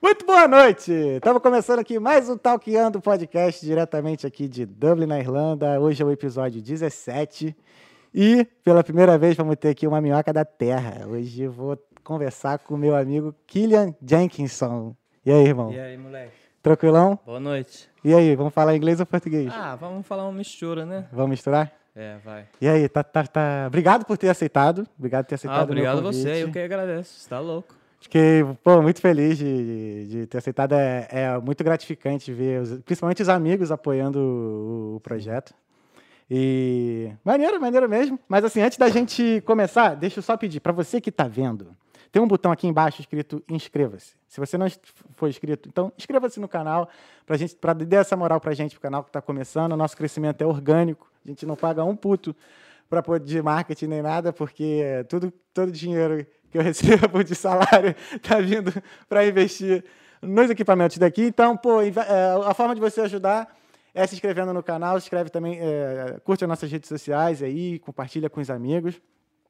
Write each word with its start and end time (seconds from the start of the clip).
Muito 0.00 0.24
boa 0.24 0.46
noite! 0.46 0.92
Estamos 0.92 1.42
começando 1.42 1.80
aqui 1.80 1.98
mais 1.98 2.28
um 2.28 2.36
Talkando 2.36 3.00
Podcast, 3.00 3.64
diretamente 3.64 4.26
aqui 4.26 4.46
de 4.46 4.64
Dublin, 4.64 5.06
na 5.06 5.18
Irlanda. 5.18 5.80
Hoje 5.80 6.02
é 6.02 6.06
o 6.06 6.10
episódio 6.10 6.62
17 6.62 7.56
e, 8.14 8.44
pela 8.62 8.84
primeira 8.84 9.18
vez, 9.18 9.36
vamos 9.36 9.56
ter 9.56 9.70
aqui 9.70 9.86
uma 9.88 10.00
minhoca 10.00 10.32
da 10.32 10.44
terra. 10.44 11.04
Hoje 11.06 11.42
eu 11.42 11.52
vou 11.52 11.76
conversar 12.04 12.60
com 12.60 12.74
o 12.74 12.78
meu 12.78 12.94
amigo 12.94 13.34
Killian 13.46 13.92
Jenkinson. 14.00 14.94
E 15.26 15.32
aí, 15.32 15.44
irmão? 15.44 15.72
E 15.72 15.80
aí, 15.80 15.98
moleque? 15.98 16.32
Tranquilão? 16.62 17.18
Boa 17.26 17.40
noite. 17.40 17.90
E 18.04 18.14
aí, 18.14 18.36
vamos 18.36 18.54
falar 18.54 18.76
inglês 18.76 19.00
ou 19.00 19.06
português? 19.06 19.52
Ah, 19.52 19.74
vamos 19.74 20.06
falar 20.06 20.24
uma 20.24 20.32
mistura, 20.32 20.86
né? 20.86 21.06
Vamos 21.12 21.30
misturar? 21.30 21.72
É, 21.94 22.18
vai. 22.24 22.46
E 22.60 22.68
aí, 22.68 22.88
tá, 22.88 23.02
tá, 23.02 23.26
tá... 23.26 23.64
Obrigado 23.66 24.04
por 24.04 24.16
ter 24.16 24.28
aceitado. 24.28 24.86
Obrigado 24.96 25.24
por 25.24 25.30
ter 25.30 25.34
aceitado 25.34 25.60
Ah, 25.60 25.64
obrigado 25.64 26.02
você, 26.02 26.44
eu 26.44 26.52
que 26.52 26.58
agradeço. 26.60 27.18
Você 27.18 27.28
tá 27.28 27.40
louco. 27.40 27.77
Fiquei, 28.00 28.44
pô, 28.62 28.80
muito 28.80 29.00
feliz 29.00 29.36
de, 29.38 30.06
de 30.06 30.26
ter 30.26 30.38
aceitado. 30.38 30.72
É, 30.74 31.08
é 31.10 31.38
muito 31.38 31.62
gratificante 31.64 32.32
ver, 32.32 32.62
os- 32.62 32.78
principalmente 32.80 33.22
os 33.22 33.28
amigos 33.28 33.72
apoiando 33.72 34.18
o, 34.18 34.96
o 34.96 35.00
projeto. 35.00 35.52
E 36.30 37.10
maneiro, 37.24 37.60
maneiro 37.60 37.88
mesmo. 37.88 38.18
Mas 38.28 38.44
assim, 38.44 38.60
antes 38.60 38.78
da 38.78 38.88
gente 38.88 39.42
começar, 39.46 39.94
deixa 39.94 40.18
eu 40.18 40.22
só 40.22 40.36
pedir 40.36 40.60
para 40.60 40.72
você 40.72 41.00
que 41.00 41.10
está 41.10 41.26
vendo, 41.26 41.74
tem 42.12 42.22
um 42.22 42.28
botão 42.28 42.50
aqui 42.52 42.66
embaixo 42.66 43.00
escrito 43.00 43.42
inscreva-se. 43.48 44.14
Se 44.28 44.40
você 44.40 44.56
não 44.56 44.66
for 45.14 45.28
inscrito, 45.28 45.68
então 45.68 45.92
inscreva-se 45.98 46.38
no 46.40 46.48
canal 46.48 46.88
para 47.26 47.36
gente, 47.36 47.56
para 47.56 47.72
dar 47.74 47.98
essa 47.98 48.16
moral 48.16 48.40
para 48.40 48.54
gente, 48.54 48.72
pro 48.72 48.80
canal 48.80 49.02
que 49.02 49.10
está 49.10 49.20
começando. 49.20 49.72
O 49.72 49.76
nosso 49.76 49.96
crescimento 49.96 50.40
é 50.42 50.46
orgânico. 50.46 51.10
A 51.24 51.28
gente 51.28 51.44
não 51.44 51.56
paga 51.56 51.84
um 51.84 51.96
puto 51.96 52.34
para 52.88 53.18
de 53.18 53.42
marketing 53.42 53.86
nem 53.86 54.02
nada, 54.02 54.32
porque 54.32 54.80
é 54.82 55.02
tudo 55.04 55.30
todo 55.52 55.70
dinheiro 55.70 56.26
que 56.50 56.58
eu 56.58 56.62
recebo 56.62 57.22
de 57.22 57.34
salário 57.34 57.94
está 58.14 58.40
vindo 58.42 58.72
para 59.08 59.26
investir 59.26 59.84
nos 60.22 60.50
equipamentos 60.50 60.98
daqui. 60.98 61.22
Então, 61.24 61.56
pô, 61.56 61.80
é, 61.82 61.92
a 62.46 62.54
forma 62.54 62.74
de 62.74 62.80
você 62.80 63.00
ajudar 63.02 63.54
é 63.94 64.06
se 64.06 64.14
inscrevendo 64.14 64.52
no 64.52 64.62
canal, 64.62 64.98
se 65.00 65.06
inscreve 65.06 65.30
também, 65.30 65.58
é, 65.60 66.18
curte 66.24 66.44
as 66.44 66.48
nossas 66.48 66.70
redes 66.70 66.88
sociais 66.88 67.42
aí, 67.42 67.78
compartilha 67.80 68.28
com 68.30 68.40
os 68.40 68.50
amigos. 68.50 69.00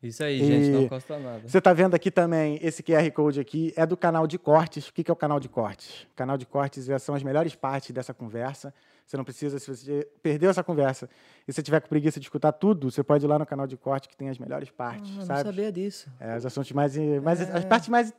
Isso 0.02 0.22
aí, 0.22 0.38
gente, 0.38 0.68
E- 0.68 0.70
não 0.70 0.88
custa 0.88 1.18
nada. 1.18 1.40
Você 1.44 1.58
está 1.58 1.72
vendo 1.72 1.94
aqui 1.94 2.08
também 2.10 2.58
esse 2.62 2.82
QR 2.84 3.10
Code 3.10 3.40
aqui, 3.40 3.72
é 3.76 3.84
do 3.84 3.96
canal 3.96 4.28
de 4.28 4.38
cortes. 4.38 4.88
O 4.88 4.92
que 4.94 5.02
que 5.02 5.10
é 5.10 5.12
o 5.12 5.16
canal 5.16 5.40
de 5.40 5.48
cortes? 5.48 6.02
O 6.12 6.14
canal 6.14 6.38
de 6.38 6.46
cortes 6.46 6.88
é- 6.88 6.98
são 7.00 7.14
as 7.16 7.22
melhores 7.24 7.54
partes 7.56 7.90
dessa 7.90 8.14
conversa. 8.14 8.72
Você 9.08 9.16
não 9.16 9.24
precisa, 9.24 9.58
se 9.58 9.74
você 9.74 10.06
perdeu 10.22 10.50
essa 10.50 10.62
conversa 10.62 11.08
e 11.46 11.50
você 11.52 11.62
tiver 11.62 11.80
com 11.80 11.88
preguiça 11.88 12.20
de 12.20 12.26
escutar 12.26 12.52
tudo, 12.52 12.90
você 12.90 13.02
pode 13.02 13.24
ir 13.24 13.26
lá 13.26 13.38
no 13.38 13.46
canal 13.46 13.66
de 13.66 13.74
corte 13.74 14.06
que 14.06 14.14
tem 14.14 14.28
as 14.28 14.38
melhores 14.38 14.68
partes, 14.68 15.10
Ah, 15.14 15.18
não 15.20 15.24
sabe? 15.24 15.42
sabia 15.44 15.72
disso. 15.72 16.10
É, 16.20 16.36
os 16.36 16.44
assuntos 16.44 16.70
mais, 16.72 16.94
mais 17.22 17.40
as 17.40 17.64
partes 17.64 17.88
mais 17.88 18.12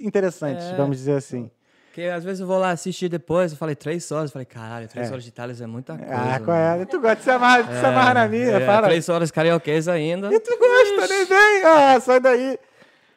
interessantes, 0.00 0.64
É. 0.66 0.76
vamos 0.76 0.96
dizer 0.98 1.14
assim. 1.14 1.50
Porque 1.86 2.02
às 2.02 2.22
vezes 2.22 2.38
eu 2.38 2.46
vou 2.46 2.56
lá 2.56 2.70
assistir 2.70 3.08
depois, 3.08 3.50
eu 3.50 3.58
falei 3.58 3.74
três 3.74 4.12
horas, 4.12 4.30
eu 4.30 4.32
falei, 4.34 4.46
caralho, 4.46 4.86
três 4.86 5.08
É. 5.08 5.10
horas 5.10 5.24
de 5.24 5.32
Thales 5.32 5.60
é 5.60 5.66
muita 5.66 5.98
coisa. 5.98 6.14
Ah, 6.14 6.38
qual 6.38 6.56
é? 6.56 6.84
Tu 6.84 7.00
gosta 7.00 7.16
de 7.16 7.22
se 7.24 7.30
amarrar, 7.32 7.66
de 7.66 7.80
se 7.80 7.84
amarrar 7.86 8.14
na 8.14 8.28
minha, 8.28 8.44
É, 8.58 8.64
fala. 8.64 8.86
Três 8.86 9.08
horas 9.08 9.32
karaokês 9.32 9.88
ainda. 9.88 10.32
E 10.32 10.38
tu 10.38 10.56
gosta, 10.56 11.12
nem 11.12 11.26
vem. 11.26 11.64
Ah, 11.64 11.98
sai 12.00 12.20
daí. 12.20 12.56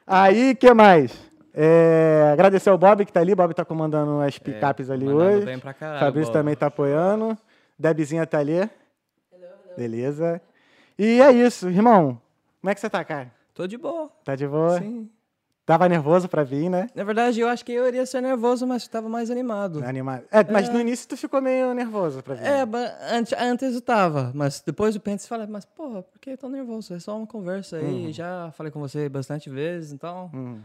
Aí, 0.08 0.56
que 0.56 0.74
mais? 0.74 1.14
É, 1.54 2.30
agradecer 2.34 2.70
ao 2.70 2.78
Bob 2.78 3.06
que 3.06 3.12
tá 3.12 3.20
ali. 3.20 3.36
Bob 3.36 3.54
tá 3.54 3.66
comandando 3.66 4.20
as 4.22 4.38
picapes 4.40 4.90
ali 4.90 5.06
mandando 5.06 5.36
hoje. 5.38 5.46
bem 5.46 5.60
pra 5.60 5.74
caralho, 5.74 6.00
Fabrício 6.00 6.32
Bob. 6.32 6.40
também 6.40 6.56
tá 6.56 6.68
apoiando. 6.68 7.38
Debzinha 7.78 8.26
tá 8.26 8.40
ali. 8.40 8.70
Beleza. 9.78 10.42
E 10.98 11.22
é 11.22 11.32
isso, 11.32 11.70
irmão. 11.70 12.22
Como 12.62 12.70
é 12.72 12.76
que 12.76 12.82
você 12.82 12.90
tá, 12.90 13.04
cara? 13.04 13.32
Tô 13.54 13.66
de 13.68 13.78
boa. 13.78 14.10
Tá 14.24 14.36
de 14.36 14.48
boa? 14.48 14.80
Sim. 14.80 15.10
Tava 15.66 15.88
nervoso 15.88 16.28
pra 16.28 16.44
vir, 16.44 16.70
né? 16.70 16.90
Na 16.94 17.04
verdade, 17.04 17.40
eu 17.40 17.48
acho 17.48 17.64
que 17.64 17.72
eu 17.72 17.88
iria 17.88 18.06
ser 18.06 18.20
nervoso, 18.20 18.66
mas 18.68 18.88
tava 18.88 19.08
mais 19.08 19.30
animado. 19.32 19.84
Animado. 19.84 20.24
É, 20.32 20.44
mas 20.52 20.68
no 20.70 20.80
início 20.80 21.08
tu 21.08 21.16
ficou 21.16 21.40
meio 21.42 21.74
nervoso 21.74 22.22
pra 22.22 22.36
vir. 22.36 22.46
É, 22.46 22.66
ba- 22.66 22.94
antes, 23.12 23.34
antes 23.40 23.76
eu 23.76 23.82
tava, 23.82 24.32
mas 24.34 24.60
depois 24.66 24.96
eu 24.96 25.02
penso 25.02 25.34
e 25.34 25.48
mas 25.48 25.64
porra, 25.64 26.02
por 26.02 26.20
que 26.20 26.36
tô 26.36 26.50
nervoso? 26.50 26.94
É 26.94 27.00
só 27.00 27.16
uma 27.16 27.28
conversa 27.28 27.78
aí, 27.78 28.12
já 28.12 28.52
falei 28.52 28.72
com 28.72 28.80
você 28.80 29.08
bastante 29.08 29.50
vezes, 29.50 29.94
então 29.94 30.30
Hum. 30.34 30.60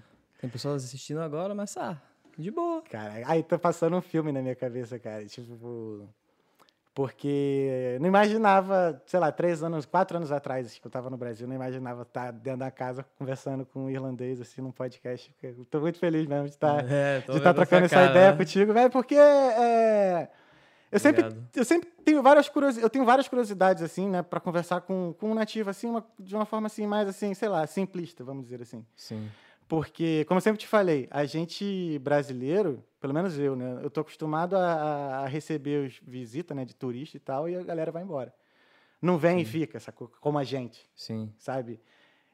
Tem 0.47 0.51
pessoas 0.51 0.85
assistindo 0.85 1.21
agora, 1.21 1.55
mas 1.55 1.77
ah, 1.77 2.01
de 2.39 2.51
boa. 2.51 2.83
Cara, 2.83 3.15
aí 3.27 3.43
tá 3.43 3.59
passando 3.59 3.97
um 3.97 4.01
filme 4.01 4.31
na 4.31 4.41
minha 4.41 4.55
cabeça, 4.55 4.99
cara. 4.99 5.25
Tipo. 5.27 6.09
Porque 6.95 7.99
não 8.01 8.07
imaginava, 8.09 9.03
sei 9.05 9.21
lá, 9.21 9.31
três 9.31 9.63
anos, 9.63 9.85
quatro 9.85 10.17
anos 10.17 10.33
atrás, 10.33 10.79
que 10.79 10.87
eu 10.87 10.91
tava 10.91 11.11
no 11.11 11.17
Brasil, 11.19 11.47
não 11.47 11.55
imaginava 11.55 12.03
estar 12.03 12.31
dentro 12.33 12.61
da 12.61 12.71
casa 12.71 13.05
conversando 13.19 13.67
com 13.67 13.85
um 13.85 13.91
irlandês, 13.91 14.41
assim, 14.41 14.63
num 14.63 14.71
podcast. 14.73 15.31
Eu 15.43 15.67
tô 15.67 15.79
muito 15.81 15.99
feliz 15.99 16.27
mesmo 16.27 16.45
de 16.45 16.55
estar 16.55 16.83
É, 16.91 17.21
tô 17.21 17.33
de 17.33 17.39
estar 17.39 17.53
vendo 17.53 17.57
trocando 17.57 17.85
essa 17.85 17.97
essa 17.97 18.07
cara, 18.07 18.11
ideia 18.13 18.31
né? 18.33 18.39
contigo, 18.39 18.73
velho, 18.73 18.91
porque 18.91 19.15
é, 19.15 20.31
eu 20.91 20.99
sempre, 20.99 21.21
Obrigado. 21.23 21.49
eu 21.55 21.65
sempre 21.67 21.91
tenho 22.03 22.23
várias 22.23 22.49
curiosidades, 22.49 22.83
eu 22.83 22.89
tenho 22.89 23.05
várias 23.05 23.29
curiosidades 23.29 23.83
assim, 23.83 24.09
né, 24.09 24.23
para 24.23 24.41
conversar 24.41 24.81
com, 24.81 25.15
com 25.21 25.33
um 25.33 25.35
nativo 25.35 25.69
assim, 25.69 25.89
uma- 25.91 26.07
de 26.19 26.35
uma 26.35 26.47
forma 26.47 26.67
assim 26.67 26.87
mais 26.87 27.07
assim, 27.07 27.35
sei 27.35 27.51
lá, 27.51 27.67
simplista, 27.67 28.25
vamos 28.25 28.45
dizer 28.45 28.63
assim. 28.63 28.83
Sim. 28.97 29.29
Porque, 29.69 30.25
como 30.27 30.39
eu 30.39 30.43
sempre 30.43 30.61
te 30.61 30.67
falei, 30.69 31.09
a 31.11 31.25
gente 31.25 31.99
brasileiro, 31.99 32.85
pelo 33.01 33.13
menos 33.13 33.37
eu, 33.39 33.57
né? 33.57 33.81
Eu 33.83 33.91
tô 33.91 34.01
acostumado 34.01 34.55
a, 34.57 35.23
a- 35.23 35.27
receber 35.27 35.87
os 35.87 36.01
visita, 36.07 36.55
né, 36.55 36.65
de 36.65 36.75
turista 36.75 37.17
e 37.17 37.21
tal, 37.21 37.49
e 37.49 37.57
a 37.57 37.63
galera 37.65 37.91
vai 37.91 38.03
embora. 38.03 38.33
Não 39.03 39.19
vem 39.19 39.41
e 39.41 39.45
fica, 39.45 39.79
sacou? 39.81 40.11
Como 40.21 40.39
a 40.39 40.45
gente, 40.45 40.89
Sim. 40.95 41.33
sabe? 41.37 41.81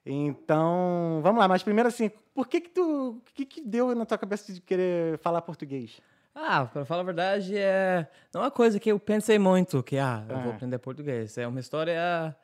Então, 0.05 1.21
vamos 1.23 1.39
lá. 1.41 1.49
Mas 1.49 1.63
primeiro, 1.63 1.89
assim, 1.89 2.11
por 2.35 2.47
que 2.47 2.61
que 2.61 2.69
tu... 2.71 3.17
O 3.17 3.23
que 3.35 3.47
que 3.47 3.61
deu 3.61 3.95
na 3.95 4.05
tua 4.05 4.19
cabeça 4.19 4.53
de 4.53 4.61
querer 4.61 5.19
falar 5.19 5.43
português? 5.43 6.01
Ah, 6.35 6.65
pra 6.67 6.85
falar 6.85 7.03
a 7.03 7.05
verdade, 7.05 7.57
é 7.57 8.09
não 8.33 8.41
é 8.41 8.45
uma 8.45 8.51
coisa 8.51 8.81
que 8.81 8.91
eu 8.91 8.99
pensei 8.99 9.39
muito, 9.39 9.83
que 9.83 9.99
ah, 9.99 10.25
eu 10.29 10.39
vou 10.41 10.53
Ah. 10.53 10.55
aprender 10.55 10.79
português. 10.79 11.37
É 11.37 11.47
uma 11.47 11.61
história 11.61 12.35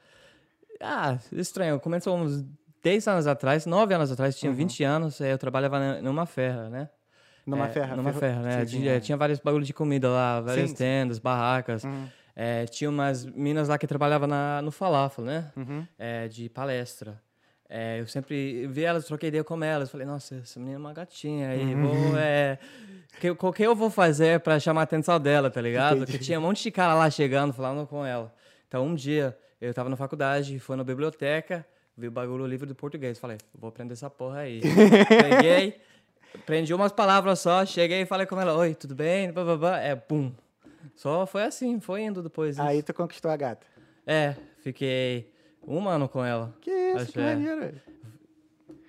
ah, 0.80 1.18
estranha. 1.32 1.78
Começou 1.78 2.16
uns 2.16 2.44
10 2.82 3.06
anos 3.08 3.26
atrás, 3.26 3.66
9 3.66 3.94
anos 3.94 4.10
atrás, 4.12 4.38
tinha 4.38 4.52
20 4.52 4.82
anos, 4.84 5.20
eh, 5.20 5.32
eu 5.32 5.38
trabalhava 5.38 6.00
numa 6.00 6.26
ferra, 6.26 6.68
né? 6.68 6.88
Numa 7.46 7.66
É, 7.66 7.68
ferra? 7.70 7.96
Numa 7.96 8.10
ferro- 8.10 8.20
ferra, 8.20 8.42
né? 8.42 8.60
Sim, 8.60 8.66
sim, 8.66 8.78
tinha, 8.80 8.92
é. 8.96 9.00
tinha 9.00 9.16
vários 9.16 9.38
bagulhos 9.40 9.66
de 9.66 9.72
comida 9.72 10.08
lá, 10.08 10.40
várias 10.40 10.70
Sim, 10.70 10.76
sim. 10.76 10.82
tendas, 10.84 11.18
barracas. 11.18 11.84
Uhum. 11.84 12.06
É, 12.36 12.66
tinha 12.66 12.88
umas 12.90 13.24
minas 13.24 13.68
lá 13.68 13.76
que 13.78 13.86
trabalhavam 13.86 14.28
na, 14.28 14.60
no 14.62 14.70
falafel, 14.70 15.24
né? 15.24 15.50
Uhum. 15.56 15.86
É, 15.98 16.28
de 16.28 16.48
palestra. 16.48 17.20
É, 17.68 18.00
eu 18.00 18.06
sempre 18.06 18.66
vi 18.68 18.84
elas, 18.84 19.04
troquei 19.06 19.28
ideia 19.28 19.42
com 19.44 19.62
elas. 19.64 19.90
Falei, 19.90 20.06
nossa, 20.06 20.36
essa 20.36 20.58
menina 20.60 20.76
é 20.76 20.78
uma 20.78 20.92
gatinha 20.92 21.48
aí. 21.50 21.74
Uhum. 21.74 21.82
Vou, 21.82 22.16
é, 22.16 22.58
que, 23.20 23.30
o 23.30 23.52
que 23.52 23.62
eu 23.62 23.74
vou 23.74 23.90
fazer 23.90 24.40
pra 24.40 24.60
chamar 24.60 24.82
a 24.82 24.84
atenção 24.84 25.18
dela, 25.18 25.50
tá 25.50 25.60
ligado? 25.60 25.96
Entendi. 25.96 26.12
Porque 26.12 26.24
tinha 26.24 26.38
um 26.38 26.42
monte 26.42 26.62
de 26.62 26.70
cara 26.70 26.94
lá 26.94 27.10
chegando, 27.10 27.52
falando 27.52 27.86
com 27.86 28.04
ela. 28.06 28.32
Então, 28.68 28.86
um 28.86 28.94
dia, 28.94 29.36
eu 29.60 29.74
tava 29.74 29.88
na 29.88 29.96
faculdade, 29.96 30.58
fui 30.60 30.76
na 30.76 30.84
biblioteca, 30.84 31.66
vi 31.98 32.06
o 32.06 32.10
bagulho 32.10 32.46
livro 32.46 32.66
de 32.66 32.74
português. 32.74 33.18
Falei, 33.18 33.38
vou 33.52 33.68
aprender 33.68 33.94
essa 33.94 34.08
porra 34.08 34.40
aí. 34.40 34.60
Peguei, 35.08 35.80
aprendi 36.34 36.72
umas 36.72 36.92
palavras 36.92 37.40
só, 37.40 37.66
cheguei 37.66 38.02
e 38.02 38.06
falei 38.06 38.24
com 38.24 38.40
ela, 38.40 38.54
oi, 38.54 38.74
tudo 38.74 38.94
bem? 38.94 39.32
Bá, 39.32 39.44
bá, 39.44 39.56
bá. 39.56 39.78
É, 39.78 39.96
pum. 39.96 40.32
Só 40.94 41.26
foi 41.26 41.42
assim, 41.42 41.80
foi 41.80 42.02
indo 42.02 42.22
depois 42.22 42.56
disso. 42.56 42.66
Aí 42.66 42.82
tu 42.82 42.94
conquistou 42.94 43.30
a 43.30 43.36
gata. 43.36 43.66
É, 44.06 44.36
fiquei 44.60 45.30
um 45.66 45.88
ano 45.88 46.08
com 46.08 46.24
ela. 46.24 46.54
Que 46.60 46.70
isso, 46.70 47.02
Acho 47.02 47.12
que 47.12 47.20
é. 47.20 47.34
maneiro. 47.34 47.80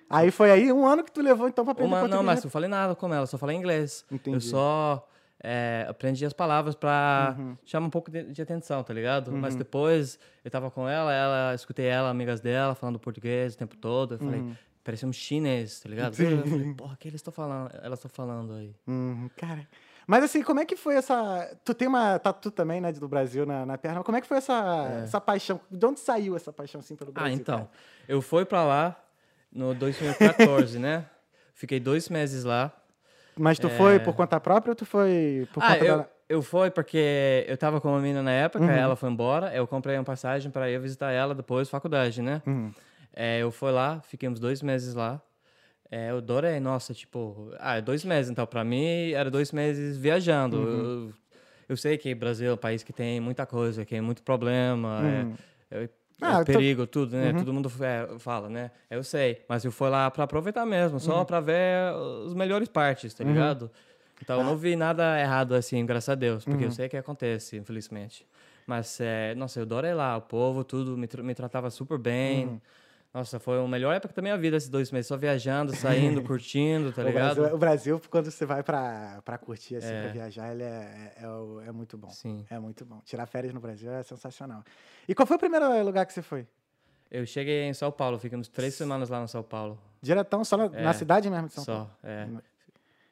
Aí 0.08 0.30
foi 0.30 0.50
aí 0.50 0.72
um 0.72 0.86
ano 0.86 1.04
que 1.04 1.12
tu 1.12 1.20
levou, 1.20 1.46
então, 1.48 1.64
pra 1.64 1.72
aprender 1.72 1.88
Uma, 1.88 2.00
português. 2.00 2.16
não, 2.16 2.24
mas 2.24 2.42
não 2.42 2.50
falei 2.50 2.68
nada 2.68 2.94
com 2.94 3.12
ela, 3.12 3.26
só 3.26 3.36
falei 3.38 3.56
inglês. 3.56 4.04
Entendi. 4.10 4.36
Eu 4.36 4.40
só 4.40 5.08
é, 5.42 5.86
aprendi 5.88 6.24
as 6.24 6.32
palavras 6.32 6.74
pra 6.74 7.34
Uhum. 7.38 7.56
chamar 7.64 7.86
um 7.86 7.90
pouco 7.90 8.10
de, 8.10 8.24
de 8.24 8.42
atenção, 8.42 8.82
tá 8.82 8.92
ligado? 8.92 9.32
Mas 9.32 9.54
depois 9.56 10.18
eu 10.44 10.50
tava 10.50 10.70
com 10.70 10.88
ela, 10.88 11.12
ela 11.12 11.54
escutei 11.54 11.86
ela, 11.86 12.10
amigas 12.10 12.40
dela, 12.40 12.74
falando 12.74 12.98
português 12.98 13.54
o 13.54 13.58
tempo 13.58 13.76
todo. 13.76 14.14
Eu 14.14 14.18
falei, 14.18 14.44
parecia 14.84 15.08
um 15.08 15.12
chinês, 15.12 15.80
tá 15.80 15.88
ligado? 15.88 16.10
Uhum. 16.18 16.28
Sim. 16.28 16.38
Eu 16.40 16.46
falei, 16.46 16.74
porra, 16.74 16.94
o 16.94 16.96
que 16.96 17.08
eles 17.08 17.18
estão 17.20 17.32
falando? 17.32 17.70
Elas 17.82 17.98
estão 17.98 18.10
falando 18.10 18.52
aí. 18.54 18.74
Uhum, 18.86 19.30
cara. 19.36 19.66
Mas 20.06 20.24
assim, 20.24 20.42
como 20.42 20.58
é 20.58 20.64
que 20.64 20.74
foi 20.76 20.96
essa. 20.96 21.56
Tu 21.64 21.72
tem 21.72 21.86
uma 21.86 22.18
tatu 22.18 22.50
também, 22.50 22.80
né, 22.80 22.90
do 22.92 23.06
Brasil 23.08 23.46
na, 23.46 23.64
na 23.64 23.78
perna. 23.78 24.02
Como 24.02 24.16
é 24.18 24.20
que 24.20 24.26
foi 24.26 24.38
essa, 24.38 25.02
essa 25.04 25.20
paixão? 25.20 25.60
De 25.70 25.86
onde 25.86 26.00
saiu 26.00 26.34
essa 26.34 26.52
paixão 26.52 26.80
assim 26.80 26.96
pelo 26.96 27.12
Brasil? 27.12 27.30
ah, 27.32 27.34
então. 27.34 27.58
cara? 27.58 27.70
Eu 28.08 28.20
fui 28.20 28.44
pra 28.44 28.64
lá 28.64 29.00
no 29.52 29.72
2014, 29.74 30.78
né? 30.80 31.06
Fiquei 31.54 31.78
dois 31.78 32.08
meses 32.08 32.42
lá. 32.42 32.72
Mas 33.40 33.58
tu 33.58 33.70
foi 33.70 33.98
por 33.98 34.14
conta 34.14 34.38
própria 34.38 34.72
ou 34.72 34.76
tu 34.76 34.84
foi 34.84 35.48
por 35.52 35.62
É. 35.62 35.66
Ah, 35.66 35.72
conta 35.74 35.84
eu, 35.84 35.96
da. 35.98 36.08
eu 36.28 36.42
fui 36.42 36.70
porque 36.70 37.44
eu 37.48 37.56
tava 37.56 37.80
com 37.80 37.88
uma 37.88 37.98
menina 37.98 38.22
na 38.22 38.30
época, 38.32 38.64
Uhum. 38.64 38.70
ela 38.70 38.94
foi 38.96 39.08
embora, 39.10 39.54
eu 39.54 39.66
comprei 39.66 39.96
uma 39.96 40.04
passagem 40.04 40.50
para 40.50 40.70
ir 40.70 40.78
visitar 40.78 41.10
ela 41.10 41.34
depois 41.34 41.66
da 41.66 41.70
faculdade, 41.72 42.20
né? 42.20 42.42
Uhum. 42.46 42.70
É, 43.14 43.38
eu 43.38 43.50
fui 43.50 43.70
lá, 43.72 44.00
fiquei 44.02 44.28
uns 44.28 44.38
dois 44.38 44.60
meses 44.62 44.94
lá. 44.94 45.20
É, 45.90 46.10
eu 46.10 46.18
adorei, 46.18 46.60
nossa, 46.60 46.94
tipo, 46.94 47.50
ah, 47.58 47.80
dois 47.80 48.04
meses, 48.04 48.30
então, 48.30 48.46
para 48.46 48.62
mim 48.62 49.10
era 49.12 49.30
dois 49.30 49.50
meses 49.52 49.96
viajando. 49.96 50.56
Uhum. 50.58 51.08
Eu, 51.08 51.14
eu 51.70 51.76
sei 51.76 51.96
que 51.98 52.14
Brasil 52.14 52.50
é 52.50 52.54
um 52.54 52.58
país 52.58 52.82
que 52.82 52.92
tem 52.92 53.18
muita 53.20 53.44
coisa, 53.46 53.84
que 53.84 53.90
tem 53.90 54.00
muito 54.00 54.22
problema, 54.22 55.26
é- 55.70 55.88
é, 56.22 56.26
é 56.26 56.30
Ah, 56.30 56.38
tô- 56.38 56.44
perigo, 56.44 56.86
tudo, 56.86 57.16
né? 57.16 57.32
Todo 57.32 57.52
mundo 57.52 57.70
é, 57.80 58.18
fala, 58.18 58.48
né? 58.48 58.70
Eu 58.90 59.02
sei, 59.02 59.44
mas 59.48 59.64
eu 59.64 59.72
fui 59.72 59.88
lá 59.88 60.10
para 60.10 60.24
aproveitar 60.24 60.64
mesmo, 60.66 60.98
só 61.00 61.24
para 61.24 61.40
ver 61.40 61.92
as 62.26 62.34
melhores 62.34 62.68
partes, 62.68 63.14
tá 63.14 63.24
ligado? 63.24 63.70
Então 64.22 64.38
eu 64.38 64.44
não 64.44 64.56
vi 64.56 64.76
nada 64.76 65.18
errado 65.18 65.54
assim, 65.54 65.84
graças 65.86 66.08
a 66.10 66.14
Deus, 66.14 66.44
porque 66.44 66.64
eu 66.64 66.70
sei 66.70 66.88
que 66.88 66.96
acontece, 66.96 67.56
infelizmente. 67.56 68.26
Mas, 68.66 69.00
é, 69.00 69.34
nossa, 69.34 69.58
eu 69.58 69.62
adorei 69.64 69.92
lá, 69.94 70.16
o 70.16 70.20
povo, 70.20 70.62
tudo 70.62 70.96
me, 70.96 71.06
tra- 71.08 71.22
me 71.22 71.34
tratava 71.34 71.70
super 71.70 71.98
bem. 71.98 72.60
Nossa, 73.12 73.40
foi 73.40 73.58
a 73.60 73.66
melhor 73.66 73.92
época 73.92 74.14
da 74.14 74.22
minha 74.22 74.38
vida 74.38 74.56
esses 74.56 74.68
dois 74.68 74.92
meses, 74.92 75.08
só 75.08 75.16
viajando, 75.16 75.74
saindo, 75.74 76.22
curtindo, 76.22 76.92
tá 76.92 77.02
o, 77.02 77.04
ligado? 77.06 77.36
Brasil, 77.40 77.54
o 77.54 77.58
Brasil, 77.58 78.00
quando 78.08 78.30
você 78.30 78.46
vai 78.46 78.62
pra, 78.62 79.20
pra 79.24 79.36
curtir, 79.36 79.76
assim, 79.76 79.88
É. 79.92 80.02
pra 80.04 80.12
viajar, 80.12 80.52
ele 80.52 80.62
é, 80.62 81.14
é, 81.18 81.24
é 81.24 81.28
o- 81.28 81.60
é 81.60 81.72
muito 81.72 81.98
bom. 81.98 82.08
Sim. 82.10 82.46
É 82.48 82.58
muito 82.60 82.84
bom. 82.84 83.00
Tirar 83.04 83.26
férias 83.26 83.52
no 83.52 83.58
Brasil 83.58 83.90
é 83.92 84.02
sensacional. 84.04 84.62
E 85.08 85.14
qual 85.14 85.26
foi 85.26 85.36
o 85.36 85.40
primeiro 85.40 85.82
lugar 85.84 86.06
que 86.06 86.12
você 86.12 86.22
foi? 86.22 86.46
Eu 87.10 87.26
cheguei 87.26 87.64
em 87.64 87.74
São 87.74 87.90
Paulo, 87.90 88.16
ficamos 88.16 88.46
três 88.48 88.74
semanas 88.74 89.08
lá 89.08 89.20
no 89.20 89.26
São 89.26 89.42
Paulo. 89.42 89.76
Diretão, 90.00 90.44
só 90.44 90.56
na, 90.56 90.68
na 90.68 90.90
É. 90.90 90.92
cidade 90.92 91.28
mesmo 91.28 91.48
de 91.48 91.54
São 91.54 91.64
Paulo? 91.64 91.90
Só, 92.00 92.08
é. 92.08 92.28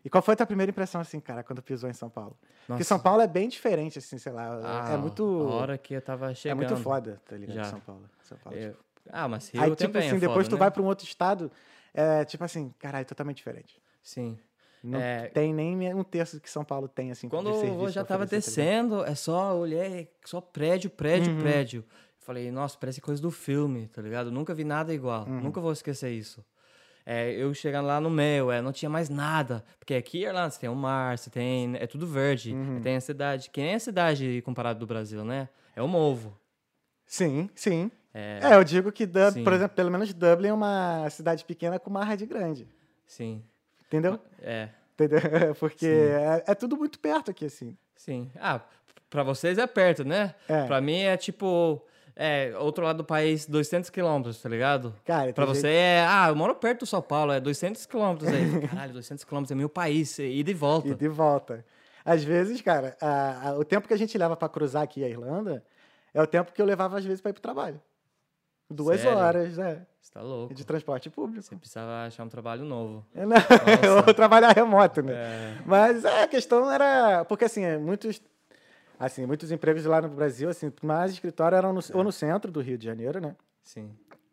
E 0.04 0.08
qual 0.08 0.22
foi 0.22 0.34
a 0.34 0.36
tua 0.36 0.46
primeira 0.46 0.70
impressão, 0.70 1.00
assim, 1.00 1.18
cara, 1.18 1.42
quando 1.42 1.60
pisou 1.60 1.90
em 1.90 1.92
São 1.92 2.08
Paulo? 2.08 2.38
Porque 2.60 2.72
Nossa. 2.74 2.84
São 2.84 3.00
Paulo 3.00 3.20
é 3.20 3.26
bem 3.26 3.48
diferente, 3.48 3.98
assim, 3.98 4.16
sei 4.16 4.30
lá. 4.30 4.60
Ah, 4.86 4.92
é 4.94 4.96
muito. 4.96 5.24
A 5.24 5.54
hora 5.56 5.76
que 5.76 5.92
eu 5.94 6.00
tava 6.00 6.30
É 6.30 6.34
chegando. 6.34 6.58
muito 6.58 6.76
foda, 6.76 7.20
tá 7.28 7.36
ligado? 7.36 7.56
Já. 7.56 7.64
São 7.64 7.80
Paulo. 7.80 8.08
São 8.22 8.38
Paulo 8.38 8.56
Eu- 8.56 8.70
tipo- 8.70 8.84
Ah, 9.10 9.28
mas 9.28 9.48
Rio 9.50 9.62
Aí, 9.62 9.70
tipo 9.70 9.92
também 9.92 10.06
assim, 10.08 10.16
é 10.16 10.20
depois 10.20 10.46
foda, 10.46 10.48
tu 10.50 10.52
né? 10.54 10.58
vai 10.58 10.70
pra 10.70 10.82
um 10.82 10.86
outro 10.86 11.06
estado, 11.06 11.50
é 11.94 12.24
tipo 12.24 12.42
assim, 12.44 12.72
caralho, 12.78 13.06
totalmente 13.06 13.36
diferente. 13.38 13.80
Sim. 14.02 14.38
Não 14.82 15.00
É, 15.00 15.26
tem 15.28 15.52
nem 15.52 15.92
um 15.94 16.04
terço 16.04 16.40
que 16.40 16.48
São 16.48 16.64
Paulo 16.64 16.86
tem, 16.88 17.10
assim, 17.10 17.28
Quando 17.28 17.50
eu 17.50 17.88
já 17.88 18.04
tava 18.04 18.24
tá 18.26 18.36
descendo, 18.36 19.04
é 19.04 19.14
só, 19.14 19.56
olhei, 19.56 20.08
só 20.24 20.40
prédio, 20.40 20.88
prédio, 20.88 21.32
Uhum. 21.32 21.38
prédio. 21.38 21.84
Falei, 22.20 22.50
nossa, 22.52 22.76
parece 22.78 23.00
coisa 23.00 23.20
do 23.20 23.30
filme, 23.30 23.88
tá 23.88 24.00
ligado? 24.00 24.30
Nunca 24.30 24.54
vi 24.54 24.62
nada 24.62 24.94
igual, 24.94 25.26
Uhum. 25.26 25.40
nunca 25.40 25.60
vou 25.60 25.72
esquecer 25.72 26.10
isso. 26.12 26.44
É, 27.04 27.32
eu 27.32 27.54
chegando 27.54 27.86
lá 27.86 28.00
no 28.02 28.10
meio, 28.10 28.50
é, 28.50 28.60
não 28.60 28.70
tinha 28.70 28.90
mais 28.90 29.08
nada. 29.08 29.64
Porque 29.78 29.94
aqui 29.94 30.18
em 30.18 30.22
Irlanda 30.26 30.50
você 30.50 30.60
tem 30.60 30.68
o 30.68 30.74
mar, 30.76 31.16
você 31.18 31.30
tem. 31.30 31.74
É 31.76 31.86
tudo 31.86 32.06
verde. 32.06 32.52
Uhum. 32.52 32.82
Tem 32.82 32.96
a 32.96 33.00
cidade. 33.00 33.48
Que 33.48 33.62
nem 33.62 33.74
a 33.76 33.80
cidade 33.80 34.42
comparado 34.44 34.78
do 34.78 34.86
Brasil, 34.86 35.24
né? 35.24 35.48
É 35.74 35.80
o 35.82 35.88
Movo. 35.88 36.38
Sim, 37.06 37.48
sim. 37.54 37.90
É, 38.18 38.40
É, 38.42 38.54
eu 38.56 38.64
digo 38.64 38.90
que, 38.90 39.06
Dub, 39.06 39.32
Sim. 39.32 39.44
por 39.44 39.52
exemplo, 39.52 39.76
pelo 39.76 39.90
menos 39.90 40.12
Dublin 40.12 40.48
é 40.48 40.52
uma 40.52 41.08
cidade 41.10 41.44
pequena 41.44 41.78
com 41.78 41.88
uma 41.90 42.04
rádio 42.04 42.26
grande. 42.26 42.66
sim. 43.06 43.42
Entendeu? 43.86 44.18
É, 44.42 44.68
Entendeu? 44.94 45.20
Porque 45.58 45.86
é, 45.86 46.44
é 46.48 46.54
tudo 46.54 46.76
muito 46.76 46.98
perto 46.98 47.30
aqui, 47.30 47.46
assim. 47.46 47.76
sim. 47.96 48.30
Ah, 48.38 48.60
pra 49.08 49.22
vocês 49.22 49.56
é 49.56 49.66
perto, 49.66 50.04
né? 50.04 50.34
É. 50.48 50.64
Pra 50.66 50.80
mim 50.80 51.00
é 51.02 51.16
tipo. 51.16 51.82
É, 52.20 52.52
outro 52.58 52.84
lado 52.84 52.96
do 52.96 53.04
país, 53.04 53.46
200 53.46 53.88
quilômetros, 53.90 54.42
tá 54.42 54.48
ligado? 54.48 54.92
Cara, 55.04 55.32
Pra 55.32 55.44
você 55.46 55.68
é, 55.68 56.04
ah, 56.08 56.26
eu 56.30 56.34
moro 56.34 56.52
perto 56.56 56.80
do 56.80 56.86
São 56.86 57.00
Paulo, 57.00 57.30
é 57.32 57.38
200 57.40 57.86
quilômetros 57.86 58.28
aí. 58.28 58.66
Caralho, 58.68 58.92
200 58.92 59.22
quilômetros 59.24 59.52
é 59.52 59.54
meu 59.54 59.68
país, 59.68 60.18
ida 60.18 60.50
e 60.50 60.54
volta. 60.54 60.88
E 60.88 60.94
de 60.96 61.06
volta. 61.08 61.64
Às 62.04 62.24
vezes, 62.24 62.60
cara, 62.60 62.96
a- 63.00 63.50
a- 63.50 63.52
o 63.56 63.64
tempo 63.64 63.86
que 63.86 63.94
a 63.94 63.96
gente 63.96 64.18
leva 64.18 64.36
pra 64.36 64.48
cruzar 64.48 64.82
aqui 64.82 65.04
a 65.04 65.08
Irlanda 65.08 65.62
é 66.12 66.20
o 66.20 66.26
tempo 66.26 66.52
que 66.52 66.60
eu 66.60 66.66
levava, 66.66 66.98
às 66.98 67.04
vezes, 67.04 67.20
pra 67.20 67.30
ir 67.30 67.34
pro 67.34 67.40
trabalho. 67.42 67.80
Duas 68.70 69.00
Sério? 69.00 69.18
horas, 69.18 69.56
né? 69.56 69.86
Você 70.00 70.12
tá 70.12 70.20
louco. 70.22 70.52
De 70.54 70.64
transporte 70.64 71.08
público. 71.10 71.42
Você 71.42 71.56
precisava 71.56 72.06
achar 72.06 72.24
um 72.24 72.28
trabalho 72.28 72.64
novo. 72.64 73.04
É, 73.14 73.24
não, 73.24 73.36
Ou 74.06 74.14
trabalhar 74.14 74.52
remoto, 74.52 75.02
né? 75.02 75.12
É, 75.14 75.54
Mas 75.66 76.04
é, 76.04 76.22
a 76.24 76.28
questão 76.28 76.70
era. 76.70 77.24
Porque, 77.24 77.44
assim, 77.44 77.64
é, 77.64 77.78
muitos. 77.78 78.20
Assim, 78.98 79.24
muitos 79.26 79.50
empregos 79.52 79.84
lá 79.84 80.00
no 80.02 80.08
Brasil, 80.08 80.48
assim, 80.48 80.72
mais 80.82 81.12
escritório 81.12 81.56
eram 81.56 81.72
no- 81.72 81.80
ou 81.94 82.02
no 82.02 82.10
centro 82.10 82.50
do 82.50 82.60
Rio 82.60 82.76
de 82.76 82.84
Janeiro, 82.84 83.20
né? 83.20 83.36
sim. 83.62 83.90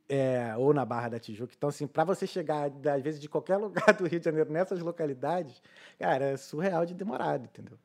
É, 0.07 0.53
ou 0.57 0.71
na 0.71 0.85
Barra 0.85 1.09
da 1.09 1.19
Tijuca. 1.19 1.51
Então, 1.57 1.67
assim, 1.69 1.87
para 1.87 2.03
você 2.03 2.27
chegar, 2.27 2.69
às 2.95 3.01
vezes, 3.01 3.19
de 3.19 3.27
qualquer 3.27 3.57
lugar 3.57 3.91
do 3.93 4.05
Rio 4.07 4.19
de 4.19 4.25
Janeiro 4.25 4.51
nessas 4.51 4.79
localidades, 4.79 5.59
cara, 5.97 6.25
é 6.25 6.37
surreal 6.37 6.85
de 6.85 6.93
demorado, 6.93 7.45
entendeu? 7.45 7.75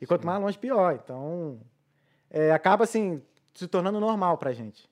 E 0.00 0.06
quanto 0.06 0.26
mais 0.26 0.40
longe, 0.40 0.58
pior. 0.58 0.98
Então, 1.02 1.60
é, 2.28 2.50
acaba, 2.50 2.82
assim, 2.82 3.22
se 3.54 3.68
tornando 3.68 4.00
normal 4.00 4.36
pra 4.36 4.52
gente. 4.52 4.89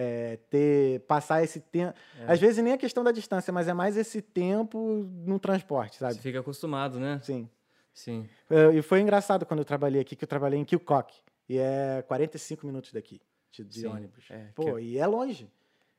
É, 0.00 0.38
ter, 0.48 1.00
passar 1.08 1.42
esse 1.42 1.58
tempo. 1.58 1.92
É. 2.20 2.32
Às 2.32 2.38
vezes 2.38 2.62
nem 2.62 2.72
a 2.72 2.78
questão 2.78 3.02
da 3.02 3.10
distância, 3.10 3.52
mas 3.52 3.66
é 3.66 3.72
mais 3.74 3.96
esse 3.96 4.22
tempo 4.22 5.04
no 5.26 5.40
transporte, 5.40 5.94
Você 5.96 5.98
sabe? 5.98 6.14
fica 6.20 6.38
acostumado, 6.38 7.00
né? 7.00 7.18
Sim. 7.24 7.50
Sim. 7.92 8.28
É, 8.48 8.76
E 8.76 8.80
foi 8.80 9.00
engraçado 9.00 9.44
quando 9.44 9.58
eu 9.58 9.64
trabalhei 9.64 10.00
aqui, 10.00 10.14
que 10.14 10.22
eu 10.22 10.28
trabalhei 10.28 10.56
em 10.60 10.64
Kilcock. 10.64 11.12
E 11.48 11.58
é 11.58 12.04
45 12.06 12.64
minutos 12.64 12.92
daqui, 12.92 13.20
de, 13.50 13.64
de 13.64 13.86
ônibus. 13.88 14.26
é, 14.30 14.50
Pô, 14.54 14.62
Kil- 14.66 14.78
e 14.78 14.98
é 14.98 15.06
longe. 15.06 15.50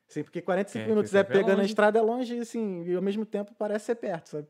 Sim, 0.08 0.24
porque 0.24 0.42
45 0.42 0.86
É, 0.86 0.88
minutos 0.88 1.14
é 1.14 1.20
é 1.20 1.24
pegando 1.26 1.60
a 1.60 1.66
estrada 1.66 2.00
é 2.00 2.02
longe 2.02 2.36
e 2.38 2.40
assim, 2.40 2.84
e 2.86 2.96
ao 2.96 3.02
mesmo 3.02 3.26
tempo 3.26 3.54
parece 3.58 3.86
ser 3.88 3.96
perto, 3.96 4.30
sabe? 4.30 4.48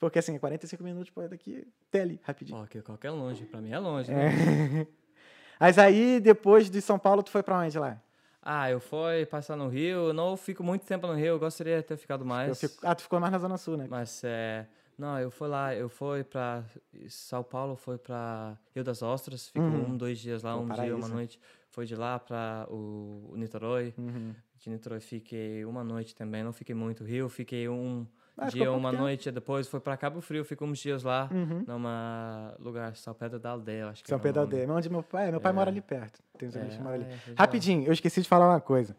Porque 0.00 0.18
assim, 0.18 0.38
45 0.38 0.82
minutos, 0.82 1.10
pô, 1.10 1.20
é 1.20 1.28
daqui 1.28 1.66
até 1.88 2.00
ali, 2.00 2.18
rapidinho. 2.22 2.58
Ó, 2.60 2.66
que 2.66 2.80
qualquer 2.80 3.10
longe. 3.10 3.44
Pra 3.44 3.60
mim 3.60 3.72
é 3.72 3.78
longe, 3.78 4.10
É. 4.10 4.14
né? 4.14 4.86
Mas 5.60 5.78
aí, 5.78 6.18
depois 6.18 6.70
de 6.70 6.80
São 6.80 6.98
Paulo, 6.98 7.22
tu 7.22 7.30
foi 7.30 7.42
pra 7.42 7.58
onde 7.58 7.78
lá? 7.78 8.00
Ah, 8.48 8.70
eu 8.70 8.78
fui 8.78 9.26
passar 9.26 9.56
no 9.56 9.66
Rio. 9.68 10.12
Não 10.12 10.36
fico 10.36 10.62
muito 10.62 10.86
tempo 10.86 11.04
no 11.08 11.14
Rio. 11.14 11.26
Eu 11.34 11.38
gostaria 11.38 11.78
de 11.78 11.82
ter 11.82 11.96
ficado 11.96 12.20
Eu 12.22 12.26
mais. 12.28 12.60
fico- 12.60 12.76
Ah, 12.82 12.94
tu 12.94 13.02
ficou 13.02 13.18
mais 13.18 13.32
na 13.32 13.38
Zona 13.40 13.56
Sul, 13.58 13.76
né? 13.76 13.86
Mas 13.90 14.22
é. 14.22 14.66
Não, 14.96 15.18
eu 15.18 15.30
fui 15.30 15.48
lá, 15.48 15.74
eu 15.74 15.88
fui 15.88 16.22
pra 16.24 16.62
São 17.08 17.42
Paulo, 17.42 17.74
fui 17.76 17.98
pra 17.98 18.56
Rio 18.74 18.82
das 18.84 19.02
Ostras, 19.02 19.48
ficou 19.48 19.62
Uhum. 19.64 19.90
um, 19.90 19.96
dois 19.96 20.18
dias 20.18 20.42
lá, 20.42 20.56
um 20.56 20.68
dia, 20.68 20.94
uma 20.96 21.08
noite. 21.08 21.38
Fui 21.70 21.84
de 21.84 21.94
lá 21.96 22.18
pra 22.18 22.66
o, 22.70 23.30
o 23.32 23.36
Niterói. 23.36 23.92
Uhum. 23.98 24.32
De 24.58 24.70
Niterói 24.70 25.00
fiquei 25.00 25.64
uma 25.66 25.82
noite 25.84 26.14
também, 26.14 26.42
não 26.44 26.52
fiquei 26.52 26.74
muito. 26.74 27.04
Rio, 27.04 27.28
fiquei 27.28 27.68
um 27.68 28.06
Ah, 28.38 28.46
ficou 28.50 28.60
dia, 28.66 28.72
uma 28.72 28.92
noite. 28.92 29.30
Depois 29.30 29.66
fui 29.66 29.80
pra 29.80 29.96
Cabo 29.96 30.20
Frio, 30.20 30.44
fiquei 30.44 30.66
uns 30.66 30.78
dias 30.78 31.02
lá, 31.02 31.28
Uhum. 31.32 31.64
numa 31.66 32.54
lugar, 32.58 32.94
São 32.96 33.14
Pedro 33.14 33.38
da 33.38 33.50
Aldeia, 33.50 33.88
acho 33.88 34.02
que 34.02 34.08
São 34.10 34.18
Pedro 34.18 34.42
nome. 34.42 34.52
Aldeia. 34.54 34.72
Onde 34.72 34.90
meu 34.90 35.02
pai, 35.02 35.30
meu 35.30 35.40
pai 35.40 35.50
É. 35.50 35.54
mora 35.54 35.70
ali 35.70 35.80
perto. 35.80 36.20
Tem 36.38 36.48
uns 36.48 36.54
É, 36.56 36.58
amigos 36.60 36.76
que 36.76 36.82
moram 36.82 36.96
ali. 36.96 37.04
é, 37.04 37.16
foi 37.16 37.32
lá. 37.32 37.36
Rapidinho, 37.38 37.86
eu 37.86 37.92
esqueci 37.92 38.20
de 38.20 38.28
falar 38.28 38.48
uma 38.48 38.60
coisa. 38.60 38.94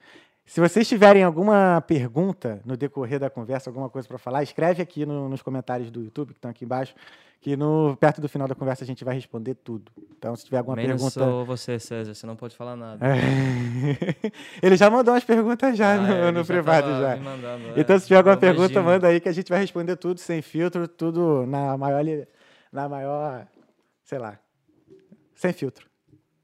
Se 0.47 0.61
vocês 0.61 0.87
tiverem 0.87 1.23
alguma 1.23 1.81
pergunta 1.85 2.61
no 2.65 2.77
decorrer 2.77 3.19
da 3.19 3.29
conversa, 3.29 3.69
alguma 3.69 3.89
coisa 3.89 4.07
para 4.07 4.17
falar, 4.17 4.43
escreve 4.43 4.81
aqui 4.81 5.05
no- 5.05 5.27
nos 5.27 5.41
comentários 5.41 5.91
do 5.91 6.01
YouTube, 6.01 6.29
que 6.29 6.37
estão 6.37 6.49
aqui 6.49 6.63
embaixo, 6.63 6.95
que 7.41 7.57
no, 7.57 7.97
perto 7.99 8.21
do 8.21 8.29
final 8.29 8.47
da 8.47 8.55
conversa 8.55 8.85
a 8.85 8.87
gente 8.87 9.03
vai 9.03 9.13
responder 9.13 9.55
tudo. 9.55 9.91
Então, 10.17 10.33
se 10.37 10.45
tiver 10.45 10.57
alguma 10.59 10.77
Menos 10.77 10.93
pergunta. 10.93 11.19
sou 11.19 11.45
você, 11.45 11.77
César, 11.77 12.13
você 12.15 12.25
não 12.25 12.37
pode 12.37 12.55
falar 12.55 12.77
nada. 12.77 13.05
É. 13.05 14.31
Ele 14.65 14.77
já 14.77 14.89
mandou 14.89 15.13
umas 15.13 15.25
perguntas 15.25 15.77
já 15.77 15.95
Ah, 15.95 15.97
no, 15.97 16.13
é, 16.13 16.31
no 16.31 16.39
já 16.39 16.45
privado 16.53 16.87
tava 16.87 17.01
já. 17.01 17.15
mandando, 17.17 17.63
Então, 17.79 17.95
é. 17.97 17.99
se 17.99 18.05
tiver 18.07 18.17
alguma 18.17 18.35
Eu 18.35 18.39
pergunta, 18.39 18.71
imagino. 18.71 18.83
manda 18.85 19.07
aí 19.09 19.19
que 19.19 19.27
a 19.29 19.33
gente 19.33 19.49
vai 19.49 19.59
responder 19.59 19.97
tudo 19.97 20.19
sem 20.21 20.41
filtro, 20.41 20.87
tudo 20.87 21.45
na 21.45 21.77
maior, 21.77 22.01
na 22.71 22.87
maior, 22.87 23.45
sei 24.05 24.17
lá, 24.17 24.39
sem 25.35 25.51
filtro. 25.51 25.85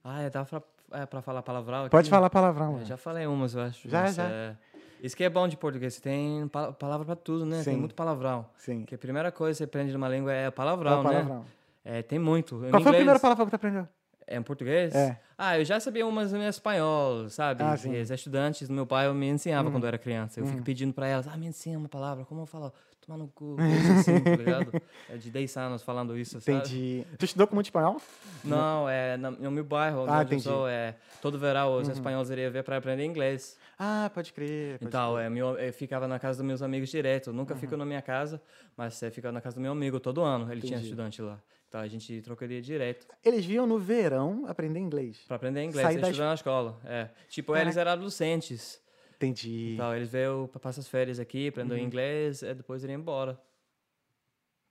Ah, 0.04 0.22
é, 0.22 0.30
dá 0.30 0.44
pra, 0.44 0.62
é, 0.94 1.06
pra 1.06 1.22
falar 1.22 1.42
palavrão 1.42 1.82
aqui? 1.82 1.90
Pode 1.90 2.10
falar 2.10 2.30
palavrão. 2.30 2.68
Eu 2.68 2.72
mano. 2.74 2.86
já 2.86 2.98
falei 2.98 3.26
umas, 3.28 3.56
eu 3.56 3.62
acho. 3.62 3.90
Já, 3.90 4.02
mas, 4.04 4.16
já. 4.16 4.24
é, 4.30 4.56
Isso 5.02 5.16
que 5.18 5.24
é 5.24 5.30
bom 5.30 5.48
de 5.48 5.58
português, 5.58 5.96
você 5.96 6.02
tem 6.02 6.48
pa- 6.48 6.72
palavra 6.72 7.06
pra 7.06 7.16
tudo, 7.16 7.46
né? 7.46 7.58
Tem 7.64 7.74
Sim. 7.74 7.80
muito 7.80 7.94
palavrão. 7.96 8.46
Sim. 8.58 8.80
Porque 8.82 8.96
a 8.96 8.98
primeira 8.98 9.32
coisa 9.32 9.54
que 9.54 9.58
você 9.58 9.64
aprende 9.66 9.92
numa 9.94 10.08
língua 10.08 10.32
é 10.32 10.50
palavrão, 10.52 11.02
o 11.02 11.04
né? 11.04 11.10
palavrão? 11.12 11.46
É, 11.84 12.02
tem 12.02 12.18
muito. 12.20 12.56
Em 12.66 12.70
Qual 12.70 12.72
foi 12.72 12.78
o 12.78 12.80
inglês- 12.82 12.96
primeiro 12.98 13.20
palavrão 13.20 13.46
que 13.46 13.52
tu 13.52 13.56
aprendeu? 13.56 13.88
É 14.26 14.38
em 14.38 14.42
português? 14.42 14.96
É. 14.96 15.20
Ah, 15.38 15.60
eu 15.60 15.66
já 15.66 15.78
sabia 15.82 16.08
umas 16.08 16.34
em 16.34 16.46
espanhol, 16.48 17.28
sabe? 17.28 17.62
Ah, 17.62 17.76
sim. 17.76 17.90
Uhum. 17.90 17.96
E 17.96 18.00
As 18.00 18.10
estudantes 18.10 18.70
do 18.70 18.74
meu 18.74 18.88
pai 18.88 19.12
me 19.14 19.28
ensinavam 19.28 19.70
quando 19.70 19.84
eu 19.84 19.90
era 19.90 19.98
criança. 19.98 20.40
Eu 20.40 20.46
fico 20.46 20.64
pedindo 20.64 20.94
pra 20.94 21.08
elas, 21.08 21.28
ah, 21.28 21.36
me 21.36 21.48
ensina 21.48 21.78
uma 21.78 21.90
palavra, 21.90 22.24
como 22.24 22.40
eu 22.42 22.46
falo? 22.46 22.72
Tomar 23.06 23.18
no 23.18 23.28
cu, 23.28 23.56
coisa 23.58 23.94
assim, 24.00 24.20
tá 24.20 24.30
ligado? 24.36 24.82
É 25.10 25.18
de 25.18 25.30
10 25.30 25.58
anos 25.58 25.84
falando 25.84 26.18
isso, 26.18 26.40
sabe? 26.40 26.58
Entendi. 26.58 27.06
Tu 27.18 27.26
estudou 27.26 27.48
com 27.48 27.56
muito 27.56 27.68
espanhol? 27.68 28.02
Não, 28.44 28.88
é 28.88 29.18
no 29.18 29.52
meu 29.52 29.64
bairro, 29.64 30.06
Ah, 30.08 30.20
onde 30.22 30.36
eu 30.36 30.40
sou, 30.40 30.68
é, 30.68 30.96
todo 31.22 31.38
verão 31.38 31.78
os 31.78 31.90
espanhóis 31.90 32.30
iriam 32.30 32.52
ver 32.52 32.64
para 32.64 32.78
aprender 32.78 33.04
inglês. 33.06 33.58
Ah, 33.78 34.10
pode 34.14 34.32
crer. 34.32 34.80
pode 34.80 34.88
Então, 34.88 35.18
é, 35.20 35.30
meu, 35.30 35.58
eu 35.58 35.74
ficava 35.74 36.08
na 36.08 36.18
casa 36.18 36.38
dos 36.38 36.46
meus 36.48 36.62
amigos 36.62 36.90
direto. 36.90 37.32
Eu 37.32 37.34
nunca 37.34 37.56
fico 37.56 37.76
na 37.76 37.86
minha 37.86 38.02
casa, 38.02 38.42
mas 38.78 39.02
é, 39.04 39.12
ficava 39.12 39.32
na 39.34 39.42
casa 39.42 39.56
do 39.56 39.62
meu 39.62 39.72
amigo 39.74 40.00
todo 40.00 40.22
ano. 40.22 40.50
Ele 40.52 40.62
tinha 40.62 40.74
Entendi. 40.78 40.86
estudante 40.86 41.22
lá. 41.22 41.40
Então 41.68 41.82
a 41.82 41.88
gente 41.88 42.22
trocaria 42.22 42.62
direto 42.62 43.08
Eles 43.26 43.44
vinham 43.44 43.66
no 43.66 43.80
verão 43.80 44.46
aprender 44.48 44.80
inglês. 44.80 45.24
para 45.28 45.38
aprender 45.38 45.64
inglês, 45.64 45.88
Sair 45.88 46.00
da 46.00 46.08
estudar 46.10 46.28
na 46.28 46.36
escola. 46.36 46.80
É. 46.86 47.10
Tipo, 47.28 47.56
eles 47.58 47.76
eram 47.76 47.94
adolescentes. 47.94 48.80
Entendi. 49.24 49.74
Então, 49.76 49.96
eles 49.96 50.10
veio 50.12 50.48
para 50.50 50.60
passar 50.60 50.82
as 50.82 50.88
férias 50.88 51.20
aqui, 51.20 51.48
aprender 51.48 51.76
Uhum. 51.76 51.80
inglês, 51.80 52.42
e 52.42 52.54
depois 52.54 52.84
iriam 52.84 53.00
embora. 53.00 53.40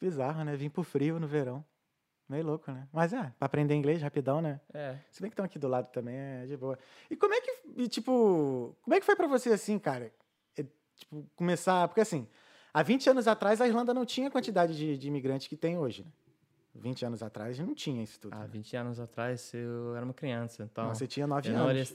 Bizarro, 0.01 0.45
né? 0.45 0.57
Vim 0.57 0.69
pro 0.69 0.83
frio 0.83 1.19
no 1.19 1.27
verão. 1.27 1.65
Meio 2.29 2.45
louco, 2.45 2.71
né? 2.71 2.89
Mas 2.93 3.13
é, 3.13 3.33
pra 3.39 3.47
aprender 3.47 3.75
inglês 3.75 4.01
rapidão, 4.01 4.41
né? 4.41 4.61
É. 4.73 4.97
Se 5.11 5.21
bem 5.21 5.31
que 5.31 5.35
estão 5.35 5.45
aqui 5.45 5.59
do 5.59 5.69
lado 5.69 5.91
também, 5.93 6.17
é 6.17 6.47
de 6.47 6.57
boa. 6.57 6.79
E 7.11 7.17
como 7.17 7.35
é 7.35 7.41
que, 7.41 7.63
e, 7.77 7.89
tipo, 7.89 8.77
como 8.83 8.95
é 8.95 9.01
que 9.01 9.07
foi 9.07 9.17
pra 9.17 9.27
você 9.27 9.51
assim, 9.51 9.79
cara? 9.79 10.13
É, 10.57 10.65
tipo, 10.97 11.29
começar, 11.37 11.87
porque 11.89 12.01
assim, 12.01 12.27
há 12.73 12.83
20 12.83 13.09
anos 13.11 13.29
atrás 13.29 13.61
a 13.61 13.67
Irlanda 13.67 13.93
não 13.93 14.07
tinha 14.07 14.29
a 14.29 14.31
quantidade 14.31 14.77
de, 14.77 14.97
de 14.97 15.09
imigrantes 15.09 15.47
que 15.47 15.57
tem 15.57 15.77
hoje, 15.79 16.05
né? 16.05 16.11
20 16.75 17.05
anos 17.05 17.23
atrás 17.23 17.59
não 17.59 17.75
tinha 17.75 18.03
isso 18.03 18.19
tudo. 18.19 18.35
Há 18.35 18.41
né? 18.41 18.49
20 18.51 18.77
anos 18.77 19.01
atrás 19.01 19.53
eu 19.53 19.95
era 19.95 20.05
uma 20.05 20.15
criança, 20.15 20.63
então. 20.63 20.89
Você 20.95 21.07
tinha 21.07 21.27
9 21.27 21.49
eu 21.49 21.53
não 21.55 21.69
anos. 21.69 21.77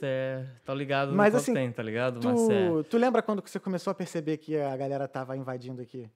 tá 0.64 0.74
ligado 0.74 1.12
Mas, 1.12 1.32
no 1.32 1.40
assim, 1.40 1.52
tem, 1.54 1.72
tá 1.72 1.82
ligado? 1.82 2.20
Mas 2.22 2.48
é. 2.48 2.68
Tu, 2.68 2.84
tu 2.84 2.96
lembra 2.98 3.20
quando 3.22 3.42
você 3.46 3.58
começou 3.58 3.90
a 3.90 3.94
perceber 3.94 4.36
que 4.36 4.56
a 4.56 4.76
galera 4.76 5.08
tava 5.08 5.36
invadindo 5.36 5.82
aqui? 5.82 6.08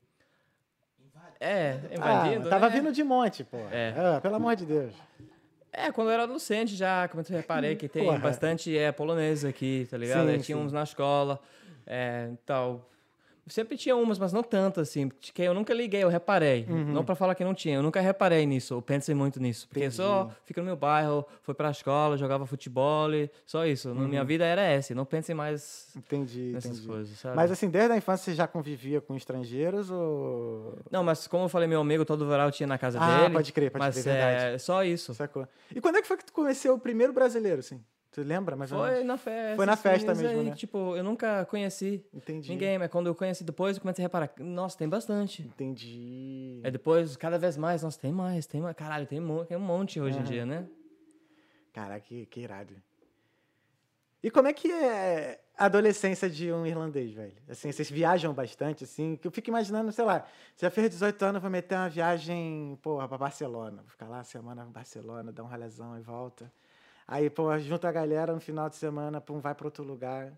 É, 1.40 1.80
Ah, 2.00 2.18
invadindo, 2.24 2.48
tava 2.48 2.68
né? 2.68 2.76
vindo 2.76 2.92
de 2.92 3.02
monte, 3.02 3.42
pô. 3.42 3.56
É. 3.72 3.92
Ah, 3.96 4.20
pelo 4.20 4.36
amor 4.36 4.54
de 4.54 4.64
Deus. 4.64 4.94
É, 5.72 5.90
quando 5.90 6.08
eu 6.08 6.12
era 6.14 6.22
adolescente 6.24 6.76
já, 6.76 7.08
como 7.08 7.22
eu 7.28 7.36
reparei 7.36 7.74
que 7.74 7.88
tem 7.88 8.04
Porra. 8.04 8.18
bastante 8.18 8.76
é, 8.76 8.92
polonês 8.92 9.44
aqui, 9.44 9.88
tá 9.90 9.96
ligado? 9.96 10.26
Sim, 10.28 10.34
Aí 10.34 10.40
tinha 10.40 10.56
sim. 10.56 10.62
uns 10.64 10.72
na 10.72 10.82
escola, 10.84 11.40
é, 11.86 12.30
tal. 12.46 12.88
Sempre 13.48 13.76
tinha 13.76 13.96
umas, 13.96 14.18
mas 14.20 14.32
não 14.32 14.42
tantas, 14.42 14.88
assim, 14.88 15.08
que 15.20 15.42
eu 15.42 15.52
nunca 15.52 15.74
liguei, 15.74 16.02
eu 16.02 16.08
reparei. 16.08 16.64
Uhum. 16.68 16.92
Não 16.92 17.04
pra 17.04 17.14
falar 17.16 17.34
que 17.34 17.42
não 17.44 17.52
tinha, 17.54 17.74
eu 17.76 17.82
nunca 17.82 18.00
reparei 18.00 18.46
nisso, 18.46 18.74
eu 18.74 18.80
pensei 18.82 19.14
muito 19.14 19.40
nisso. 19.40 19.66
Porque 19.68 19.90
só 19.90 20.30
fica 20.44 20.60
no 20.60 20.66
meu 20.66 20.76
bairro, 20.76 21.26
foi 21.42 21.52
pra 21.52 21.70
escola, 21.70 22.16
jogava 22.16 22.46
futebol, 22.46 23.08
só 23.44 23.66
isso. 23.66 23.92
Na 23.94 24.02
Uhum. 24.02 24.08
Minha 24.08 24.24
vida 24.24 24.44
era 24.44 24.62
essa, 24.62 24.94
não 24.94 25.04
pensei 25.04 25.34
mais 25.34 25.88
Entendi, 25.96 26.52
nessas 26.52 26.72
entendi. 26.72 26.86
coisas, 26.86 27.18
sabe? 27.18 27.34
Mas 27.36 27.50
assim, 27.50 27.68
desde 27.68 27.92
a 27.92 27.96
infância 27.96 28.24
você 28.26 28.34
já 28.36 28.46
convivia 28.46 29.00
com 29.00 29.16
estrangeiros 29.16 29.90
ou. 29.90 30.78
Não, 30.90 31.02
mas 31.02 31.26
como 31.26 31.44
eu 31.44 31.48
falei, 31.48 31.66
meu 31.66 31.80
amigo 31.80 32.04
todo 32.04 32.26
verão 32.28 32.50
tinha 32.50 32.66
na 32.66 32.78
casa 32.78 32.98
Ah, 33.00 33.22
dele. 33.22 33.34
pode 33.34 33.52
crer, 33.52 33.70
pode 33.72 33.84
mas 33.84 33.94
crer, 33.94 34.04
verdade. 34.04 34.54
é 34.54 34.58
só 34.58 34.84
isso. 34.84 35.12
Sacou? 35.14 35.48
E 35.74 35.80
quando 35.80 35.96
é 35.96 36.02
que 36.02 36.06
foi 36.08 36.16
que 36.16 36.24
tu 36.24 36.32
conheceu 36.32 36.74
o 36.74 36.78
primeiro 36.78 37.12
brasileiro, 37.12 37.58
assim? 37.58 37.82
Tu 38.12 38.22
lembra 38.22 38.54
mais 38.54 38.70
ou 38.70 38.78
Foi 38.78 39.02
na 39.02 39.16
festa. 39.16 39.56
Foi 39.56 39.66
na 39.66 39.76
festa 39.76 40.06
mas 40.08 40.20
mesmo, 40.20 40.40
aí, 40.40 40.50
né? 40.50 40.54
Tipo, 40.54 40.94
eu 40.94 41.02
nunca 41.02 41.46
conheci 41.46 42.04
Entendi. 42.12 42.50
ninguém, 42.50 42.78
mas 42.78 42.90
quando 42.90 43.06
eu 43.06 43.14
conheci 43.14 43.42
depois, 43.42 43.76
eu 43.76 43.80
comecei 43.80 44.04
a 44.04 44.06
reparar, 44.06 44.30
nossa, 44.38 44.76
tem 44.76 44.86
bastante. 44.86 45.42
Entendi. 45.42 46.60
Aí 46.62 46.70
depois, 46.70 47.16
cada 47.16 47.38
vez 47.38 47.56
mais, 47.56 47.82
nossa, 47.82 47.98
tem 47.98 48.12
mais, 48.12 48.44
tem 48.44 48.60
mais. 48.60 48.76
Caralho, 48.76 49.06
tem, 49.06 49.18
tem 49.48 49.56
um 49.56 49.60
monte 49.60 49.98
hoje 49.98 50.18
em 50.18 50.22
dia, 50.24 50.44
né? 50.44 50.68
Caraca, 51.72 52.00
que, 52.00 52.26
que 52.26 52.40
irado. 52.40 52.74
E 54.22 54.30
como 54.30 54.46
é 54.46 54.52
que 54.52 54.70
é 54.70 55.40
a 55.56 55.64
adolescência 55.64 56.28
de 56.28 56.52
um 56.52 56.66
irlandês, 56.66 57.14
velho? 57.14 57.34
Assim, 57.48 57.72
vocês 57.72 57.90
viajam 57.90 58.34
bastante, 58.34 58.84
assim? 58.84 59.16
Que 59.16 59.26
eu 59.26 59.32
fico 59.32 59.48
imaginando, 59.48 59.90
sei 59.90 60.04
lá, 60.04 60.26
você 60.54 60.66
já 60.66 60.70
fez 60.70 60.90
18 60.90 61.24
anos, 61.24 61.40
vou 61.40 61.50
meter 61.50 61.76
uma 61.76 61.88
viagem, 61.88 62.78
porra, 62.82 63.08
pra 63.08 63.16
Barcelona. 63.16 63.80
Vou 63.80 63.90
ficar 63.90 64.06
lá 64.06 64.18
uma 64.18 64.24
semana 64.24 64.66
em 64.68 64.70
Barcelona, 64.70 65.32
dar 65.32 65.42
um 65.42 65.46
ralezão 65.46 65.98
e 65.98 66.02
volta. 66.02 66.52
Aí, 67.06 67.28
pô, 67.30 67.56
junta 67.58 67.88
a 67.88 67.92
galera 67.92 68.32
no 68.32 68.40
final 68.40 68.68
de 68.68 68.76
semana, 68.76 69.20
pum, 69.20 69.40
vai 69.40 69.54
pra 69.54 69.66
outro 69.66 69.84
lugar. 69.84 70.32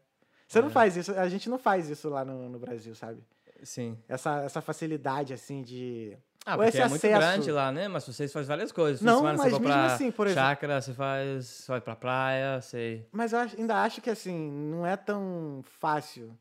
Você 0.48 0.58
É. 0.58 0.62
não 0.62 0.70
faz 0.70 0.96
isso, 0.96 1.12
a 1.12 1.28
gente 1.28 1.48
não 1.48 1.58
faz 1.58 1.88
isso 1.88 2.08
lá 2.08 2.24
no, 2.24 2.48
no 2.48 2.58
Brasil, 2.58 2.94
sabe? 2.94 3.22
Sim. 3.62 3.98
Essa, 4.08 4.42
essa 4.42 4.60
facilidade, 4.60 5.32
assim, 5.32 5.62
de... 5.62 6.16
Ah, 6.46 6.56
porque 6.56 6.68
esse 6.68 6.80
é 6.82 6.88
muito 6.88 7.06
acesso. 7.06 7.18
grande 7.18 7.50
lá, 7.50 7.72
né? 7.72 7.88
Mas 7.88 8.04
vocês 8.06 8.30
fazem 8.30 8.48
várias 8.48 8.70
coisas. 8.70 9.00
Não, 9.00 9.18
semana 9.18 9.38
mas 9.38 9.52
mesmo 9.58 9.72
assim, 9.72 10.10
por 10.10 10.26
exemplo- 10.26 10.42
chácara, 10.44 10.80
você 10.82 10.92
faz, 10.92 11.46
você 11.46 11.72
vai 11.72 11.80
pra 11.80 11.96
praia, 11.96 12.60
você... 12.60 13.06
Mas 13.10 13.32
eu 13.32 13.38
ainda 13.38 13.82
acho 13.82 14.02
que 14.02 14.10
assim, 14.10 14.50
não 14.50 14.86
é 14.86 14.94
tão 14.94 15.62
fácil 15.64 16.36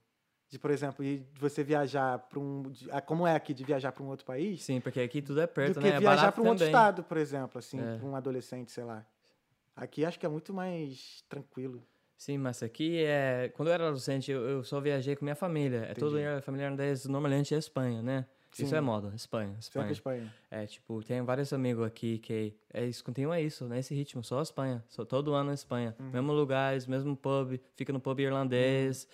de, 0.50 0.60
por 0.60 0.72
exemplo, 0.72 1.06
ir 1.06 1.25
você 1.39 1.63
viajar 1.63 2.20
para 2.20 2.38
um. 2.38 2.63
ah, 2.92 3.00
Como 3.01 3.25
é 3.25 3.34
aqui 3.34 3.53
de 3.53 3.63
viajar 3.63 3.92
para 3.94 4.03
um 4.03 4.08
outro 4.10 4.25
país, 4.25 4.62
Sim, 4.63 4.82
porque 4.82 5.00
aqui 5.00 5.22
tudo 5.22 5.39
é 5.42 5.48
perto, 5.48 5.75
do 5.75 5.82
né? 5.82 5.92
que 5.92 5.96
É 5.96 6.00
viajar 6.01 6.32
para 6.34 6.44
um 6.44 6.48
outro 6.48 6.60
também. 6.60 6.74
estado, 6.75 7.03
por 7.03 7.18
exemplo, 7.18 7.58
assim, 7.60 7.80
É. 7.80 7.98
para 7.98 8.06
um 8.06 8.15
adolescente, 8.15 8.72
sei 8.74 8.84
lá. 8.84 9.06
Aqui 9.75 10.06
acho 10.06 10.20
que 10.20 10.25
é 10.25 10.30
muito 10.30 10.53
mais 10.53 11.24
tranquilo. 11.27 11.86
Sim, 12.18 12.38
mas 12.38 12.63
aqui 12.63 13.03
é. 13.03 13.51
Quando 13.53 13.68
eu 13.68 13.74
era 13.74 13.84
adolescente, 13.86 14.32
eu, 14.32 14.42
eu 14.42 14.63
só 14.63 14.80
viajei 14.80 15.15
com 15.15 15.25
minha 15.25 15.36
família. 15.36 15.88
É 15.89 15.94
toda 15.94 16.38
a 16.38 16.42
família 16.42 16.70
normalmente 17.10 17.53
é 17.53 17.58
Espanha, 17.58 18.01
né? 18.01 18.25
Isso 18.53 18.68
Sim. 18.68 18.75
é 18.75 18.82
moda, 18.82 19.12
Espanha, 19.15 19.56
Espanha. 19.60 19.62
Sempre 19.62 19.92
Espanha. 19.94 20.34
É, 20.51 20.65
tipo, 20.68 21.01
tem 21.03 21.20
vários 21.24 21.51
amigos 21.51 21.84
aqui 21.86 22.20
que 22.20 22.56
é 22.72 22.86
isso, 22.86 23.03
continua 23.03 23.42
isso, 23.42 23.68
nesse 23.68 23.96
ritmo, 23.96 24.24
só 24.24 24.39
Espanha. 24.44 24.84
Só, 24.88 25.03
todo 25.03 25.34
ano 25.34 25.48
na 25.48 25.56
Espanha. 25.56 25.96
Uhum. 26.00 26.12
Mesmo 26.12 26.34
lugares, 26.34 26.86
mesmo 26.86 27.18
pub, 27.18 27.60
fica 27.75 27.92
no 27.92 28.00
pub 28.00 28.20
irlandês, 28.20 29.08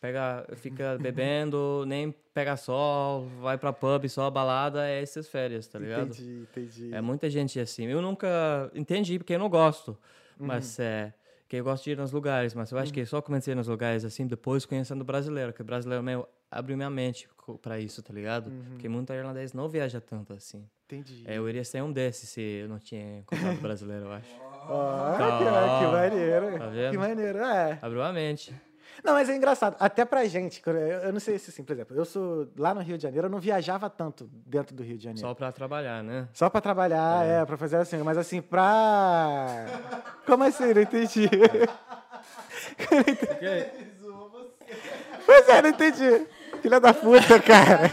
pega, 0.00 0.46
fica 0.56 0.96
bebendo, 1.00 1.84
nem 1.86 2.14
pega 2.34 2.56
sol, 2.56 3.26
vai 3.40 3.56
pra 3.58 3.72
pub, 3.72 4.08
só 4.08 4.30
balada, 4.30 4.86
é 4.88 5.02
essas 5.02 5.28
férias, 5.28 5.66
tá 5.66 5.78
ligado? 5.78 6.08
Entendi, 6.08 6.46
entendi. 6.50 6.94
É 6.94 7.00
muita 7.00 7.28
gente 7.30 7.58
assim. 7.58 7.86
Eu 7.86 8.00
nunca 8.02 8.70
entendi 8.74 9.18
porque 9.18 9.34
eu 9.34 9.38
não 9.38 9.48
gosto. 9.48 9.90
Uhum. 10.38 10.46
Mas 10.46 10.78
é. 10.78 11.12
Que 11.48 11.56
eu 11.56 11.64
gosto 11.64 11.84
de 11.84 11.92
ir 11.92 11.96
nos 11.96 12.10
lugares, 12.10 12.54
mas 12.54 12.72
eu 12.72 12.78
acho 12.78 12.92
que 12.92 12.98
eu 13.00 13.06
só 13.06 13.22
comecei 13.22 13.54
nos 13.54 13.68
lugares 13.68 14.04
assim 14.04 14.26
depois 14.26 14.66
conhecendo 14.66 15.02
o 15.02 15.04
brasileiro, 15.04 15.52
que 15.52 15.62
o 15.62 15.64
brasileiro 15.64 16.02
meio 16.02 16.26
abriu 16.50 16.76
minha 16.76 16.90
mente 16.90 17.28
pra 17.62 17.78
isso, 17.78 18.02
tá 18.02 18.12
ligado? 18.12 18.48
Uhum. 18.48 18.64
Porque 18.70 18.88
muita 18.88 19.14
irlandês 19.14 19.52
não 19.52 19.68
viaja 19.68 20.00
tanto 20.00 20.32
assim. 20.32 20.68
Entendi. 20.86 21.22
É, 21.24 21.38
eu 21.38 21.48
iria 21.48 21.62
ser 21.64 21.82
um 21.84 21.92
desses 21.92 22.28
se 22.30 22.40
eu 22.40 22.68
não 22.68 22.80
tinha 22.80 23.18
encontrado 23.20 23.60
brasileiro, 23.60 24.06
eu 24.06 24.12
acho. 24.12 24.28
Ó, 24.68 25.12
Tá. 25.16 25.38
que, 25.38 25.84
que 25.84 25.92
maneiro. 25.92 26.58
Tá 26.58 26.66
vendo? 26.66 26.90
Que 26.90 26.98
maneiro, 26.98 27.38
é. 27.38 27.78
Abriu 27.80 28.02
a 28.02 28.12
mente. 28.12 28.52
Não, 29.04 29.12
mas 29.12 29.28
é 29.28 29.36
engraçado. 29.36 29.76
Até 29.78 30.04
pra 30.04 30.24
gente, 30.24 30.62
eu, 31.02 31.12
não 31.12 31.20
sei 31.20 31.38
se 31.38 31.50
assim, 31.50 31.62
por 31.62 31.72
exemplo, 31.72 31.96
eu 31.96 32.04
sou 32.04 32.48
lá 32.56 32.74
no 32.74 32.80
Rio 32.80 32.96
de 32.96 33.02
Janeiro, 33.02 33.26
eu 33.26 33.30
não 33.30 33.38
viajava 33.38 33.88
tanto 33.90 34.28
dentro 34.46 34.74
do 34.74 34.82
Rio 34.82 34.96
de 34.96 35.04
Janeiro. 35.04 35.26
Só 35.26 35.34
pra 35.34 35.52
trabalhar, 35.52 36.02
né? 36.02 36.28
Só 36.32 36.48
pra 36.48 36.60
trabalhar, 36.60 37.24
é, 37.24 37.44
pra 37.44 37.56
fazer 37.56 37.76
assim, 37.76 37.98
mas 37.98 38.18
assim, 38.18 38.40
pra. 38.40 39.66
Como 40.26 40.44
assim? 40.44 40.72
Não 40.72 40.82
entendi. 40.82 41.28
Pois 45.24 45.48
é, 45.48 45.62
não 45.62 45.70
entendi. 45.70 46.26
Filha 46.62 46.80
da 46.80 46.94
puta, 46.94 47.40
cara. 47.40 47.90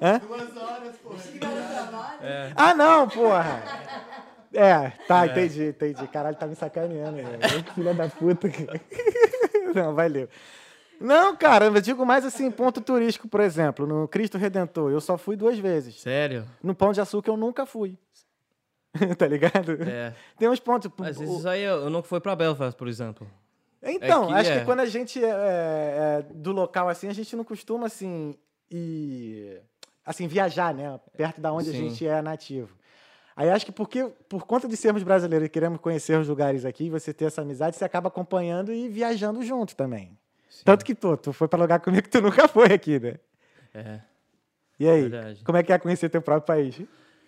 Hã? 0.00 0.20
Ah, 2.56 2.74
não, 2.74 3.08
porra. 3.08 3.62
É, 4.54 4.90
tá, 5.06 5.26
entendi, 5.26 5.64
entendi. 5.68 6.06
Caralho, 6.08 6.36
tá 6.36 6.46
me 6.46 6.54
sacaneando, 6.56 7.16
velho. 7.16 7.64
Filha 7.74 7.94
da 7.94 8.08
puta. 8.08 8.48
cara. 8.48 8.80
Não, 9.84 9.94
valeu. 9.94 10.28
Não, 11.00 11.36
cara, 11.36 11.66
eu 11.66 11.80
digo 11.80 12.06
mais 12.06 12.24
assim, 12.24 12.50
ponto 12.50 12.80
turístico, 12.80 13.28
por 13.28 13.40
exemplo, 13.40 13.86
no 13.86 14.08
Cristo 14.08 14.38
Redentor, 14.38 14.90
eu 14.90 15.00
só 15.00 15.18
fui 15.18 15.36
duas 15.36 15.58
vezes. 15.58 16.00
Sério? 16.00 16.46
No 16.62 16.74
Pão 16.74 16.92
de 16.92 17.00
Açúcar 17.00 17.30
eu 17.30 17.36
nunca 17.36 17.66
fui. 17.66 17.98
tá 19.18 19.26
ligado? 19.26 19.72
É. 19.82 20.14
Tem 20.38 20.48
uns 20.48 20.58
pontos. 20.58 20.90
Mas 20.96 21.18
o- 21.18 21.24
isso 21.24 21.46
aí 21.48 21.62
eu, 21.62 21.82
eu 21.82 21.90
nunca 21.90 22.08
fui 22.08 22.18
pra 22.18 22.34
Belfast, 22.34 22.76
por 22.76 22.88
exemplo. 22.88 23.26
Então, 23.82 24.24
Aqui 24.24 24.32
acho 24.34 24.50
é. 24.52 24.58
que 24.60 24.64
quando 24.64 24.80
a 24.80 24.86
gente 24.86 25.22
é, 25.22 25.28
é, 25.28 26.26
do 26.34 26.50
local 26.50 26.88
assim, 26.88 27.08
a 27.08 27.12
gente 27.12 27.36
não 27.36 27.44
costuma 27.44 27.86
assim 27.86 28.34
ir, 28.70 29.60
assim 30.04 30.26
viajar, 30.26 30.74
né, 30.74 30.98
perto 31.16 31.40
da 31.40 31.52
onde 31.52 31.68
a 31.70 31.72
Sim. 31.72 31.90
gente 31.90 32.06
é 32.06 32.20
nativo. 32.22 32.74
Aí 33.36 33.50
acho 33.50 33.66
que 33.66 33.72
porque 33.72 34.10
por 34.30 34.46
conta 34.46 34.66
de 34.66 34.76
sermos 34.76 35.02
brasileiros 35.02 35.46
e 35.46 35.50
queremos 35.50 35.78
conhecer 35.78 36.18
os 36.18 36.26
lugares 36.26 36.64
aqui, 36.64 36.88
você 36.88 37.12
ter 37.12 37.26
essa 37.26 37.42
amizade, 37.42 37.76
você 37.76 37.84
acaba 37.84 38.08
acompanhando 38.08 38.72
e 38.72 38.88
viajando 38.88 39.42
junto 39.42 39.76
também. 39.76 40.18
Tanto 40.64 40.82
que 40.82 40.94
pô, 40.94 41.18
tu 41.18 41.34
foi 41.34 41.46
para 41.46 41.58
lugar 41.58 41.80
comigo 41.80 42.02
que 42.04 42.08
tu 42.08 42.20
nunca 42.22 42.48
foi 42.48 42.72
aqui, 42.72 42.98
né? 42.98 43.16
É. 43.74 44.00
E 44.80 44.88
aí, 44.88 45.02
Verdade. 45.02 45.44
como 45.44 45.58
é 45.58 45.62
que 45.62 45.70
é 45.70 45.78
conhecer 45.78 46.08
teu 46.08 46.22
próprio 46.22 46.46
país? 46.46 46.80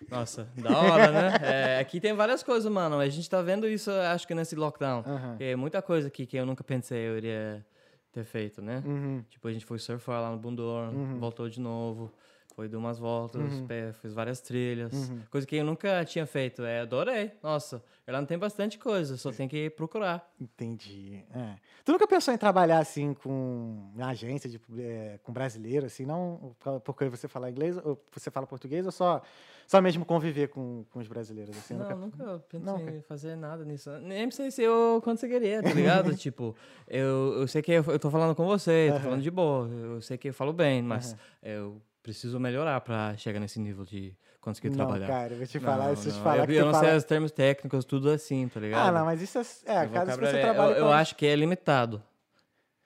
Nossa, 0.09 0.47
da 0.55 0.77
hora, 0.77 1.11
né? 1.11 1.33
É, 1.43 1.79
aqui 1.79 1.99
tem 1.99 2.13
várias 2.13 2.41
coisas, 2.41 2.71
mano. 2.71 2.97
A 2.97 3.09
gente 3.09 3.29
tá 3.29 3.41
vendo 3.41 3.67
isso, 3.67 3.91
acho 3.91 4.27
que 4.27 4.33
nesse 4.33 4.55
lockdown. 4.55 5.03
Aham. 5.05 5.35
Tem 5.37 5.55
muita 5.55 5.81
coisa 5.81 6.07
aqui 6.07 6.25
que 6.25 6.37
eu 6.37 6.45
nunca 6.45 6.63
pensei 6.63 7.07
eu 7.07 7.17
iria 7.17 7.63
ter 8.11 8.23
feito, 8.23 8.61
né? 8.61 8.81
Uhum. 8.85 9.23
Tipo, 9.29 9.47
a 9.47 9.51
gente 9.51 9.65
foi 9.65 9.77
surfar 9.77 10.21
lá 10.21 10.31
no 10.31 10.37
Bundor, 10.37 10.91
voltou 11.19 11.49
de 11.49 11.59
novo, 11.59 12.11
foi 12.59 12.67
dar 12.67 12.77
umas 12.77 12.99
voltas, 12.99 13.41
Uhum. 13.53 13.67
pé, 13.67 13.93
fez 13.93 14.13
várias 14.13 14.41
trilhas. 14.41 14.91
Coisa 15.31 15.47
que 15.47 15.55
eu 15.55 15.63
nunca 15.63 16.03
tinha 16.03 16.25
feito. 16.25 16.61
É, 16.63 16.81
adorei. 16.81 17.31
Nossa, 17.41 17.81
lá 18.05 18.19
não 18.19 18.25
tem 18.25 18.37
bastante 18.37 18.77
coisa, 18.77 19.15
só 19.15 19.31
tem 19.31 19.47
que 19.47 19.69
procurar. 19.69 20.29
Entendi. 20.41 21.23
É. 21.33 21.55
Tu 21.85 21.91
nunca 21.93 22.05
pensou 22.05 22.33
em 22.33 22.37
trabalhar 22.37 22.79
assim 22.79 23.13
com 23.13 23.89
uma 23.95 24.07
agência 24.09 24.49
de, 24.49 24.59
é, 24.77 25.19
com 25.23 25.31
brasileiro, 25.31 25.85
assim, 25.85 26.05
não 26.05 26.53
porque 26.83 27.07
você 27.07 27.29
fala 27.29 27.49
inglês 27.49 27.77
ou 27.77 27.97
você 28.11 28.29
fala 28.29 28.45
português 28.45 28.85
ou 28.85 28.91
só, 28.91 29.21
só 29.65 29.81
mesmo 29.81 30.03
conviver 30.03 30.49
com, 30.49 30.83
com 30.91 30.99
os 30.99 31.07
brasileiros? 31.07 31.57
Assim, 31.57 31.75
não, 31.75 31.97
nunca... 31.97 32.25
nunca 32.25 32.39
pensei 32.49 32.73
Nunca. 32.73 32.91
em 32.91 33.01
fazer 33.03 33.37
nada 33.37 33.63
nisso. 33.63 33.89
Nem 33.99 34.29
sei 34.31 34.51
se 34.51 34.63
eu 34.63 35.01
conseguiria, 35.01 35.63
tá 35.63 35.71
ligado? 35.71 36.13
tipo, 36.17 36.53
eu, 36.89 37.35
eu 37.39 37.47
sei 37.47 37.61
que 37.61 37.71
eu, 37.71 37.85
eu 37.87 37.99
tô 37.99 38.11
falando 38.11 38.35
com 38.35 38.45
você, 38.45 38.89
tô 38.95 38.99
falando 38.99 39.21
de 39.21 39.31
boa, 39.31 39.65
eu 39.69 40.01
sei 40.01 40.17
que 40.17 40.27
eu 40.27 40.33
falo 40.33 40.51
bem, 40.51 40.81
mas 40.81 41.15
eu 41.41 41.81
preciso 42.01 42.39
melhorar 42.39 42.79
pra 42.81 43.15
chegar 43.17 43.39
nesse 43.39 43.59
nível 43.59 43.85
de 43.85 44.15
conseguir 44.41 44.69
Não, 44.69 44.77
trabalhar. 44.77 45.07
cara, 45.07 45.33
eu 45.33 45.37
vou 45.37 45.47
te 45.47 45.59
Não, 45.59 45.65
falar, 45.65 45.95
se 45.97 46.07
eu 46.07 46.11
te 46.11 46.17
não, 46.17 46.23
falar 46.23 46.37
eu, 46.39 46.45
que 46.47 46.53
eu 46.53 46.65
não 46.65 46.73
fala... 46.73 46.87
sei 46.87 46.97
os 46.97 47.03
termos 47.03 47.31
técnicos, 47.31 47.85
tudo 47.85 48.09
assim, 48.09 48.47
tá 48.47 48.59
ligado? 48.59 48.87
Ah, 48.87 48.91
não, 48.91 49.05
mas 49.05 49.21
isso 49.21 49.37
é, 49.37 49.41
é 49.41 49.87
caso 49.87 50.17
que 50.19 50.25
você 50.27 50.37
é- 50.37 50.41
trabalhe 50.41 50.71
eu, 50.73 50.77
eu 50.77 50.91
acho 50.91 51.15
que 51.15 51.25
é 51.25 51.35
limitado. 51.35 52.03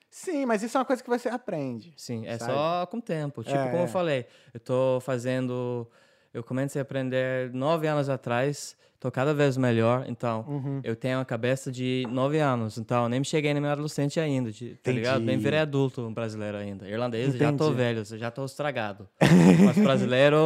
Sim, 0.09 0.45
mas 0.45 0.61
isso 0.61 0.77
é 0.77 0.79
uma 0.79 0.85
coisa 0.85 1.03
que 1.03 1.09
você 1.09 1.27
aprende. 1.27 1.91
Sim, 1.97 2.25
é 2.27 2.37
sabe? 2.37 2.53
só 2.53 2.85
com 2.85 2.97
o 2.97 3.01
tempo. 3.01 3.43
Tipo, 3.43 3.57
É, 3.57 3.69
como 3.69 3.83
eu 3.83 3.87
falei, 3.87 4.27
eu 4.53 4.59
tô 4.59 4.99
fazendo. 5.01 5.89
Eu 6.33 6.43
comecei 6.43 6.79
a 6.79 6.83
aprender 6.83 7.51
nove 7.53 7.85
anos 7.87 8.09
atrás, 8.09 8.75
tô 8.99 9.11
cada 9.11 9.33
vez 9.33 9.55
melhor. 9.55 10.05
Então, 10.07 10.43
Uhum. 10.47 10.81
eu 10.83 10.95
tenho 10.95 11.19
a 11.19 11.25
cabeça 11.25 11.71
de 11.71 12.07
nove 12.09 12.39
anos. 12.39 12.77
Então, 12.77 13.07
nem 13.07 13.19
me 13.19 13.25
cheguei 13.25 13.53
minha 13.53 13.71
adolescente 13.71 14.19
ainda, 14.19 14.51
de- 14.51 14.75
tá 14.81 14.91
ligado? 14.91 15.19
Nem 15.19 15.35
Entendi. 15.35 15.43
virei 15.43 15.59
adulto 15.59 16.09
brasileiro 16.09 16.57
ainda. 16.57 16.87
Irlandês, 16.89 17.35
já 17.35 17.51
tô 17.53 17.65
Entendi. 17.65 17.77
velho, 17.77 18.03
já 18.17 18.31
tô 18.31 18.43
estragado. 18.45 19.07
Mas 19.75 19.77
brasileiro, 19.77 20.37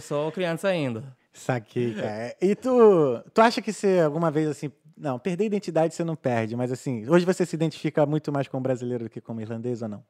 sou 0.00 0.30
criança 0.30 0.68
ainda. 0.68 1.16
Saquei, 1.32 1.94
cara. 1.94 2.36
E 2.40 2.54
tu, 2.54 3.20
tu 3.32 3.40
acha 3.40 3.60
que 3.62 3.72
você 3.72 4.00
alguma 4.00 4.30
vez 4.30 4.48
assim. 4.48 4.70
Não, 4.96 5.18
perder 5.18 5.44
a 5.44 5.46
identidade 5.48 5.92
você 5.92 6.04
não 6.04 6.14
perde, 6.14 6.54
mas 6.54 6.70
assim, 6.70 7.08
hoje 7.08 7.24
você 7.26 7.44
se 7.44 7.56
identifica 7.56 8.06
muito 8.06 8.30
mais 8.30 8.46
como 8.46 8.62
brasileiro 8.62 9.02
do 9.04 9.10
que 9.10 9.20
como 9.20 9.40
irlandês 9.40 9.82
ou 9.82 9.88
não? 9.88 10.04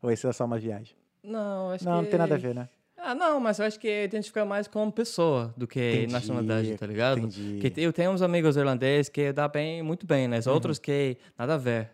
Ou 0.00 0.12
isso 0.12 0.28
é 0.28 0.32
só 0.32 0.44
uma 0.44 0.56
viagem? 0.56 0.94
Não, 1.24 1.72
acho 1.72 1.84
Não, 1.84 1.96
que... 1.98 2.02
não 2.04 2.10
tem 2.10 2.18
nada 2.20 2.36
a 2.36 2.38
ver, 2.38 2.54
né? 2.54 2.68
Ah, 3.02 3.14
não, 3.14 3.40
mas 3.40 3.58
eu 3.58 3.64
acho 3.66 3.80
que 3.80 4.04
identifica 4.04 4.44
mais 4.44 4.68
como 4.68 4.92
pessoa 4.92 5.54
do 5.56 5.66
que 5.66 5.80
Entendi, 5.80 6.12
nacionalidade, 6.12 6.76
tá 6.76 6.86
ligado? 6.86 7.18
entendi. 7.18 7.58
Que 7.70 7.80
eu 7.80 7.92
tenho 7.92 8.10
uns 8.10 8.20
amigos 8.22 8.56
irlandeses 8.56 9.08
que 9.08 9.32
dá 9.32 9.48
bem, 9.48 9.82
muito 9.82 10.06
bem, 10.06 10.28
né? 10.28 10.38
Uhum. 10.46 10.52
Outros 10.52 10.78
que 10.78 11.16
nada 11.38 11.54
a 11.54 11.58
ver. 11.58 11.90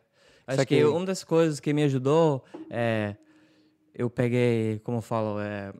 Acho 0.46 0.58
Saquei. 0.58 0.78
que 0.78 0.84
uma 0.84 1.06
das 1.06 1.22
coisas 1.24 1.60
que 1.60 1.72
me 1.72 1.82
ajudou 1.84 2.44
é. 2.70 3.14
Eu 3.94 4.10
peguei, 4.10 4.78
como 4.84 4.98
eu 4.98 5.02
falo, 5.02 5.40
é. 5.40 5.72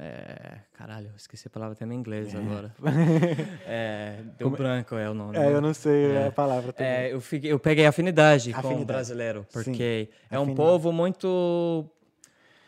é, 0.00 0.58
caralho, 0.72 1.10
esqueci 1.16 1.46
a 1.46 1.50
palavra 1.50 1.74
até 1.74 1.84
em 1.84 1.94
inglês 1.96 2.34
agora. 2.34 2.74
É, 3.66 4.16
deu 4.36 4.50
branco 4.50 4.96
é 4.96 5.08
o 5.08 5.14
nome. 5.14 5.36
É, 5.36 5.40
né? 5.40 5.54
eu 5.54 5.60
não 5.60 5.72
sei 5.72 6.26
a 6.26 6.32
palavra 6.32 6.72
também. 6.72 6.92
É, 6.92 7.12
eu, 7.12 7.20
fiquei, 7.20 7.52
eu 7.52 7.58
peguei 7.60 7.86
afinidade, 7.86 8.52
com 8.52 8.58
Afinidade. 8.58 8.82
o 8.82 8.86
brasileiro, 8.86 9.46
Sim, 9.48 9.62
porque 9.64 10.08
é 10.30 10.38
um 10.38 10.42
afinidade. 10.42 10.56
povo 10.68 10.90
muito, 10.92 11.86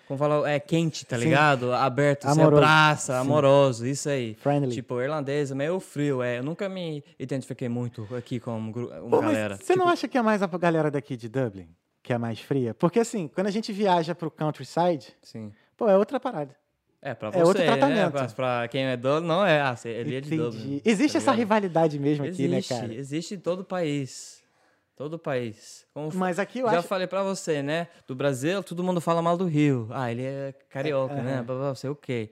como 0.07 0.19
fala, 0.19 0.49
é 0.51 0.59
quente, 0.61 1.05
tá 1.07 1.17
Sim. 1.19 1.25
ligado? 1.25 1.73
Aberto, 1.73 2.27
Amoroso. 2.27 2.57
abraça, 2.63 3.13
Sim. 3.15 3.19
amoroso, 3.21 3.87
isso 3.87 4.09
aí. 4.09 4.35
Friendly. 4.35 4.75
Tipo, 4.75 5.01
irlandês 5.01 5.51
é 5.51 5.55
meio 5.55 5.81
frio, 5.81 6.23
é. 6.23 6.39
Eu 6.39 6.43
nunca 6.43 6.69
me 6.69 7.03
identifiquei 7.19 7.69
muito 7.69 8.07
aqui 8.15 8.39
com 8.41 8.53
um 8.53 8.71
uma 8.71 9.11
Pô, 9.11 9.21
galera. 9.21 9.57
Você 9.57 9.75
não 9.77 9.85
Tipo, 9.85 9.93
acha 9.93 10.09
que 10.09 10.19
é 10.19 10.23
mais 10.23 10.43
a 10.43 10.47
galera 10.47 10.91
daqui 10.91 11.17
de 11.17 11.29
Dublin 11.29 11.69
que 12.03 12.13
é 12.13 12.19
mais 12.19 12.39
fria? 12.39 12.75
Porque 12.75 13.01
assim, 13.01 13.27
quando 13.29 13.47
a 13.47 13.51
gente 13.51 13.73
viaja 13.73 14.15
pro 14.15 14.31
countryside, 14.31 15.15
Sim. 15.23 15.51
pô, 15.77 15.89
é 15.89 15.97
outra 15.97 16.21
parada. 16.21 16.55
É, 17.01 17.13
pra 17.15 17.29
É 17.29 17.33
você, 17.33 17.43
outro 17.43 17.63
né? 17.63 17.67
tratamento. 17.67 18.13
Pra, 18.13 18.27
pra 18.29 18.69
quem 18.69 18.85
é 18.85 18.97
dono, 18.97 19.27
não 19.27 19.45
é. 19.47 19.61
Ah, 19.61 19.75
você- 19.77 19.89
ele 19.91 20.17
é 20.17 20.21
de. 20.21 20.37
Dublin. 20.37 20.81
Existe 20.85 21.13
tá 21.13 21.19
essa 21.19 21.33
rivalidade 21.33 21.99
mesmo 21.99 22.25
aqui, 22.25 22.43
Existe, 22.45 22.73
né, 22.75 22.81
cara? 22.81 22.95
existe 22.95 23.35
em 23.35 23.39
todo 23.39 23.61
o 23.61 23.65
país. 23.65 24.43
Todo 24.97 25.15
o 25.15 25.19
país. 25.19 25.85
Como 25.93 26.09
Mas 26.15 26.39
aqui 26.39 26.61
eu 26.61 26.71
Já 26.71 26.79
acho. 26.79 26.87
falei 26.89 27.07
pra 27.09 27.23
você, 27.23 27.63
né? 27.63 27.89
Do 28.07 28.15
Brasil, 28.15 28.63
todo 28.63 28.83
mundo 28.85 29.01
fala 29.01 29.21
mal 29.21 29.37
do 29.37 29.45
Rio. 29.45 29.89
Ah, 29.91 30.11
ele 30.11 30.23
é 30.23 30.55
carioca, 30.71 31.15
É, 31.15 31.23
né? 31.23 31.35
aham. 31.39 31.45
Blá, 31.45 31.75
sei 31.75 31.91
o 31.91 31.97
quê. 31.97 32.31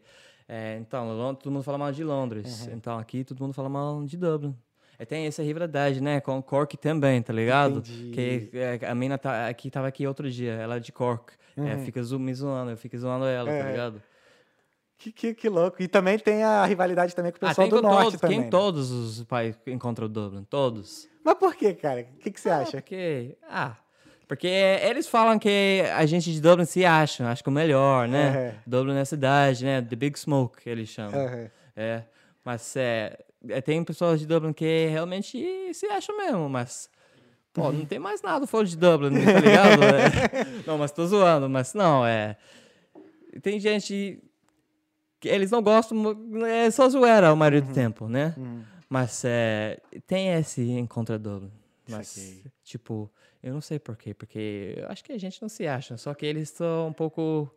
É, 0.48 0.76
então, 0.78 1.34
todo 1.34 1.50
mundo 1.52 1.62
fala 1.64 1.76
mal 1.78 1.90
de 1.90 2.04
Londres. 2.04 2.68
Então, 2.68 2.98
aqui 2.98 3.24
todo 3.24 3.40
mundo 3.40 3.52
fala 3.52 3.68
mal 3.68 4.04
de 4.04 4.16
Dublin. 4.16 4.56
É, 4.98 5.04
tem 5.04 5.26
essa 5.26 5.42
rivalidade, 5.42 6.00
né? 6.00 6.20
Com 6.20 6.40
Cork 6.40 6.76
também, 6.76 7.20
tá 7.20 7.32
ligado? 7.32 7.78
Entendi. 7.78 8.10
Que 8.12 8.50
é, 8.56 8.86
a 8.86 8.94
mina 8.94 9.18
tá, 9.18 9.48
aqui 9.48 9.68
tava 9.70 9.88
aqui 9.88 10.06
outro 10.06 10.30
dia, 10.30 10.52
ela 10.52 10.76
é 10.76 10.80
de 10.80 10.92
Cork. 10.92 11.32
É, 11.56 11.76
fica 11.78 12.00
zo- 12.02 12.18
me 12.18 12.32
zoando, 12.32 12.70
eu 12.70 12.76
fico 12.76 12.96
zoando 12.96 13.24
ela, 13.24 13.50
É. 13.50 13.62
tá 13.62 13.70
ligado? 13.70 14.02
Que, 14.98 15.10
que, 15.10 15.34
que 15.34 15.48
louco. 15.48 15.82
E 15.82 15.88
também 15.88 16.16
tem 16.18 16.44
a 16.44 16.64
rivalidade 16.64 17.14
também 17.16 17.32
com 17.32 17.38
o 17.38 17.44
Ah, 17.44 17.48
pessoal 17.48 17.68
tem 17.68 17.76
do 17.76 17.82
norte 17.82 18.04
todos, 18.04 18.20
também. 18.20 18.36
quem 18.36 18.44
né? 18.44 18.50
todos 18.50 18.90
os 18.92 19.24
países 19.24 19.58
encontram 19.66 20.08
Dublin, 20.08 20.44
todos. 20.44 21.08
Mas 21.24 21.34
por 21.34 21.54
que, 21.54 21.72
cara? 21.74 22.00
O 22.00 22.18
que, 22.18 22.30
que 22.30 22.40
você 22.40 22.48
Ah, 22.50 22.58
acha? 22.58 22.72
Porque, 22.72 23.36
ah, 23.48 23.76
porque 24.26 24.46
eles 24.48 25.06
falam 25.08 25.38
que 25.38 25.82
a 25.94 26.04
gente 26.06 26.32
de 26.32 26.40
Dublin 26.40 26.64
se 26.64 26.84
acha, 26.84 27.28
acho 27.28 27.42
que 27.42 27.48
o 27.48 27.52
melhor, 27.52 28.08
né? 28.08 28.28
Aham. 28.28 28.54
Dublin 28.66 28.96
é 28.98 29.04
cidade, 29.04 29.64
né? 29.64 29.82
The 29.82 29.96
Big 29.96 30.18
Smoke, 30.18 30.68
eles 30.68 30.88
chamam. 30.88 31.14
Aham. 31.26 31.50
É, 31.76 32.02
mas 32.44 32.74
é, 32.76 33.18
é, 33.48 33.60
tem 33.60 33.82
pessoas 33.84 34.20
de 34.20 34.26
Dublin 34.26 34.52
que 34.52 34.86
realmente 34.86 35.72
se 35.74 35.86
acham 35.86 36.16
mesmo, 36.16 36.48
mas... 36.48 36.90
Pô, 37.52 37.70
não 37.70 37.84
tem 37.84 37.98
mais 37.98 38.22
nada 38.22 38.46
fora 38.46 38.64
de 38.66 38.76
Dublin, 38.76 39.10
tá 39.24 39.40
ligado? 39.40 39.82
É. 39.84 40.62
Não, 40.66 40.78
mas 40.78 40.90
tô 40.90 41.06
zoando, 41.06 41.48
mas 41.50 41.74
não, 41.74 42.04
é... 42.06 42.36
Tem 43.42 43.60
gente 43.60 44.22
que 45.20 45.28
eles 45.28 45.50
não 45.50 45.62
gostam, 45.62 45.96
é 46.46 46.70
só 46.70 46.88
zoeira 46.88 47.28
a 47.28 47.36
maioria 47.36 47.60
do 47.62 47.72
tempo, 47.72 48.08
né? 48.08 48.34
Hum. 48.38 48.62
Mas 48.92 49.24
é, 49.24 49.80
tem 50.06 50.34
esse 50.34 50.60
encontro 50.72 51.18
Dublin. 51.18 51.50
Mas, 51.88 52.08
Saquei. 52.08 52.44
tipo, 52.62 53.10
eu 53.42 53.54
não 53.54 53.60
sei 53.62 53.78
porquê, 53.78 54.12
porque 54.12 54.74
eu 54.76 54.86
acho 54.88 55.02
que 55.02 55.12
a 55.12 55.18
gente 55.18 55.40
não 55.40 55.48
se 55.48 55.66
acha, 55.66 55.96
só 55.96 56.12
que 56.12 56.26
eles 56.26 56.50
são 56.50 56.88
um 56.88 56.92
pouco 56.92 57.50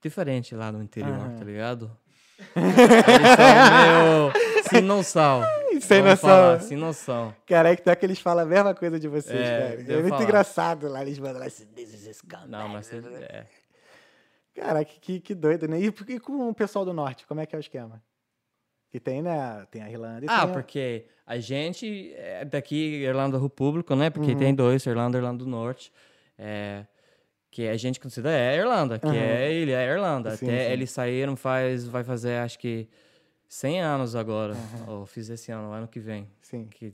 diferente 0.00 0.54
lá 0.54 0.72
no 0.72 0.82
interior, 0.82 1.12
Aham. 1.14 1.36
tá 1.36 1.44
ligado? 1.44 1.98
eles 2.56 3.36
são 3.36 3.82
meio 3.82 4.32
sem 4.70 4.80
noção. 4.80 5.42
Sem 5.78 6.02
noção. 6.02 6.16
falar, 6.30 6.60
sem 6.62 6.76
noção. 6.78 7.36
Cara, 7.46 7.72
é 7.72 7.76
que 7.76 7.82
tá 7.82 7.94
que 7.94 8.06
eles 8.06 8.20
falam 8.20 8.44
a 8.44 8.46
mesma 8.48 8.74
coisa 8.74 8.98
de 8.98 9.06
vocês, 9.06 9.38
É, 9.38 9.76
cara. 9.76 9.92
É 9.92 9.96
muito 9.96 10.08
falar. 10.08 10.22
engraçado 10.24 10.88
lá, 10.88 11.02
eles 11.02 11.18
mandam 11.18 11.40
lá 11.40 11.44
this 11.44 11.92
is 11.92 12.08
a 12.08 12.12
scumbag." 12.14 12.48
Não, 12.50 12.68
mas 12.68 12.90
é, 12.90 13.46
Cara, 14.54 14.82
que, 14.82 15.20
que, 15.20 15.34
doido, 15.34 15.68
né? 15.68 15.78
E, 15.78 15.86
e 16.08 16.18
com 16.20 16.48
o 16.48 16.54
pessoal 16.54 16.86
do 16.86 16.94
norte, 16.94 17.26
como 17.26 17.40
é 17.40 17.44
que 17.46 17.54
é 17.54 17.58
o 17.58 17.60
esquema? 17.60 18.02
Que 18.92 19.00
tem, 19.00 19.22
né? 19.22 19.66
Tem 19.70 19.82
a 19.82 19.90
Irlanda 19.90 20.22
e 20.24 20.28
Ah, 20.28 20.42
tem 20.42 20.50
a- 20.50 20.52
porque 20.52 21.06
a 21.26 21.38
gente 21.38 22.12
é 22.14 22.44
daqui, 22.44 22.76
Irlanda 23.02 23.38
República, 23.38 23.96
né? 23.96 24.10
Porque 24.10 24.32
Uhum. 24.32 24.36
tem 24.38 24.54
dois, 24.54 24.84
Irlanda 24.84 25.16
e 25.16 25.20
Irlanda 25.20 25.42
do 25.42 25.50
Norte. 25.50 25.90
É, 26.38 26.84
que 27.50 27.66
a 27.68 27.76
gente 27.78 27.98
considera 27.98 28.36
é 28.36 28.56
Irlanda, 28.58 28.98
que 28.98 29.06
Aham. 29.06 29.14
é 29.16 29.50
ilha, 29.52 29.76
é 29.80 29.90
Irlanda. 29.94 30.36
Sim, 30.36 30.46
Até 30.46 30.66
sim. 30.66 30.72
eles 30.72 30.90
saíram 30.90 31.36
faz, 31.36 31.86
vai 31.86 32.04
fazer 32.04 32.36
acho 32.36 32.58
que 32.58 32.86
100 33.48 33.80
anos 33.80 34.14
agora. 34.14 34.54
Ou 34.86 35.06
fiz 35.06 35.30
esse 35.30 35.50
ano, 35.50 35.72
ano 35.72 35.88
que 35.88 35.98
vem. 35.98 36.28
Sim. 36.42 36.66
Que, 36.70 36.92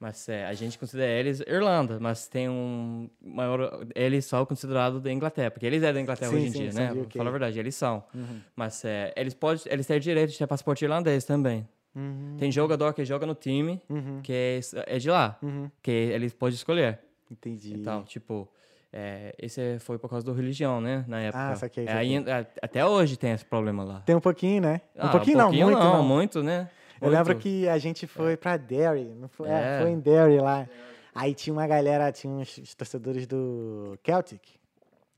mas 0.00 0.28
é, 0.28 0.46
a 0.46 0.52
gente 0.54 0.78
considera 0.78 1.10
eles 1.10 1.40
Irlanda, 1.40 1.98
mas 2.00 2.28
tem 2.28 2.48
um 2.48 3.08
maior. 3.20 3.84
Eles 3.94 4.24
são 4.26 4.44
considerados 4.46 5.00
da 5.00 5.10
Inglaterra, 5.12 5.50
porque 5.50 5.66
eles 5.66 5.82
é 5.82 5.92
da 5.92 6.00
Inglaterra 6.00 6.30
Sim, 6.30 6.36
hoje 6.36 6.46
em 6.46 6.50
sim, 6.52 6.58
dia, 6.68 6.72
né? 6.72 6.92
Vou 6.94 7.02
UK. 7.04 7.18
falar 7.18 7.28
a 7.30 7.32
verdade, 7.32 7.58
eles 7.58 7.74
são. 7.74 8.04
Uhum. 8.14 8.40
Mas 8.54 8.84
é, 8.84 9.12
eles 9.16 9.34
podem, 9.34 9.62
eles 9.66 9.86
têm 9.86 9.98
direito 9.98 10.30
de 10.30 10.38
ter 10.38 10.46
passaporte 10.46 10.84
irlandês 10.84 11.24
também. 11.24 11.66
Uhum. 11.96 12.36
Tem 12.38 12.52
jogador 12.52 12.92
que 12.94 13.04
joga 13.04 13.26
no 13.26 13.34
time, 13.34 13.80
Uhum. 13.88 14.20
que 14.22 14.32
é, 14.32 14.60
é 14.86 14.98
de 14.98 15.10
lá, 15.10 15.36
Uhum. 15.42 15.68
que 15.82 15.90
eles 15.90 16.32
podem 16.32 16.54
escolher. 16.54 17.00
Entendi. 17.30 17.74
Então, 17.74 18.04
tipo, 18.04 18.48
é, 18.92 19.34
esse 19.38 19.78
foi 19.80 19.98
por 19.98 20.08
causa 20.08 20.24
da 20.24 20.32
religião, 20.32 20.80
né? 20.80 21.04
Na 21.08 21.20
época. 21.20 21.48
Ah, 21.50 21.56
saquei, 21.56 21.84
É, 21.84 21.86
saquei. 21.88 22.00
ainda- 22.16 22.48
até 22.62 22.86
hoje 22.86 23.16
tem 23.16 23.32
esse 23.32 23.44
problema 23.44 23.82
lá. 23.82 24.00
Tem 24.00 24.14
um 24.14 24.20
pouquinho, 24.20 24.62
né? 24.62 24.80
Um 24.94 25.00
Ah, 25.02 25.08
pouquinho, 25.08 25.38
não, 25.38 25.52
muito 25.52 25.78
não. 25.78 26.02
muito, 26.04 26.42
né? 26.42 26.70
Eu 27.00 27.10
lembro 27.10 27.36
que 27.38 27.68
a 27.68 27.78
gente 27.78 28.06
foi 28.06 28.36
pra 28.36 28.56
Derry, 28.56 29.04
não 29.14 29.28
foi? 29.28 29.48
É, 29.48 29.76
É. 29.76 29.80
foi 29.82 29.90
em 29.90 29.98
Derry 29.98 30.38
lá. 30.40 30.68
Aí 31.14 31.34
tinha 31.34 31.52
uma 31.52 31.66
galera, 31.66 32.10
tinha 32.12 32.32
uns 32.32 32.74
torcedores 32.74 33.26
do 33.26 33.98
Celtic. 34.04 34.40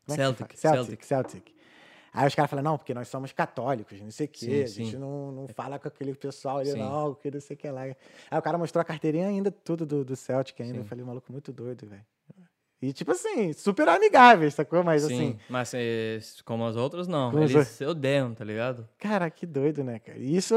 Como 0.07 0.15
é 0.21 0.25
Celtic? 0.25 0.57
Celtic. 0.57 0.87
Celtic, 0.87 1.05
Celtic. 1.05 1.55
Aí 2.13 2.27
os 2.27 2.35
caras 2.35 2.51
falam, 2.51 2.65
não, 2.65 2.77
porque 2.79 2.93
nós 2.93 3.07
somos 3.07 3.33
católicos, 3.33 4.01
não 4.01 4.11
sei 4.11 4.27
o 4.27 4.29
quê, 4.29 4.47
Sim, 4.47 4.63
a 4.63 4.67
gente 4.67 4.91
sim. 4.93 4.97
não, 4.99 5.31
não 5.31 5.49
fala 5.49 5.79
com 5.79 5.87
aquele 5.87 6.13
pessoal 6.15 6.59
ali, 6.59 6.73
Sim. 6.73 6.79
não, 6.79 7.15
que 7.15 7.31
não 7.31 7.41
sei 7.41 7.55
o 7.55 7.57
que 7.57 7.71
lá. 7.71 7.83
Aí 7.83 7.95
o 8.33 8.43
cara 8.43 8.59
mostrou 8.59 8.81
a 8.81 8.85
carteirinha 8.85 9.29
ainda, 9.29 9.51
tudo 9.51 9.87
do, 9.87 10.05
do 10.05 10.17
Celtic 10.17 10.61
ainda. 10.61 10.75
Sim. 10.75 10.81
Eu 10.81 10.85
falei, 10.87 11.05
maluco, 11.05 11.31
muito 11.31 11.53
doido, 11.53 11.87
velho. 11.87 12.05
E 12.83 12.93
tipo 12.95 13.13
assim, 13.13 13.53
super 13.53 13.87
amigáveis, 13.91 14.55
sacou? 14.55 14.83
Mas 14.83 15.03
Sim, 15.03 15.15
assim, 15.15 15.39
mas 15.51 15.73
é, 15.75 16.19
como 16.47 16.65
as 16.65 16.77
outras, 16.77 17.07
não. 17.07 17.31
Eles 17.43 17.69
se 17.69 17.85
odeiam, 17.85 18.33
tá 18.35 18.43
ligado? 18.43 18.89
cara, 18.99 19.29
que 19.31 19.45
doido, 19.45 19.85
né, 19.85 19.99
cara? 19.99 20.19
Isso. 20.19 20.55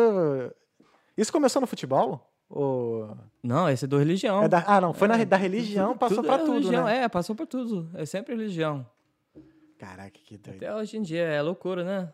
Isso 1.17 1.31
começou 1.31 1.59
no 1.61 1.67
futebol? 1.67 2.29
Ou... 2.49 3.15
Não, 3.41 3.69
esse 3.69 3.85
é 3.85 3.87
do 3.87 3.97
religião. 3.97 4.43
É 4.43 4.47
da- 4.47 4.63
ah, 4.67 4.79
não, 4.81 4.93
foi 4.93 5.07
na, 5.07 5.23
da 5.23 5.37
religião, 5.37 5.97
passou 5.97 6.17
Tudo 6.17 6.27
pra 6.27 6.35
é 6.35 6.39
tudo, 6.39 6.53
religião, 6.53 6.85
né? 6.85 7.03
É, 7.03 7.09
passou 7.09 7.35
por 7.35 7.47
tudo. 7.47 7.89
É 7.95 8.05
sempre 8.05 8.35
religião. 8.35 8.85
Caraca, 9.77 10.11
que 10.11 10.37
doido. 10.37 10.57
Até 10.57 10.73
hoje 10.73 10.97
em 10.97 11.01
dia 11.01 11.23
é 11.23 11.41
loucura, 11.41 11.83
né? 11.83 12.13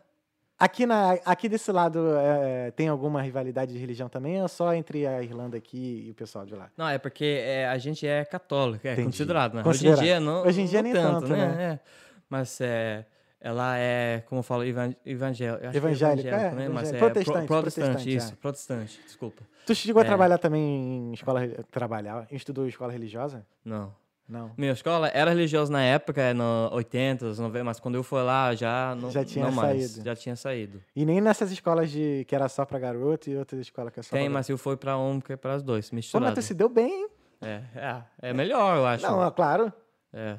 Aqui, 0.58 0.84
na, 0.84 1.12
aqui 1.24 1.48
desse 1.48 1.72
lado, 1.72 2.14
é, 2.18 2.70
tem 2.72 2.88
alguma 2.88 3.22
rivalidade 3.22 3.72
de 3.72 3.78
religião 3.78 4.10
também 4.10 4.42
ou 4.42 4.48
só 4.48 4.74
entre 4.74 5.06
a 5.06 5.22
Irlanda 5.22 5.56
aqui 5.56 6.04
e 6.06 6.10
o 6.10 6.14
pessoal 6.14 6.44
de 6.44 6.54
lá? 6.54 6.70
Não, 6.76 6.86
é 6.86 6.98
porque 6.98 7.42
é, 7.42 7.66
a 7.66 7.78
gente 7.78 8.06
é 8.06 8.26
católico, 8.26 8.86
é 8.86 8.92
Entendi. 8.92 9.06
considerado, 9.06 9.54
né? 9.54 9.62
Considerado. 9.62 9.98
Hoje 10.00 10.02
em 10.02 10.06
dia 10.06 10.20
não. 10.20 10.42
Hoje 10.42 10.60
em 10.60 10.66
dia 10.66 10.82
não 10.82 10.92
nem 10.92 10.92
tanto, 10.92 11.28
né? 11.28 11.56
É. 11.62 11.80
Mas 12.28 12.60
é, 12.60 13.06
ela 13.40 13.76
é, 13.78 14.22
como 14.26 14.40
eu 14.40 14.42
falo, 14.42 14.64
evan 14.64 14.94
evangélico. 15.04 15.64
Evangélico, 15.76 16.28
é, 16.28 16.50
né? 16.52 16.68
Mas 16.68 16.88
evangélico. 16.90 16.96
é 16.96 16.98
Protestante, 16.98 17.24
pro- 17.24 17.46
protestante, 17.46 17.86
protestante, 17.86 18.16
isso, 18.16 18.32
é. 18.32 18.36
protestante, 18.36 19.00
desculpa. 19.06 19.42
Tu 19.66 19.74
chegou 19.74 20.00
a 20.00 20.04
É. 20.04 20.08
trabalhar 20.08 20.38
também 20.38 20.62
em 20.62 21.12
escola... 21.14 21.46
Trabalhar? 21.70 22.26
Estudou 22.30 22.64
em 22.66 22.68
escola 22.68 22.92
religiosa? 22.92 23.46
Não. 23.64 23.94
Não. 24.28 24.52
Minha 24.56 24.70
escola 24.70 25.08
era 25.08 25.30
religiosa 25.30 25.72
na 25.72 25.82
época, 25.82 26.32
no 26.34 26.70
80, 26.72 27.24
90, 27.34 27.64
mas 27.64 27.80
quando 27.80 27.96
eu 27.96 28.02
fui 28.04 28.22
lá 28.22 28.54
já 28.54 28.94
não, 28.94 29.10
Já 29.10 29.24
tinha 29.24 29.46
não 29.46 29.52
mais. 29.52 29.90
saído. 29.90 30.04
Já 30.04 30.14
tinha 30.14 30.36
saído. 30.36 30.80
E 30.94 31.04
nem 31.04 31.20
nessas 31.20 31.50
escolas 31.50 31.90
de 31.90 32.24
que 32.28 32.34
era 32.34 32.48
só 32.48 32.64
pra 32.64 32.78
garoto 32.78 33.28
e 33.28 33.36
outras 33.36 33.60
escolas 33.60 33.92
que 33.92 33.98
é 33.98 34.02
só 34.04 34.14
Tem, 34.14 34.28
mas 34.28 34.48
eu 34.48 34.56
fui 34.56 34.76
pra 34.76 34.96
um 34.96 35.20
que 35.20 35.32
é 35.32 35.36
para 35.36 35.56
os 35.56 35.64
dois, 35.64 35.86
Pô, 35.90 35.96
mas 35.96 36.04
misturado. 36.04 36.34
tu 36.36 36.42
se 36.42 36.54
deu 36.54 36.68
bem, 36.68 36.92
hein? 36.92 37.08
É, 37.42 37.60
é, 37.74 38.02
é 38.28 38.32
melhor, 38.32 38.76
eu 38.76 38.86
acho. 38.86 39.02
Não, 39.04 39.26
é 39.26 39.30
claro. 39.32 39.72
É. 40.12 40.36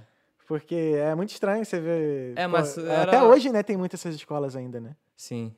Porque 0.51 0.75
é 0.97 1.15
muito 1.15 1.29
estranho 1.29 1.63
você 1.63 1.79
ver. 1.79 2.33
É, 2.35 2.43
pô, 2.43 2.49
mas 2.51 2.77
Até 2.77 2.91
era- 2.91 3.23
hoje, 3.23 3.49
né, 3.53 3.63
tem 3.63 3.77
muitas 3.77 4.01
essas 4.01 4.15
escolas 4.15 4.53
ainda, 4.53 4.81
né? 4.81 4.97
Sim. 5.15 5.55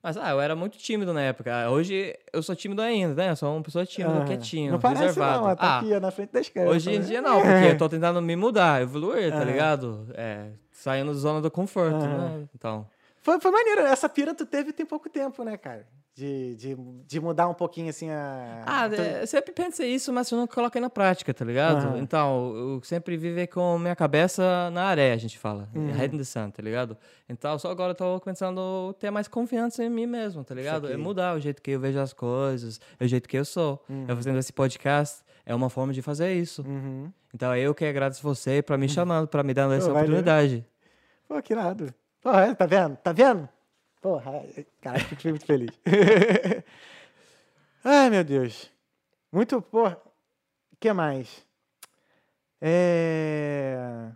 Mas, 0.00 0.16
ah, 0.16 0.30
eu 0.30 0.40
era 0.40 0.54
muito 0.54 0.78
tímido 0.78 1.12
na 1.12 1.20
época. 1.20 1.52
Ah, 1.52 1.68
Hoje 1.68 2.16
eu 2.32 2.40
sou 2.40 2.54
tímido 2.54 2.80
ainda, 2.80 3.12
né? 3.12 3.30
Eu 3.32 3.34
sou 3.36 3.52
uma 3.52 3.60
pessoa 3.60 3.84
tímida, 3.84 4.18
Aham. 4.18 4.24
quietinho, 4.24 4.70
Não 4.70 4.78
parece 4.78 5.00
reservado. 5.06 5.46
não, 5.48 5.56
tá 5.56 5.66
ah, 5.66 5.78
aqui 5.80 5.98
na 5.98 6.12
frente 6.12 6.30
das 6.30 6.48
câmeras. 6.48 6.76
hoje 6.76 6.92
em 6.92 7.00
né? 7.00 7.06
dia 7.06 7.20
não, 7.20 7.40
porque 7.42 7.64
eu 7.64 7.76
tô 7.76 7.88
tentando 7.90 8.22
me 8.22 8.36
mudar, 8.36 8.80
evoluir, 8.80 9.32
tá 9.32 9.38
Aham. 9.38 9.46
ligado? 9.46 10.06
É, 10.14 10.50
saindo 10.70 11.12
da 11.12 11.18
zona 11.18 11.40
do 11.40 11.50
conforto, 11.50 11.96
Aham. 11.96 12.38
né? 12.38 12.48
Então, 12.54 12.86
Foi, 13.20 13.40
foi 13.40 13.50
maneiro. 13.50 13.80
Essa 13.80 14.08
pira 14.08 14.32
tu 14.32 14.46
teve 14.46 14.72
tem 14.72 14.86
pouco 14.86 15.10
tempo, 15.10 15.42
né, 15.42 15.56
cara? 15.56 15.88
De, 16.16 16.54
de, 16.54 16.76
de 17.08 17.18
mudar 17.18 17.48
um 17.48 17.54
pouquinho 17.54 17.90
assim 17.90 18.08
a. 18.08 18.62
Ah, 18.64 18.88
é, 18.88 19.22
eu 19.22 19.26
sempre 19.26 19.50
pensei 19.50 19.92
isso, 19.92 20.12
mas 20.12 20.30
eu 20.30 20.38
não 20.38 20.46
coloquei 20.46 20.80
na 20.80 20.88
prática, 20.88 21.34
tá 21.34 21.44
ligado? 21.44 21.88
Aham. 21.88 21.98
Então, 21.98 22.54
eu 22.54 22.80
sempre 22.84 23.16
vivi 23.16 23.48
com 23.48 23.76
minha 23.80 23.96
cabeça 23.96 24.70
na 24.70 24.84
areia, 24.84 25.12
a 25.12 25.16
gente 25.16 25.36
fala. 25.36 25.68
Uhum. 25.74 25.90
Head 25.90 26.14
in 26.14 26.18
the 26.18 26.24
sun, 26.24 26.50
tá 26.50 26.62
ligado? 26.62 26.96
Então, 27.28 27.58
só 27.58 27.68
agora 27.68 27.90
eu 27.90 27.94
tô 27.96 28.20
começando 28.20 28.90
a 28.90 28.94
ter 28.94 29.10
mais 29.10 29.26
confiança 29.26 29.82
em 29.82 29.90
mim 29.90 30.06
mesmo, 30.06 30.44
tá 30.44 30.54
ligado? 30.54 30.88
É 30.88 30.96
mudar 30.96 31.34
o 31.34 31.40
jeito 31.40 31.60
que 31.60 31.72
eu 31.72 31.80
vejo 31.80 31.98
as 31.98 32.12
coisas, 32.12 32.80
é 33.00 33.04
o 33.04 33.08
jeito 33.08 33.28
que 33.28 33.36
eu 33.36 33.44
sou. 33.44 33.84
Uhum. 33.88 34.04
Eu 34.06 34.14
fazendo 34.14 34.38
esse 34.38 34.52
podcast 34.52 35.24
é 35.44 35.52
uma 35.52 35.68
forma 35.68 35.92
de 35.92 36.00
fazer 36.00 36.32
isso. 36.32 36.62
Uhum. 36.62 37.10
Então, 37.34 37.56
eu 37.56 37.74
que 37.74 37.84
agradeço 37.84 38.22
você 38.22 38.62
pra 38.62 38.78
me 38.78 38.88
chamando, 38.88 39.26
pra 39.26 39.42
me 39.42 39.52
dando 39.52 39.74
essa 39.74 39.88
valeu. 39.88 40.02
oportunidade. 40.02 40.64
Pô, 41.26 41.42
que 41.42 41.52
irado. 41.52 41.92
Porra, 42.22 42.46
é, 42.46 42.54
tá 42.54 42.66
vendo? 42.66 42.96
Tá 42.98 43.12
vendo? 43.12 43.48
Porra, 44.04 44.32
é, 44.54 44.66
cara, 44.82 45.00
fiquei 45.00 45.30
muito 45.30 45.46
feliz. 45.46 45.70
Ai, 47.82 48.10
meu 48.10 48.22
Deus. 48.22 48.70
Muito, 49.32 49.62
porra. 49.62 49.96
O 50.70 50.76
que 50.78 50.92
mais? 50.92 51.42
É... 52.60 54.10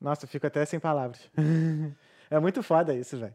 Nossa, 0.00 0.24
eu 0.24 0.28
fico 0.30 0.46
até 0.46 0.64
sem 0.64 0.80
palavras. 0.80 1.20
é 2.30 2.40
muito 2.40 2.62
foda 2.62 2.94
isso, 2.94 3.18
velho. 3.18 3.34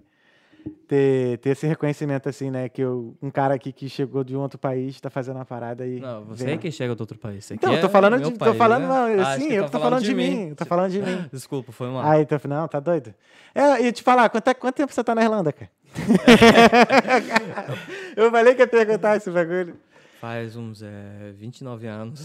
Ter, 0.87 1.37
ter 1.37 1.51
esse 1.51 1.67
reconhecimento 1.67 2.27
assim, 2.27 2.49
né? 2.49 2.67
Que 2.67 2.81
eu, 2.81 3.15
um 3.21 3.29
cara 3.29 3.53
aqui 3.53 3.71
que 3.71 3.87
chegou 3.87 4.23
de 4.23 4.35
um 4.35 4.39
outro 4.39 4.57
país 4.57 4.99
tá 4.99 5.09
fazendo 5.11 5.35
uma 5.35 5.45
parada 5.45 5.83
aí. 5.83 5.99
Não, 5.99 6.25
você 6.25 6.45
vem- 6.45 6.55
é 6.55 6.57
que 6.57 6.71
chega 6.71 6.95
do 6.95 7.01
outro 7.01 7.17
país. 7.19 7.49
Então, 7.51 7.69
aqui 7.69 7.77
eu 7.77 7.81
tô 7.81 7.87
é 7.87 7.89
falando 7.91 8.17
meu 8.19 8.29
de. 8.31 8.33
tô 8.33 8.45
país, 8.45 8.57
falando, 8.57 8.81
né? 8.83 8.87
não, 8.87 9.23
Ah, 9.23 9.33
acho 9.33 9.41
sim, 9.41 9.49
que 9.49 9.53
eu 9.55 9.63
tá 9.65 9.69
tô 9.69 9.79
falando 9.79 10.03
de 10.03 10.13
mim. 10.15 10.49
Eu 10.49 10.55
tô 10.55 10.65
falando 10.65 10.91
de 10.91 11.01
mim. 11.01 11.25
Desculpa, 11.31 11.71
foi 11.71 11.87
mal. 11.89 12.03
Aí, 12.05 12.21
então, 12.23 12.39
não, 12.45 12.67
tá 12.67 12.79
doido? 12.79 13.13
É, 13.53 13.81
e 13.87 13.91
te 13.91 14.01
falar, 14.03 14.29
quanto, 14.29 14.47
é- 14.47 14.53
quanto 14.53 14.75
tempo 14.75 14.91
você 14.91 15.03
tá 15.03 15.13
na 15.15 15.23
Irlanda, 15.23 15.51
cara? 15.53 15.69
eu 18.15 18.31
falei 18.31 18.55
que 18.55 18.61
ia 18.61 18.67
perguntar 18.67 19.17
esse 19.17 19.29
bagulho. 19.31 19.77
Faz 20.19 20.55
uns 20.55 20.81
é, 20.83 21.31
29 21.33 21.87
anos. 21.87 22.21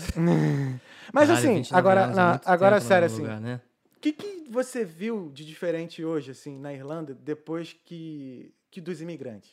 Mas 1.12 1.28
Caralho, 1.28 1.32
assim, 1.38 1.54
29 1.54 1.78
agora, 1.78 2.00
é 2.02 2.14
na- 2.14 2.40
agora 2.44 2.80
sério, 2.80 3.06
assim, 3.06 3.22
lugar, 3.22 3.40
né? 3.40 3.60
o 3.96 4.00
que, 4.00 4.12
que 4.12 4.46
você 4.50 4.84
viu 4.84 5.30
de 5.32 5.44
diferente 5.44 6.04
hoje, 6.04 6.30
assim, 6.30 6.58
na 6.58 6.72
Irlanda, 6.72 7.14
depois 7.14 7.72
que, 7.84 8.52
que 8.70 8.80
dos 8.80 9.00
imigrantes? 9.00 9.50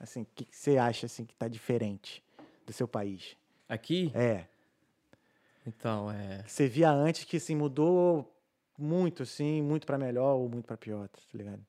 Assim, 0.00 0.22
o 0.22 0.26
que, 0.34 0.44
que 0.44 0.56
você 0.56 0.76
acha, 0.78 1.06
assim, 1.06 1.24
que 1.24 1.34
tá 1.34 1.46
diferente 1.46 2.22
do 2.66 2.72
seu 2.72 2.88
país? 2.88 3.36
Aqui, 3.68 4.10
É, 4.14 4.44
então, 5.66 6.10
é. 6.10 6.42
que 6.42 6.52
você 6.52 6.66
via 6.68 6.90
antes 6.90 7.24
que, 7.24 7.36
assim, 7.36 7.54
mudou 7.54 8.30
muito, 8.78 9.22
assim, 9.22 9.62
muito 9.62 9.86
pra 9.86 9.96
melhor 9.98 10.36
ou 10.36 10.48
muito 10.48 10.66
pra 10.66 10.76
pior, 10.76 11.06
tá 11.08 11.18
ligado? 11.32 11.64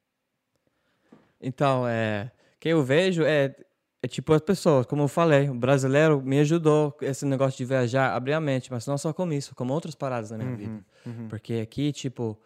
Então, 1.41 1.87
é. 1.87 2.31
Que 2.59 2.69
eu 2.69 2.83
vejo 2.83 3.23
é, 3.23 3.55
é 4.01 4.07
tipo 4.07 4.33
as 4.33 4.41
pessoas, 4.41 4.85
como 4.85 5.03
eu 5.03 5.07
falei, 5.07 5.49
o 5.49 5.55
brasileiro 5.55 6.21
me 6.21 6.39
ajudou 6.39 6.95
esse 7.01 7.25
negócio 7.25 7.57
de 7.57 7.65
viajar, 7.65 8.13
abrir 8.15 8.33
a 8.33 8.41
mente, 8.41 8.71
mas 8.71 8.87
não 8.87 8.97
só 8.97 9.13
com 9.13 9.31
isso, 9.31 9.53
como 9.55 9.73
outras 9.73 9.95
paradas 9.95 10.31
na 10.31 10.37
minha 10.37 10.51
Uhum, 10.51 10.55
vida. 10.55 10.83
uhum. 11.05 11.29
Porque 11.29 11.55
aqui, 11.55 11.91
tipo, 11.91 12.39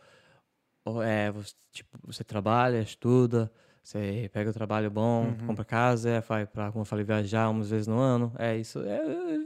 é, 1.04 1.32
você, 1.32 1.54
tipo, 1.72 1.98
você 2.04 2.24
trabalha, 2.24 2.82
estuda, 2.82 3.52
você 3.84 4.30
pega 4.34 4.50
o 4.50 4.54
trabalho 4.54 4.90
bom, 4.92 5.36
Uhum. 5.38 5.40
compra 5.46 5.66
casa, 5.66 6.10
é, 6.10 6.22
vai 6.22 6.46
pra, 6.48 6.72
como 6.72 6.82
eu 6.82 6.86
falei, 6.86 7.06
viajar 7.06 7.50
umas 7.50 7.70
vezes 7.70 7.88
no 7.88 7.98
ano. 8.00 8.34
É 8.38 8.58
isso, 8.58 8.80
é 8.82 9.02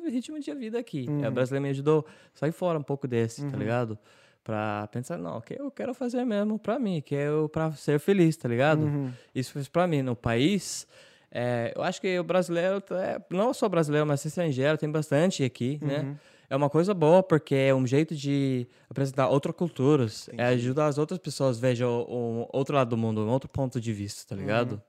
o 0.05 0.09
ritmo 0.09 0.39
de 0.39 0.53
vida 0.55 0.79
aqui. 0.79 1.13
É, 1.19 1.27
Uhum. 1.27 1.29
o 1.29 1.31
brasileiro 1.31 1.63
me 1.63 1.69
ajudou 1.69 2.05
a 2.07 2.37
sair 2.39 2.51
fora 2.51 2.79
um 2.79 2.83
pouco 2.83 3.07
desse, 3.07 3.45
tá 3.45 3.57
Uhum. 3.57 3.57
ligado? 3.57 3.97
Pra 4.43 4.87
pensar, 4.87 5.17
não, 5.17 5.37
o 5.37 5.41
que 5.41 5.53
eu 5.59 5.71
quero 5.71 5.93
fazer 5.93 6.25
mesmo 6.25 6.59
pra 6.59 6.77
mim, 6.77 7.01
que 7.01 7.15
é 7.15 7.27
eu 7.29 7.47
pra 7.47 7.71
ser 7.71 7.97
feliz, 7.99 8.35
tá 8.35 8.49
ligado? 8.49 8.81
Uhum. 8.83 9.11
Isso 9.33 9.53
fez 9.53 9.69
pra 9.69 9.87
mim. 9.87 10.01
No 10.01 10.17
país, 10.17 10.85
é, 11.31 11.71
eu 11.75 11.81
acho 11.81 12.01
que 12.01 12.19
o 12.19 12.23
brasileiro, 12.25 12.83
é, 12.91 13.21
não 13.29 13.53
só 13.53 13.69
brasileiro, 13.69 14.05
mas 14.05 14.25
estrangeiro, 14.25 14.77
tem 14.77 14.91
bastante 14.91 15.43
aqui, 15.45 15.79
né? 15.81 15.99
Uhum. 16.01 16.15
É 16.49 16.55
uma 16.57 16.69
coisa 16.69 16.93
boa, 16.93 17.23
porque 17.23 17.55
é 17.55 17.73
um 17.73 17.87
jeito 17.87 18.13
de 18.13 18.67
apresentar 18.89 19.29
outras 19.29 19.55
culturas. 19.55 20.29
É 20.37 20.47
ajudar 20.47 20.87
as 20.87 20.97
outras 20.97 21.19
pessoas 21.19 21.57
a 21.57 21.61
vejam 21.61 21.89
o, 21.89 22.41
o 22.43 22.49
outro 22.51 22.75
lado 22.75 22.89
do 22.89 22.97
mundo, 22.97 23.21
um 23.21 23.29
outro 23.29 23.49
ponto 23.49 23.79
de 23.79 23.93
vista, 23.93 24.27
tá 24.27 24.35
ligado? 24.35 24.81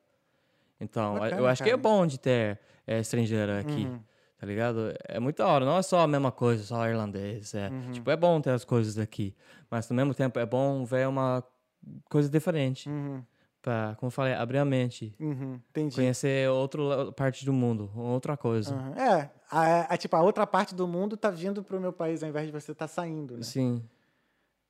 Então, 0.80 1.12
a- 1.14 1.16
eu 1.16 1.16
Uhum. 1.16 1.20
Bacana, 1.30 1.48
acho 1.48 1.62
que 1.62 1.70
é 1.70 1.76
bom 1.76 2.06
de 2.06 2.18
ter 2.18 2.58
é, 2.86 2.98
estrangeiro 2.98 3.52
aqui, 3.52 3.84
Uhum. 3.86 4.00
Tá 4.44 4.48
ligado? 4.48 4.92
É 5.08 5.18
muito 5.18 5.38
da 5.38 5.46
hora, 5.48 5.64
não 5.64 5.78
é 5.78 5.82
só 5.82 6.00
a 6.00 6.06
mesma 6.06 6.30
coisa, 6.30 6.62
só 6.62 6.86
irlandês. 6.86 7.54
É, 7.54 7.70
Uhum. 7.70 7.92
tipo, 7.92 8.10
é 8.10 8.16
bom 8.16 8.40
ter 8.42 8.50
as 8.50 8.62
coisas 8.64 8.94
daqui, 8.94 9.34
mas 9.70 9.90
ao 9.90 9.96
mesmo 9.96 10.14
tempo 10.14 10.38
é 10.38 10.44
bom 10.44 10.84
ver 10.84 11.08
uma 11.08 11.42
coisa 12.10 12.28
diferente. 12.28 12.88
Uhum. 12.88 13.24
Pra, 13.62 13.96
como 13.98 14.08
eu 14.08 14.10
falei, 14.10 14.34
abrir 14.34 14.58
a 14.58 14.64
mente. 14.64 15.14
Uhum. 15.18 15.58
Entendi. 15.70 15.94
Conhecer 15.96 16.50
outra 16.50 17.10
parte 17.12 17.46
do 17.46 17.52
mundo, 17.54 17.90
outra 17.96 18.36
coisa. 18.36 18.74
Aham. 18.74 18.92
É, 18.98 19.30
a, 19.50 19.94
a- 19.94 19.96
tipo, 19.96 20.14
a 20.14 20.20
outra 20.22 20.46
parte 20.46 20.74
do 20.74 20.86
mundo 20.86 21.16
tá 21.16 21.30
vindo 21.30 21.62
pro 21.64 21.80
meu 21.80 21.92
país 21.92 22.22
ao 22.22 22.28
invés 22.28 22.44
de 22.46 22.52
você 22.52 22.74
tá 22.74 22.86
saindo, 22.86 23.36
né? 23.38 23.42
Sim. 23.42 23.82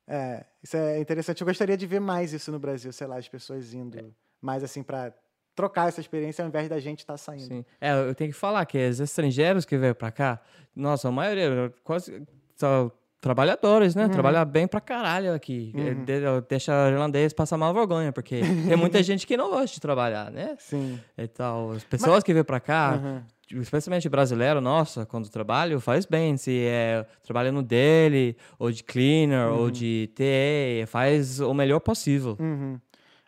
É, 0.07 0.45
isso 0.63 0.77
é 0.77 0.99
interessante. 1.01 1.41
Eu 1.41 1.47
gostaria 1.47 1.75
de 1.75 1.85
ver 1.85 1.99
mais 1.99 2.31
isso 2.31 2.49
no 2.53 2.59
Brasil, 2.59 2.93
sei 2.93 3.05
lá, 3.07 3.17
as 3.17 3.27
pessoas 3.27 3.73
indo 3.73 4.15
mais 4.41 4.63
assim 4.63 4.81
pra 4.81 5.11
trocar 5.55 5.87
essa 5.87 6.01
experiência 6.01 6.43
ao 6.43 6.49
invés 6.49 6.67
da 6.67 6.79
gente 6.79 6.99
estar 6.99 7.17
saindo. 7.17 7.43
Sim. 7.45 7.65
É, 7.79 7.91
eu 7.93 8.13
tenho 8.13 8.31
que 8.31 8.37
falar 8.37 8.65
que 8.65 8.77
os 8.89 8.99
estrangeiros 8.99 9.63
que 9.65 9.77
veio 9.77 9.95
pra 9.95 10.11
cá, 10.11 10.39
nossa, 10.75 11.07
a 11.07 11.11
maioria, 11.11 11.73
quase 11.83 12.21
são 12.55 12.91
trabalhadores, 13.21 13.95
né? 13.95 14.07
Trabalhar 14.07 14.45
bem 14.45 14.67
pra 14.67 14.79
caralho 14.79 15.33
aqui. 15.33 15.73
É, 15.75 15.93
de- 15.95 16.47
Deixa 16.47 16.71
o 16.85 16.89
irlandês 16.89 17.33
passar 17.33 17.57
mal 17.57 17.73
vergonha, 17.73 18.11
porque 18.11 18.41
tem 18.67 18.75
muita 18.77 19.01
gente 19.03 19.25
que 19.25 19.35
não 19.35 19.49
gosta 19.49 19.73
de 19.73 19.79
trabalhar, 19.81 20.29
né? 20.29 20.55
Sim. 20.59 20.99
Então, 21.17 21.71
as 21.71 21.83
pessoas 21.83 22.23
que 22.23 22.31
vêm 22.33 22.43
pra 22.43 22.59
cá, 22.59 22.93
Aham. 22.93 23.25
especialmente 23.59 24.07
brasileiro, 24.09 24.61
nossa, 24.61 25.07
quando 25.07 25.27
trabalha, 25.29 25.79
faz 25.79 26.05
bem. 26.05 26.37
Se 26.37 26.65
é 26.67 27.03
trabalhando 27.23 27.63
dele, 27.63 28.37
ou 28.59 28.71
de 28.71 28.83
cleaner, 28.83 29.47
ou 29.51 29.71
de 29.71 30.07
TA, 30.13 30.85
faz 30.85 31.39
o 31.39 31.53
melhor 31.53 31.79
possível. 31.79 32.37
Uhum. 32.39 32.79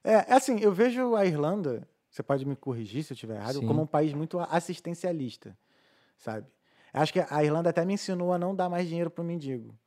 É, 0.04 0.32
é 0.32 0.34
assim, 0.36 0.60
eu 0.62 0.72
vejo 0.72 1.16
a 1.16 1.26
Irlanda, 1.26 1.88
você 2.18 2.24
pode 2.24 2.46
me 2.46 2.56
corrigir 2.56 3.04
se 3.04 3.14
eu 3.14 3.16
estiver 3.16 3.36
errado, 3.36 3.60
Sim. 3.60 3.68
como 3.68 3.82
um 3.84 3.86
país 3.88 4.12
muito 4.14 4.40
assistencialista, 4.40 5.56
sabe? 6.18 6.48
Acho 6.92 7.14
que 7.14 7.24
a 7.30 7.44
Irlanda 7.44 7.70
até 7.70 7.86
me 7.86 7.94
ensinou 7.94 8.34
a 8.34 8.40
não 8.40 8.56
dar 8.56 8.70
mais 8.70 8.88
dinheiro 8.88 9.10
pro 9.12 9.24
mendigo. 9.24 9.78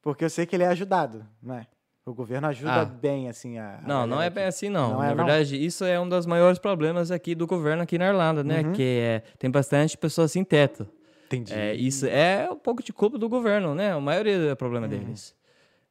Porque 0.00 0.24
eu 0.24 0.30
sei 0.30 0.46
que 0.46 0.56
ele 0.56 0.62
é 0.62 0.68
ajudado, 0.68 1.26
né? 1.42 1.66
O 2.06 2.14
governo 2.14 2.46
ajuda 2.46 2.80
Ah. 2.82 2.84
bem, 2.86 3.28
assim, 3.28 3.58
a. 3.58 3.76
a 3.78 3.82
Não, 3.82 4.06
não 4.06 4.16
galera 4.16 4.24
é 4.24 4.26
aqui. 4.28 4.34
bem 4.36 4.44
assim, 4.44 4.68
não. 4.70 4.92
Não 4.92 4.98
Na 5.00 5.04
é, 5.04 5.08
não? 5.10 5.16
verdade, 5.16 5.62
isso 5.62 5.84
é 5.84 6.00
um 6.00 6.08
dos 6.08 6.24
maiores 6.24 6.58
problemas 6.58 7.10
aqui 7.10 7.34
do 7.34 7.46
governo 7.46 7.82
aqui 7.82 7.98
na 7.98 8.06
Irlanda, 8.08 8.42
né? 8.42 8.62
Uhum. 8.62 8.72
Que 8.72 8.82
é, 9.02 9.20
tem 9.38 9.50
bastante 9.50 9.98
pessoas 9.98 10.32
sem 10.32 10.42
teto. 10.42 10.88
Entendi. 11.26 11.52
É, 11.52 11.74
isso 11.74 12.06
é 12.06 12.48
um 12.50 12.56
pouco 12.56 12.82
de 12.82 12.94
culpa 12.94 13.18
do 13.18 13.28
governo, 13.28 13.74
né? 13.74 13.92
A 13.92 14.00
maioria 14.00 14.52
é 14.52 14.54
problema 14.54 14.86
Uhum. 14.86 14.90
deles. 14.90 15.34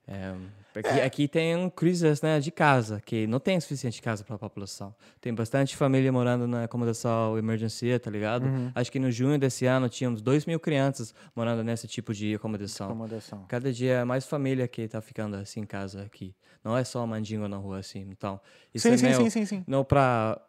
É, 0.07 0.33
aqui, 0.79 1.01
aqui 1.01 1.27
tem 1.27 1.55
um 1.55 1.69
crise 1.69 2.05
né, 2.23 2.39
de 2.39 2.51
casa, 2.51 3.01
que 3.05 3.27
não 3.27 3.39
tem 3.39 3.59
suficiente 3.59 4.01
casa 4.01 4.23
para 4.23 4.35
a 4.35 4.39
população. 4.39 4.93
Tem 5.19 5.33
bastante 5.33 5.75
família 5.75 6.11
morando 6.11 6.47
na 6.47 6.63
acomodação 6.63 7.37
emergência, 7.37 7.99
tá 7.99 8.09
ligado? 8.09 8.45
Uhum. 8.45 8.71
Acho 8.73 8.91
que 8.91 8.99
no 8.99 9.11
junho 9.11 9.37
desse 9.37 9.65
ano 9.65 9.89
tínhamos 9.89 10.21
2 10.21 10.45
mil 10.45 10.59
crianças 10.59 11.13
morando 11.35 11.63
nesse 11.63 11.87
tipo 11.87 12.13
de 12.13 12.35
acomodação. 12.35 12.87
Acomodação. 12.87 13.45
Cada 13.47 13.71
dia 13.71 13.93
é 13.93 14.03
mais 14.03 14.25
família 14.25 14.67
que 14.67 14.87
tá 14.87 15.01
ficando 15.01 15.35
assim 15.35 15.61
em 15.61 15.65
casa 15.65 16.03
aqui. 16.03 16.35
Não 16.63 16.75
é 16.75 16.83
só 16.83 17.05
mandingo 17.05 17.47
na 17.47 17.57
rua 17.57 17.79
assim. 17.79 18.07
Então, 18.09 18.39
isso 18.73 18.87
Sim, 18.87 18.93
é 18.93 18.97
sim, 18.97 19.05
meio, 19.05 19.17
sim, 19.17 19.29
sim, 19.29 19.45
sim. 19.45 19.63
não 19.67 19.83
pra 19.83 20.39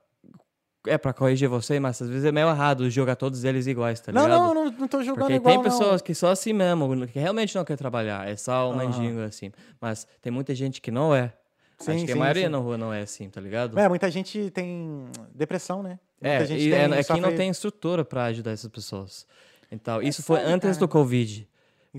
é 0.86 0.96
pra 0.96 1.12
corrigir 1.12 1.48
você, 1.48 1.78
mas 1.80 2.00
às 2.00 2.08
vezes 2.08 2.24
é 2.24 2.32
meio 2.32 2.48
errado 2.48 2.88
jogar 2.90 3.16
todos 3.16 3.44
eles 3.44 3.66
iguais, 3.66 4.00
tá 4.00 4.12
Não, 4.12 4.22
ligado? 4.22 4.42
não, 4.42 4.54
não, 4.54 4.64
não 4.72 4.88
tô 4.88 5.02
julgando 5.02 5.26
Porque 5.26 5.34
igual, 5.34 5.54
tem 5.54 5.56
não. 5.56 5.62
pessoas 5.64 6.00
que 6.00 6.14
são 6.14 6.30
assim 6.30 6.52
mesmo, 6.52 7.06
que 7.06 7.18
realmente 7.18 7.54
não 7.56 7.64
quer 7.64 7.76
trabalhar, 7.76 8.28
é 8.28 8.36
só 8.36 8.68
o 8.68 8.72
Aham. 8.72 8.76
mandingo 8.76 9.20
assim. 9.22 9.50
Mas 9.80 10.06
tem 10.22 10.30
muita 10.32 10.54
gente 10.54 10.80
que 10.80 10.90
não 10.90 11.14
é. 11.14 11.32
Sim, 11.78 11.92
Acho 11.92 12.04
que 12.06 12.10
a 12.12 12.14
sim, 12.14 12.18
maioria 12.18 12.46
sim. 12.46 12.48
na 12.48 12.58
rua 12.58 12.76
não 12.76 12.92
é 12.92 13.02
assim, 13.02 13.28
tá 13.28 13.40
ligado? 13.40 13.78
É, 13.78 13.88
muita 13.88 14.10
gente 14.10 14.50
tem 14.50 15.06
depressão, 15.34 15.82
né? 15.82 15.98
Muita 16.20 16.42
É, 16.42 16.46
gente 16.46 16.62
e 16.66 16.70
tem, 16.70 16.80
é- 16.80 16.84
aqui 16.86 17.02
sofre- 17.04 17.20
não 17.20 17.32
tem 17.32 17.48
estrutura 17.50 18.04
para 18.04 18.24
ajudar 18.24 18.50
essas 18.50 18.68
pessoas. 18.70 19.26
Então, 19.70 20.02
isso 20.02 20.22
foi 20.22 20.40
antes 20.40 20.70
cara? 20.70 20.78
do 20.80 20.88
Covid. 20.88 21.48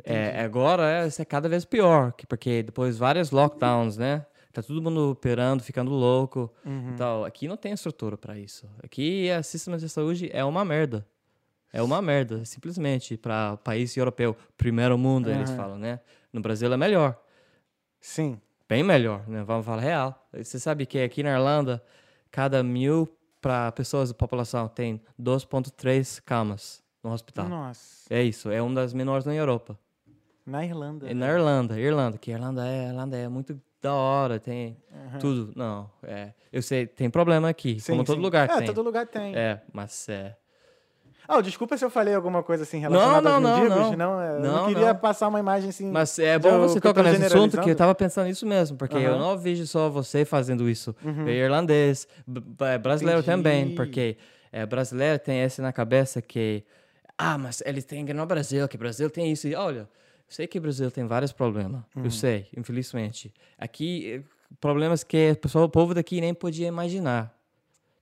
É, 0.04 0.42
agora 0.44 0.84
é, 1.04 1.08
isso 1.08 1.22
é 1.22 1.26
cada 1.26 1.48
vez 1.50 1.64
pior, 1.66 2.12
que- 2.14 2.26
porque 2.26 2.64
depois 2.64 2.98
vários 2.98 3.32
lockdowns, 3.32 3.98
né? 3.98 4.26
Tá 4.52 4.64
todo 4.64 4.82
mundo 4.82 5.12
operando, 5.12 5.64
ficando 5.64 5.92
louco. 5.92 6.52
Uhum. 6.66 6.92
Então, 6.94 7.24
aqui 7.24 7.48
não 7.48 7.56
tem 7.56 7.72
estrutura 7.72 8.18
para 8.18 8.38
isso. 8.38 8.68
Aqui 8.84 9.28
o 9.38 9.44
sistema 9.44 9.78
de 9.78 9.88
saúde 9.88 10.30
é 10.34 10.44
uma 10.44 10.66
merda. 10.66 11.06
É 11.72 11.82
uma 11.84 12.02
merda, 12.02 12.44
simplesmente, 12.46 13.16
para 13.16 13.58
país 13.58 13.96
europeu, 13.96 14.36
primeiro 14.58 14.98
mundo, 14.98 15.30
eles 15.30 15.50
Aham. 15.50 15.58
falam, 15.58 15.78
né? 15.78 16.00
No 16.34 16.42
Brasil 16.42 16.72
é 16.74 16.78
melhor. 16.78 17.16
Sim. 18.00 18.42
Bem 18.68 18.84
melhor, 18.84 19.28
né? 19.28 19.44
Vamos 19.44 19.66
falar 19.66 19.82
real. 19.82 20.28
Você 20.34 20.60
sabe 20.60 20.86
que 20.86 21.00
aqui 21.00 21.22
na 21.22 21.32
Irlanda, 21.32 21.84
cada 22.32 22.64
mil 22.64 23.08
para 23.40 23.72
pessoas 23.72 24.10
da 24.10 24.16
população 24.16 24.68
tem 24.68 25.02
2,3 25.20 26.22
camas 26.26 26.84
no 27.04 27.12
hospital. 27.12 27.48
Nossa. 27.48 28.06
É 28.10 28.22
isso, 28.24 28.50
é 28.50 28.62
uma 28.62 28.76
das 28.76 28.94
menores 28.94 29.26
na 29.26 29.34
Europa. 29.34 29.78
Na 30.46 30.66
Irlanda. 30.66 31.10
E 31.10 31.14
na 31.14 31.28
Irlanda, 31.32 31.80
Irlanda, 31.80 32.18
que 32.18 32.32
a 32.32 32.36
Irlanda 32.36 32.66
é, 32.66 32.86
a 32.86 32.90
Irlanda 32.90 33.18
é 33.18 33.28
muito 33.28 33.62
da 33.82 33.94
hora, 33.94 34.40
tem 34.40 34.78
tudo. 35.20 35.52
Não, 35.56 35.90
é. 36.04 36.34
Eu 36.52 36.62
sei, 36.62 36.86
tem 36.88 37.10
problema 37.10 37.50
aqui, 37.50 37.80
Sim, 37.80 37.94
como 37.94 38.04
todo 38.04 38.18
sim. 38.18 38.22
lugar 38.24 38.50
é, 38.50 38.58
tem. 38.58 38.66
todo 38.68 38.82
lugar 38.82 39.06
tem. 39.08 39.36
É, 39.36 39.62
mas 39.72 40.08
é. 40.10 40.36
Ah, 41.28 41.42
desculpa 41.42 41.78
se 41.78 41.86
eu 41.86 41.92
falei 41.92 42.16
alguma 42.16 42.42
coisa 42.42 42.64
assim 42.64 42.80
relacionada 42.80 43.22
não, 43.22 43.36
aos 43.36 43.44
não, 43.44 43.64
mendigos. 43.64 43.98
não. 43.98 44.20
é, 44.22 44.30
eu 44.36 44.40
Não, 44.40 44.56
não 44.62 44.68
queria 44.68 44.94
não. 44.94 45.00
passar 45.00 45.28
uma 45.28 45.40
imagem 45.40 45.70
assim. 45.70 45.92
Mas 45.92 46.18
é 46.18 46.40
bom 46.40 46.50
eu- 46.50 46.68
você 46.68 46.80
eu 46.80 46.82
tocar 46.82 47.04
nesse 47.04 47.24
assunto, 47.24 47.62
que 47.62 47.70
eu 47.70 47.76
tava 47.76 47.94
pensando 47.94 48.26
nisso 48.28 48.48
mesmo, 48.48 48.76
porque 48.78 48.98
eu 48.98 49.12
Aham. 49.12 49.20
não 49.20 49.38
vejo 49.38 49.68
só 49.68 49.90
você 49.90 50.26
fazendo 50.26 50.68
isso. 50.68 50.96
É 51.28 51.30
irlandês, 51.32 52.08
b- 52.26 52.42
brasileiro 52.80 53.20
Entendi. 53.20 53.32
também, 53.38 53.70
porque 53.76 54.18
é, 54.52 54.66
brasileiro 54.66 55.20
tem 55.20 55.42
esse 55.44 55.62
na 55.62 55.72
cabeça 55.72 56.20
que, 56.20 56.64
ah, 57.16 57.38
mas 57.38 57.62
eles 57.64 57.86
têm 57.86 58.04
no 58.06 58.26
Brasil, 58.26 58.68
que 58.68 58.76
Brasil 58.78 59.08
tem 59.08 59.32
isso. 59.32 59.48
E 59.48 59.54
olha, 59.54 59.82
eu 59.82 59.88
sei 60.30 60.48
que 60.48 60.58
o 60.58 60.62
Brasil 60.62 60.90
tem 60.92 61.06
vários 61.06 61.32
problemas, 61.32 61.82
eu 61.96 62.12
sei, 62.12 62.48
infelizmente. 62.56 63.34
Aqui, 63.58 64.14
eh, 64.14 64.24
problemas 64.60 65.04
que 65.04 65.32
o 65.32 65.36
pessoal, 65.36 65.66
o 65.66 65.70
povo 65.70 65.94
daqui 65.94 66.22
nem 66.22 66.34
podia 66.34 66.68
imaginar. 66.68 67.36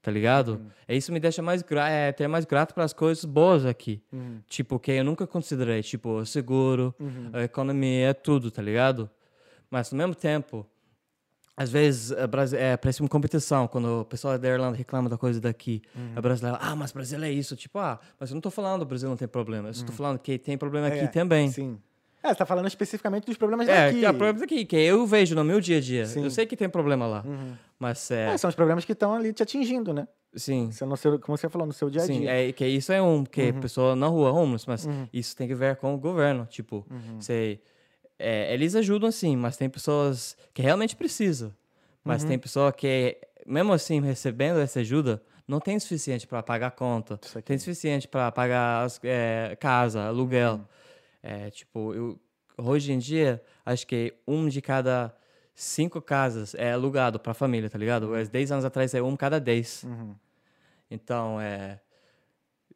Tá 0.02 0.12
ligado? 0.12 0.62
É 0.88 0.96
isso 0.96 1.12
me 1.12 1.20
deixa 1.20 1.42
mais 1.42 1.66
é, 1.90 2.14
ter 2.14 2.30
mais 2.30 2.46
grato 2.46 2.74
para 2.74 2.86
as 2.86 2.94
coisas 2.94 3.26
boas 3.26 3.66
aqui. 3.66 4.02
Tipo, 4.48 4.80
que 4.80 4.92
eu 4.92 5.04
nunca 5.04 5.28
considerei, 5.28 5.84
tipo, 5.84 6.10
o 6.20 6.26
seguro, 6.26 6.96
a 7.34 7.44
economia, 7.44 8.14
tudo, 8.14 8.50
tá 8.50 8.62
ligado? 8.62 9.10
Mas 9.70 9.92
ao 9.92 9.98
mesmo 9.98 10.16
tempo, 10.16 10.66
às 11.58 11.70
vezes 11.70 12.12
é, 12.12 12.24
é, 12.72 12.78
parece 12.78 13.02
uma 13.02 13.10
competição 13.10 13.68
quando 13.68 14.02
o 14.02 14.06
pessoal 14.06 14.38
da 14.38 14.48
Irlanda 14.48 14.78
reclama 14.78 15.10
da 15.10 15.18
coisa 15.18 15.42
daqui. 15.42 15.82
A 16.16 16.22
brasileira, 16.22 16.58
ah, 16.62 16.76
mas 16.76 16.92
Brasil 16.92 17.22
é 17.22 17.32
isso. 17.32 17.56
Tipo, 17.56 17.80
ah, 17.80 18.00
mas 18.20 18.30
eu 18.30 18.36
não 18.36 18.42
tô 18.42 18.52
falando 18.52 18.82
que 18.82 18.86
o 18.86 18.90
Brasil 18.90 19.10
não 19.10 19.18
tem 19.18 19.28
problema. 19.28 19.70
Eu 19.70 19.74
só 19.74 19.86
tô 19.86 19.92
falando 19.92 20.20
que 20.20 20.38
tem 20.38 20.58
problema 20.58 20.88
aqui 20.88 21.00
É, 21.00 21.08
também. 21.08 21.52
Sim. 21.52 21.80
É, 22.24 22.30
você 22.30 22.36
tá 22.36 22.46
falando 22.46 22.68
especificamente 22.68 23.26
dos 23.26 23.38
problemas 23.38 23.68
É, 23.68 23.88
daqui. 23.88 24.04
é 24.06 24.12
problema 24.12 24.44
aqui, 24.44 24.66
que 24.66 24.76
eu 24.76 25.06
vejo 25.06 25.36
no 25.36 25.44
meu 25.44 25.62
dia 25.62 25.78
a 25.78 25.82
dia. 25.82 26.06
Sim. 26.06 26.24
Eu 26.24 26.30
sei 26.32 26.46
que 26.46 26.58
tem 26.58 26.68
problema 26.68 27.06
lá. 27.08 27.24
Mas 27.80 28.10
é, 28.12 28.34
É, 28.34 28.38
são 28.38 28.50
os 28.50 28.56
problemas 28.56 28.84
que 28.86 28.92
estão 28.94 29.14
ali 29.14 29.32
te 29.34 29.44
atingindo, 29.44 29.94
né? 29.94 30.08
sim. 30.36 30.70
No 30.82 30.98
seu, 30.98 31.20
como 31.20 31.38
você 31.38 31.48
falou, 31.50 31.66
no 31.68 31.74
seu 31.74 31.90
dia 31.90 32.02
a 32.02 32.06
Sim, 32.06 32.22
dia. 32.22 32.32
é, 32.32 32.52
que 32.52 32.66
isso 32.68 32.92
é 32.92 33.02
um, 33.02 33.24
que 33.24 33.52
Uhum. 33.52 33.60
pessoa 33.62 33.96
na 33.96 34.08
rua, 34.08 34.32
homeless, 34.32 34.66
mas 34.68 34.88
isso 35.14 35.36
tem 35.36 35.48
que 35.48 35.56
ver 35.56 35.76
com 35.78 35.94
o 35.96 35.98
governo, 35.98 36.46
tipo, 36.46 36.86
Uhum. 36.92 37.20
é, 38.20 38.54
eles 38.54 38.76
ajudam 38.76 39.12
sim, 39.12 39.36
mas 39.36 39.58
tem 39.58 39.70
pessoas 39.70 40.36
que 40.54 40.62
realmente 40.62 40.96
precisam, 40.96 41.54
mas 42.04 42.24
Uhum. 42.24 42.30
tem 42.30 42.40
pessoa 42.40 42.72
que, 42.72 43.18
mesmo 43.46 43.74
assim, 43.74 44.02
recebendo 44.02 44.60
essa 44.60 44.80
ajuda, 44.80 45.22
não 45.48 45.60
tem 45.60 45.80
suficiente 45.80 46.28
para 46.28 46.44
pagar 46.44 46.72
conta, 46.72 47.20
Isso 47.24 47.38
aqui. 47.38 47.48
tem 47.48 47.58
suficiente 47.58 48.08
para 48.08 48.32
pagar 48.32 48.84
as, 48.84 49.00
é, 49.04 49.56
casa, 49.60 50.04
aluguel, 50.04 50.54
Uhum. 50.56 50.66
É, 51.28 51.50
tipo, 51.52 51.94
eu, 51.94 52.18
hoje 52.58 52.94
em 52.94 52.98
dia, 52.98 53.44
acho 53.66 53.86
que 53.86 54.14
um 54.26 54.48
de 54.48 54.62
cada 54.62 55.14
cinco 55.54 56.02
casas 56.02 56.56
é 56.56 56.72
alugado 56.72 57.20
para 57.20 57.34
família, 57.34 57.70
tá 57.70 57.78
ligado? 57.78 58.08
Mas 58.08 58.30
10 58.30 58.54
anos 58.54 58.64
atrás 58.64 58.94
é 58.94 59.02
um 59.02 59.18
cada 59.18 59.38
10. 59.38 59.84
Uhum. 59.84 60.16
Então, 60.90 61.42
é. 61.42 61.82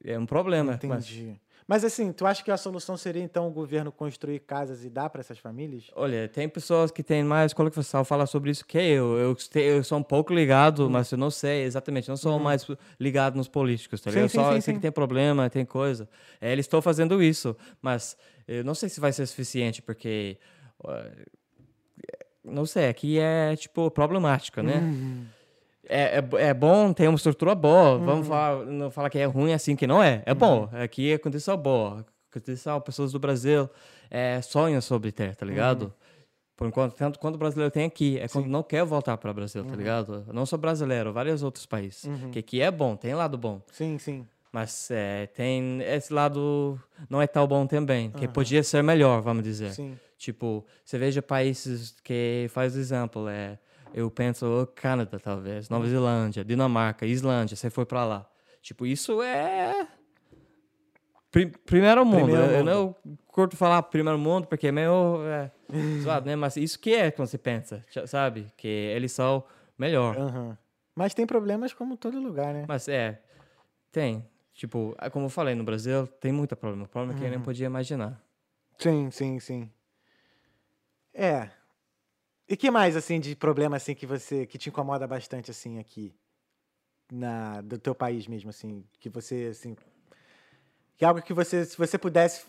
É 0.04 0.20
um 0.20 0.26
problema. 0.26 0.74
Entendi. 0.74 1.28
Mas... 1.30 1.40
assim, 1.70 2.12
tu 2.12 2.26
acha 2.26 2.44
que 2.44 2.52
a 2.52 2.58
solução 2.58 2.98
seria 2.98 3.22
então 3.24 3.48
o 3.48 3.52
governo 3.52 3.92
construir 3.92 4.40
casas 4.40 4.84
e 4.84 4.90
dar 4.90 5.10
para 5.10 5.22
essas 5.22 5.38
famílias? 5.40 5.86
olha, 5.96 6.28
tem 6.28 6.50
pessoas 6.50 6.92
que 6.92 7.02
têm 7.04 7.24
mais 7.24 7.54
qualificação 7.54 8.04
falar 8.04 8.26
sobre 8.26 8.52
isso 8.52 8.66
que 8.66 8.78
eu. 8.78 9.18
Eu, 9.18 9.38
eu 9.56 9.84
sou 9.84 9.98
um 9.98 10.04
pouco 10.04 10.34
ligado, 10.34 10.88
Hum. 10.88 10.90
mas 10.90 11.12
eu 11.12 11.18
não 11.18 11.32
sei 11.32 11.64
exatamente. 11.64 12.10
Não 12.10 12.18
sou 12.18 12.38
mais 12.40 12.68
ligado 13.00 13.36
nos 13.36 13.48
políticos, 13.48 14.02
tá 14.02 14.10
Uhum. 14.10 14.14
Sim, 14.14 14.20
ligado? 14.20 14.30
sim, 14.32 14.38
Só 14.38 14.50
sim, 14.50 14.56
eu 14.58 14.62
sei 14.62 14.74
que 14.74 14.80
tem 14.80 14.92
problema, 14.92 15.50
tem 15.50 15.66
coisa. 15.66 16.10
É, 16.40 16.52
eles 16.52 16.66
estão 16.66 16.82
fazendo 16.82 17.22
isso, 17.24 17.56
mas 17.82 18.18
eu 18.48 18.64
não 18.64 18.74
sei 18.76 18.90
se 18.90 19.00
vai 19.00 19.14
ser 19.14 19.26
suficiente, 19.26 19.82
porque. 19.82 20.38
ó, 20.84 20.92
Não 22.44 22.66
sei, 22.66 22.88
aqui 22.88 23.20
é, 23.20 23.56
tipo, 23.56 23.90
problemática, 23.92 24.64
né? 24.64 24.80
Uhum. 24.80 25.26
É, 25.88 26.20
é, 26.20 26.50
é 26.50 26.54
bom 26.54 26.94
ter 26.94 27.08
uma 27.08 27.16
estrutura 27.16 27.56
boa. 27.56 27.94
Uhum. 27.98 28.06
Vamos 28.06 28.28
falar, 28.28 28.66
não 28.66 28.92
falar 28.92 29.10
que 29.10 29.18
é 29.18 29.26
ruim 29.26 29.54
assim, 29.54 29.76
que 29.76 29.88
não 29.88 30.02
é. 30.02 30.22
É 30.26 30.34
bom. 30.34 30.70
Aqui 30.72 31.12
é 31.12 31.18
condição 31.18 31.58
boa. 31.58 32.06
Condição, 32.32 32.80
pessoas 32.80 33.12
do 33.12 33.20
Brasil 33.20 33.70
é, 34.10 34.42
sonham 34.42 34.80
sobre 34.82 35.12
ter, 35.12 35.36
tá 35.36 35.46
ligado? 35.46 35.84
Uhum. 35.84 35.92
Por 36.56 36.68
enquanto, 36.68 36.94
tanto 36.94 37.18
quando 37.18 37.36
o 37.36 37.38
brasileiro 37.40 37.72
tem 37.72 37.86
aqui, 37.86 38.20
é 38.20 38.28
quando 38.28 38.46
não 38.46 38.62
quer 38.62 38.86
voltar 38.86 39.18
para 39.18 39.32
o 39.32 39.34
Brasil, 39.34 39.64
Uhum. 39.64 39.70
tá 39.70 39.76
ligado? 39.76 40.26
Não 40.32 40.46
só 40.46 40.56
brasileiro, 40.58 41.12
vários 41.12 41.42
outros 41.42 41.66
países. 41.66 42.06
Que 42.32 42.40
aqui 42.40 42.62
é 42.62 42.70
bom, 42.70 42.96
tem 42.96 43.16
lado 43.16 43.38
bom. 43.38 43.62
Sim, 43.72 43.98
sim. 43.98 44.28
Mas 44.54 44.90
é, 44.92 45.26
tem 45.28 45.82
esse 45.82 46.14
lado 46.14 46.80
não 47.10 47.22
é 47.22 47.26
tão 47.26 47.48
bom 47.48 47.66
também, 47.66 48.12
que 48.12 48.28
podia 48.28 48.62
ser 48.64 48.84
melhor, 48.84 49.22
vamos 49.22 49.44
dizer. 49.44 49.72
Sim. 49.72 49.98
Tipo, 50.18 50.64
você 50.86 51.00
veja 51.00 51.22
países 51.22 51.96
que 52.04 52.46
faz 52.50 52.76
exemplo, 52.76 53.28
é, 53.28 53.58
eu 53.94 54.10
penso 54.12 54.46
o 54.46 54.68
Canadá 54.68 55.20
talvez, 55.20 55.70
Nova 55.70 55.88
Zelândia, 55.88 56.44
Dinamarca, 56.46 57.06
Islândia, 57.06 57.56
você 57.56 57.70
foi 57.70 57.86
pra 57.86 58.06
lá. 58.06 58.30
Tipo, 58.62 58.86
isso 58.86 59.22
é 59.22 59.88
pri- 61.32 61.48
primeiro 61.66 62.06
mundo. 62.06 62.26
Primeiro 62.26 62.44
eu, 62.46 62.52
eu 62.52 62.64
mundo. 62.66 62.98
não 63.06 63.18
curto 63.28 63.56
falar 63.58 63.82
primeiro 63.84 64.20
mundo 64.20 64.48
porque 64.48 64.68
é 64.68 64.72
meio 64.72 65.24
é, 65.26 65.52
zoado, 66.02 66.26
né? 66.26 66.36
Mas 66.36 66.58
isso 66.58 66.80
que 66.80 66.94
é 66.94 67.12
quando 67.12 67.28
você 67.28 67.38
pensa, 67.38 67.84
sabe? 68.06 68.48
Que 68.58 68.68
eles 68.68 69.12
são 69.12 69.44
melhor. 69.78 70.18
Aham. 70.18 70.58
Mas 70.96 71.14
tem 71.14 71.26
problemas 71.26 71.74
como 71.74 71.96
todo 71.98 72.20
lugar, 72.20 72.54
né? 72.54 72.66
Mas 72.68 72.88
é, 72.88 73.22
tem. 73.92 74.28
Tipo, 74.54 74.94
é 75.00 75.10
como 75.10 75.26
eu 75.26 75.30
falei, 75.30 75.56
no 75.56 75.64
Brasil 75.64 76.06
tem 76.06 76.32
muito 76.32 76.56
problema. 76.56 76.86
Problema 76.88 77.18
que 77.18 77.24
eu 77.24 77.30
nem 77.30 77.38
Uhum. 77.40 77.44
podia 77.46 77.66
imaginar. 77.66 78.22
Sim, 78.78 79.10
sim, 79.10 79.40
sim. 79.40 79.72
É. 81.14 81.50
E 82.52 82.58
que 82.58 82.70
mais, 82.70 82.98
assim, 82.98 83.18
de 83.18 83.34
problema, 83.34 83.78
assim, 83.78 83.96
que 83.96 84.06
você, 84.06 84.46
que 84.46 84.58
te 84.58 84.68
incomoda 84.68 85.08
bastante, 85.08 85.50
assim, 85.50 85.80
aqui? 85.80 86.14
Na, 87.10 87.62
do 87.62 87.78
teu 87.78 87.96
país 87.96 88.28
mesmo, 88.28 88.50
assim, 88.50 88.84
que 89.00 89.08
você, 89.08 89.48
assim... 89.52 89.74
Que 90.98 91.06
é 91.06 91.08
algo 91.08 91.22
que 91.22 91.34
você, 91.34 91.64
se 91.64 91.78
você 91.78 91.98
pudesse 91.98 92.44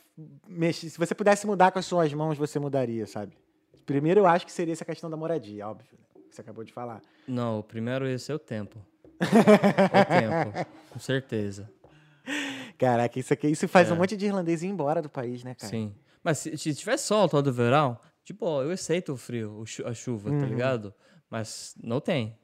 mexer, 0.48 0.90
se 0.90 0.98
você 0.98 1.14
pudesse 1.14 1.46
mudar 1.46 1.70
com 1.70 1.78
as 1.78 1.86
suas 1.86 2.12
mãos, 2.12 2.36
você 2.36 2.58
mudaria, 2.58 3.06
sabe? 3.06 3.38
Primeiro, 3.86 4.18
eu 4.22 4.26
acho 4.26 4.44
que 4.44 4.50
seria 4.50 4.72
essa 4.72 4.84
questão 4.84 5.08
da 5.08 5.16
moradia, 5.16 5.68
óbvio, 5.68 5.96
né? 5.96 6.22
que 6.28 6.34
você 6.34 6.40
acabou 6.40 6.64
de 6.64 6.72
falar. 6.72 7.00
Não, 7.28 7.60
o 7.60 7.62
primeiro 7.62 8.04
ia 8.08 8.18
ser 8.18 8.32
o 8.32 8.40
tempo. 8.40 8.84
o 9.22 10.04
tempo, 10.52 10.68
com 10.90 10.98
certeza. 10.98 11.70
Caraca, 12.76 13.20
isso 13.20 13.32
aqui, 13.32 13.46
isso 13.46 13.68
faz 13.68 13.88
É. 13.88 13.92
um 13.92 13.96
monte 13.96 14.16
de 14.16 14.26
irlandês 14.26 14.64
ir 14.64 14.66
embora 14.66 15.00
do 15.00 15.08
país, 15.08 15.44
né, 15.44 15.54
cara? 15.54 15.70
Sim. 15.70 15.94
Mas 16.24 16.38
se, 16.38 16.58
se 16.58 16.74
tiver 16.74 16.96
sol 16.96 17.28
todo 17.28 17.52
verão, 17.52 17.96
tipo, 18.24 18.62
eu 18.62 18.70
aceito 18.70 19.12
o 19.12 19.16
frio, 19.16 19.64
a 19.84 19.94
chuva, 19.94 20.30
tá 20.30 20.46
ligado? 20.46 20.94
Mas 21.30 21.74
não 21.82 22.00
tem. 22.00 22.36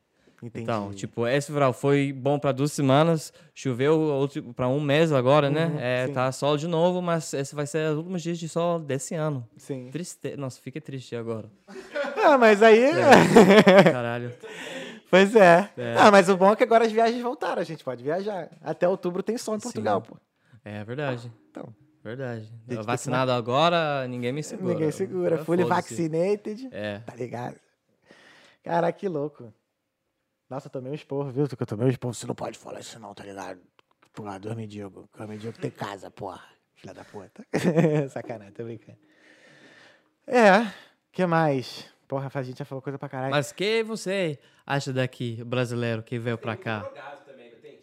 Entendi. 0.42 0.62
Então, 0.62 0.92
tipo, 0.92 1.26
esse 1.26 1.50
verão 1.50 1.72
foi 1.72 2.12
bom 2.12 2.38
para 2.38 2.52
duas 2.52 2.70
semanas, 2.70 3.32
choveu 3.52 4.28
para 4.54 4.68
um 4.68 4.80
mês 4.80 5.12
agora, 5.12 5.50
né? 5.50 5.66
Uhum, 5.66 5.80
é, 5.80 6.06
sim. 6.06 6.12
tá 6.12 6.30
sol 6.30 6.56
de 6.56 6.68
novo, 6.68 7.02
mas 7.02 7.32
esse 7.34 7.54
vai 7.54 7.66
ser 7.66 7.90
os 7.90 7.96
últimos 7.98 8.22
dias 8.22 8.38
de 8.38 8.48
sol 8.48 8.78
desse 8.78 9.16
ano. 9.16 9.46
Sim. 9.56 9.90
Triste. 9.90 10.36
Nossa, 10.36 10.60
fica 10.60 10.80
triste 10.80 11.16
agora. 11.16 11.50
Ah, 12.20 12.36
mas 12.36 12.62
aí... 12.62 12.90
Caralho. 13.90 14.32
Pois 15.08 15.34
é. 15.34 15.70
É. 15.78 15.94
Ah, 15.96 16.10
mas 16.10 16.28
o 16.28 16.36
bom 16.36 16.52
é 16.52 16.56
que 16.56 16.64
agora 16.64 16.84
as 16.84 16.92
viagens 16.92 17.22
voltaram, 17.22 17.62
a 17.62 17.64
gente 17.64 17.82
pode 17.82 18.02
viajar. 18.02 18.50
Até 18.60 18.86
outubro 18.88 19.22
tem 19.22 19.38
sol 19.38 19.54
em 19.54 19.60
Portugal, 19.60 20.02
pô. 20.02 20.16
É 20.64 20.84
verdade. 20.84 21.32
Então, 21.48 21.72
Verdade. 22.02 22.48
Gente, 22.68 22.84
Vacinado 22.86 23.32
agora, 23.32 24.06
ninguém 24.08 24.32
me 24.32 24.42
segura. 24.42 24.72
ninguém 24.74 24.90
segura. 24.90 25.34
Agora 25.34 25.44
Fully 25.44 25.62
foda-se. 25.64 25.80
vaccinated, 26.08 26.68
É. 26.72 27.00
tá 27.00 27.14
ligado? 27.14 27.56
Caraca, 28.62 28.98
que 28.98 29.08
louco. 29.08 29.52
Nossa, 30.48 30.68
eu 30.68 30.70
tomei 30.72 30.90
um 30.92 30.94
esporro, 30.94 31.30
viu? 31.30 31.46
Eu 31.58 31.66
tomei 31.66 31.86
um 31.86 31.90
esporro. 31.90 32.14
Você 32.14 32.26
não 32.26 32.34
pode 32.34 32.58
falar 32.58 32.80
isso 32.80 32.98
não, 32.98 33.12
tá 33.14 33.24
ligado? 33.24 33.60
Porra, 34.14 34.38
dois 34.38 34.56
mendigos. 34.56 35.06
Dois 35.16 35.28
mendigos 35.28 35.58
tem 35.58 35.70
casa, 35.70 36.10
porra. 36.10 36.42
Filha 36.74 36.94
da 36.94 37.04
puta. 37.04 37.44
Sacanagem, 38.10 38.52
tô 38.54 38.64
brincando. 38.64 38.98
É, 40.26 40.70
que 41.12 41.26
mais? 41.26 41.86
Porra, 42.06 42.30
a 42.32 42.42
gente 42.42 42.58
já 42.58 42.64
falou 42.64 42.80
coisa 42.80 42.98
pra 42.98 43.08
caralho. 43.08 43.32
Mas 43.32 43.52
que 43.52 43.82
você 43.82 44.38
acha 44.66 44.92
daqui, 44.92 45.42
brasileiro 45.44 46.02
que 46.02 46.18
veio 46.18 46.38
pra 46.38 46.56
cá? 46.56 46.82
Que 46.82 46.86
eu 46.86 46.92
que. 46.92 47.78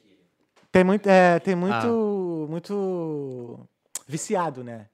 Tem 0.71 0.83
muito, 0.83 1.07
é, 1.07 1.39
tem 1.39 1.53
Ah. 1.53 1.57
muito, 1.57 2.47
muito 2.49 3.67
viciado, 4.07 4.63
né? 4.63 4.87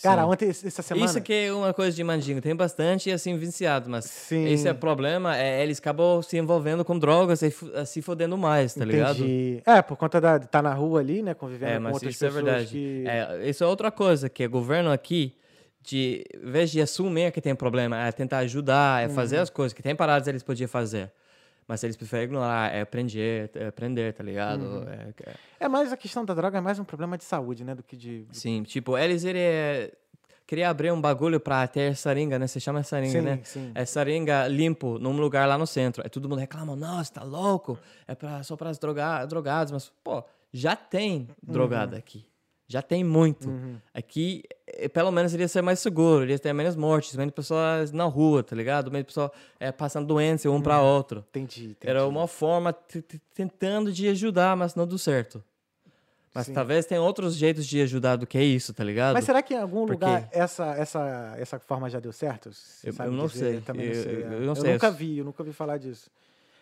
Cara, 0.00 0.22
Sim. 0.22 0.28
ontem, 0.28 0.48
essa 0.48 0.80
semana... 0.80 1.06
Isso 1.06 1.20
que 1.20 1.32
é 1.32 1.52
uma 1.52 1.74
coisa 1.74 1.96
de 1.96 2.04
mandingo. 2.04 2.40
Tem 2.40 2.54
bastante, 2.54 3.10
assim, 3.10 3.36
viciado, 3.36 3.90
mas 3.90 4.04
Sim. 4.04 4.46
esse 4.46 4.68
é 4.68 4.70
o 4.70 4.74
problema. 4.76 5.36
É, 5.36 5.60
eles 5.60 5.78
acabam 5.80 6.22
se 6.22 6.38
envolvendo 6.38 6.84
com 6.84 6.96
drogas 6.96 7.42
e 7.42 7.50
fu- 7.50 7.68
se 7.84 8.00
fodendo 8.00 8.38
mais, 8.38 8.74
tá 8.74 8.84
ligado? 8.84 9.16
Entendi. 9.16 9.60
É, 9.66 9.82
por 9.82 9.96
conta 9.96 10.20
da, 10.20 10.38
de 10.38 10.44
estar 10.44 10.62
na 10.62 10.72
rua 10.72 11.00
ali, 11.00 11.20
né, 11.20 11.34
convivendo 11.34 11.72
É, 11.72 11.80
com 11.80 11.92
outras 11.92 12.14
isso 12.14 12.24
é 12.24 12.28
pessoas 12.28 12.44
verdade. 12.44 12.68
que... 12.70 13.04
É, 13.08 13.48
isso 13.50 13.64
é 13.64 13.66
outra 13.66 13.90
coisa, 13.90 14.28
que 14.28 14.46
o 14.46 14.50
governo 14.50 14.92
aqui, 14.92 15.34
de, 15.82 16.24
em 16.32 16.48
vez 16.48 16.70
de 16.70 16.80
assumir 16.80 17.32
que 17.32 17.40
tem 17.40 17.56
problema, 17.56 18.00
é 18.06 18.12
tentar 18.12 18.38
ajudar, 18.38 19.02
é 19.04 19.08
fazer 19.08 19.38
Uhum. 19.38 19.42
as 19.42 19.50
coisas 19.50 19.72
que 19.72 19.82
tem 19.82 19.96
paradas 19.96 20.28
eles 20.28 20.44
podiam 20.44 20.68
fazer. 20.68 21.10
Mas 21.68 21.84
eles 21.84 21.96
preferem 21.96 22.24
ignorar, 22.24 22.74
é 22.74 22.82
prender, 22.86 23.50
é 23.54 23.70
prender, 23.70 24.14
tá 24.14 24.24
ligado? 24.24 24.62
Uhum. 24.62 24.82
É- 24.88 25.12
é- 25.26 25.34
É 25.60 25.68
mais 25.68 25.92
a 25.92 25.96
questão 25.98 26.24
da 26.24 26.32
droga, 26.32 26.56
é 26.56 26.60
mais 26.62 26.78
um 26.78 26.84
problema 26.84 27.18
de 27.18 27.24
saúde, 27.24 27.62
né, 27.62 27.74
do 27.74 27.82
que 27.82 27.94
de... 27.94 28.26
Sim, 28.32 28.62
tipo, 28.62 28.96
eles 28.96 29.22
iriam 29.24 29.90
queria 30.46 30.70
abrir 30.70 30.90
um 30.90 30.98
bagulho 30.98 31.38
pra 31.38 31.68
ter 31.68 31.94
seringa, 31.94 32.38
né? 32.38 32.46
Você 32.46 32.58
chama 32.58 32.82
seringa, 32.82 33.12
Sim, 33.12 33.20
né? 33.20 33.40
sim. 33.44 33.72
É 33.74 33.84
seringa 33.84 34.48
limpo 34.48 34.98
num 34.98 35.12
lugar 35.20 35.46
lá 35.46 35.58
no 35.58 35.66
centro. 35.66 36.02
Aí 36.02 36.08
todo 36.08 36.26
mundo 36.26 36.38
reclama, 36.38 36.74
nossa, 36.74 37.12
tá 37.12 37.22
louco? 37.22 37.78
É 38.06 38.14
pra, 38.14 38.42
só 38.42 38.56
para 38.56 38.72
droga, 38.72 39.26
drogados. 39.26 39.70
Mas, 39.70 39.92
pô, 40.02 40.24
já 40.50 40.74
tem 40.74 41.28
drogado 41.42 41.92
Uhum. 41.92 41.98
aqui. 41.98 42.24
Já 42.70 42.82
tem 42.82 43.02
muito. 43.02 43.48
Aqui, 43.94 44.42
eh, 44.66 44.88
pelo 44.90 45.10
menos, 45.10 45.32
iria 45.32 45.48
ser 45.48 45.62
mais 45.62 45.78
seguro. 45.78 46.24
Iria 46.24 46.38
ter 46.38 46.52
menos 46.52 46.76
mortes, 46.76 47.16
menos 47.16 47.32
pessoas 47.32 47.90
na 47.92 48.04
rua, 48.04 48.42
tá 48.42 48.54
ligado? 48.54 48.90
Menos 48.90 49.06
pessoas 49.06 49.30
eh, 49.58 49.72
passando 49.72 50.06
doença 50.06 50.50
um 50.50 50.54
Uhum. 50.56 50.60
pra 50.60 50.82
outro. 50.82 51.24
Entendi, 51.30 51.70
entendi. 51.70 51.78
Era 51.90 52.06
uma 52.06 52.28
forma 52.28 52.74
tentando 53.34 53.90
de 53.90 54.06
ajudar, 54.08 54.54
mas 54.54 54.74
não 54.74 54.86
deu 54.86 54.98
certo. 54.98 55.42
Mas 56.34 56.44
Sim. 56.46 56.52
talvez 56.52 56.84
tenha 56.84 57.00
outros 57.00 57.34
jeitos 57.34 57.66
de 57.66 57.80
ajudar 57.80 58.16
do 58.16 58.26
que 58.26 58.38
isso, 58.38 58.74
tá 58.74 58.84
ligado? 58.84 59.14
Mas 59.14 59.24
será 59.24 59.42
que 59.42 59.54
em 59.54 59.56
algum 59.58 59.86
Porque- 59.86 60.04
lugar 60.04 60.28
essa, 60.30 60.66
essa, 60.76 61.34
essa 61.38 61.58
forma 61.58 61.88
já 61.88 61.98
deu 61.98 62.12
certo? 62.12 62.50
Eu- 62.84 62.92
eu 63.06 63.10
não 63.10 63.26
dizer? 63.26 63.52
sei. 63.52 63.60
também 63.62 63.86
não 63.88 63.94
Eu- 63.94 64.02
sei. 64.02 64.12
eu- 64.14 64.18
é. 64.30 64.34
eu 64.34 64.40
não 64.42 64.54
sei. 64.54 64.72
nunca 64.74 64.86
Eu- 64.88 64.92
vi, 64.92 65.18
eu 65.18 65.24
nunca 65.24 65.42
ouvi 65.42 65.54
falar 65.54 65.78
disso. 65.78 66.10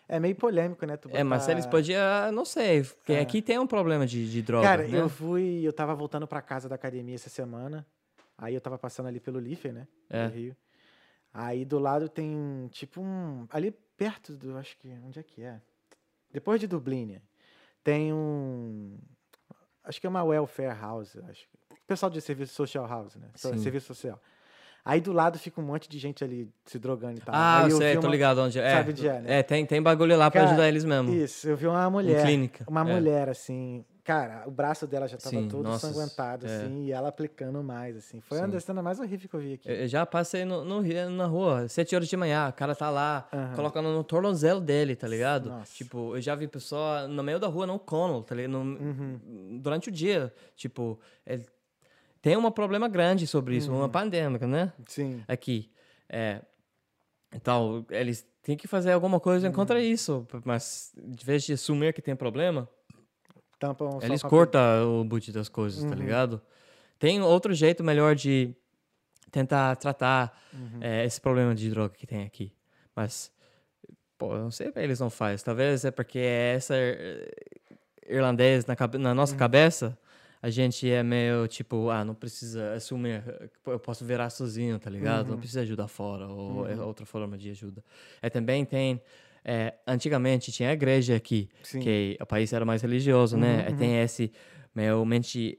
É 0.08 0.20
meio 0.20 0.36
polêmico, 0.36 0.86
né? 0.86 0.96
tu 0.96 1.08
É, 1.12 1.24
mas 1.24 1.42
botar- 1.42 1.52
eles 1.52 1.66
podiam, 1.66 2.30
não 2.32 2.44
sei, 2.44 2.84
porque 2.84 3.12
É. 3.14 3.20
aqui 3.20 3.42
tem 3.42 3.58
um 3.58 3.66
problema 3.66 4.06
de, 4.06 4.30
de 4.30 4.40
droga, 4.42 4.66
Cara, 4.66 4.86
né? 4.86 5.00
eu 5.00 5.08
fui, 5.08 5.62
eu 5.64 5.72
tava 5.72 5.94
voltando 5.94 6.26
pra 6.28 6.40
casa 6.40 6.68
da 6.68 6.74
academia 6.76 7.14
essa 7.16 7.28
semana. 7.28 7.84
Aí 8.38 8.54
eu 8.54 8.60
tava 8.60 8.78
passando 8.78 9.06
ali 9.06 9.18
pelo 9.18 9.40
Lifer, 9.40 9.72
né? 9.72 9.88
É. 10.10 10.28
No 10.28 10.34
Rio. 10.34 10.56
Aí 11.32 11.64
do 11.64 11.78
lado 11.78 12.08
tem 12.08 12.68
tipo 12.70 13.00
um. 13.00 13.46
Ali 13.50 13.70
perto 13.96 14.34
do. 14.36 14.56
Acho 14.56 14.76
que. 14.78 14.88
Onde 15.04 15.18
é 15.18 15.22
que 15.22 15.42
é? 15.42 15.60
Depois 16.30 16.60
de 16.60 16.66
Dublin, 16.66 17.20
tem 17.82 18.12
um. 18.12 18.98
Acho 19.82 20.00
que 20.00 20.06
é 20.06 20.10
uma 20.10 20.22
welfare 20.22 20.78
house. 20.78 21.16
Acho. 21.28 21.46
Pessoal 21.86 22.10
de 22.10 22.20
serviço 22.20 22.54
social 22.54 22.86
house, 22.86 23.16
né? 23.16 23.28
Sim. 23.34 23.56
Serviço 23.58 23.86
social. 23.86 24.20
Aí 24.88 25.00
do 25.00 25.12
lado 25.12 25.36
fica 25.36 25.60
um 25.60 25.64
monte 25.64 25.88
de 25.88 25.98
gente 25.98 26.22
ali 26.22 26.48
se 26.64 26.78
drogando 26.78 27.18
e 27.18 27.20
tal. 27.20 27.34
Ah, 27.34 27.64
Aí 27.64 27.70
eu 27.72 27.76
sei, 27.76 27.94
tô 27.96 28.06
uma- 28.06 28.10
ligado 28.12 28.38
onde 28.40 28.56
é. 28.60 28.70
sabe 28.70 28.90
onde 28.92 29.08
é, 29.08 29.20
né? 29.20 29.38
É, 29.40 29.42
tem, 29.42 29.66
tem 29.66 29.82
bagulho 29.82 30.16
lá 30.16 30.30
pra 30.30 30.42
Cara, 30.42 30.52
ajudar 30.52 30.68
eles 30.68 30.84
mesmo. 30.84 31.12
Isso, 31.12 31.48
eu 31.48 31.56
vi 31.56 31.66
uma 31.66 31.90
mulher. 31.90 32.22
clínica, 32.24 32.64
Uma 32.68 32.82
é. 32.88 32.94
mulher, 32.94 33.28
assim. 33.28 33.84
Cara, 34.04 34.44
o 34.46 34.50
braço 34.52 34.86
dela 34.86 35.08
já 35.08 35.16
tava 35.16 35.34
Sim, 35.34 35.48
todo 35.48 35.64
nossa, 35.64 35.88
sanguentado, 35.92 36.46
é. 36.46 36.48
assim, 36.56 36.84
e 36.84 36.92
ela 36.92 37.08
aplicando 37.08 37.60
mais, 37.64 37.96
assim. 37.96 38.20
Foi 38.20 38.38
uma 38.38 38.46
Sim. 38.46 38.52
das 38.52 38.62
cenas 38.62 38.84
mais 38.84 39.00
horríveis 39.00 39.28
que 39.28 39.34
eu 39.34 39.40
vi 39.40 39.54
aqui. 39.54 39.68
Eu 39.68 39.88
já 39.88 40.06
passei 40.06 40.44
no, 40.44 40.64
no 40.64 40.80
na 41.10 41.26
rua, 41.26 41.66
sete 41.66 41.96
horas 41.96 42.06
de 42.06 42.16
manhã, 42.16 42.48
o 42.48 42.52
cara 42.52 42.72
tá 42.76 42.88
lá, 42.88 43.26
Aham. 43.32 43.56
colocando 43.56 43.88
no 43.88 44.04
tornozelo 44.04 44.60
dele, 44.60 44.94
tá 44.94 45.08
ligado? 45.08 45.48
Nossa. 45.48 45.74
Tipo, 45.74 46.14
eu 46.14 46.20
já 46.20 46.36
vi 46.36 46.46
pessoa 46.46 47.08
no 47.08 47.24
meio 47.24 47.40
da 47.40 47.48
rua, 47.48 47.66
não 47.66 47.80
cono, 47.80 48.22
tá 48.22 48.36
ligado? 48.36 48.52
No- 48.52 48.60
Uhum. 48.78 49.58
Durante 49.60 49.88
o 49.88 49.92
dia, 49.92 50.32
tipo, 50.54 51.00
é- 51.26 51.40
tem 52.26 52.36
um 52.36 52.50
problema 52.50 52.88
grande 52.88 53.24
sobre 53.24 53.54
isso, 53.56 53.70
Uhum. 53.70 53.78
uma 53.78 53.88
pandêmica, 53.88 54.48
né? 54.48 54.72
Sim. 54.88 55.22
Aqui. 55.28 55.70
É, 56.08 56.42
então, 57.32 57.86
eles 57.88 58.26
têm 58.42 58.56
que 58.56 58.66
fazer 58.66 58.90
alguma 58.90 59.20
coisa 59.20 59.46
Uhum. 59.46 59.52
contra 59.52 59.80
isso, 59.80 60.26
mas 60.44 60.92
de 60.96 61.24
vez 61.24 61.44
de 61.44 61.52
assumir 61.52 61.92
que 61.94 62.02
tem 62.02 62.16
problema, 62.16 62.68
Tampam 63.60 64.00
eles 64.02 64.24
cortam 64.24 65.00
o 65.02 65.04
boot 65.04 65.30
das 65.30 65.48
coisas, 65.48 65.84
tá 65.84 65.90
Uhum. 65.90 65.94
ligado? 66.02 66.42
Tem 66.98 67.22
outro 67.22 67.54
jeito 67.54 67.84
melhor 67.84 68.16
de 68.16 68.52
tentar 69.30 69.76
tratar 69.76 70.36
Uhum. 70.52 70.80
é, 70.80 71.04
esse 71.04 71.20
problema 71.20 71.54
de 71.54 71.70
droga 71.70 71.94
que 71.94 72.08
tem 72.08 72.24
aqui. 72.24 72.52
Mas, 72.96 73.30
pô, 74.18 74.32
eu 74.34 74.40
não 74.40 74.50
sei 74.50 74.66
porque 74.66 74.80
eles 74.80 74.98
não 74.98 75.10
fazem. 75.10 75.44
Talvez 75.44 75.84
é 75.84 75.92
porque 75.92 76.18
é 76.18 76.54
essa 76.56 76.74
ir- 76.76 77.30
irlandês 78.08 78.66
na, 78.66 78.74
na 78.98 79.10
Uhum. 79.10 79.14
nossa 79.14 79.36
cabeça, 79.36 79.96
a 80.42 80.50
gente 80.50 80.88
é 80.88 81.02
meio 81.02 81.46
tipo, 81.48 81.90
ah, 81.90 82.04
não 82.04 82.14
precisa 82.14 82.74
assumir, 82.74 83.22
eu 83.66 83.78
posso 83.78 84.04
virar 84.04 84.30
sozinho, 84.30 84.78
tá 84.78 84.90
ligado? 84.90 85.26
Uhum. 85.26 85.32
Não 85.32 85.38
precisa 85.38 85.62
ajudar 85.62 85.88
fora, 85.88 86.26
ou 86.28 86.68
é 86.68 86.76
outra 86.76 87.06
forma 87.06 87.36
de 87.36 87.50
ajuda. 87.50 87.82
É, 88.20 88.28
também 88.30 88.64
tem, 88.64 89.00
é, 89.44 89.74
antigamente 89.86 90.52
tinha 90.52 90.70
a 90.70 90.72
igreja 90.72 91.16
aqui, 91.16 91.48
Sim. 91.62 91.80
que 91.80 92.16
o 92.20 92.26
país 92.26 92.52
era 92.52 92.64
mais 92.64 92.82
religioso, 92.82 93.36
né? 93.36 93.60
Uhum, 93.60 93.66
Aí 93.66 93.74
Tem 93.74 94.00
esse 94.00 94.32
meio 94.74 95.04
mente 95.04 95.58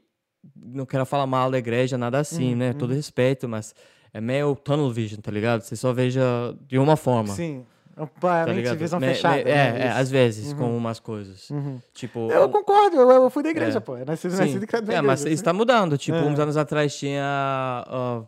não 0.54 0.86
quero 0.86 1.04
falar 1.04 1.26
mal 1.26 1.50
da 1.50 1.58
igreja, 1.58 1.98
nada 1.98 2.18
assim, 2.18 2.52
Uhum, 2.52 2.56
né? 2.58 2.72
Todo 2.72 2.94
respeito, 2.94 3.48
mas 3.48 3.74
é 4.12 4.20
meio 4.20 4.54
tunnel 4.56 4.90
vision, 4.90 5.20
tá 5.20 5.30
ligado? 5.30 5.62
Você 5.62 5.76
só 5.76 5.92
veja 5.92 6.22
de 6.66 6.78
uma 6.78 6.96
forma. 6.96 7.34
Sim. 7.34 7.66
Tá 7.98 8.28
Uma 8.28 8.46
mente 8.46 8.56
ligado? 8.56 8.78
visão 8.78 9.00
Me- 9.00 9.08
fechada. 9.08 9.40
é, 9.40 9.44
né? 9.44 9.80
é, 9.84 9.88
Isso. 9.90 9.98
às 9.98 10.10
vezes, 10.10 10.52
Uhum. 10.52 10.58
com 10.58 10.76
umas 10.76 11.00
coisas. 11.00 11.50
Uhum. 11.50 11.78
Tipo. 11.92 12.30
Eu 12.30 12.48
concordo, 12.48 12.96
eu, 12.96 13.10
eu 13.10 13.30
fui 13.30 13.42
da 13.42 13.50
igreja, 13.50 13.78
É. 13.78 13.80
pô. 13.80 13.96
Eu 13.96 14.06
nasci, 14.06 14.30
sim. 14.30 14.36
nasci 14.36 14.58
de 14.58 14.66
criado 14.66 14.86
na 14.86 14.94
É, 14.94 15.00
mas 15.02 15.20
igreja, 15.20 15.34
isso 15.34 15.44
tá 15.44 15.52
mudando. 15.52 15.98
Tipo, 15.98 16.18
É. 16.18 16.22
uns 16.22 16.38
anos 16.38 16.56
atrás 16.56 16.96
tinha. 16.96 17.84
ó, 17.88 18.22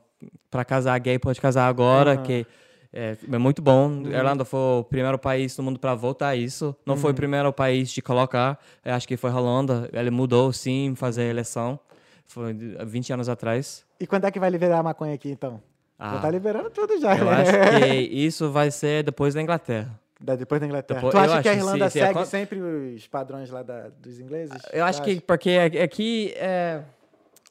pra 0.50 0.64
casar 0.64 0.98
gay, 0.98 1.18
pode 1.18 1.40
casar 1.40 1.66
agora, 1.68 2.14
Aham. 2.14 2.22
que 2.22 2.46
é, 2.92 3.16
é 3.32 3.38
muito 3.38 3.62
bom. 3.62 4.02
Irlanda 4.06 4.44
foi 4.44 4.58
o 4.80 4.84
primeiro 4.84 5.18
país 5.18 5.54
do 5.56 5.62
mundo 5.62 5.78
para 5.78 5.94
votar 5.94 6.36
isso. 6.36 6.74
Não 6.84 6.96
foi 6.96 7.12
o 7.12 7.14
primeiro 7.14 7.52
país 7.52 7.90
de 7.90 8.02
colocar. 8.02 8.58
Eu 8.84 8.94
acho 8.94 9.06
que 9.06 9.16
foi 9.16 9.30
a 9.30 9.34
Holanda. 9.36 9.88
Ele 9.92 10.10
mudou, 10.10 10.52
sim, 10.52 10.94
fazer 10.96 11.22
a 11.22 11.26
eleição. 11.26 11.78
Foi 12.26 12.52
de- 12.52 12.76
20 12.84 13.12
anos 13.12 13.28
atrás. 13.28 13.84
E 13.98 14.06
quando 14.06 14.24
é 14.24 14.30
que 14.30 14.38
vai 14.40 14.50
liberar 14.50 14.78
a 14.80 14.82
maconha 14.82 15.14
aqui, 15.14 15.30
então? 15.30 15.60
Já 16.00 16.16
Ah, 16.16 16.18
tá 16.20 16.30
liberando 16.30 16.70
tudo 16.70 16.98
já, 16.98 17.16
eu 17.16 17.24
né? 17.26 17.30
acho 17.32 17.80
que 17.80 17.94
isso 18.26 18.50
vai 18.50 18.70
ser 18.70 19.02
depois 19.04 19.34
da 19.34 19.42
Inglaterra. 19.42 20.00
Da- 20.18 20.34
Depois 20.36 20.60
da 20.60 20.66
Inglaterra. 20.66 20.98
Depois- 21.00 21.14
tu 21.14 21.18
acha 21.18 21.42
que 21.42 21.48
a 21.48 21.54
Irlanda 21.54 21.86
se- 21.88 21.92
se 21.92 21.98
segue 21.98 22.10
acon- 22.18 22.24
sempre 22.26 22.58
os 22.60 23.06
padrões 23.06 23.50
lá 23.50 23.62
da- 23.62 23.88
dos 23.88 24.18
ingleses? 24.20 24.56
Eu 24.72 24.84
acho 24.84 25.02
que 25.02 25.12
acha? 25.12 25.20
porque 25.26 25.50
aqui 25.82 26.32
é, 26.36 26.82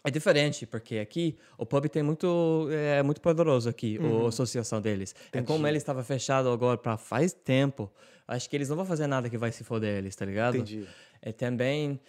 é 0.04 0.12
diferente, 0.12 0.66
porque 0.68 0.98
aqui 1.00 1.36
o 1.58 1.66
pub 1.66 1.86
tem 1.90 2.02
muito 2.04 2.68
é 2.72 3.02
muito 3.04 3.22
poderoso 3.22 3.70
aqui, 3.70 4.00
a 4.24 4.28
associação 4.28 4.80
deles. 4.82 5.14
É 5.32 5.42
como 5.42 5.50
Uhum. 5.50 5.56
Entendi. 5.56 5.68
ele 5.70 5.78
estava 5.78 6.04
fechado 6.04 6.50
agora 6.50 6.78
para 6.78 6.96
faz 6.98 7.34
tempo. 7.34 7.92
Acho 8.28 8.48
que 8.50 8.56
eles 8.56 8.70
não 8.70 8.76
vão 8.76 8.86
fazer 8.86 9.08
nada 9.08 9.30
que 9.30 9.38
vai 9.38 9.52
se 9.52 9.64
foder 9.64 9.98
eles, 9.98 10.16
tá 10.16 10.26
ligado? 10.26 10.56
Entendi. 10.58 10.88
E 11.26 11.34
também 11.34 12.00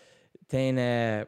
tem 0.47 0.73
né, 0.75 1.27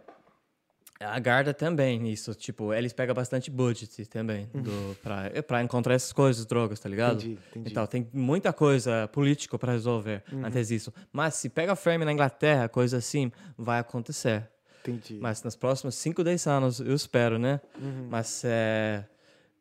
a 1.03 1.19
Garda 1.19 1.53
também 1.55 1.99
nisso, 1.99 2.35
tipo, 2.35 2.73
eles 2.73 2.93
pegam 2.93 3.15
bastante 3.15 3.51
budget 3.51 4.05
também 4.07 4.49
do 4.55 4.97
para 5.03 5.43
para 5.43 5.63
encontrar 5.63 5.95
essas 5.95 6.13
coisas, 6.13 6.45
drogas, 6.47 6.79
tá 6.81 6.89
ligado? 6.89 7.17
Entendi, 7.19 7.39
entendi. 7.51 7.71
Então, 7.71 7.87
tem 7.87 8.09
muita 8.13 8.53
coisa 8.53 9.09
política 9.09 9.59
para 9.59 9.73
resolver 9.73 10.23
Uhum. 10.33 10.45
antes 10.45 10.69
disso. 10.69 10.93
Mas 11.13 11.35
se 11.35 11.49
pega 11.49 11.75
firme 11.77 12.05
na 12.05 12.13
Inglaterra, 12.13 12.69
coisa 12.69 12.97
assim, 12.99 13.31
vai 13.57 13.79
acontecer. 13.81 14.49
Entendi. 14.83 15.19
Mas 15.21 15.43
nos 15.43 15.55
próximos 15.57 15.95
5, 15.95 16.25
10 16.25 16.47
anos, 16.47 16.81
eu 16.81 16.95
espero, 16.95 17.39
né? 17.39 17.61
Uhum. 17.81 18.09
Mas 18.11 18.43
é, 18.45 19.05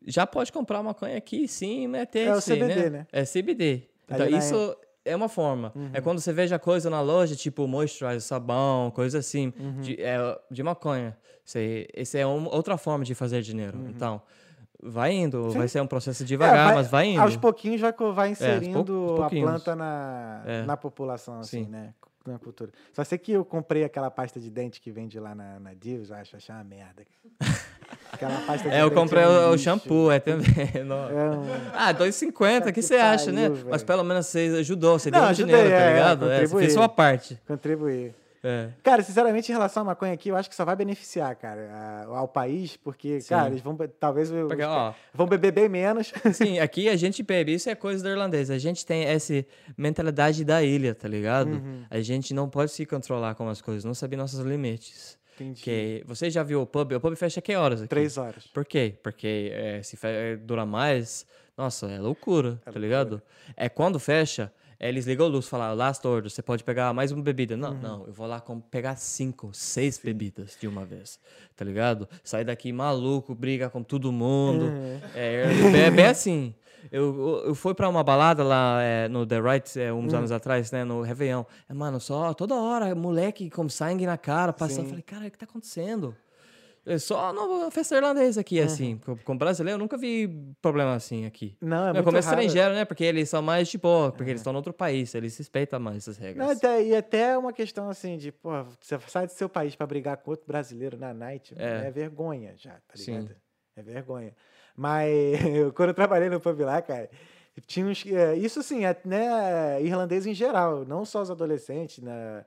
já 0.06 0.26
pode 0.26 0.52
comprar 0.52 0.82
maconha 0.82 1.18
aqui, 1.18 1.48
sim, 1.48 1.88
mas 1.88 2.08
tem 2.10 2.24
É 2.28 2.34
o 2.34 2.42
CBD, 2.42 2.90
né? 2.90 3.08
É 3.12 3.24
CBD. 3.24 3.84
Então, 4.06 4.26
Ali 4.26 4.38
isso 4.38 4.56
é 4.56 4.91
uma 5.16 5.28
forma. 5.30 5.72
É 5.94 5.98
Uhum. 5.98 6.04
quando 6.04 6.20
você 6.20 6.32
veja 6.32 6.58
coisa 6.60 6.90
na 6.90 7.02
loja, 7.02 7.36
tipo 7.36 7.68
moisturizer, 7.68 8.22
sabão, 8.22 8.92
coisa 8.92 9.20
assim, 9.20 9.52
Uhum. 9.60 9.82
de, 9.82 10.02
é, 10.02 10.18
de 10.50 10.62
maconha. 10.64 11.18
Você, 11.44 11.88
essa 11.94 12.18
é 12.20 12.26
uma, 12.26 12.54
outra 12.54 12.78
forma 12.78 13.04
de 13.04 13.16
fazer 13.16 13.42
dinheiro. 13.42 13.78
Então, 13.90 14.22
vai 14.82 15.12
indo. 15.14 15.52
Sim. 15.52 15.58
Vai 15.58 15.68
ser 15.68 15.82
um 15.82 15.88
processo 15.88 16.24
É, 16.24 16.26
devagar, 16.26 16.74
mas 16.76 16.88
vai 16.88 17.08
indo. 17.08 17.22
Aos 17.22 17.36
pouquinhos 17.36 17.82
vai, 17.82 17.94
vai 18.14 18.30
inserindo 18.30 18.84
pou- 18.84 19.24
a 19.24 19.30
planta 19.30 19.76
na, 19.76 20.44
É. 20.46 20.62
na 20.64 20.78
população, 20.78 21.40
assim, 21.40 21.66
Sim. 21.66 21.70
né? 21.72 21.94
Na 22.24 22.38
cultura. 22.38 22.72
Só 22.94 23.04
sei 23.04 23.18
que 23.18 23.32
eu 23.32 23.44
comprei 23.44 23.84
aquela 23.84 24.12
pasta 24.12 24.40
de 24.40 24.52
dente 24.52 24.80
que 24.80 24.92
vende 24.92 25.20
lá 25.20 25.34
na, 25.34 25.60
na 25.60 25.74
Divs, 25.74 26.12
eu 26.12 26.16
acho, 26.18 26.36
achei 26.36 26.54
uma 26.54 26.64
merda. 26.64 27.04
Aquela 28.12 28.42
pasta 28.42 28.70
de 28.70 28.76
É, 28.76 28.82
eu 28.82 28.92
comprei 28.92 29.24
o, 29.24 29.50
o 29.52 29.58
shampoo, 29.58 30.12
é 30.12 30.20
também. 30.20 30.46
não. 30.86 31.06
É. 31.10 31.72
Ah, 31.74 31.94
2,50, 31.94 32.70
o 32.70 32.74
que 32.74 32.82
você 32.82 32.96
acha, 32.96 33.32
né? 33.32 33.50
Mas 33.70 33.84
pelo 33.84 34.04
menos 34.04 34.28
você 34.28 34.56
ajudou, 34.60 35.00
você 35.00 35.10
Não, 35.10 35.20
deu 35.20 35.28
um 35.28 35.32
ajudei, 35.32 35.56
dinheiro, 35.56 35.70
tá 35.76 35.82
é, 35.82 35.94
ligado? 35.94 36.26
É, 36.26 36.28
você 36.36 36.42
contribuí. 36.42 36.62
fez 36.64 36.74
sua 36.74 36.90
parte. 36.90 37.40
Contribuir. 37.48 38.14
É. 38.44 38.70
Cara, 38.82 39.04
sinceramente, 39.04 39.52
em 39.52 39.54
relação 39.54 39.84
à 39.84 39.86
maconha 39.86 40.14
aqui, 40.14 40.30
eu 40.30 40.36
acho 40.36 40.50
que 40.50 40.56
só 40.56 40.66
vai 40.66 40.76
beneficiar, 40.76 41.36
cara, 41.36 41.70
a- 41.72 42.06
ao 42.18 42.28
país, 42.28 42.76
porque, 42.76 43.22
Sim. 43.22 43.30
cara, 43.30 43.50
eles 43.50 43.62
vão, 43.62 43.76
be- 43.76 43.88
talvez, 43.88 44.32
os 44.32 44.48
Porque, 44.48 44.64
ó, 44.64 44.94
vão 45.14 45.28
beber 45.28 45.52
bem 45.52 45.70
menos. 45.70 46.12
Sim, 46.34 46.58
aqui 46.58 46.90
a 46.90 46.96
gente 46.96 47.22
bebe, 47.22 47.54
isso 47.54 47.70
é 47.70 47.76
coisa 47.76 48.04
do 48.04 48.10
irlandês. 48.10 48.50
A 48.50 48.58
gente 48.58 48.84
tem 48.84 49.04
essa 49.04 49.46
mentalidade 49.78 50.44
da 50.44 50.64
ilha, 50.64 50.96
tá 50.96 51.08
ligado? 51.08 51.52
Uhum. 51.52 51.84
A 51.90 52.02
gente 52.02 52.34
não 52.34 52.50
pode 52.50 52.72
se 52.72 52.84
controlar 52.84 53.36
com 53.36 53.48
as 53.48 53.62
coisas, 53.62 53.84
não 53.86 53.94
sabe 53.94 54.16
nossos 54.16 54.40
limites. 54.40 55.21
Entendi. 55.42 55.62
Que 55.62 56.04
você 56.06 56.30
já 56.30 56.44
viu 56.44 56.62
o 56.62 56.66
pub? 56.66 56.92
O 56.94 57.00
pub 57.00 57.16
fecha 57.16 57.42
que 57.42 57.56
horas 57.56 57.80
aqui? 57.82 57.90
Três 57.90 58.18
horas. 58.18 58.48
Por 58.48 58.64
quê? 58.66 58.96
Porque 59.04 59.52
é, 59.54 59.82
se 59.84 59.98
fe- 59.98 60.38
dura 60.38 60.66
mais, 60.66 61.26
nossa, 61.58 61.88
é 61.92 62.00
loucura, 62.00 62.62
tá 62.64 62.72
ligado? 62.80 63.22
É 63.58 63.68
quando 63.70 64.00
fecha, 64.00 64.52
eles 64.80 65.06
ligam 65.06 65.26
a 65.28 65.30
luz, 65.30 65.48
falam, 65.48 65.76
last 65.76 66.06
order, 66.08 66.30
você 66.32 66.42
pode 66.42 66.64
pegar 66.64 66.92
mais 66.94 67.12
uma 67.12 67.22
bebida. 67.22 67.56
Não, 67.56 67.72
Uhum. 67.72 67.80
não, 67.82 68.08
eu 68.08 68.14
vou 68.14 68.26
lá 68.28 68.40
com, 68.42 68.60
pegar 68.60 68.96
cinco, 68.96 69.50
seis 69.54 70.00
bebidas 70.04 70.58
de 70.60 70.68
uma 70.68 70.84
vez, 70.86 71.20
tá 71.56 71.64
ligado? 71.64 72.08
Sai 72.24 72.44
daqui 72.44 72.72
maluco, 72.74 73.36
briga 73.36 73.70
com 73.70 73.84
todo 73.84 74.12
mundo. 74.12 74.66
Uhum. 74.66 75.00
É, 75.16 75.46
é 75.86 75.92
bem 75.92 76.06
assim. 76.06 76.56
Eu, 76.92 77.44
eu, 77.46 77.56
fui 77.56 77.74
pra 77.74 77.90
uma 77.90 78.04
balada 78.04 78.44
lá 78.44 78.82
é, 78.82 79.08
no 79.10 79.26
The 79.26 79.40
Right, 79.42 79.80
é, 79.80 79.92
uns 79.92 80.14
Hum. 80.14 80.18
anos 80.18 80.32
atrás, 80.32 80.72
né, 80.72 80.84
no 80.86 81.02
Réveillon. 81.02 81.44
É, 81.68 81.74
mano, 81.74 82.00
só 82.00 82.34
toda 82.34 82.56
hora, 82.56 82.96
moleque 82.96 83.50
com 83.50 83.68
sangue 83.68 84.06
na 84.06 84.18
cara, 84.18 84.54
passando. 84.54 84.76
Sim. 84.78 84.82
Eu 84.84 84.90
falei, 84.90 85.04
cara, 85.04 85.28
o 85.28 85.32
que 85.32 85.38
tá 85.38 85.46
acontecendo? 85.46 86.16
É 86.84 86.98
só 86.98 87.32
na 87.32 87.70
festa 87.70 87.96
irlandesa 87.96 88.42
aqui, 88.42 88.60
Uhum. 88.60 88.66
assim. 88.66 89.02
Com, 89.24 89.38
brasileiro, 89.38 89.76
eu 89.76 89.80
nunca 89.80 89.96
vi 89.98 90.28
problema 90.60 90.96
assim 90.96 91.28
aqui. 91.28 91.56
Não, 91.62 91.78
é 91.78 91.80
Não, 91.88 91.94
muito 91.94 92.06
como 92.06 92.18
raro. 92.18 92.26
estrangeiro, 92.42 92.74
né? 92.74 92.86
Porque 92.86 93.04
eles 93.04 93.30
são 93.30 93.40
mais 93.40 93.68
de 93.68 93.78
boa, 93.78 94.12
porque 94.12 94.32
eles 94.32 94.42
estão 94.42 94.52
em 94.52 94.56
outro 94.56 94.74
país, 94.74 95.14
eles 95.14 95.38
respeitam 95.38 95.80
mais 95.80 95.98
essas 95.98 96.18
regras. 96.18 96.44
Não, 96.48 96.52
até, 96.56 96.84
e 96.84 96.96
até 96.96 97.38
uma 97.38 97.54
questão 97.54 97.88
assim 97.88 98.18
de, 98.18 98.32
pô, 98.32 98.50
você 98.80 98.98
sai 99.08 99.28
do 99.28 99.32
seu 99.32 99.48
país 99.48 99.76
pra 99.76 99.86
brigar 99.86 100.18
com 100.18 100.32
outro 100.32 100.48
brasileiro 100.48 100.98
na 100.98 101.14
night, 101.14 101.54
É. 101.56 101.86
é, 101.86 101.92
vergonha 101.92 102.56
já, 102.58 102.72
tá 102.74 102.96
Sim. 102.96 103.12
ligado? 103.20 103.36
É 103.76 103.84
vergonha. 103.84 104.34
Mas 104.82 105.38
quando 105.76 105.90
eu 105.90 105.94
trabalhei 105.94 106.28
no 106.28 106.40
pub 106.40 106.60
lá, 106.62 106.82
cara, 106.82 107.08
tinha 107.68 107.86
uns. 107.86 108.04
é, 108.08 108.36
Isso 108.36 108.64
sim, 108.64 108.84
é, 108.84 108.98
né, 109.06 109.80
irlandês 109.84 110.26
em 110.26 110.34
geral, 110.34 110.84
não 110.86 111.06
só 111.06 111.22
os 111.22 111.30
adolescentes, 111.30 112.04
né, 112.04 112.44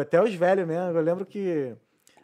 até 0.00 0.22
os 0.22 0.32
velhos 0.32 0.64
mesmo. 0.68 0.96
Eu 0.96 1.02
lembro 1.02 1.26
que 1.26 1.74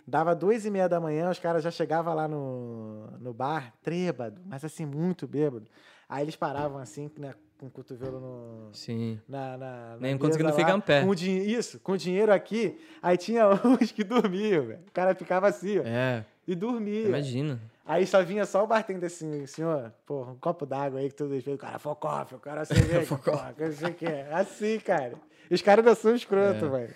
dava 0.07 0.37
duas 0.37 0.65
e 0.65 0.71
meia 0.71 0.89
da 0.89 1.01
manhã, 1.01 1.29
os 1.31 1.41
caras 1.41 1.65
já 1.65 1.71
chegavam 1.73 2.15
lá 2.15 2.29
no, 2.29 3.09
no 3.19 3.35
bar, 3.35 3.75
trêbado, 3.83 4.41
mas 4.47 4.65
assim, 4.65 4.87
muito 4.87 5.27
bêbado. 5.27 5.67
Aí 6.09 6.23
eles 6.23 6.37
paravam 6.37 6.79
assim, 6.79 7.11
né, 7.19 7.35
com 7.59 7.67
o 7.67 7.71
cotovelo 7.71 8.21
no, 8.21 8.69
Sim. 8.73 9.19
na, 9.29 9.57
na, 9.57 9.87
na 9.89 9.97
Nem 9.99 10.17
conseguindo 10.17 10.51
lá, 10.51 10.57
ficar 10.57 10.77
em 10.77 10.81
pé. 10.81 11.05
Com 11.05 11.13
din- 11.13 11.39
isso, 11.43 11.81
com 11.81 11.97
dinheiro 11.97 12.33
aqui. 12.33 12.79
Aí 13.03 13.17
tinha 13.17 13.49
uns 13.67 13.91
que 13.91 14.05
dormiam, 14.05 14.65
velho. 14.67 14.81
O 14.87 14.93
cara 14.93 15.13
ficava 15.13 15.49
assim, 15.49 15.81
ó, 15.81 15.83
É, 15.85 16.25
e 16.47 16.55
dormia. 16.55 17.09
imagina. 17.09 17.59
Aí 17.87 18.07
só 18.07 18.23
vinha 18.23 18.47
só 18.47 18.65
o 18.65 18.67
bartender 18.67 19.07
assim, 19.09 19.45
senhor, 19.47 19.93
pô, 20.07 20.23
um 20.23 20.37
copo 20.37 20.65
d'água 20.65 21.01
aí 21.01 21.09
que 21.11 21.15
tudo 21.15 21.39
fez. 21.43 21.55
O 21.55 21.59
cara, 21.59 21.79
for 21.79 21.95
coffee, 21.95 22.37
o 22.37 22.41
cara 22.41 22.65
cerveja, 22.67 23.17
que 23.55 23.63
não 23.65 23.73
sei 23.73 23.89
o 23.91 23.95
que. 23.95 24.07
Assim, 24.33 24.79
cara. 24.81 25.13
Os 25.51 25.61
caras 25.61 25.85
ainda 25.85 25.95
são 25.95 26.15
escroto, 26.15 26.65
É. 26.65 26.69
velho. 26.69 26.95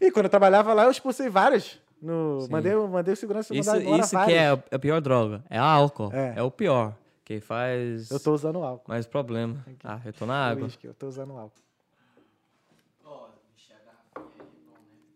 E 0.00 0.10
quando 0.10 0.24
eu 0.26 0.30
trabalhava 0.30 0.72
lá, 0.72 0.84
eu 0.84 0.90
expulsei 0.90 1.28
vários. 1.28 1.78
No, 2.00 2.40
Sim. 2.42 2.50
mandei, 2.50 2.74
mandei 2.74 3.14
o 3.14 3.16
segurança 3.16 3.54
Isso, 3.54 3.68
mandar 3.70 3.82
embora 3.82 4.02
isso 4.02 4.12
vários. 4.14 4.32
que 4.32 4.38
é 4.38 4.50
a, 4.76 4.78
pior 4.78 5.00
droga. 5.00 5.44
É 5.50 5.58
álcool. 5.58 6.10
É. 6.12 6.34
É. 6.36 6.42
o 6.42 6.50
pior. 6.50 6.94
Que 7.24 7.40
faz 7.40 8.10
Eu 8.10 8.20
tô 8.20 8.32
usando 8.34 8.62
álcool. 8.62 8.84
mais 8.90 9.06
problema. 9.06 9.64
Ah, 9.82 10.00
eu 10.04 10.12
tô 10.12 10.26
na 10.26 10.48
água. 10.50 10.64
Whisky, 10.64 10.86
eu 10.86 10.94
tô 10.94 11.06
usando 11.08 11.32
álcool. 11.38 11.62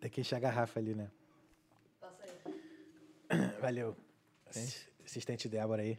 Tem 0.00 0.10
que 0.10 0.20
encher 0.20 0.36
a 0.36 0.40
garrafa 0.40 0.78
ali, 0.78 0.94
né? 0.94 1.08
Valeu. 3.60 3.96
Assistente 5.04 5.48
Débora 5.48 5.82
aí. 5.82 5.98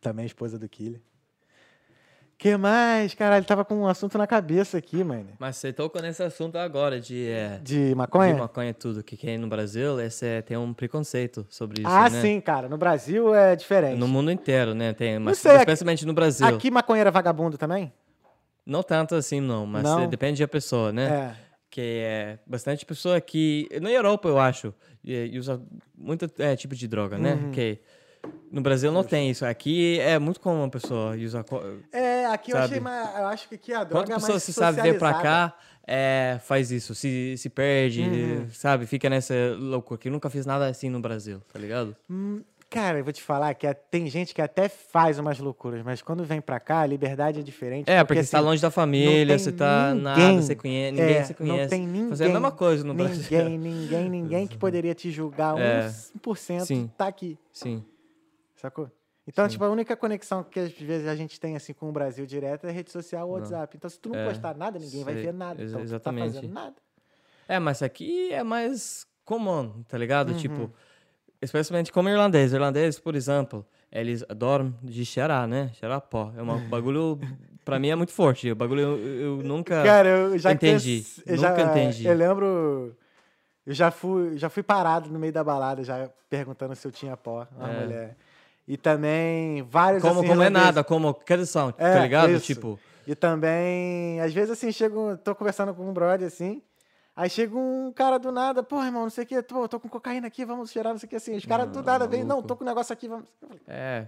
Também 0.00 0.24
esposa 0.24 0.58
do 0.58 0.68
Killer. 0.68 1.00
que 2.38 2.56
mais? 2.56 3.12
Caralho, 3.14 3.44
tava 3.44 3.64
com 3.64 3.74
um 3.76 3.86
assunto 3.86 4.16
na 4.16 4.26
cabeça 4.26 4.78
aqui, 4.78 5.02
mano. 5.04 5.28
Mas 5.38 5.56
você 5.56 5.72
tocou 5.72 6.00
nesse 6.00 6.22
assunto 6.22 6.56
agora 6.56 6.98
de, 7.00 7.28
é, 7.28 7.58
De 7.62 7.94
maconha? 7.94 8.32
de 8.34 8.40
maconha 8.40 8.70
e 8.70 8.74
tudo. 8.74 9.02
Que 9.02 9.16
quem 9.16 9.36
no 9.38 9.48
Brasil 9.48 10.00
esse 10.00 10.24
é, 10.26 10.42
tem 10.42 10.56
um 10.56 10.72
preconceito 10.72 11.46
sobre 11.50 11.82
isso, 11.82 11.90
ah, 11.90 12.08
né? 12.08 12.20
sim, 12.22 12.40
cara. 12.40 12.68
No 12.68 12.78
Brasil 12.78 13.34
é 13.34 13.54
diferente. 13.54 13.98
No 13.98 14.08
mundo 14.08 14.30
inteiro, 14.30 14.74
né? 14.74 14.92
Tem, 14.94 15.18
mas 15.18 15.38
sei, 15.38 15.50
aqui- 15.52 15.60
especialmente 15.60 16.06
no 16.06 16.12
Brasil. 16.14 16.46
Aqui 16.46 16.70
maconheiro 16.70 17.08
é 17.08 17.10
vagabundo 17.12 17.58
também? 17.58 17.92
Não 18.64 18.82
tanto 18.82 19.14
assim, 19.14 19.40
não. 19.40 19.64
Mas 19.64 19.82
Não? 19.84 20.00
é, 20.00 20.06
depende 20.08 20.42
da 20.42 20.48
pessoa, 20.48 20.90
né? 20.92 21.36
É. 21.40 21.45
Que 21.76 21.82
é 22.02 22.38
bastante 22.46 22.86
pessoa 22.86 23.20
que... 23.20 23.68
Na 23.82 23.90
Europa, 23.90 24.26
eu 24.30 24.38
acho, 24.38 24.72
e- 25.04 25.38
usa 25.38 25.60
muito 25.94 26.24
é, 26.38 26.56
tipo 26.56 26.74
de 26.74 26.88
droga, 26.88 27.18
né? 27.18 27.34
Uhum. 27.34 27.50
Que 27.50 27.78
no 28.50 28.62
Brasil 28.62 28.90
não 28.90 29.04
tem 29.04 29.28
isso. 29.30 29.44
Aqui 29.44 30.00
é 30.00 30.18
muito 30.18 30.40
comum 30.40 30.64
a 30.64 30.70
pessoa 30.70 31.14
usar... 31.16 31.44
É, 31.92 32.24
aqui 32.28 32.52
eu 32.52 32.56
Sabe? 32.56 32.64
achei 32.66 32.80
mais. 32.80 33.18
Eu 33.18 33.26
acho 33.26 33.46
que 33.50 33.56
aqui 33.56 33.74
a 33.74 33.84
droga 33.84 34.06
Quantas 34.06 34.08
é 34.08 34.12
mais 34.14 34.24
pessoas 34.24 34.42
você 34.44 34.52
sabe 34.52 34.80
vir 34.80 34.98
pra 34.98 35.12
socializada. 35.12 35.50
cá 35.50 35.58
é, 35.86 36.38
faz 36.42 36.70
isso, 36.70 36.94
se, 36.94 37.34
se 37.36 37.50
perde, 37.50 38.00
Uhum. 38.00 38.48
sabe? 38.52 38.86
Fica 38.86 39.10
nessa 39.10 39.34
loucura 39.58 40.00
que 40.00 40.08
nunca 40.08 40.30
fiz 40.30 40.46
nada 40.46 40.66
assim 40.68 40.88
no 40.88 40.98
Brasil, 40.98 41.42
tá 41.52 41.58
ligado? 41.58 41.94
Hum, 42.08 42.40
Cara, 42.76 42.98
eu 42.98 43.04
vou 43.04 43.12
te 43.12 43.22
falar 43.22 43.54
que 43.54 43.66
é- 43.66 43.74
tem 43.74 44.06
gente 44.08 44.34
que 44.34 44.42
até 44.42 44.68
faz 44.68 45.18
umas 45.18 45.38
loucuras, 45.38 45.82
mas 45.82 46.02
quando 46.02 46.24
vem 46.24 46.40
pra 46.40 46.60
cá, 46.60 46.80
a 46.82 46.86
liberdade 46.86 47.40
é 47.40 47.42
diferente. 47.42 47.90
É, 47.90 48.04
porque, 48.04 48.22
você 48.22 48.30
tá 48.30 48.38
assim, 48.38 48.46
longe 48.46 48.60
da 48.62 48.70
família, 48.70 49.38
você 49.38 49.50
tá 49.50 49.94
nada, 49.94 50.20
ninguém- 50.20 50.42
você 50.42 50.54
conhece, 50.54 50.92
ninguém 50.92 51.16
é, 51.16 51.24
se 51.24 51.34
conhece. 51.34 51.60
Não 51.62 51.68
tem 51.68 51.86
ninguém. 51.86 52.08
Fazer 52.10 52.24
a 52.24 52.28
mesma 52.28 52.52
coisa 52.52 52.84
no 52.84 52.94
Brasil. 52.94 53.22
Ninguém, 53.48 53.58
ninguém, 53.58 54.10
ninguém 54.10 54.46
que 54.46 54.56
poderia 54.58 54.94
te 54.94 55.10
julgar 55.10 55.58
É. 55.58 55.88
1% 56.14 56.66
Sim. 56.66 56.90
tá 56.98 57.06
aqui, 57.06 57.38
Sim, 57.52 57.82
sacou? 58.56 58.90
Então, 59.28 59.44
Sim. 59.46 59.52
tipo, 59.52 59.64
a 59.64 59.70
única 59.70 59.96
conexão 59.96 60.44
que 60.44 60.60
às 60.60 60.70
vezes 60.72 61.08
a 61.08 61.16
gente 61.16 61.40
tem 61.40 61.56
assim 61.56 61.72
com 61.72 61.88
o 61.88 61.92
Brasil 61.92 62.24
direto 62.26 62.66
é 62.66 62.70
rede 62.70 62.92
social 62.92 63.26
ou. 63.28 63.34
WhatsApp. 63.34 63.76
Então, 63.76 63.90
se 63.90 63.98
tu 63.98 64.10
não 64.10 64.16
É, 64.20 64.24
postar 64.28 64.54
nada, 64.54 64.78
ninguém 64.78 65.02
vai 65.02 65.14
sei, 65.14 65.22
ver 65.24 65.32
nada. 65.32 65.60
ex- 65.60 65.70
Então, 65.72 65.80
tu 65.80 65.82
tá 65.82 65.84
exatamente. 65.86 66.34
fazendo 66.34 66.52
nada. 66.52 66.76
É, 67.48 67.58
mas 67.58 67.82
aqui 67.82 68.32
é 68.32 68.44
mais 68.44 69.04
comum, 69.24 69.82
tá 69.88 69.98
ligado? 69.98 70.30
Uhum. 70.30 70.36
Tipo, 70.38 70.72
especialmente 71.46 71.90
como 71.90 72.08
irlandês. 72.08 72.52
Irlandês, 72.52 72.98
por 72.98 73.14
exemplo, 73.14 73.64
eles 73.90 74.22
adoram 74.28 74.74
de 74.82 75.04
cheirar, 75.04 75.46
né? 75.46 75.70
Cheirar 75.74 76.00
pó. 76.00 76.32
É 76.36 76.42
um 76.42 76.58
bagulho, 76.68 77.18
pra 77.64 77.78
mim, 77.78 77.88
é 77.88 77.96
muito 77.96 78.12
forte. 78.12 78.50
O 78.50 78.54
bagulho 78.56 78.80
eu, 78.82 78.98
eu 78.98 79.36
nunca... 79.42 79.82
Cara, 79.82 80.08
eu 80.08 80.38
já 80.38 80.52
entendi. 80.52 81.04
eu 81.26 81.36
já- 81.36 81.50
Nunca 81.50 81.62
entendi. 81.62 82.06
Eu 82.06 82.14
lembro. 82.14 82.96
Eu 83.66 83.74
já 83.74 83.90
fui, 83.90 84.36
já 84.38 84.48
fui 84.48 84.62
parado 84.62 85.08
no 85.10 85.18
meio 85.18 85.32
da 85.32 85.42
balada, 85.42 85.82
já 85.82 86.08
perguntando 86.30 86.76
se 86.76 86.86
eu 86.86 86.92
tinha 86.92 87.16
pó, 87.16 87.46
uma 87.56 87.68
É. 87.68 87.80
mulher. 87.84 88.16
E 88.68 88.76
também 88.76 89.62
vários 89.62 90.02
Como, 90.02 90.20
assim, 90.20 90.28
como 90.28 90.42
é 90.42 90.50
nada, 90.50 90.84
como 90.84 91.14
questão, 91.14 91.72
É, 91.78 91.92
tá 91.92 92.00
ligado? 92.00 92.30
isso. 92.32 92.46
Tipo, 92.46 92.78
E 93.06 93.14
também, 93.14 94.20
às 94.20 94.32
vezes 94.32 94.50
assim, 94.50 94.70
chego, 94.72 95.16
tô 95.18 95.34
conversando 95.34 95.72
com 95.74 95.88
um 95.88 95.92
brother 95.92 96.26
assim, 96.26 96.60
aí 97.16 97.28
chega 97.30 97.56
um 97.56 97.90
cara 97.92 98.18
do 98.18 98.30
nada, 98.30 98.62
pô, 98.62 98.82
irmão, 98.84 99.02
não 99.04 99.10
sei 99.10 99.24
o 99.24 99.26
que, 99.26 99.42
tô, 99.42 99.66
tô 99.66 99.80
com 99.80 99.88
cocaína 99.88 100.26
aqui, 100.28 100.44
vamos 100.44 100.70
cheirar, 100.70 100.92
não 100.92 100.98
sei 101.00 101.06
o 101.06 101.10
que 101.10 101.16
assim. 101.16 101.34
Os 101.34 101.46
caras 101.46 101.68
do 101.70 101.82
nada 101.82 102.06
vêm, 102.06 102.22
não, 102.22 102.42
tô 102.42 102.54
com 102.54 102.62
um 102.62 102.66
negócio 102.66 102.92
aqui, 102.92 103.08
vamos. 103.08 103.26
Eu 103.40 103.48
falei, 103.48 103.62
é, 103.66 104.06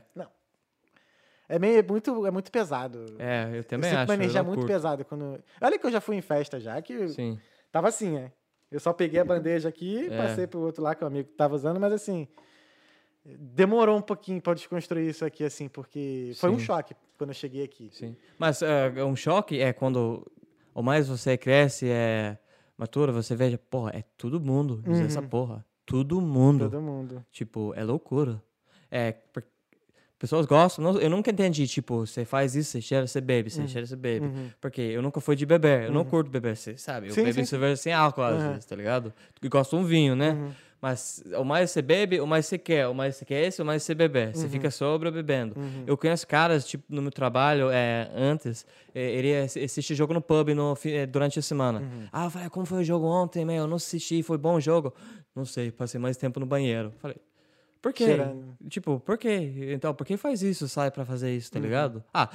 É 1.48 1.58
meio, 1.58 1.78
é 1.78 1.82
muito, 1.82 2.26
é 2.26 2.30
muito 2.30 2.52
pesado. 2.52 3.06
é, 3.18 3.50
eu 3.54 3.64
também 3.64 3.90
acho. 3.90 4.10
eu 4.12 4.14
energia 4.14 4.40
não 4.42 4.48
muito 4.48 4.60
curto. 4.60 4.72
pesada 4.72 5.02
quando. 5.04 5.42
Olha 5.60 5.78
que 5.78 5.86
eu 5.86 5.90
já 5.90 6.00
fui 6.00 6.16
em 6.16 6.20
festa 6.20 6.60
já, 6.60 6.80
que 6.82 7.08
Sim, 7.08 7.40
Tava 7.72 7.88
assim, 7.88 8.16
é. 8.18 8.30
Eu 8.70 8.78
só 8.78 8.92
peguei 8.92 9.18
a 9.18 9.24
bandeja 9.24 9.68
aqui, 9.70 10.06
É. 10.10 10.16
passei 10.16 10.46
pro 10.46 10.60
outro 10.60 10.82
lá 10.82 10.94
que 10.94 11.02
o 11.02 11.06
amigo 11.06 11.30
tava 11.36 11.54
usando, 11.54 11.80
mas 11.80 11.92
assim. 11.92 12.28
Demorou 13.24 13.96
um 13.98 14.00
pouquinho 14.02 14.40
pra 14.40 14.54
desconstruir 14.54 15.08
isso 15.10 15.22
aqui, 15.24 15.44
assim, 15.44 15.68
porque 15.68 16.32
foi 16.36 16.48
um 16.50 16.58
choque 16.58 16.94
quando 17.18 17.30
eu 17.30 17.34
cheguei 17.34 17.62
aqui. 17.64 17.90
sim. 17.92 18.16
Mas 18.38 18.62
é, 18.62 19.04
um 19.04 19.14
choque 19.16 19.60
é 19.60 19.70
quando, 19.72 20.26
o 20.74 20.82
mais 20.82 21.08
você 21.08 21.36
cresce, 21.36 21.88
é 21.90 22.38
matura, 22.78 23.12
você 23.12 23.34
veja, 23.36 23.58
porra, 23.58 23.90
é 23.94 24.02
todo 24.16 24.40
mundo 24.40 24.82
usa 24.86 25.04
essa 25.04 25.20
Uhum. 25.20 25.28
porra. 25.28 25.64
Todo 25.84 26.20
mundo. 26.20 26.70
Todo 26.70 26.80
mundo. 26.80 27.24
Tipo, 27.32 27.72
é 27.74 27.82
loucura. 27.82 28.42
É, 28.90 29.14
pessoas 30.18 30.46
gostam. 30.46 30.84
não- 30.84 31.00
eu 31.00 31.08
nunca 31.10 31.30
entendi, 31.30 31.66
tipo, 31.66 32.06
você 32.06 32.24
faz 32.24 32.54
isso, 32.54 32.70
você 32.72 32.80
cheira, 32.80 33.06
você 33.06 33.20
bebe, 33.20 33.50
você 33.50 33.66
cheira, 33.68 33.86
você 33.86 33.96
bebe. 33.96 34.26
Uhum. 34.26 34.50
Porque 34.60 34.80
eu 34.80 35.00
nunca 35.02 35.20
fui 35.20 35.36
de 35.36 35.46
beber, 35.46 35.84
eu 35.84 35.92
não 35.92 36.04
curto 36.04 36.30
beber, 36.30 36.56
você 36.56 36.76
sabe? 36.76 37.08
Eu 37.08 37.14
Sim, 37.14 37.22
bebo 37.24 37.34
sim. 37.40 37.44
cerveja 37.44 37.76
sem 37.76 37.92
álcool 37.92 38.22
às 38.22 38.42
Uhum. 38.42 38.48
vezes, 38.50 38.64
tá 38.66 38.74
ligado? 38.76 39.12
E 39.42 39.48
gosto 39.48 39.76
de 39.76 39.82
um 39.82 39.84
vinho, 39.86 40.14
né? 40.16 40.36
Uhum. 40.80 40.88
Mas 40.88 41.22
o 41.36 41.44
mais 41.44 41.70
você 41.70 41.82
bebe, 41.82 42.20
o 42.20 42.26
mais 42.26 42.46
você 42.46 42.56
quer. 42.56 42.86
O 42.88 42.94
mais 42.94 43.16
você 43.16 43.24
quer 43.24 43.44
esse, 43.46 43.60
o 43.60 43.64
mais 43.64 43.82
você 43.82 43.94
beber. 43.94 44.34
Você 44.34 44.44
Uhum. 44.44 44.50
fica 44.50 44.70
sobra 44.70 45.10
bebendo. 45.10 45.58
Uhum. 45.58 45.84
Eu 45.86 45.96
conheço 45.96 46.26
caras, 46.26 46.66
tipo, 46.66 46.84
no 46.88 47.02
meu 47.02 47.10
trabalho, 47.10 47.68
é, 47.70 48.10
antes, 48.14 48.64
é, 48.94 49.10
ele 49.10 49.28
ia 49.28 49.44
assi- 49.44 49.60
assistir 49.64 49.94
jogo 49.94 50.14
no 50.14 50.20
pub 50.22 50.48
no, 50.54 50.76
é, 50.84 51.04
durante 51.06 51.38
a 51.38 51.42
semana. 51.42 51.80
Uhum. 51.80 52.06
Ah, 52.12 52.26
eu 52.26 52.30
falei, 52.30 52.48
como 52.48 52.64
foi 52.64 52.80
o 52.80 52.84
jogo 52.84 53.06
ontem, 53.06 53.44
meu? 53.44 53.56
Eu 53.56 53.66
não 53.66 53.76
assisti, 53.76 54.22
foi 54.22 54.38
bom 54.38 54.54
o 54.54 54.60
jogo? 54.60 54.94
Não 55.34 55.44
sei, 55.44 55.70
passei 55.72 56.00
mais 56.00 56.16
tempo 56.16 56.38
no 56.38 56.46
banheiro. 56.46 56.92
Falei, 56.98 57.16
por 57.82 57.92
quê? 57.92 58.04
Cheirando. 58.06 58.56
Tipo, 58.68 59.00
por 59.00 59.18
quê? 59.18 59.70
Então, 59.72 59.92
por 59.94 60.06
que 60.06 60.16
faz 60.16 60.42
isso, 60.42 60.68
sai 60.68 60.90
pra 60.90 61.04
fazer 61.04 61.34
isso, 61.36 61.48
Uhum. 61.54 61.60
tá 61.60 61.66
ligado? 61.66 62.04
Ah, 62.14 62.28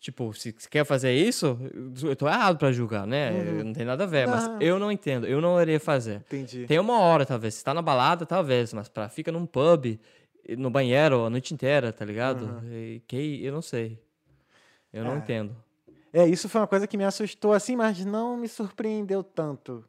tipo, 0.00 0.32
se 0.34 0.54
você 0.56 0.68
quer 0.68 0.84
fazer 0.84 1.12
isso, 1.12 1.58
eu 2.02 2.14
tô 2.16 2.26
errado 2.28 2.58
pra 2.58 2.70
julgar, 2.72 3.06
né? 3.06 3.30
Uhum. 3.30 3.64
Não 3.64 3.72
tem 3.72 3.84
nada 3.84 4.04
a 4.04 4.06
ver, 4.06 4.26
mas 4.28 4.46
Não. 4.46 4.60
eu 4.60 4.78
não 4.78 4.90
entendo, 4.92 5.26
eu 5.26 5.40
não 5.40 5.60
iria 5.60 5.80
fazer. 5.80 6.16
Entendi. 6.26 6.66
Tem 6.66 6.78
uma 6.78 6.98
hora, 7.00 7.24
talvez. 7.26 7.54
Se 7.54 7.64
tá 7.64 7.72
na 7.74 7.82
balada, 7.82 8.24
talvez. 8.26 8.72
Mas 8.72 8.88
pra 8.88 9.08
fica 9.08 9.30
num 9.32 9.44
pub, 9.46 9.98
no 10.56 10.70
banheiro, 10.70 11.24
a 11.24 11.30
noite 11.30 11.52
inteira, 11.52 11.92
tá 11.92 12.04
ligado? 12.04 12.42
Uhum. 12.44 12.72
E 12.72 13.02
Que 13.06 13.44
eu 13.44 13.52
não 13.52 13.62
sei. 13.62 13.98
Eu 14.92 15.04
não 15.04 15.14
É. 15.14 15.18
entendo. 15.18 15.54
É, 16.12 16.26
isso 16.26 16.48
foi 16.48 16.60
uma 16.62 16.66
coisa 16.66 16.86
que 16.86 16.96
me 16.96 17.04
assustou, 17.04 17.52
assim, 17.52 17.76
mas 17.76 18.02
não 18.04 18.36
me 18.36 18.48
surpreendeu 18.48 19.22
tanto. 19.22 19.84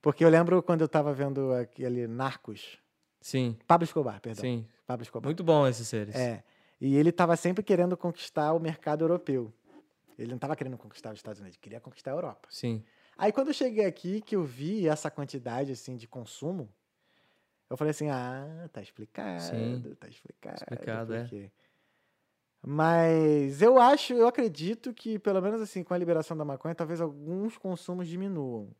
Porque 0.00 0.24
eu 0.24 0.28
lembro 0.28 0.60
quando 0.60 0.80
eu 0.80 0.88
tava 0.88 1.12
vendo 1.14 1.52
aquele 1.52 2.08
Narcos. 2.08 2.78
Sim, 3.20 3.56
Pablo 3.68 3.84
Escobar, 3.84 4.20
perdão. 4.20 4.40
sim. 4.40 4.66
Pablo 4.84 5.04
Escobar. 5.04 5.28
Muito 5.28 5.44
bom 5.44 5.64
esses 5.68 5.86
seres. 5.86 6.16
É. 6.16 6.42
E 6.84 6.96
ele 6.96 7.10
estava 7.10 7.36
sempre 7.36 7.62
querendo 7.62 7.96
conquistar 7.96 8.52
o 8.52 8.58
mercado 8.58 9.04
europeu. 9.04 9.52
Ele 10.18 10.30
não 10.30 10.34
estava 10.34 10.56
querendo 10.56 10.76
conquistar 10.76 11.12
os 11.12 11.20
Estados 11.20 11.38
Unidos, 11.38 11.54
ele 11.54 11.62
queria 11.62 11.80
conquistar 11.80 12.10
a 12.10 12.14
Europa. 12.14 12.48
Sim. 12.50 12.82
Aí 13.16 13.30
quando 13.30 13.48
eu 13.48 13.54
cheguei 13.54 13.86
aqui, 13.86 14.20
que 14.20 14.34
eu 14.34 14.42
vi 14.42 14.88
essa 14.88 15.08
quantidade 15.08 15.70
assim 15.70 15.96
de 15.96 16.08
consumo, 16.08 16.68
eu 17.70 17.76
falei 17.76 17.92
assim, 17.92 18.10
ah, 18.10 18.68
tá 18.72 18.82
explicado, 18.82 19.40
Sim. 19.42 19.94
tá 19.94 20.08
explicado. 20.08 20.56
Explicado, 20.56 21.14
é. 21.14 21.50
Mas 22.60 23.62
eu 23.62 23.78
acho, 23.78 24.14
eu 24.14 24.26
acredito 24.26 24.92
que, 24.92 25.20
pelo 25.20 25.40
menos 25.40 25.60
assim, 25.60 25.84
com 25.84 25.94
a 25.94 25.98
liberação 25.98 26.36
da 26.36 26.44
maconha, 26.44 26.74
talvez 26.74 27.00
alguns 27.00 27.56
consumos 27.56 28.08
diminuam. 28.08 28.74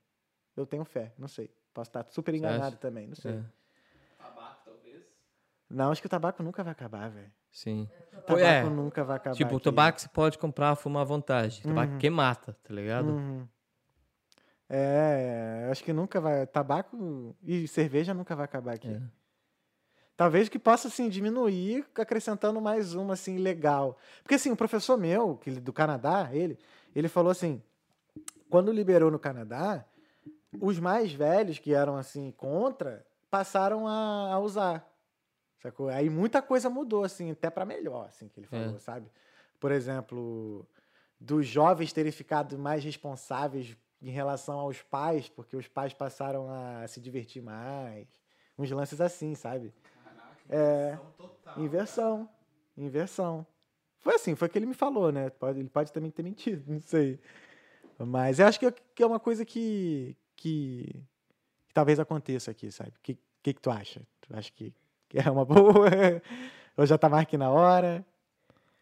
Eu 0.56 0.66
tenho 0.66 0.84
fé, 0.84 1.14
não 1.16 1.28
sei. 1.28 1.54
Posso 1.72 1.90
estar 1.90 2.04
super 2.10 2.34
enganado 2.34 2.78
também, 2.78 3.06
não 3.06 3.14
sei. 3.14 3.34
É. 3.34 3.44
Tabaco, 4.18 4.64
talvez. 4.64 5.04
Não, 5.70 5.92
acho 5.92 6.00
que 6.00 6.08
o 6.08 6.10
tabaco 6.10 6.42
nunca 6.42 6.64
vai 6.64 6.72
acabar, 6.72 7.08
velho. 7.08 7.32
Sim. 7.52 7.88
O 8.12 8.22
tabaco 8.22 8.40
é, 8.40 8.62
nunca 8.64 9.04
vai 9.04 9.16
acabar. 9.18 9.36
tipo, 9.36 9.52
o 9.52 9.56
aqui. 9.56 9.64
tabaco 9.64 10.00
você 10.00 10.08
pode 10.08 10.38
comprar, 10.38 10.74
fumar 10.74 11.02
à 11.02 11.04
vontade. 11.04 11.62
Tabaco 11.62 11.92
Uhum. 11.92 11.98
que 11.98 12.08
mata, 12.10 12.56
tá 12.64 12.72
ligado? 12.74 13.10
Uhum. 13.10 13.46
É, 14.68 15.68
acho 15.70 15.84
que 15.84 15.92
nunca 15.92 16.20
vai. 16.20 16.46
Tabaco 16.46 17.36
e 17.42 17.68
cerveja 17.68 18.14
nunca 18.14 18.34
vai 18.34 18.46
acabar 18.46 18.74
aqui. 18.74 18.88
É. 18.88 19.02
Talvez 20.16 20.48
que 20.48 20.58
possa, 20.58 20.88
assim, 20.88 21.08
diminuir, 21.08 21.84
acrescentando 21.94 22.60
mais 22.60 22.94
uma, 22.94 23.14
assim, 23.14 23.38
legal. 23.38 23.98
Porque, 24.22 24.34
assim, 24.36 24.50
o 24.50 24.56
professor 24.56 24.96
meu, 24.96 25.36
que 25.36 25.50
ele- 25.50 25.60
do 25.60 25.72
Canadá, 25.72 26.28
ele, 26.32 26.58
ele 26.94 27.08
falou 27.08 27.30
assim, 27.30 27.62
quando 28.48 28.70
liberou 28.72 29.10
no 29.10 29.18
Canadá, 29.18 29.84
os 30.60 30.78
mais 30.78 31.12
velhos, 31.12 31.58
que 31.58 31.74
eram, 31.74 31.96
assim, 31.96 32.30
contra, 32.30 33.04
passaram 33.30 33.86
a, 33.88 34.32
a 34.34 34.38
usar. 34.38 34.86
Sacou? 35.62 35.88
Aí 35.88 36.10
muita 36.10 36.42
coisa 36.42 36.68
mudou, 36.68 37.04
assim, 37.04 37.30
até 37.30 37.48
para 37.48 37.64
melhor, 37.64 38.06
assim, 38.08 38.28
que 38.28 38.40
ele 38.40 38.48
É. 38.50 38.64
falou, 38.64 38.78
sabe? 38.80 39.06
Por 39.60 39.70
exemplo, 39.70 40.66
dos 41.20 41.46
jovens 41.46 41.92
terem 41.92 42.10
ficado 42.10 42.58
mais 42.58 42.82
responsáveis 42.82 43.76
em 44.00 44.10
relação 44.10 44.58
aos 44.58 44.82
pais, 44.82 45.28
porque 45.28 45.56
os 45.56 45.68
pais 45.68 45.94
passaram 45.94 46.48
a 46.50 46.86
se 46.88 47.00
divertir 47.00 47.40
mais. 47.40 48.08
Uns 48.58 48.70
lances 48.72 49.00
assim, 49.00 49.36
sabe? 49.36 49.72
É. 50.48 50.98
Inversão. 51.56 52.28
Inversão. 52.76 53.46
Foi 54.00 54.16
assim, 54.16 54.34
foi 54.34 54.48
o 54.48 54.50
que 54.50 54.58
ele 54.58 54.66
me 54.66 54.74
falou, 54.74 55.12
né? 55.12 55.30
Pode, 55.30 55.60
ele 55.60 55.68
pode 55.68 55.92
também 55.92 56.10
ter 56.10 56.24
mentido, 56.24 56.64
não 56.70 56.80
sei. 56.80 57.20
Mas 57.98 58.40
eu 58.40 58.46
acho 58.46 58.58
que 58.58 58.66
é, 58.66 58.72
que 58.72 59.02
é 59.02 59.06
uma 59.06 59.20
coisa 59.20 59.44
que, 59.44 60.16
que, 60.34 61.04
que 61.68 61.72
talvez 61.74 62.00
aconteça 62.00 62.50
aqui, 62.50 62.72
sabe? 62.72 62.90
O 62.90 63.00
que, 63.00 63.16
que, 63.40 63.54
que 63.54 63.60
tu 63.60 63.70
acha? 63.70 64.02
Tu 64.22 64.36
acha 64.36 64.50
que, 64.50 64.74
que 65.18 65.18
é 65.18 65.30
uma 65.30 65.44
boa? 65.44 65.90
Ou 66.76 66.86
já 66.86 66.96
tá 66.96 67.08
mais 67.08 67.26
que 67.26 67.36
na 67.36 67.50
hora 67.50 68.04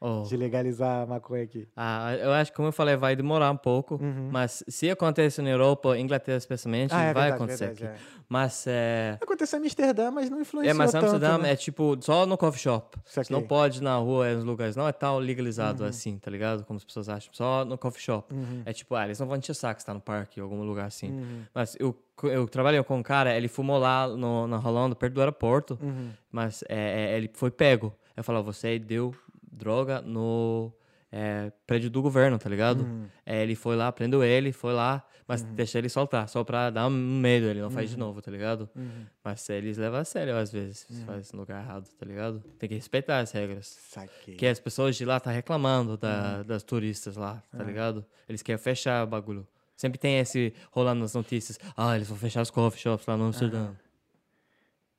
Oh. 0.02 0.22
de 0.22 0.34
legalizar 0.34 1.02
a 1.02 1.06
maconha 1.06 1.42
aqui? 1.44 1.68
Ah, 1.76 2.14
eu 2.16 2.32
acho 2.32 2.50
que, 2.50 2.56
como 2.56 2.68
eu 2.68 2.72
falei, 2.72 2.96
vai 2.96 3.14
demorar 3.14 3.50
um 3.50 3.56
pouco. 3.56 3.96
Uhum. 3.96 4.30
Mas 4.32 4.64
se 4.66 4.88
acontecer 4.88 5.42
na 5.42 5.50
Europa, 5.50 5.98
Inglaterra 5.98 6.38
especialmente, 6.38 6.94
Ah, 6.94 7.00
é 7.02 7.04
vai 7.12 7.24
verdade, 7.24 7.34
acontecer 7.34 7.66
verdade, 7.66 7.92
aqui. 7.94 8.02
Mas 8.26 8.64
é. 8.66 9.18
Aconteceu 9.20 9.58
em 9.58 9.62
Amsterdã, 9.62 10.10
mas 10.10 10.30
não 10.30 10.40
influenciou 10.40 10.70
É, 10.70 10.72
mas 10.72 10.92
tanto, 10.92 11.04
Amsterdã 11.04 11.36
né? 11.38 11.52
é 11.52 11.56
tipo 11.56 11.98
só 12.00 12.24
no 12.24 12.38
coffee 12.38 12.60
shop. 12.62 12.96
Não 13.28 13.42
pode 13.42 13.82
na 13.82 13.96
rua, 13.96 14.26
é, 14.28 14.34
nos 14.34 14.44
lugares. 14.44 14.74
Não 14.74 14.88
é 14.88 14.92
tão 14.92 15.18
legalizado 15.18 15.82
Uhum. 15.82 15.88
assim, 15.90 16.16
tá 16.18 16.30
ligado? 16.30 16.64
Como 16.64 16.78
as 16.78 16.84
pessoas 16.84 17.08
acham. 17.10 17.30
Só 17.34 17.64
no 17.66 17.76
coffee 17.76 18.00
shop. 18.00 18.32
Uhum. 18.32 18.62
É 18.64 18.72
tipo, 18.72 18.94
ah, 18.94 19.04
eles 19.04 19.18
não 19.20 19.26
vão 19.26 19.36
encher 19.36 19.54
saco 19.54 19.80
se 19.80 19.86
tá 19.86 19.92
no 19.92 20.00
parque 20.00 20.40
ou 20.40 20.50
algum 20.50 20.62
lugar 20.64 20.86
assim. 20.86 21.10
Uhum. 21.10 21.42
Mas 21.54 21.76
eu, 21.78 21.94
eu 22.22 22.48
trabalhei 22.48 22.82
com 22.84 22.96
um 22.96 23.02
cara, 23.02 23.36
ele 23.36 23.48
fumou 23.48 23.78
lá 23.78 24.08
no, 24.08 24.46
na 24.46 24.56
Rolando, 24.56 24.96
perto 24.96 25.12
do 25.12 25.20
aeroporto. 25.20 25.78
Uhum. 25.82 26.10
Mas 26.32 26.64
é, 26.70 27.12
é, 27.12 27.16
ele 27.18 27.30
foi 27.34 27.50
pego. 27.50 27.92
Eu 28.16 28.24
falei, 28.24 28.42
você 28.42 28.78
deu 28.78 29.14
droga 29.50 30.00
no 30.00 30.72
é, 31.12 31.52
prédio 31.66 31.90
do 31.90 32.00
governo, 32.02 32.38
tá 32.38 32.48
ligado? 32.48 32.82
Uhum. 32.82 33.06
É, 33.26 33.42
ele 33.42 33.54
foi 33.54 33.76
lá, 33.76 33.90
prendeu 33.90 34.22
ele, 34.22 34.52
foi 34.52 34.72
lá, 34.72 35.04
mas 35.26 35.42
deixa 35.42 35.78
ele 35.78 35.88
soltar, 35.88 36.28
só 36.28 36.42
pra 36.42 36.70
dar 36.70 36.86
um 36.88 36.90
medo, 36.90 37.46
ele 37.46 37.60
não 37.60 37.70
faz 37.70 37.88
de 37.90 37.96
novo, 37.96 38.20
tá 38.20 38.30
ligado? 38.30 38.68
Uhum. 38.74 39.06
Mas 39.22 39.48
eles 39.48 39.78
levam 39.78 40.00
a 40.00 40.04
sério 40.04 40.36
às 40.36 40.50
vezes, 40.50 40.86
se 40.90 41.04
faz 41.04 41.32
no 41.32 41.40
lugar 41.40 41.62
errado, 41.62 41.88
tá 41.98 42.04
ligado? 42.06 42.40
Tem 42.58 42.68
que 42.68 42.74
respeitar 42.74 43.20
as 43.20 43.30
regras. 43.32 43.66
Saquei. 43.90 44.34
Que 44.34 44.46
as 44.46 44.58
pessoas 44.58 44.96
de 44.96 45.04
lá 45.04 45.20
tá 45.20 45.30
reclamando 45.30 45.92
Uhum. 45.92 45.96
da, 45.98 46.42
das 46.42 46.62
turistas 46.64 47.16
lá, 47.16 47.42
tá 47.56 47.62
ligado? 47.62 48.04
Eles 48.28 48.42
querem 48.42 48.58
fechar 48.58 49.04
o 49.04 49.06
bagulho. 49.06 49.46
Sempre 49.76 49.98
tem 49.98 50.18
esse 50.18 50.52
rolando 50.70 51.00
nas 51.00 51.14
notícias. 51.14 51.58
Ah, 51.76 51.96
eles 51.96 52.08
vão 52.08 52.18
fechar 52.18 52.42
os 52.42 52.50
coffee 52.50 52.80
shops 52.80 53.06
lá 53.06 53.16
no 53.16 53.24
Amsterdã. 53.24 53.70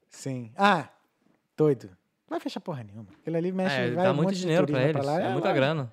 Sim. 0.10 0.52
Ah, 0.58 0.90
doido. 1.56 1.90
Não 2.32 2.38
vai 2.38 2.40
fechar 2.40 2.62
porra 2.62 2.82
nenhuma. 2.82 3.08
Aquilo 3.20 3.36
ali 3.36 3.52
mexe, 3.52 3.76
É, 3.76 3.92
vai 3.92 4.06
dá 4.06 4.14
um 4.14 4.16
muito 4.16 4.34
dinheiro 4.34 4.66
pra 4.66 4.80
turismo 4.80 4.98
eles. 5.00 5.06
lá. 5.06 5.22
é, 5.22 5.30
muita 5.34 5.48
lá. 5.50 5.54
grana. 5.54 5.92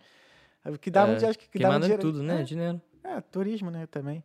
O 0.66 0.78
que 0.78 0.88
dá 0.88 1.02
É, 1.02 1.06
muito, 1.06 1.26
acho 1.26 1.36
que, 1.36 1.48
que 1.48 1.58
dá 1.58 1.70
muito 1.70 1.82
dinheiro. 1.82 2.00
tudo, 2.02 2.22
né? 2.22 2.40
É, 2.40 2.44
Dinheiro. 2.44 2.80
é, 3.02 3.20
turismo, 3.22 3.70
né, 3.72 3.86
também. 3.90 4.22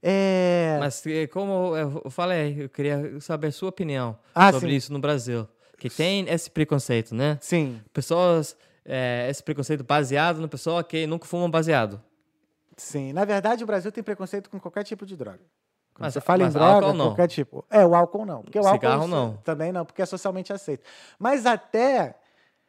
É... 0.00 0.76
Mas 0.78 1.02
como 1.32 1.76
eu 1.76 2.08
falei, 2.10 2.62
eu 2.62 2.68
queria 2.68 3.20
saber 3.20 3.48
a 3.48 3.52
sua 3.52 3.70
opinião 3.70 4.16
Ah, 4.32 4.52
sobre 4.52 4.70
sim. 4.70 4.76
isso 4.76 4.92
no 4.92 5.00
Brasil. 5.00 5.48
Que 5.76 5.90
tem 5.90 6.28
esse 6.28 6.48
preconceito, 6.48 7.12
né? 7.12 7.36
Sim, 7.40 7.80
Pessoas, 7.92 8.56
eh, 8.84 9.26
esse 9.28 9.42
preconceito 9.42 9.82
baseado 9.82 10.40
no 10.40 10.48
pessoa 10.48 10.84
que 10.84 11.08
nunca 11.08 11.26
fumam 11.26 11.50
baseado. 11.50 12.00
sim. 12.76 13.12
Na 13.12 13.24
verdade, 13.24 13.64
o 13.64 13.66
Brasil 13.66 13.90
tem 13.90 14.04
preconceito 14.04 14.48
com 14.48 14.60
qualquer 14.60 14.84
tipo 14.84 15.04
de 15.04 15.16
droga. 15.16 15.40
Quando 15.98 16.06
Mas- 16.06 16.14
você 16.14 16.20
fala 16.20 16.44
em 16.44 16.48
droga, 16.50 16.92
não. 16.92 17.06
qualquer 17.08 17.26
tipo. 17.26 17.64
É, 17.68 17.84
o 17.84 17.92
álcool 17.92 18.24
não. 18.24 18.42
Porque 18.42 18.58
o 18.58 18.62
Cigarro 18.62 19.02
álcool 19.02 19.08
não. 19.08 19.36
Também 19.42 19.72
não, 19.72 19.84
porque 19.84 20.00
é 20.00 20.06
socialmente 20.06 20.52
aceito. 20.52 20.84
Mas 21.18 21.44
até 21.44 22.14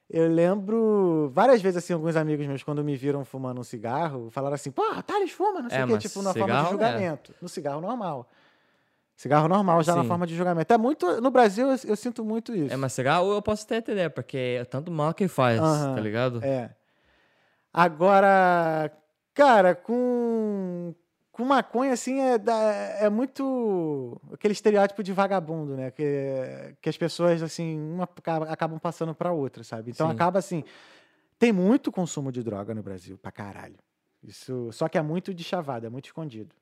eu 0.10 0.28
lembro 0.28 1.30
várias 1.32 1.62
vezes, 1.62 1.78
assim, 1.78 1.94
alguns 1.94 2.16
amigos 2.16 2.48
meus, 2.48 2.64
quando 2.64 2.84
me 2.84 2.96
viram 2.96 3.24
fumando 3.24 3.62
um 3.62 3.64
cigarro, 3.64 4.32
falaram 4.32 4.56
assim, 4.56 4.72
pô, 4.72 4.82
Thales 5.06 5.32
fuma, 5.32 5.62
não 5.62 5.70
sei 5.70 5.78
É, 5.78 5.84
o 5.84 5.88
quê, 5.88 5.94
mas 5.94 6.02
tipo, 6.04 6.24
na 6.24 6.34
forma 6.34 6.56
de 6.56 6.66
é. 6.66 6.70
julgamento. 6.72 7.36
No 7.40 7.48
cigarro 7.48 7.80
normal. 7.80 8.28
Cigarro 9.16 9.48
normal, 9.48 9.84
já 9.84 9.96
na 9.96 10.02
Sim. 10.02 10.08
forma 10.08 10.26
de 10.26 10.36
julgamento. 10.36 10.74
É 10.74 10.78
muito. 10.80 11.22
No 11.22 11.30
Brasil, 11.30 11.68
eu, 11.70 11.78
eu 11.86 11.96
sinto 11.96 12.26
muito 12.26 12.56
isso. 12.56 12.74
É, 12.74 12.78
mas 12.78 12.94
cigarro 12.94 13.32
eu 13.32 13.42
posso 13.44 13.64
até 13.66 13.78
entender, 13.78 14.10
porque 14.10 14.58
é 14.60 14.66
tanto 14.66 14.90
mal 14.90 15.14
que 15.14 15.28
faz, 15.28 15.60
tá 15.60 16.00
ligado? 16.02 16.44
É. 16.44 16.72
Agora, 17.72 18.92
cara, 19.36 19.76
com, 19.76 20.96
com 21.40 21.46
maconha, 21.46 21.94
assim, 21.94 22.20
é, 22.20 22.36
é 23.06 23.10
muito 23.10 24.20
aquele 24.34 24.52
estereótipo 24.52 25.02
de 25.02 25.14
vagabundo, 25.14 25.74
né? 25.78 25.90
Que, 25.90 26.76
que 26.82 26.90
as 26.90 26.98
pessoas, 26.98 27.42
assim, 27.42 27.80
uma 27.80 28.04
acaba- 28.04 28.46
acabam 28.50 28.78
passando 28.78 29.16
pra 29.16 29.32
outra, 29.32 29.64
sabe? 29.64 29.92
Então 29.92 30.08
Sim. 30.08 30.14
acaba 30.14 30.38
assim. 30.40 30.66
Tem 31.38 31.54
muito 31.54 31.94
consumo 31.94 32.30
de 32.30 32.44
droga 32.44 32.76
no 32.76 32.84
Brasil, 32.84 33.18
pra 33.18 33.32
caralho. 33.32 33.78
Isso, 34.22 34.70
só 34.74 34.90
que 34.90 34.98
é 34.98 35.02
muito 35.02 35.34
de 35.34 35.42
chavada, 35.42 35.88
é 35.88 35.90
muito 35.90 36.08
escondido 36.08 36.54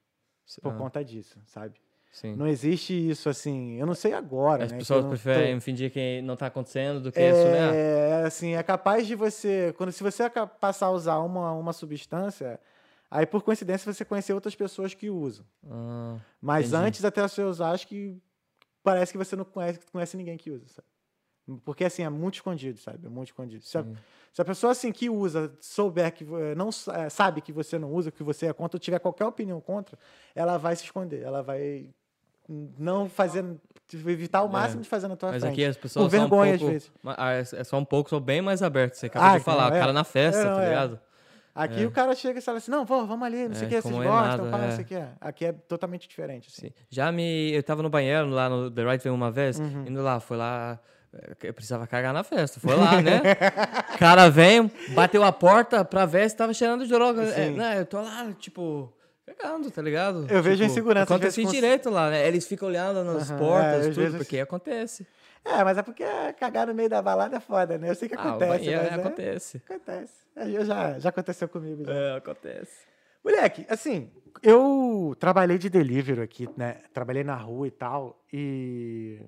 por 0.62 0.74
Ah, 0.74 0.76
conta 0.78 1.04
disso, 1.04 1.40
sabe? 1.48 1.82
sim. 2.12 2.36
Não 2.36 2.46
existe 2.48 2.94
isso 2.94 3.28
assim. 3.30 3.80
Eu 3.80 3.88
não 3.88 3.96
sei 3.96 4.14
agora, 4.14 4.66
As 4.66 4.72
né? 4.72 4.78
pessoas 4.78 5.04
não 5.04 5.10
tô- 5.10 5.18
preferem 5.20 5.60
fingir 5.60 5.92
que 5.92 6.22
não 6.22 6.36
tá 6.36 6.46
acontecendo 6.46 7.02
do 7.02 7.12
que 7.12 7.20
assumir. 7.20 7.56
é, 7.58 8.24
assim, 8.28 8.54
é 8.54 8.62
capaz 8.62 9.08
de 9.08 9.16
você, 9.16 9.74
quando 9.76 9.92
se 9.92 10.04
você 10.04 10.30
passar 10.60 10.86
a 10.86 10.92
usar 10.92 11.18
uma, 11.18 11.52
uma 11.54 11.74
substância, 11.74 12.60
aí 13.10 13.26
por 13.26 13.42
coincidência 13.44 13.92
você 13.92 14.04
conhecer 14.06 14.34
outras 14.34 14.56
pessoas 14.56 14.94
que 14.94 15.10
usam. 15.10 15.46
Ah, 15.70 16.18
Mas 16.42 16.68
Entendi. 16.68 16.84
antes 16.88 17.06
até 17.06 17.22
você 17.22 17.42
usar, 17.44 17.72
acho 17.72 17.88
que 17.88 18.18
parece 18.84 19.12
que 19.12 19.18
você 19.18 19.36
não 19.36 19.46
conhece, 19.46 19.80
conhece 19.92 20.16
ninguém 20.18 20.38
que 20.38 20.50
usa, 20.52 20.66
sabe? 20.68 20.88
Porque 21.64 21.86
assim, 21.86 22.04
é 22.04 22.10
muito 22.10 22.36
escondido, 22.36 22.78
sabe? 22.80 23.06
É 23.06 23.10
muito 23.10 23.30
escondido. 23.30 23.64
Se 23.64 23.78
a, 23.78 23.86
se 24.34 24.42
a 24.42 24.46
pessoa 24.46 24.72
assim 24.72 24.92
que 24.92 25.10
usa 25.10 25.54
souber 25.62 26.14
que 26.14 26.26
vo- 26.26 26.38
não 26.58 26.70
eh, 26.94 27.10
sabe 27.10 27.40
que 27.40 27.54
você 27.54 27.80
não 27.80 27.90
usa, 27.94 28.12
que 28.12 28.22
você 28.22 28.48
é 28.48 28.54
contra, 28.54 28.76
ou 28.76 28.80
tiver 28.82 29.00
qualquer 29.00 29.26
opinião 29.26 29.62
contra, 29.62 29.98
ela 30.36 30.58
vai 30.58 30.76
se 30.76 30.84
esconder, 30.84 31.22
ela 31.22 31.42
vai 31.42 31.90
não 32.78 33.08
fazer, 33.10 33.44
evitar 33.94 34.44
o 34.44 34.48
É. 34.48 34.52
máximo 34.52 34.82
de 34.82 34.90
fazer 34.90 35.08
na 35.08 35.16
tua 35.16 35.32
Mas 35.32 35.42
frente. 35.42 35.54
aqui 35.54 35.66
as 35.66 35.78
pessoas 35.78 36.12
são 36.12 36.20
vergonha, 36.20 36.52
um 36.52 36.56
às 36.56 36.60
pouco, 36.60 36.72
vezes. 36.74 36.92
ma- 37.02 37.16
ah, 37.18 37.34
é 37.34 37.40
é 37.40 37.64
só 37.64 37.78
um 37.78 37.86
pouco, 37.86 38.10
são 38.10 38.20
bem 38.22 38.42
mais 38.42 38.62
abertos. 38.62 39.00
Você 39.00 39.06
acabou 39.08 39.30
Ah, 39.30 39.38
de 39.38 39.44
falar, 39.44 39.74
é. 39.74 39.80
cara 39.80 39.94
na 39.94 40.04
festa, 40.04 40.42
É, 40.42 40.46
não, 40.50 40.56
tá 40.56 40.62
é. 40.64 40.68
ligado? 40.70 41.00
Aqui 41.58 41.82
É. 41.84 41.86
o 41.86 41.92
cara 41.92 42.14
chega 42.16 42.40
e 42.40 42.42
fala 42.42 42.60
assim, 42.60 42.70
não, 42.72 42.86
vou, 42.86 43.06
vamos 43.08 43.26
ali, 43.26 43.48
não 43.48 43.56
sei 43.56 43.64
É, 43.64 43.66
o 43.66 43.70
que, 43.70 43.82
vocês 43.82 43.96
é 43.96 44.04
gostam, 44.04 44.46
nada, 44.46 44.50
pá, 44.52 44.58
não 44.60 44.66
é. 44.68 44.72
sei 44.72 44.84
o 44.84 44.88
que. 44.88 45.04
Aqui 45.20 45.46
é 45.46 45.52
totalmente 45.52 46.08
diferente, 46.08 46.50
assim. 46.52 46.68
Sim. 46.68 46.74
Já 46.90 47.12
me. 47.12 47.52
Eu 47.52 47.64
tava 47.64 47.82
no 47.82 47.90
banheiro 47.90 48.30
lá 48.30 48.48
no 48.48 48.70
The 48.70 48.84
Right 48.84 49.04
Way 49.04 49.12
uma 49.14 49.32
vez, 49.32 49.60
Uhum. 49.60 49.86
indo 49.88 50.02
lá, 50.04 50.20
foi 50.20 50.38
lá. 50.38 50.80
Eu 51.42 51.54
precisava 51.54 51.88
cagar 51.88 52.14
na 52.14 52.24
festa. 52.24 52.60
Foi 52.60 52.76
lá, 52.76 53.02
né? 53.02 53.22
O 53.96 53.98
cara 53.98 54.30
vem, 54.30 54.70
bateu 54.90 55.24
a 55.24 55.32
porta 55.32 55.84
pra 55.84 56.06
ver 56.06 56.30
se 56.30 56.36
tava 56.36 56.54
cheirando 56.54 56.84
de 56.86 56.90
droga. 56.92 57.24
É, 57.24 57.50
né, 57.50 57.80
eu 57.80 57.86
tô 57.86 58.00
lá, 58.02 58.28
tipo, 58.38 58.94
cagando, 59.26 59.72
tá 59.72 59.82
ligado? 59.82 60.28
Eu 60.30 60.44
vejo 60.44 60.58
tipo, 60.58 60.72
insegurança, 60.72 61.04
às 61.06 61.12
Acontece 61.12 61.44
direito 61.46 61.90
lá, 61.90 62.10
né? 62.12 62.28
Eles 62.28 62.46
ficam 62.46 62.68
olhando 62.68 63.04
nas 63.04 63.32
Aham, 63.32 63.40
portas, 63.40 63.86
é, 63.86 63.90
tudo, 63.90 63.96
vezes- 64.02 64.18
porque 64.18 64.40
acontece. 64.40 65.08
É, 65.46 65.64
mas 65.64 65.78
é 65.78 65.84
porque 65.84 66.04
cagar 66.40 66.68
no 66.68 66.74
meio 66.74 66.90
da 66.90 67.02
balada 67.02 67.38
é 67.38 67.40
foda, 67.40 67.78
né? 67.78 67.90
Eu 67.90 67.96
sei 67.96 68.10
que 68.10 68.16
Ah, 68.16 68.30
acontece, 68.30 68.50
banheiro, 68.50 68.78
mas 68.82 68.92
é, 68.92 68.96
é- 68.96 69.00
acontece. 69.00 69.62
acontece. 69.70 70.14
Eu 70.36 70.66
já, 70.66 71.00
já 71.00 71.10
aconteceu 71.10 71.48
comigo. 71.50 71.86
Já. 71.86 71.94
É, 71.94 72.18
acontece. 72.18 72.86
Moleque, 73.24 73.66
assim, 73.70 74.12
eu 74.44 75.16
trabalhei 75.20 75.58
de 75.58 75.70
delivery 75.70 76.22
aqui, 76.22 76.50
né? 76.56 76.82
Trabalhei 76.94 77.24
na 77.24 77.36
rua 77.36 77.68
e 77.68 77.72
tal, 77.72 78.24
e... 78.32 79.22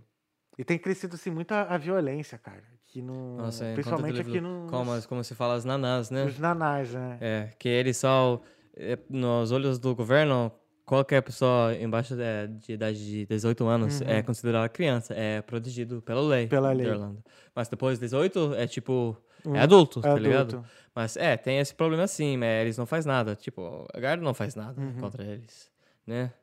E 0.58 0.64
tem 0.64 0.78
crescido, 0.78 1.16
assim, 1.16 1.30
muito 1.30 1.54
a, 1.54 1.62
a 1.64 1.78
violência, 1.78 2.38
cara. 2.38 2.64
Aqui 2.84 3.02
no... 3.02 3.38
Nossa, 3.38 3.64
é, 3.66 3.74
principalmente 3.74 4.20
aqui 4.20 4.42
no... 4.42 4.68
Como, 4.70 4.92
como 5.08 5.24
se 5.24 5.34
fala 5.34 5.54
as 5.56 5.64
nanás, 5.64 6.10
né? 6.10 6.26
Os 6.26 6.38
nanás, 6.38 6.94
né? 6.94 7.18
É, 7.22 7.50
que 7.58 7.70
eles 7.70 7.96
são, 7.96 8.42
é, 8.76 8.98
nos 9.10 9.52
olhos 9.54 9.80
do 9.80 9.96
governo, 9.96 10.52
qualquer 10.90 11.22
pessoa 11.22 11.76
embaixo 11.76 12.16
de, 12.16 12.48
de 12.66 12.74
idade 12.74 12.98
de 13.06 13.26
18 13.28 13.68
anos 13.68 14.02
é 14.02 14.24
considerada 14.24 14.68
criança, 14.68 15.14
é 15.14 15.40
protegido 15.42 16.02
pela 16.02 16.22
lei. 16.22 16.44
Uhum. 16.46 16.50
Pela 16.50 16.72
lei. 16.74 16.88
Irlanda. 16.88 17.24
Mas 17.54 17.68
depois 17.70 18.00
de 18.00 18.06
18 18.06 18.56
é 18.56 18.66
tipo, 18.66 19.16
Hum, 19.46 19.56
é 19.56 19.62
adulto, 19.62 20.00
é 20.00 20.02
tá 20.02 20.16
ligado? 20.16 20.50
adulto. 20.58 20.68
Mas 20.96 21.16
é, 21.16 21.38
tem 21.38 21.60
esse 21.60 21.74
problema 21.76 22.08
sim, 22.08 22.36
mas 22.38 22.62
eles 22.62 22.78
não 22.78 22.86
fazem 22.88 23.10
nada. 23.12 23.36
Tipo, 23.36 23.86
a 23.94 24.00
guarda 24.00 24.24
não 24.24 24.34
faz 24.34 24.56
nada 24.56 24.82
Uhum. 24.82 24.98
contra 25.00 25.24
eles, 25.24 25.70
né? 26.08 26.34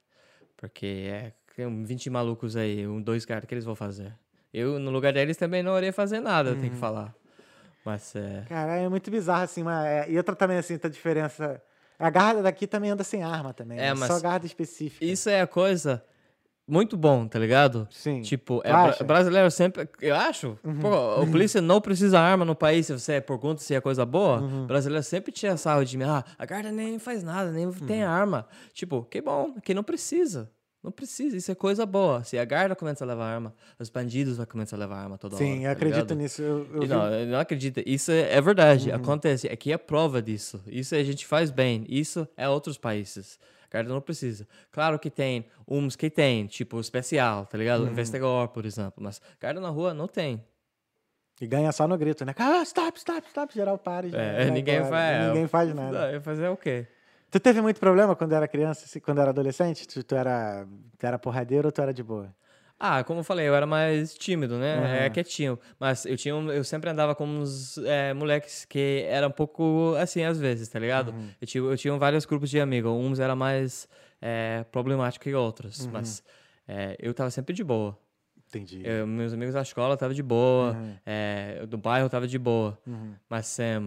Porque 0.56 1.08
é, 1.10 1.32
tem 1.56 1.84
20 1.84 2.08
malucos 2.08 2.56
aí, 2.56 2.86
um, 2.86 3.02
dois 3.02 3.26
caras, 3.26 3.44
que 3.46 3.52
eles 3.54 3.64
vão 3.64 3.74
fazer? 3.74 4.14
Eu, 4.54 4.78
no 4.78 4.90
lugar 4.92 5.12
deles, 5.12 5.36
também 5.36 5.62
não 5.62 5.76
iria 5.76 5.92
fazer 5.92 6.20
nada, 6.20 6.50
eu 6.50 6.54
tenho 6.54 6.68
Uhum. 6.68 6.74
que 6.74 6.76
falar. 6.78 7.12
Mas 7.84 8.14
é. 8.16 8.44
Cara, 8.48 8.76
é 8.76 8.88
muito 8.88 9.10
bizarro, 9.10 9.42
assim, 9.42 9.62
mas... 9.62 9.84
é- 9.86 10.10
E 10.10 10.16
outra 10.16 10.34
também, 10.36 10.56
assim, 10.58 10.78
a 10.82 10.88
diferença... 10.88 11.60
A 11.98 12.10
garra 12.10 12.42
daqui 12.42 12.66
também 12.66 12.90
anda 12.90 13.02
sem 13.04 13.22
arma 13.22 13.52
também, 13.54 13.78
É, 13.78 13.82
né? 13.92 13.94
mas 13.94 14.12
Só 14.12 14.20
garra 14.20 14.44
específica. 14.44 15.04
Isso 15.04 15.28
é 15.30 15.40
a 15.40 15.46
coisa 15.46 16.02
muito 16.68 16.96
bom, 16.96 17.26
tá 17.28 17.38
ligado? 17.38 17.86
Sim. 17.90 18.20
Tipo, 18.22 18.60
é 18.64 18.70
bra-? 18.70 18.96
Uhum. 19.00 19.06
brasileiro 19.06 19.50
sempre. 19.50 19.88
Eu 20.00 20.14
acho. 20.16 20.58
Pô, 20.80 21.22
o 21.22 21.30
polícia 21.30 21.60
não 21.60 21.80
precisa 21.80 22.18
arma 22.20 22.44
no 22.44 22.54
país. 22.56 22.86
Se 22.86 22.92
você 22.92 23.20
pergunta 23.20 23.62
se 23.62 23.72
é 23.74 23.80
coisa 23.80 24.04
boa, 24.04 24.40
Uhum. 24.40 24.66
brasileiro 24.66 25.02
sempre 25.04 25.30
tira 25.32 25.56
sarro 25.56 25.84
de 25.84 25.96
mim. 25.96 26.04
Ah, 26.04 26.24
a 26.38 26.44
guarda 26.44 26.72
nem 26.72 26.98
faz 26.98 27.22
nada, 27.22 27.50
nem 27.52 27.70
tem 27.72 28.02
Uhum. 28.04 28.10
arma. 28.10 28.46
Tipo, 28.72 29.04
que 29.04 29.20
bom, 29.22 29.54
que 29.62 29.72
não 29.72 29.84
precisa. 29.84 30.50
Não 30.86 30.92
precisa, 30.92 31.36
isso 31.36 31.50
é 31.50 31.54
coisa 31.56 31.84
boa. 31.84 32.22
Se 32.22 32.38
a 32.38 32.44
guarda 32.44 32.76
começa 32.76 33.04
a 33.04 33.08
levar 33.08 33.24
arma, 33.26 33.52
os 33.76 33.90
bandidos 33.90 34.36
vão 34.36 34.46
começar 34.46 34.76
a 34.76 34.78
levar 34.78 34.98
arma 34.98 35.18
toda 35.18 35.34
hora. 35.34 35.44
Sim, 35.44 35.56
eu 35.58 35.64
tá 35.64 35.72
acredito 35.72 35.96
ligado? 36.02 36.14
nisso. 36.16 36.40
Eu, 36.42 36.64
eu 36.74 36.86
Não, 36.86 37.12
eu 37.12 37.26
não 37.26 37.40
acredito. 37.40 37.82
Isso 37.84 38.12
é, 38.12 38.32
é 38.32 38.40
verdade. 38.40 38.90
Uhum. 38.90 38.94
Acontece. 38.94 39.48
Aqui 39.48 39.72
é 39.72 39.76
prova 39.76 40.22
disso. 40.22 40.62
Isso 40.64 40.94
a 40.94 41.02
gente 41.02 41.26
faz 41.26 41.50
bem. 41.50 41.84
Isso 41.88 42.28
é 42.36 42.48
outros 42.48 42.78
países. 42.78 43.36
Guarda 43.68 43.92
não 43.92 44.00
precisa. 44.00 44.46
Claro 44.70 44.96
que 44.96 45.10
tem 45.10 45.46
uns 45.66 45.96
que 45.96 46.08
tem, 46.08 46.46
tipo 46.46 46.78
especial, 46.78 47.46
tá 47.46 47.58
ligado? 47.58 47.82
Uhum. 47.82 47.90
Investigador, 47.90 48.46
por 48.50 48.64
exemplo. 48.64 49.02
Mas 49.02 49.20
guarda 49.40 49.60
na 49.60 49.70
rua 49.70 49.92
não 49.92 50.06
tem. 50.06 50.40
E 51.40 51.48
ganha 51.48 51.72
só 51.72 51.88
no 51.88 51.98
grito, 51.98 52.24
né? 52.24 52.32
Ah, 52.38 52.62
stop, 52.62 52.96
stop, 52.96 53.26
stop. 53.26 53.52
Geral 53.52 53.76
para 53.76 54.06
e 54.06 54.10
já 54.10 54.18
É, 54.18 54.36
vai 54.36 54.50
ninguém. 54.52 54.80
Ninguém 55.26 55.48
faz 55.48 55.74
nada. 55.74 56.20
Fazer 56.20 56.46
o 56.46 56.56
quê? 56.56 56.86
Tu 57.30 57.40
teve 57.40 57.60
muito 57.60 57.80
problema 57.80 58.14
quando 58.14 58.32
era 58.32 58.46
criança, 58.48 59.00
quando 59.00 59.20
era 59.20 59.30
adolescente? 59.30 59.86
Tu, 59.86 60.02
tu 60.02 60.14
era, 60.14 60.66
tu 60.98 61.06
era 61.06 61.18
porradeiro 61.18 61.68
ou 61.68 61.72
tu 61.72 61.82
era 61.82 61.92
de 61.92 62.02
boa? 62.02 62.34
Ah, 62.78 63.02
como 63.04 63.20
eu 63.20 63.24
falei, 63.24 63.48
eu 63.48 63.54
era 63.54 63.66
mais 63.66 64.14
tímido, 64.14 64.58
né? 64.58 64.76
Aham. 64.76 64.86
É 64.86 65.10
quietinho. 65.10 65.58
Mas 65.80 66.04
eu 66.04 66.16
tinha, 66.16 66.34
eu 66.34 66.62
sempre 66.62 66.90
andava 66.90 67.14
com 67.14 67.24
uns 67.26 67.78
é, 67.78 68.12
moleques 68.12 68.66
que 68.66 69.02
eram 69.08 69.28
um 69.28 69.32
pouco 69.32 69.94
assim 69.98 70.22
às 70.22 70.38
vezes, 70.38 70.68
tá 70.68 70.78
ligado? 70.78 71.08
Uhum. 71.12 71.30
Eu, 71.40 71.46
tinha, 71.46 71.64
eu 71.64 71.76
tinha 71.76 71.96
vários 71.96 72.26
grupos 72.26 72.50
de 72.50 72.60
amigos. 72.60 72.92
Uns 72.92 73.18
eram 73.18 73.34
mais 73.34 73.88
é, 74.20 74.64
problemáticos 74.70 75.24
que 75.24 75.34
outros. 75.34 75.86
Uhum. 75.86 75.90
Mas 75.92 76.22
é, 76.68 76.96
eu 76.98 77.14
tava 77.14 77.30
sempre 77.30 77.54
de 77.54 77.64
boa. 77.64 77.98
Entendi. 78.48 78.82
Eu- 78.84 79.06
meus 79.06 79.32
amigos 79.32 79.54
da 79.54 79.62
escola 79.62 79.94
estavam 79.94 80.14
de 80.14 80.22
boa. 80.22 80.72
Uhum. 80.72 80.96
é, 81.06 81.64
do 81.66 81.78
bairro 81.78 82.10
tava 82.10 82.28
de 82.28 82.38
boa. 82.38 82.78
Uhum. 82.86 83.14
Mas 83.28 83.58
é, 83.58 83.80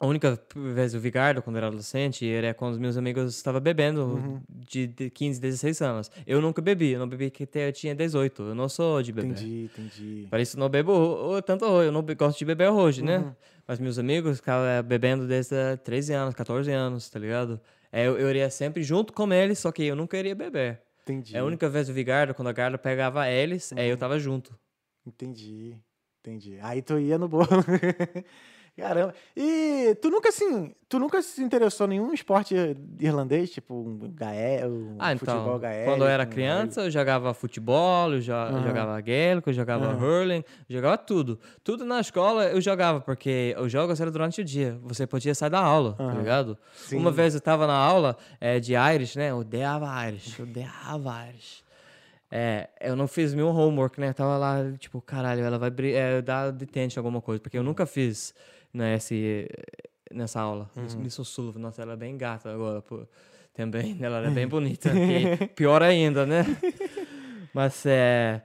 a 0.00 0.06
única 0.06 0.38
vez 0.54 0.92
eu 0.92 1.00
vi 1.00 1.10
Gardo 1.10 1.40
quando 1.42 1.56
eu 1.56 1.58
era 1.58 1.66
adolescente 1.68 2.28
era 2.28 2.52
quando 2.52 2.72
os 2.74 2.78
meus 2.78 2.96
amigos 2.96 3.34
estavam 3.36 3.60
bebendo 3.60 4.02
Uhum. 4.02 4.42
de, 4.48 4.86
de 4.86 5.10
15, 5.10 5.40
16 5.40 5.80
anos. 5.82 6.10
Eu 6.26 6.40
nunca 6.40 6.60
bebi, 6.60 6.90
eu 6.92 6.98
não 6.98 7.08
bebi 7.08 7.30
que 7.30 7.44
até 7.44 7.68
eu 7.68 7.72
tinha 7.72 7.94
18. 7.94 8.42
Eu 8.42 8.54
não 8.54 8.68
sou 8.68 9.02
de 9.02 9.12
beber. 9.12 9.30
Entendi, 9.32 9.64
entendi. 9.72 10.26
Por 10.28 10.40
isso 10.40 10.58
não 10.58 10.68
bebo 10.68 11.40
tanto 11.42 11.64
hoje. 11.64 11.88
Eu 11.88 11.92
não 11.92 12.02
gosto 12.02 12.38
de 12.38 12.44
beber 12.44 12.68
hoje, 12.70 13.00
Uhum. 13.00 13.06
né? 13.06 13.36
Mas 13.66 13.78
meus 13.78 13.98
amigos 13.98 14.38
ficavam 14.38 14.66
eh, 14.66 14.82
bebendo 14.82 15.26
desde 15.26 15.54
eh, 15.54 15.76
13 15.76 16.12
anos, 16.12 16.34
14 16.34 16.70
anos, 16.70 17.08
tá 17.08 17.18
ligado? 17.18 17.58
É, 17.90 18.06
eu, 18.06 18.18
eu 18.18 18.28
iria 18.28 18.50
sempre 18.50 18.82
junto 18.82 19.12
com 19.12 19.32
eles, 19.32 19.58
só 19.58 19.72
que 19.72 19.84
eu 19.84 19.96
nunca 19.96 20.18
iria 20.18 20.34
beber. 20.34 20.82
Entendi. 21.02 21.34
É 21.36 21.38
a 21.38 21.44
única 21.44 21.68
vez 21.68 21.88
eu 21.88 21.94
vi 21.94 22.02
Gardo, 22.04 22.34
quando 22.34 22.48
a 22.48 22.52
Garda 22.52 22.76
pegava 22.76 23.28
eles, 23.30 23.72
aí 23.72 23.84
Uhum. 23.86 23.90
eu 23.92 23.96
tava 23.96 24.18
junto. 24.18 24.54
Entendi, 25.06 25.76
entendi. 26.20 26.58
Aí 26.60 26.82
tu 26.82 26.98
ia 26.98 27.16
no 27.18 27.28
bolo. 27.28 27.46
Caramba. 28.76 29.14
E 29.36 29.94
tu 30.02 30.10
nunca 30.10 30.30
assim, 30.30 30.74
tu 30.88 30.98
nunca 30.98 31.22
se 31.22 31.40
interessou 31.42 31.86
em 31.86 31.90
nenhum 31.90 32.12
esporte 32.12 32.54
irlandês, 32.98 33.50
tipo 33.50 33.72
um 33.72 34.10
gaé, 34.12 34.66
um 34.66 34.96
Ah, 34.98 35.16
futebol 35.16 35.42
então, 35.42 35.58
gaé? 35.60 35.84
quando 35.84 36.02
eu 36.02 36.08
era 36.08 36.26
criança, 36.26 36.80
eu 36.80 36.90
jogava 36.90 37.32
futebol, 37.32 38.12
eu 38.12 38.20
jo- 38.20 38.32
Aham. 38.32 38.62
jogava 38.64 39.00
gaelico, 39.00 39.48
eu 39.50 39.54
jogava 39.54 39.86
Aham. 39.86 40.02
hurling, 40.04 40.44
eu 40.68 40.74
jogava 40.76 40.98
tudo. 40.98 41.38
Tudo 41.62 41.84
na 41.84 42.00
escola 42.00 42.46
eu 42.46 42.60
jogava, 42.60 43.00
porque 43.00 43.54
os 43.60 43.70
jogos 43.70 44.00
eram 44.00 44.10
durante 44.10 44.40
o 44.40 44.44
dia. 44.44 44.76
Você 44.82 45.06
podia 45.06 45.36
sair 45.36 45.50
da 45.50 45.60
aula, 45.60 45.92
tá 45.92 46.02
Aham. 46.04 46.18
ligado? 46.18 46.58
Sim. 46.74 46.96
Uma 46.98 47.12
vez 47.12 47.32
eu 47.32 47.40
tava 47.40 47.68
na 47.68 47.76
aula 47.76 48.16
eh, 48.40 48.58
de 48.58 48.74
Irish, 48.74 49.14
né? 49.14 49.30
Eu 49.30 49.36
odiava 49.38 49.86
Irish, 50.08 50.36
eu 50.36 50.46
odiava 50.46 51.28
Irish. 51.28 51.62
É, 52.28 52.68
eu 52.80 52.96
não 52.96 53.06
fiz 53.06 53.32
meu 53.32 53.46
homework, 53.48 54.00
né? 54.00 54.08
Eu 54.08 54.14
tava 54.14 54.36
lá, 54.36 54.56
tipo, 54.78 55.00
caralho, 55.00 55.42
ela 55.44 55.56
vai 55.56 55.70
é, 55.92 56.20
dar 56.20 56.50
detention 56.50 56.98
alguma 56.98 57.20
coisa, 57.20 57.40
porque 57.40 57.56
eu 57.56 57.60
Uhum. 57.60 57.68
nunca 57.68 57.86
fiz 57.86 58.34
né, 58.74 58.96
esse, 58.96 59.48
nessa 60.12 60.40
aula. 60.40 60.68
Uhum. 60.76 61.02
Miss 61.02 61.18
O'Sullivan, 61.18 61.60
nossa, 61.60 61.80
ela 61.82 61.92
é 61.94 61.96
bem 61.96 62.18
gata 62.18 62.52
agora, 62.52 62.82
pô. 62.82 63.06
Também, 63.54 63.96
ela 64.00 64.26
é 64.26 64.30
bem 64.30 64.46
bonita. 64.48 64.90
pior 65.54 65.80
ainda, 65.80 66.26
né? 66.26 66.44
Mas 67.54 67.86
é, 67.86 68.42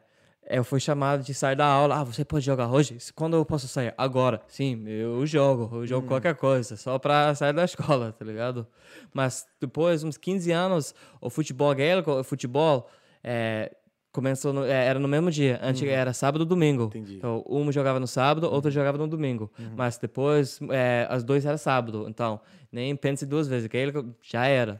eu 0.47 0.63
fui 0.63 0.79
chamado 0.79 1.23
de 1.23 1.33
sair 1.33 1.55
da 1.55 1.65
aula. 1.65 1.99
Ah, 1.99 2.03
você 2.03 2.23
pode 2.23 2.45
jogar 2.45 2.69
hoje? 2.69 2.97
Quando 3.15 3.35
eu 3.35 3.43
posso 3.43 3.67
sair? 3.67 3.93
Agora. 3.97 4.41
Sim, 4.47 4.87
eu 4.87 5.25
jogo. 5.25 5.77
Eu 5.77 5.87
jogo 5.87 6.07
qualquer 6.07 6.35
coisa, 6.35 6.77
só 6.77 6.99
pra 6.99 7.33
sair 7.33 7.53
da 7.53 7.65
escola, 7.65 8.11
tá 8.11 8.23
ligado? 8.23 8.67
Mas 9.11 9.47
depois, 9.59 10.03
uns 10.03 10.15
15 10.15 10.51
anos, 10.51 10.93
o 11.19 11.29
futebol 11.29 11.73
gaélico, 11.73 12.11
o 12.11 12.23
futebol, 12.23 12.87
é, 13.23 13.75
começou 14.11 14.51
no- 14.53 14.65
é, 14.65 14.85
era 14.87 14.99
no 14.99 15.07
mesmo 15.07 15.29
dia. 15.31 15.59
Antes 15.61 15.83
era 15.83 16.13
sábado 16.13 16.43
e 16.43 16.47
domingo. 16.47 16.85
Entendi. 16.85 17.17
Então, 17.17 17.43
um 17.47 17.71
jogava 17.71 17.99
no 17.99 18.07
sábado, 18.07 18.51
outro 18.51 18.69
jogava 18.71 18.97
no 18.97 19.07
domingo. 19.07 19.51
Mas 19.75 19.97
depois, 19.97 20.59
é, 20.71 21.05
as 21.09 21.23
dois 21.23 21.45
era 21.45 21.57
sábado. 21.57 22.05
Então, 22.09 22.39
nem 22.71 22.95
pense 22.95 23.25
duas 23.25 23.47
vezes. 23.47 23.67
Gaélico 23.67 24.13
já 24.21 24.45
era. 24.45 24.79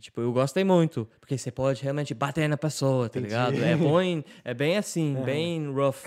Tipo, 0.00 0.20
eu 0.20 0.32
gostei 0.32 0.64
muito. 0.64 1.08
Porque 1.20 1.36
você 1.36 1.50
pode 1.50 1.82
realmente 1.82 2.14
bater 2.14 2.48
na 2.48 2.56
pessoa, 2.56 3.08
tá 3.08 3.18
Entendi. 3.18 3.34
ligado? 3.34 3.62
É, 3.62 3.76
bom, 3.76 4.22
é 4.44 4.54
bem 4.54 4.76
assim, 4.76 5.16
bem 5.24 5.70
rough. 5.72 6.04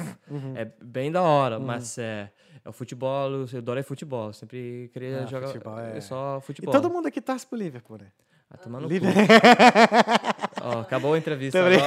É 0.55 0.65
bem 0.83 1.11
da 1.11 1.21
hora. 1.21 1.59
Mas 1.59 1.97
é, 1.97 2.31
é 2.65 2.69
o 2.69 2.73
futebol, 2.73 3.29
eu 3.31 3.57
adorei 3.59 3.83
futebol. 3.83 4.33
Sempre 4.33 4.89
queria 4.93 5.23
Ah, 5.23 5.25
jogar 5.27 5.47
futebol, 5.47 5.77
é. 5.79 5.99
só 6.01 6.39
E 6.39 6.45
futebol. 6.45 6.71
todo 6.71 6.89
mundo 6.89 7.07
aqui 7.07 7.21
torce 7.21 7.45
pro 7.45 7.57
Liverpool, 7.57 7.97
né? 7.99 8.07
Ah, 8.51 8.57
tomar 8.57 8.81
no 8.81 8.87
cu. 8.87 8.93
Liverpool. 8.93 9.23
Ó, 10.61 10.79
acabou 10.81 11.13
a 11.13 11.17
entrevista 11.17 11.57
agora. 11.59 11.77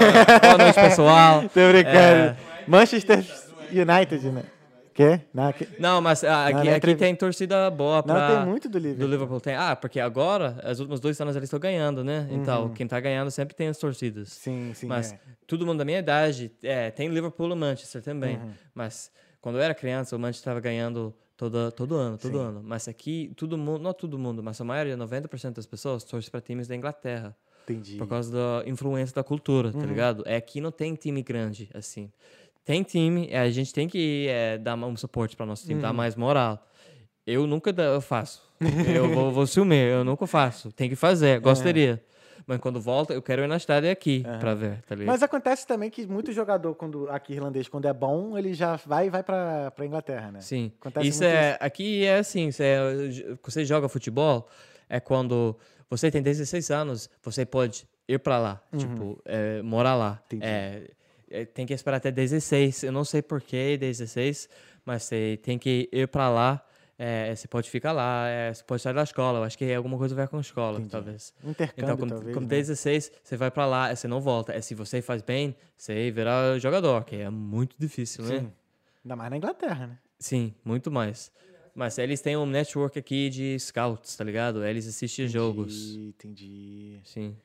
Boa 0.40 0.58
noite, 0.58 0.74
pessoal. 0.74 1.40
Tô 1.52 1.68
brincando. 1.68 1.96
É. 1.96 2.36
Manchester 2.66 3.24
United, 3.70 4.30
né? 4.30 4.42
Quê? 4.94 5.20
Não, 5.34 5.52
que- 5.52 5.68
Não, 5.78 6.00
mas 6.00 6.22
ah, 6.22 6.44
aqui, 6.46 6.54
não 6.54 6.62
é 6.62 6.74
aqui 6.76 6.94
tem 6.94 7.14
torcida 7.16 7.68
boa 7.68 7.96
não 8.06 8.14
pra... 8.14 8.36
tem 8.36 8.46
muito 8.46 8.68
do 8.68 8.72
Do 8.72 8.78
Liverpool. 8.78 9.08
Liverpool 9.10 9.40
tem. 9.40 9.54
Ah, 9.56 9.74
porque 9.74 9.98
agora, 9.98 10.56
os 10.70 10.78
últimos 10.78 11.00
dois 11.00 11.20
anos 11.20 11.34
eles 11.34 11.48
estão 11.48 11.58
ganhando, 11.58 12.04
né? 12.04 12.28
Então, 12.30 12.64
Uhum. 12.64 12.68
quem 12.72 12.86
tá 12.86 13.00
ganhando 13.00 13.30
sempre 13.30 13.54
tem 13.56 13.66
as 13.68 13.76
torcidas. 13.76 14.28
Sim, 14.32 14.72
sim. 14.72 14.86
Mas 14.86 15.12
é. 15.12 15.18
todo 15.48 15.66
mundo 15.66 15.78
da 15.78 15.84
minha 15.84 15.98
idade, 15.98 16.52
é, 16.62 16.90
tem 16.92 17.08
Liverpool 17.08 17.50
e 17.50 17.56
Manchester 17.56 18.02
também. 18.02 18.36
Uhum. 18.36 18.52
Mas 18.72 19.10
quando 19.40 19.56
eu 19.56 19.62
era 19.62 19.74
criança, 19.74 20.14
o 20.14 20.18
Manchester 20.18 20.42
estava 20.52 20.60
ganhando 20.60 21.12
todo, 21.36 21.70
todo 21.72 21.94
ano, 21.96 22.18
todo 22.18 22.32
Sim. 22.38 22.44
ano. 22.44 22.62
Mas 22.64 22.88
aqui, 22.88 23.32
todo 23.36 23.56
mundo, 23.58 23.82
não 23.82 23.92
todo 23.92 24.18
mundo, 24.18 24.42
mas 24.42 24.60
a 24.60 24.64
maioria, 24.64 24.96
90% 24.96 25.54
das 25.56 25.66
pessoas 25.66 26.04
torce 26.04 26.30
para 26.30 26.40
times 26.40 26.66
da 26.68 26.74
Inglaterra. 26.76 27.36
Entendi. 27.64 27.96
Por 27.96 28.06
causa 28.06 28.30
da 28.32 28.68
influência 28.68 29.14
da 29.14 29.24
cultura, 29.24 29.68
Uhum. 29.74 29.80
tá 29.80 29.86
ligado? 29.86 30.22
É 30.26 30.36
aqui 30.36 30.60
não 30.60 30.70
tem 30.70 30.94
time 30.94 31.22
grande, 31.22 31.70
assim. 31.72 32.10
Tem 32.64 32.82
time, 32.82 33.28
é, 33.30 33.40
a 33.40 33.50
gente 33.50 33.72
tem 33.72 33.88
que 33.88 34.26
é, 34.28 34.58
dar 34.58 34.74
um 34.76 34.96
suporte 34.96 35.36
para 35.36 35.46
nosso 35.46 35.62
time, 35.62 35.76
Uhum. 35.76 35.82
dar 35.82 35.92
mais 35.92 36.14
moral. 36.16 36.66
Eu 37.26 37.46
nunca 37.46 37.70
eu 37.70 38.00
faço. 38.00 38.42
eu 38.86 39.12
vou, 39.14 39.32
vou 39.32 39.46
ciúmer, 39.46 39.92
eu 39.92 40.04
nunca 40.04 40.26
faço. 40.26 40.70
Tem 40.72 40.88
que 40.88 40.96
fazer, 40.96 41.40
gostaria. 41.40 42.02
Mas 42.46 42.58
quando 42.60 42.80
volta, 42.80 43.14
eu 43.14 43.22
quero 43.22 43.42
ir 43.42 43.46
na 43.46 43.56
estádio 43.56 43.90
aqui 43.90 44.22
Aham. 44.26 44.38
pra 44.38 44.54
ver, 44.54 44.82
tá 44.82 44.94
ligado? 44.94 45.12
Mas 45.12 45.22
acontece 45.22 45.66
também 45.66 45.88
que 45.90 46.06
muito 46.06 46.32
jogador, 46.32 46.74
quando, 46.74 47.08
aqui 47.08 47.32
irlandês, 47.32 47.68
quando 47.68 47.86
é 47.86 47.92
bom, 47.92 48.36
ele 48.36 48.52
já 48.52 48.76
vai 48.76 49.08
vai 49.08 49.22
pra, 49.22 49.70
pra 49.70 49.86
Inglaterra, 49.86 50.30
né? 50.30 50.40
Sim. 50.40 50.70
Acontece 50.78 51.08
Isso 51.08 51.24
é, 51.24 51.56
aqui 51.60 52.04
é 52.04 52.18
assim, 52.18 52.50
você, 52.50 53.36
você 53.42 53.64
joga 53.64 53.88
futebol, 53.88 54.46
é 54.88 55.00
quando 55.00 55.56
você 55.88 56.10
tem 56.10 56.22
16 56.22 56.70
anos, 56.70 57.08
você 57.22 57.46
pode 57.46 57.88
ir 58.06 58.18
pra 58.18 58.38
lá, 58.38 58.62
tipo, 58.76 59.20
é, 59.24 59.62
morar 59.62 59.94
lá. 59.94 60.10
Uhum. 60.10 60.18
Entendi. 60.26 60.46
É, 60.46 60.90
é, 61.30 61.44
tem 61.44 61.64
que 61.64 61.72
esperar 61.72 61.96
até 61.96 62.10
16, 62.10 62.82
eu 62.82 62.92
não 62.92 63.04
sei 63.04 63.22
por 63.22 63.40
que 63.40 63.76
16, 63.78 64.48
mas 64.84 65.04
você 65.04 65.38
tem 65.42 65.58
que 65.58 65.88
ir 65.90 66.08
pra 66.08 66.28
lá, 66.28 66.64
é, 66.98 67.34
você 67.34 67.48
pode 67.48 67.68
ficar 67.70 67.92
lá, 67.92 68.28
é, 68.28 68.52
você 68.54 68.62
pode 68.62 68.82
sair 68.82 68.94
da 68.94 69.02
escola, 69.02 69.38
eu 69.40 69.44
acho 69.44 69.56
que 69.58 69.64
é 69.64 69.74
alguma 69.74 69.98
coisa 69.98 70.14
ver 70.14 70.28
com 70.28 70.36
a 70.36 70.40
escola, 70.40 70.76
Entendi. 70.78 70.90
talvez. 70.90 71.34
Intercâmbio, 71.44 71.82
Então, 71.84 71.96
com, 71.96 72.06
talvez. 72.08 72.36
né? 72.36 72.46
16, 72.48 73.12
você 73.22 73.36
vai 73.36 73.50
pra 73.50 73.66
lá, 73.66 73.86
aí 73.86 73.96
você 73.96 74.06
não 74.08 74.20
volta. 74.20 74.52
É, 74.52 74.60
se 74.60 74.74
você 74.74 75.02
faz 75.02 75.22
bem, 75.22 75.56
você 75.76 76.10
vira 76.10 76.58
jogador, 76.58 77.04
que 77.04 77.16
é 77.16 77.30
muito 77.30 77.76
difícil, 77.78 78.24
né? 78.24 78.40
Sim. 78.40 78.52
Ainda 79.04 79.16
mais 79.16 79.30
na 79.30 79.36
Inglaterra, 79.36 79.86
né? 79.88 79.98
Sim, 80.18 80.54
muito 80.64 80.90
mais. 80.90 81.32
Mas 81.74 81.98
eles 81.98 82.20
têm 82.20 82.36
um 82.36 82.46
network 82.46 82.96
aqui 82.98 83.28
de 83.28 83.58
scouts, 83.58 84.16
tá 84.16 84.22
ligado? 84.22 84.64
Eles 84.64 84.86
assistem 84.86 85.26
jogos. 85.26 85.96
Entendi, 85.96 86.08
Entendi. 86.08 87.00
Sim. 87.04 87.36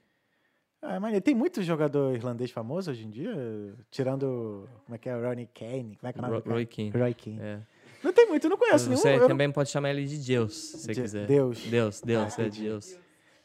Ah, 0.82 0.98
mas 1.00 1.20
tem 1.22 1.36
muito 1.36 1.62
jogador 1.62 2.16
irlandês 2.16 2.52
famoso 2.52 2.90
hoje 2.92 3.04
em 3.06 3.10
dia? 3.10 3.34
Tirando. 3.92 4.70
Como 4.86 4.96
é 4.96 4.98
que 4.98 5.10
é? 5.10 5.14
Ronnie 5.14 5.48
Kane? 5.54 5.98
Como 6.00 6.08
é 6.10 6.14
que 6.14 6.20
é 6.20 6.22
o 6.22 6.30
nome? 6.30 6.42
Roy 6.46 6.66
Keane. 6.66 6.92
Roy 6.92 7.14
Keane. 7.14 7.40
É. 7.42 7.60
Não 8.04 8.14
tem 8.14 8.28
muito, 8.28 8.46
eu 8.46 8.50
não 8.50 8.58
conheço 8.58 8.86
nenhum. 8.90 9.02
Você 9.02 9.18
não, 9.18 9.28
também 9.28 9.52
pode 9.52 9.70
chamar 9.70 9.90
ele 9.92 10.06
de 10.06 10.18
Deus, 10.18 10.54
se 10.56 10.78
você 10.80 10.94
De- 10.94 11.02
quiser. 11.02 11.28
Deus. 11.28 11.60
Deus, 11.66 12.02
Deus, 12.02 12.40
Ah, 12.40 12.44
é. 12.44 12.50
Deus. 12.50 12.98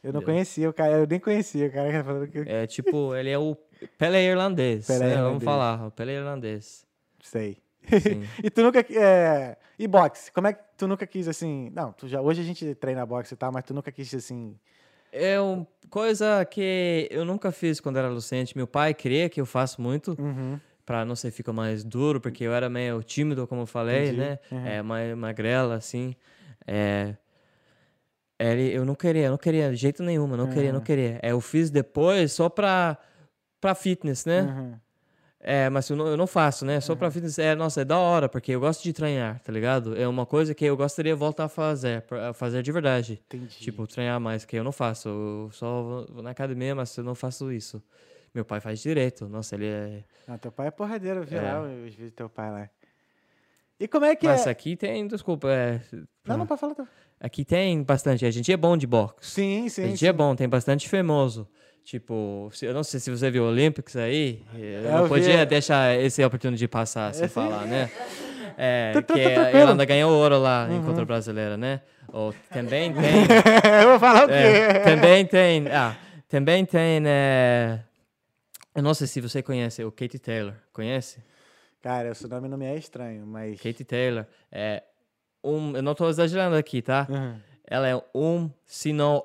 eu 0.02 0.12
não 0.12 0.20
Deus. 0.20 0.24
conhecia 0.24 0.68
o 0.68 0.72
cara, 0.72 0.92
eu 0.98 1.06
nem 1.06 1.18
conhecia 1.20 1.66
o 1.66 1.72
cara 1.72 1.90
que 1.92 2.02
falando 2.04 2.28
que. 2.28 2.38
É 2.46 2.66
tipo, 2.66 3.14
ele 3.14 3.30
é 3.30 3.38
o 3.38 3.56
Pelé 3.98 4.24
irlandês. 4.24 4.86
Pelé 4.86 4.98
né? 5.00 5.06
irlandês. 5.12 5.28
Vamos 5.28 5.44
falar, 5.44 5.86
o 5.86 5.90
Pelé 5.90 6.14
irlandês. 6.14 6.86
Sei. 7.22 7.58
E 8.42 8.48
tu 8.50 8.62
nunca. 8.62 8.80
É... 8.80 9.56
E 9.78 9.86
boxe? 9.86 10.32
Como 10.32 10.46
é 10.46 10.52
que 10.54 10.60
tu 10.78 10.86
nunca 10.88 11.06
quis 11.06 11.28
assim. 11.28 11.70
Não, 11.74 11.92
tu 11.92 12.08
já. 12.08 12.20
Hoje 12.20 12.40
a 12.40 12.44
gente 12.44 12.74
treina 12.76 13.04
boxe 13.04 13.34
e 13.34 13.36
tal, 13.36 13.52
mas 13.52 13.64
tu 13.64 13.74
nunca 13.74 13.90
quis 13.92 14.14
assim. 14.14 14.56
É 15.12 15.38
uma 15.40 15.66
coisa 15.90 16.44
que 16.44 17.06
eu 17.10 17.24
nunca 17.24 17.52
fiz 17.52 17.78
quando 17.80 17.96
era 17.98 18.06
adolescente. 18.06 18.56
Meu 18.56 18.66
pai 18.66 18.94
queria 18.94 19.28
que 19.28 19.40
eu 19.40 19.46
faça 19.46 19.80
muito. 19.82 20.16
Uhum. 20.18 20.58
Pra 20.84 21.04
não 21.04 21.16
ser 21.16 21.30
ficar 21.30 21.52
mais 21.52 21.82
duro, 21.82 22.20
porque 22.20 22.44
eu 22.44 22.52
era 22.52 22.68
meio 22.68 23.02
tímido, 23.02 23.46
como 23.46 23.62
eu 23.62 23.66
falei, 23.66 24.10
Entendi. 24.10 24.18
né? 24.18 24.38
Uhum. 24.52 24.66
É, 24.66 24.82
mais 24.82 25.16
magrela, 25.16 25.76
assim. 25.76 26.14
É, 26.66 27.14
ele, 28.38 28.72
eu 28.72 28.84
não 28.84 28.94
queria, 28.94 29.30
não 29.30 29.38
queria, 29.38 29.70
de 29.70 29.76
jeito 29.76 30.02
nenhum, 30.02 30.26
não 30.26 30.46
queria, 30.48 30.72
não 30.72 30.80
Uhum. 30.80 30.84
queria. 30.84 31.18
É, 31.22 31.30
eu 31.32 31.40
fiz 31.40 31.70
depois 31.70 32.32
só 32.32 32.48
pra, 32.48 32.98
pra 33.60 33.74
fitness, 33.74 34.26
né? 34.26 34.42
Uhum. 34.42 34.74
É, 35.46 35.68
mas 35.68 35.88
eu 35.90 35.96
não, 35.96 36.06
eu 36.06 36.16
não 36.16 36.26
faço, 36.26 36.64
né? 36.64 36.80
Só 36.80 36.96
pra 36.96 37.10
fitness, 37.10 37.38
é, 37.38 37.54
nossa, 37.54 37.82
é 37.82 37.84
da 37.84 37.98
hora, 37.98 38.28
porque 38.30 38.52
eu 38.52 38.60
gosto 38.60 38.82
de 38.82 38.92
treinar, 38.94 39.40
tá 39.40 39.52
ligado? 39.52 39.94
É 39.96 40.08
uma 40.08 40.24
coisa 40.24 40.54
que 40.54 40.64
eu 40.64 40.74
gostaria 40.76 41.12
de 41.12 41.18
voltar 41.18 41.44
a 41.44 41.48
fazer, 41.48 42.02
a 42.28 42.32
fazer 42.32 42.62
de 42.62 42.72
verdade. 42.72 43.22
Entendi. 43.26 43.58
Tipo, 43.58 43.86
treinar 43.86 44.18
mais, 44.18 44.44
que 44.46 44.56
eu 44.56 44.64
não 44.64 44.72
faço. 44.72 45.08
Eu 45.08 45.50
só 45.52 45.82
vou 46.08 46.22
na 46.22 46.30
academia, 46.30 46.74
mas 46.74 46.96
eu 46.96 47.04
não 47.04 47.14
faço 47.14 47.52
isso. 47.52 47.82
Meu 48.34 48.44
pai 48.44 48.60
faz 48.60 48.80
direito. 48.80 49.28
Nossa, 49.28 49.54
ele 49.54 49.66
é. 49.66 50.02
Não, 50.26 50.36
teu 50.38 50.50
pai 50.50 50.66
é 50.68 50.70
porradeiro, 50.70 51.20
eu 51.20 51.24
vi 51.24 51.36
lá 51.38 51.60
os 51.62 51.94
vídeos 51.94 52.10
do 52.10 52.14
teu 52.14 52.28
pai 52.28 52.50
lá. 52.50 52.68
E 53.78 53.86
como 53.88 54.04
é 54.04 54.14
que 54.16 54.26
Mas 54.26 54.46
é. 54.46 54.50
aqui 54.50 54.76
tem, 54.76 55.06
desculpa, 55.06 55.48
é. 55.50 55.80
Não, 56.26 56.38
não, 56.38 56.46
pode 56.46 56.60
falar. 56.60 56.74
teu- 56.74 56.86
Aqui 57.20 57.44
tem 57.44 57.82
bastante. 57.82 58.24
A 58.26 58.30
gente 58.30 58.50
é 58.52 58.56
bom 58.56 58.76
de 58.76 58.86
boxe. 58.86 59.16
Sim, 59.20 59.66
a 59.66 59.70
sim. 59.70 59.82
gente 59.88 59.98
sim. 60.00 60.06
é 60.06 60.12
bom, 60.12 60.34
tem 60.34 60.48
bastante 60.48 60.88
famoso. 60.88 61.48
Tipo, 61.84 62.50
eu 62.62 62.72
não 62.72 62.82
sei 62.82 62.98
se 62.98 63.10
você 63.10 63.30
viu 63.30 63.44
o 63.44 63.48
Olympics 63.48 63.94
aí. 63.96 64.42
Eu 64.54 64.60
Eu 64.60 64.90
não 64.92 65.02
vi. 65.04 65.08
podia 65.10 65.44
deixar 65.44 65.94
essa 65.94 66.26
oportunidade 66.26 66.58
de 66.58 66.66
passar 66.68 67.12
sem 67.14 67.26
É, 67.26 67.28
falar, 67.28 67.66
né? 67.66 67.90
É, 68.56 68.92
Tá- 68.94 69.02
tá- 69.02 69.14
que 69.14 69.28
tá 69.30 69.42
a. 69.44 69.52
Irlanda 69.52 69.84
ganhou 69.84 70.10
ouro 70.12 70.38
lá 70.38 70.66
em 70.72 70.82
contra 70.82 71.02
a 71.02 71.04
brasileira, 71.04 71.56
né? 71.56 71.80
Ou 72.12 72.32
também 72.52 72.92
tem. 72.94 73.22
eu 73.82 73.88
vou 73.90 73.98
falar 74.00 74.24
o 74.24 74.28
quê? 74.28 74.34
É, 74.34 74.78
também 74.80 75.26
tem. 75.26 75.66
Ah, 75.68 75.96
também 76.28 76.64
tem. 76.64 77.02
é, 77.04 77.80
eu 78.74 78.82
não 78.82 78.94
sei 78.94 79.06
se 79.06 79.20
você 79.20 79.42
conhece 79.42 79.84
o 79.84 79.92
Katie 79.92 80.18
Taylor. 80.18 80.54
Conhece? 80.72 81.22
Cara, 81.80 82.10
esse 82.10 82.26
nome 82.26 82.48
não 82.48 82.56
me 82.56 82.64
é 82.64 82.76
estranho, 82.76 83.26
mas. 83.26 83.60
Katie 83.60 83.84
Taylor 83.84 84.26
é 84.50 84.82
um. 85.42 85.76
Eu 85.76 85.82
não 85.82 85.92
estou 85.92 86.08
exagerando 86.08 86.56
aqui, 86.56 86.80
tá? 86.80 87.06
Uhum. 87.10 87.36
Ela 87.66 87.88
é 87.88 88.02
um, 88.14 88.50
se 88.64 88.92
não 88.92 89.24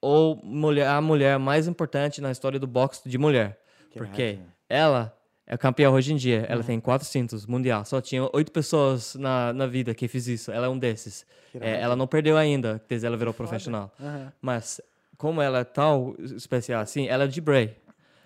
ou 0.00 0.36
mulher, 0.42 0.86
a 0.88 1.00
mulher 1.00 1.38
mais 1.38 1.66
importante 1.66 2.20
na 2.20 2.30
história 2.30 2.58
do 2.58 2.66
boxe 2.66 3.08
de 3.08 3.18
mulher. 3.18 3.58
Que 3.90 3.98
Porque 3.98 4.38
ela 4.68 5.14
é 5.46 5.56
campeã 5.56 5.90
hoje 5.90 6.12
em 6.12 6.16
dia. 6.16 6.40
Uhum. 6.40 6.46
Ela 6.48 6.64
tem 6.64 6.80
quatro 6.80 7.06
cintos 7.06 7.46
mundial. 7.46 7.84
Só 7.84 8.00
tinha 8.00 8.28
oito 8.32 8.52
pessoas 8.52 9.14
na, 9.14 9.52
na 9.52 9.66
vida 9.66 9.94
que 9.94 10.06
fez 10.08 10.28
isso. 10.28 10.52
Ela 10.52 10.66
é 10.66 10.68
um 10.68 10.78
desses. 10.78 11.26
É, 11.60 11.80
ela 11.80 11.96
não 11.96 12.06
perdeu 12.06 12.36
ainda, 12.36 12.82
desde 12.88 13.06
ela 13.06 13.16
virou 13.16 13.32
profissional. 13.32 13.92
Aham. 14.00 14.32
Mas 14.40 14.80
como 15.16 15.42
ela 15.42 15.60
é 15.60 15.64
tão 15.64 16.14
especial 16.18 16.80
assim, 16.80 17.08
ela 17.08 17.24
é 17.24 17.26
de 17.26 17.40
Bray. 17.40 17.76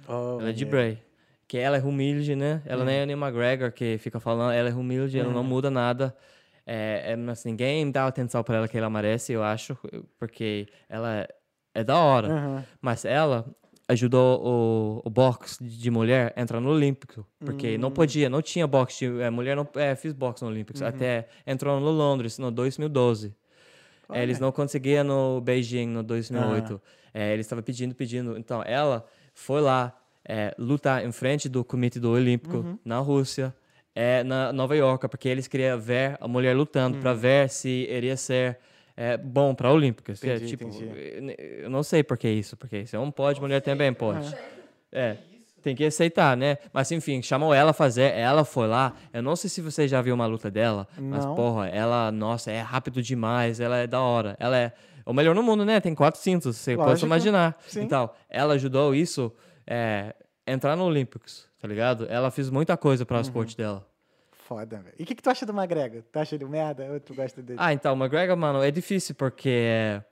Oh, 0.08 0.38
Ela 0.40 0.50
é 0.50 0.52
de. 0.52 0.64
Bray. 0.64 0.98
Que 1.46 1.58
ela 1.58 1.76
é 1.76 1.80
humilde, 1.82 2.34
né? 2.34 2.62
Ela 2.64 2.82
nem 2.84 2.96
é 2.96 3.00
a 3.00 3.02
Annie 3.02 3.14
McGregor, 3.14 3.72
que 3.72 3.98
fica 3.98 4.18
falando, 4.18 4.52
ela 4.52 4.70
é 4.70 4.74
humilde, 4.74 5.18
ela 5.18 5.30
não 5.30 5.44
muda 5.44 5.70
nada. 5.70 6.16
É, 6.64 7.12
é, 7.12 7.16
mas 7.16 7.44
ninguém 7.44 7.90
dá 7.90 8.06
atenção 8.06 8.42
pra 8.42 8.56
ela 8.56 8.68
que 8.68 8.78
ela 8.78 8.88
merece, 8.88 9.32
eu 9.34 9.42
acho, 9.42 9.76
porque 10.18 10.66
ela 10.88 11.28
é 11.74 11.84
da 11.84 11.98
hora. 11.98 12.28
Aham. 12.28 12.64
Mas 12.80 13.04
ela 13.04 13.44
ajudou 13.88 14.40
o, 14.42 15.02
o 15.04 15.10
boxe 15.10 15.62
de 15.62 15.90
mulher 15.90 16.32
a 16.36 16.40
entrar 16.40 16.60
no 16.60 16.70
Olímpico. 16.70 17.26
Porque 17.44 17.76
não 17.76 17.90
podia, 17.90 18.30
não 18.30 18.40
tinha 18.40 18.66
boxe 18.66 19.06
de 19.06 19.20
é, 19.20 19.28
mulher, 19.28 19.56
não 19.56 19.68
é, 19.74 19.94
fiz 19.94 20.12
boxe 20.12 20.42
no 20.42 20.50
Olímpico. 20.50 20.82
Até 20.84 21.28
entrou 21.46 21.78
no 21.80 21.90
Londres 21.90 22.38
no 22.38 22.50
2012. 22.50 23.34
É, 24.10 24.22
eles 24.22 24.38
não 24.38 24.52
conseguiam 24.52 25.04
no 25.04 25.40
Beijing 25.40 25.86
no 25.86 26.02
2008. 26.02 26.80
É, 27.14 27.32
eles 27.32 27.46
estavam 27.46 27.62
pedindo, 27.62 27.94
pedindo. 27.94 28.38
Então, 28.38 28.62
ela 28.64 29.06
foi 29.34 29.60
lá 29.60 29.96
é, 30.24 30.54
lutar 30.58 31.04
em 31.04 31.12
frente 31.12 31.48
do 31.48 31.64
Comitê 31.64 31.98
do 31.98 32.10
Olímpico 32.10 32.78
na 32.84 32.98
Rússia, 32.98 33.54
é, 33.94 34.22
na 34.24 34.52
Nova 34.52 34.76
York, 34.76 35.08
porque 35.08 35.28
eles 35.28 35.46
queriam 35.46 35.78
ver 35.78 36.16
a 36.20 36.28
mulher 36.28 36.56
lutando 36.56 36.98
para 36.98 37.12
ver 37.12 37.48
se 37.48 37.86
iria 37.90 38.16
ser 38.16 38.58
é, 38.96 39.16
bom 39.16 39.54
para 39.54 39.70
Olímpicos. 39.70 40.22
É, 40.22 40.36
Entendi, 40.36 40.46
tipo, 40.48 40.64
entendi. 40.64 41.34
eu 41.38 41.70
não 41.70 41.82
sei 41.82 42.02
por 42.02 42.16
que 42.16 42.28
isso, 42.28 42.56
porque 42.56 42.86
se 42.86 42.96
não 42.96 43.10
pode, 43.10 43.40
mulher 43.40 43.60
também 43.60 43.92
pode. 43.92 44.34
É, 44.90 45.16
tem 45.62 45.76
que 45.76 45.84
aceitar, 45.84 46.36
né? 46.36 46.58
Mas 46.72 46.90
enfim, 46.90 47.22
chamou 47.22 47.54
ela 47.54 47.70
a 47.70 47.74
fazer, 47.74 48.12
ela 48.14 48.44
foi 48.44 48.66
lá. 48.66 48.94
Eu 49.12 49.22
não 49.22 49.36
sei 49.36 49.48
se 49.48 49.60
você 49.60 49.86
já 49.86 50.02
viu 50.02 50.14
uma 50.14 50.26
luta 50.26 50.50
dela, 50.50 50.86
mas 50.98 51.24
Não. 51.24 51.34
porra, 51.34 51.68
ela, 51.68 52.10
nossa, 52.10 52.50
é 52.50 52.60
rápido 52.60 53.00
demais, 53.00 53.60
ela 53.60 53.78
é 53.78 53.86
da 53.86 54.00
hora. 54.00 54.36
Ela 54.40 54.58
é 54.58 54.72
o 55.06 55.12
melhor 55.12 55.34
no 55.34 55.42
mundo, 55.42 55.64
né? 55.64 55.80
Tem 55.80 55.94
quatro 55.94 56.20
cintos, 56.20 56.56
você 56.56 56.76
pode 56.76 56.88
Lógico. 56.90 57.06
imaginar. 57.06 57.56
Sim. 57.66 57.82
Então, 57.82 58.10
ela 58.28 58.54
ajudou 58.54 58.94
isso 58.94 59.32
é, 59.66 60.14
entrar 60.46 60.76
no 60.76 60.84
Olímpicos, 60.84 61.48
tá 61.60 61.66
ligado? 61.68 62.06
Ela 62.08 62.30
fez 62.30 62.50
muita 62.50 62.76
coisa 62.76 63.02
Uhum. 63.02 63.06
para 63.06 63.18
o 63.18 63.20
esporte 63.20 63.56
dela. 63.56 63.86
Foda, 64.46 64.78
velho. 64.78 64.94
E 64.98 65.02
o 65.04 65.06
que, 65.06 65.14
que 65.14 65.22
tu 65.22 65.30
acha 65.30 65.46
do 65.46 65.52
McGregor? 65.52 66.02
Tu 66.12 66.18
acha 66.18 66.34
ele 66.34 66.44
merda 66.44 66.84
ou 66.92 67.00
tu 67.00 67.14
gosta 67.14 67.40
dele? 67.40 67.58
Ah, 67.62 67.72
então, 67.72 67.94
o 67.94 67.96
McGregor, 67.96 68.36
mano, 68.36 68.62
é 68.62 68.70
difícil 68.70 69.14
porque 69.14 69.48
é, 69.48 70.02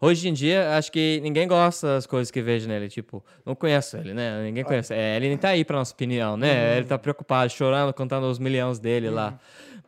hoje 0.00 0.28
em 0.28 0.32
dia 0.34 0.76
acho 0.76 0.90
que 0.92 1.18
ninguém 1.22 1.46
gosta 1.48 1.86
das 1.86 2.06
coisas 2.06 2.30
que 2.30 2.42
vejo 2.42 2.68
nele. 2.68 2.88
Tipo, 2.88 3.24
não 3.44 3.54
conheço 3.54 3.96
ele, 3.96 4.12
né? 4.12 4.42
Ninguém 4.42 4.64
conhece. 4.64 4.92
É, 4.92 5.16
ele 5.16 5.28
nem 5.28 5.38
tá 5.38 5.50
aí 5.50 5.64
pra 5.64 5.76
nossa 5.78 5.94
opinião, 5.94 6.36
né? 6.36 6.76
Ele 6.76 6.86
tá 6.86 6.98
preocupado, 6.98 7.50
chorando, 7.50 7.94
contando 7.94 8.24
os 8.28 8.38
milhões 8.38 8.78
dele 8.78 9.08
lá. 9.08 9.38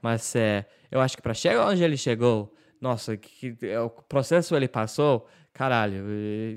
Mas 0.00 0.34
é, 0.36 0.64
eu 0.90 1.00
acho 1.00 1.16
que 1.16 1.22
pra 1.22 1.34
chegar 1.34 1.66
onde 1.66 1.82
ele 1.82 1.96
chegou, 1.96 2.54
nossa, 2.80 3.16
que, 3.16 3.54
que- 3.54 3.66
é, 3.66 3.80
o 3.80 3.88
processo 3.90 4.54
ele 4.56 4.68
passou, 4.68 5.26
caralho, 5.52 6.04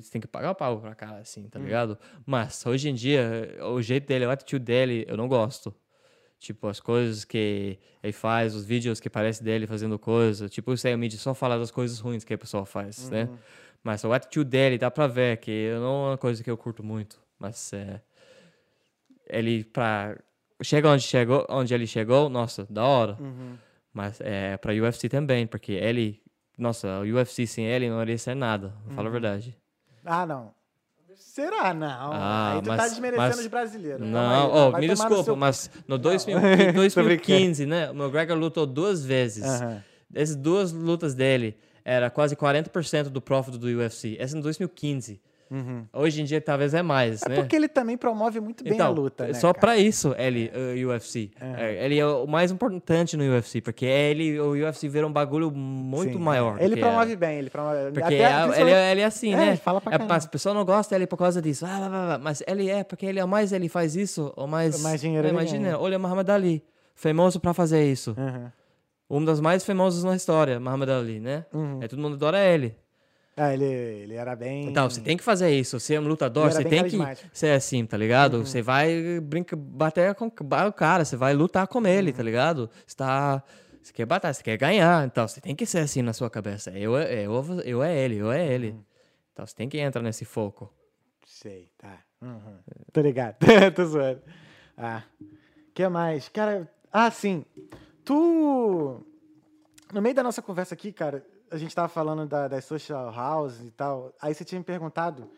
você 0.01 0.11
tem 0.11 0.21
que 0.21 0.27
pagar 0.27 0.51
o 0.51 0.55
pau 0.55 0.79
pra 0.79 0.93
cara, 0.95 1.17
assim, 1.19 1.47
tá 1.49 1.59
ligado? 1.65 1.97
Mas 2.25 2.65
hoje 2.65 2.89
em 2.89 2.93
dia, 2.93 3.57
o 3.63 3.81
jeito 3.81 4.07
dele, 4.07 4.25
o 4.25 4.29
attitude 4.31 4.63
dele, 4.63 5.05
eu 5.07 5.17
não 5.17 5.27
gosto. 5.27 5.73
Tipo, 6.39 6.67
as 6.67 6.79
coisas 6.79 7.23
que 7.23 7.77
ele 8.01 8.11
faz, 8.13 8.55
os 8.55 8.65
vídeos 8.65 8.99
que 8.99 9.09
parece 9.09 9.43
dele 9.43 9.67
fazendo 9.67 9.99
coisa. 9.99 10.49
Tipo, 10.49 10.73
isso 10.73 10.87
aí, 10.87 10.95
o 10.95 10.97
mídia 10.97 11.19
só 11.19 11.35
fala 11.35 11.57
das 11.59 11.69
coisas 11.69 11.99
ruins 11.99 12.23
que 12.23 12.33
a 12.33 12.37
pessoa 12.37 12.65
faz, 12.65 13.09
né? 13.11 13.29
Mas 13.83 14.03
o 14.03 14.11
attitude 14.11 14.49
dele 14.49 14.77
dá 14.79 14.89
pra 14.89 15.05
ver 15.05 15.37
que 15.37 15.71
não 15.75 16.07
é 16.07 16.09
uma 16.11 16.17
coisa 16.17 16.43
que 16.43 16.49
eu 16.49 16.57
curto 16.57 16.83
muito. 16.83 17.19
Mas 17.39 17.71
é. 17.73 18.01
Ele, 19.29 19.63
pra. 19.63 20.17
Chega 20.63 20.89
onde, 20.89 21.03
chegou, 21.03 21.45
onde 21.49 21.73
ele 21.73 21.87
chegou, 21.87 22.29
nossa, 22.29 22.67
da 22.69 22.83
hora. 22.85 23.17
Uhum. 23.19 23.57
Mas 23.93 24.19
é 24.21 24.57
pra 24.57 24.73
UFC 24.73 25.09
também, 25.09 25.45
porque 25.45 25.73
ele. 25.73 26.21
Nossa, 26.57 26.99
o 26.99 27.03
UFC 27.03 27.45
sem 27.47 27.65
ele 27.65 27.89
não 27.89 28.01
iria 28.01 28.17
ser 28.17 28.35
nada, 28.35 28.73
vou 28.85 28.93
falar 28.95 29.09
a 29.09 29.11
verdade. 29.11 29.57
Ah, 30.05 30.25
não. 30.25 30.53
Será? 31.15 31.73
Não. 31.73 32.11
Ah, 32.13 32.53
Aí 32.55 32.61
tu 32.61 32.65
tá 32.69 32.77
mas- 32.77 32.91
desmerecendo 32.91 33.27
mas- 33.27 33.39
os 33.39 33.47
brasileiros. 33.47 34.07
Não, 34.07 34.29
aí, 34.45 34.51
oh, 34.73 34.77
me 34.77 34.87
desculpa, 34.87 35.23
seu- 35.23 35.35
mas 35.35 35.69
no 35.87 35.97
2000, 35.97 36.37
Tô 36.73 36.73
2015, 36.73 37.65
né? 37.65 37.89
O 37.91 37.93
McGregor 37.95 38.37
lutou 38.37 38.65
duas 38.65 39.03
vezes. 39.05 39.43
Aham. 39.43 39.83
Essas 40.13 40.35
duas 40.35 40.71
lutas 40.71 41.13
dele 41.15 41.57
era 41.85 42.09
quase 42.09 42.35
40% 42.35 43.03
do 43.09 43.21
profit 43.21 43.57
do 43.57 43.67
UFC. 43.67 44.15
Essa 44.19 44.37
em 44.37 44.41
2015. 44.41 45.21
Hoje 45.93 46.21
em 46.21 46.25
dia 46.25 46.39
talvez 46.39 46.73
é 46.73 46.81
mais, 46.81 47.21
É 47.23 47.29
né? 47.29 47.35
porque 47.35 47.55
ele 47.55 47.67
também 47.67 47.97
promove 47.97 48.39
muito 48.39 48.63
bem 48.63 48.73
então, 48.73 48.87
a 48.87 48.89
luta, 48.89 49.27
né? 49.27 49.33
só 49.33 49.51
pra 49.53 49.77
isso 49.77 50.15
ele, 50.17 50.49
o 50.85 50.87
UFC. 50.89 51.29
É, 51.39 51.85
Ele 51.85 51.99
é 51.99 52.05
o 52.07 52.25
mais 52.25 52.51
importante 52.51 53.17
no 53.17 53.23
UFC, 53.23 53.59
porque 53.61 53.85
ele, 53.85 54.39
o 54.39 54.51
UFC 54.51 54.87
vira 54.87 55.05
um 55.05 55.11
bagulho 55.11 55.51
muito 55.51 56.13
Sim, 56.13 56.19
maior. 56.23 56.61
Ele 56.61 56.77
promove 56.77 57.11
era. 57.11 57.19
bem, 57.19 57.37
ele 57.39 57.49
promove. 57.49 57.77
Porque 57.93 58.01
até, 58.01 58.15
é- 58.23 58.61
ele, 58.61 58.71
é- 58.71 58.91
ele 58.91 59.01
é 59.01 59.05
assim, 59.05 59.33
É, 59.33 59.37
né? 59.37 59.47
ele 59.49 59.57
fala 59.57 59.81
pra 59.81 59.93
é, 59.93 59.97
caramba. 59.97 60.15
as 60.15 60.25
pessoas 60.25 60.55
não 60.55 60.63
gostam 60.63 60.95
dele 60.97 61.07
por 61.07 61.17
causa 61.17 61.41
disso. 61.41 61.65
Ah, 61.65 61.77
blá, 61.79 61.89
blá, 61.89 62.05
blá. 62.05 62.17
Mas 62.19 62.41
ele 62.47 62.69
é, 62.69 62.83
porque 62.83 63.05
ele 63.05 63.19
é 63.19 63.25
mais 63.25 63.51
ele 63.51 63.67
faz 63.67 63.95
isso, 63.95 64.31
ou 64.37 64.47
mais. 64.47 64.81
Mais 64.81 65.01
dinheiro 65.01 65.27
é, 65.27 65.29
ele 65.29 65.35
mais 65.35 65.49
dinheiro. 65.49 65.77
Olha 65.81 65.99
Muhammad 65.99 66.29
Ali, 66.29 66.63
famoso 66.95 67.39
pra 67.39 67.53
fazer 67.53 67.83
isso. 67.91 68.15
Aham. 68.17 68.51
Um 69.09 69.25
dos 69.25 69.41
mais 69.41 69.65
famosos 69.65 70.05
na 70.05 70.15
história, 70.15 70.57
Muhammad 70.57 70.89
Ali, 70.89 71.19
né? 71.19 71.45
Uhum. 71.53 71.79
É, 71.81 71.87
todo 71.89 71.99
mundo 72.01 72.13
adora 72.15 72.39
ele. 72.39 72.77
Ah, 73.35 73.53
ele, 73.53 73.65
ele 73.65 74.13
era 74.15 74.35
bem. 74.35 74.67
Então, 74.67 74.89
você 74.89 74.99
tem 75.01 75.15
que 75.15 75.23
fazer 75.23 75.49
isso. 75.51 75.79
Você 75.79 75.95
é 75.95 75.99
um 75.99 76.07
lutador, 76.07 76.51
você 76.51 76.63
tem 76.65 76.83
que. 76.87 76.97
Uhum. 76.97 77.05
ser 77.31 77.51
assim, 77.51 77.85
tá 77.85 77.95
ligado? 77.97 78.45
Você 78.45 78.61
vai 78.61 79.19
brinca, 79.21 79.55
bater 79.55 80.13
com 80.15 80.27
o 80.27 80.73
cara, 80.73 81.05
você 81.05 81.15
vai 81.15 81.33
lutar 81.33 81.65
com 81.67 81.85
ele, 81.87 82.11
Uhum. 82.11 82.17
tá 82.17 82.23
ligado? 82.23 82.69
Você 82.85 82.95
tá. 82.95 83.41
Você 83.81 83.93
quer 83.93 84.05
batalhar, 84.05 84.35
você 84.35 84.43
quer 84.43 84.57
ganhar. 84.57 85.05
Então, 85.07 85.27
você 85.27 85.41
tem 85.41 85.55
que 85.55 85.65
ser 85.65 85.79
assim 85.79 86.01
na 86.01 86.13
sua 86.13 86.29
cabeça. 86.29 86.69
Eu, 86.71 86.95
é- 86.97 87.25
eu, 87.25 87.61
eu 87.65 87.81
é 87.81 87.97
ele, 87.97 88.17
eu 88.17 88.31
é 88.31 88.45
ele. 88.45 88.71
Uhum. 88.71 88.83
Então, 89.33 89.47
você 89.47 89.55
tem 89.55 89.67
que 89.69 89.79
entrar 89.79 90.03
nesse 90.03 90.23
foco. 90.25 90.71
Sei, 91.25 91.69
tá. 91.77 91.97
Uhum. 92.21 92.57
Tô 92.93 93.01
ligado. 93.01 93.37
Tô 93.75 93.85
zoando. 93.85 94.21
Ah. 94.77 95.01
que 95.73 95.87
mais? 95.87 96.29
Cara, 96.29 96.69
ah, 96.91 97.09
sim. 97.09 97.43
Tu. 98.05 99.03
No 99.93 100.01
meio 100.01 100.13
da 100.13 100.21
nossa 100.21 100.41
conversa 100.41 100.75
aqui, 100.75 100.91
cara, 100.91 101.25
a 101.51 101.57
gente 101.57 101.75
tava 101.75 101.89
falando 101.89 102.25
da, 102.25 102.47
das 102.47 102.65
social 102.65 103.13
houses 103.13 103.67
e 103.67 103.71
tal. 103.71 104.13
Aí 104.21 104.33
você 104.33 104.45
tinha 104.45 104.57
me 104.57 104.65
perguntado, 104.65 105.29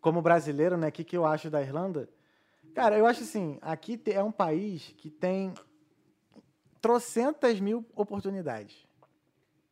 como 0.00 0.20
brasileiro, 0.20 0.76
né, 0.76 0.88
o 0.88 0.92
que, 0.92 1.04
que 1.04 1.16
eu 1.16 1.24
acho 1.24 1.48
da 1.48 1.62
Irlanda. 1.62 2.08
Cara, 2.74 2.98
eu 2.98 3.06
acho 3.06 3.22
assim, 3.22 3.58
aqui 3.62 4.00
é 4.06 4.22
um 4.22 4.32
país 4.32 4.92
que 4.98 5.08
tem 5.08 5.54
trocentas 6.80 7.60
mil 7.60 7.86
oportunidades. 7.94 8.86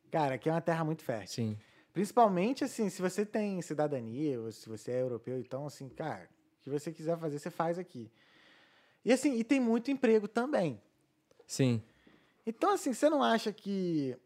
Cara, 0.09 0.35
aqui 0.35 0.47
é 0.47 0.51
uma 0.51 0.61
terra 0.61 0.83
muito 0.85 1.03
fértil. 1.03 1.27
Sim. 1.27 1.57
Principalmente, 1.91 2.63
assim, 2.63 2.89
se 2.89 3.01
você 3.01 3.25
tem 3.25 3.61
cidadania, 3.61 4.39
ou 4.39 4.51
se 4.51 4.67
você 4.67 4.91
é 4.91 5.01
europeu, 5.01 5.37
então, 5.37 5.67
assim, 5.67 5.89
cara, 5.89 6.27
o 6.59 6.63
que 6.63 6.69
você 6.69 6.91
quiser 6.91 7.17
fazer, 7.19 7.37
você 7.37 7.51
faz 7.51 7.77
aqui. 7.77 8.09
E, 9.03 9.11
assim, 9.11 9.35
e 9.35 9.43
tem 9.43 9.59
muito 9.59 9.91
emprego 9.91 10.27
também. 10.27 10.81
Sim. 11.45 11.83
Então, 12.45 12.71
assim, 12.71 12.93
você 12.93 13.09
não 13.09 13.21
acha 13.21 13.51
que. 13.51 14.17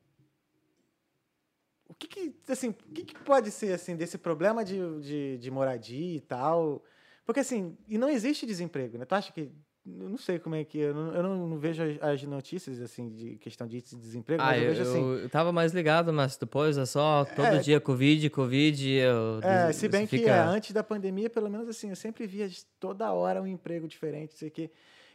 O 1.98 2.00
que, 2.00 2.08
que 2.08 2.52
assim, 2.52 2.70
o 2.70 2.74
que, 2.94 3.04
que 3.04 3.16
pode 3.24 3.50
ser, 3.50 3.74
assim, 3.74 3.96
desse 3.96 4.20
problema 4.20 4.64
de, 4.64 4.78
de, 5.02 5.38
de 5.40 5.50
moradia 5.52 6.16
e 6.18 6.22
tal? 6.22 6.84
Porque, 7.26 7.40
assim, 7.40 7.76
e 7.90 7.98
não 7.98 8.08
existe 8.08 8.46
desemprego, 8.46 9.00
né? 9.00 9.06
Tu 9.06 9.16
acha 9.16 9.34
que 9.34 9.52
eu 9.84 10.10
não 10.10 10.18
sei 10.18 10.38
como 10.38 10.54
é 10.54 10.64
que. 10.64 10.78
Eu 10.78 10.94
não, 10.94 11.14
eu 11.16 11.24
não, 11.24 11.58
vejo 11.58 11.82
as, 11.82 12.02
as 12.04 12.24
notícias, 12.24 12.80
assim, 12.82 13.10
de 13.10 13.38
questão 13.38 13.66
de 13.66 13.82
desemprego, 13.82 14.44
Ah, 14.44 14.48
mas 14.48 14.58
eu, 14.58 14.64
eu, 14.64 14.70
vejo 14.70 14.82
assim. 14.84 15.24
eu 15.24 15.30
tava 15.30 15.52
mais 15.52 15.72
ligado, 15.72 16.14
mas 16.14 16.38
depois 16.38 16.78
é 16.78 16.86
só 16.86 17.26
todo 17.26 17.48
É. 17.48 17.60
dia 17.60 17.80
Covid, 17.80 18.30
Covid. 18.30 18.90
Eu, 18.92 19.40
É, 19.42 19.72
se 19.74 19.88
bem 19.88 20.06
que 20.06 20.20
fica- 20.20 20.32
é, 20.32 20.40
antes 20.40 20.72
da 20.74 20.84
pandemia, 20.84 21.30
pelo 21.32 21.50
menos 21.50 21.68
assim, 21.68 21.90
eu 21.90 21.96
sempre 21.96 22.28
via 22.28 22.48
toda 22.80 23.12
hora 23.12 23.42
um 23.42 23.48
emprego 23.48 23.88
diferente, 23.88 24.38
sei 24.38 24.50
o 24.50 24.52
quê. 24.52 24.70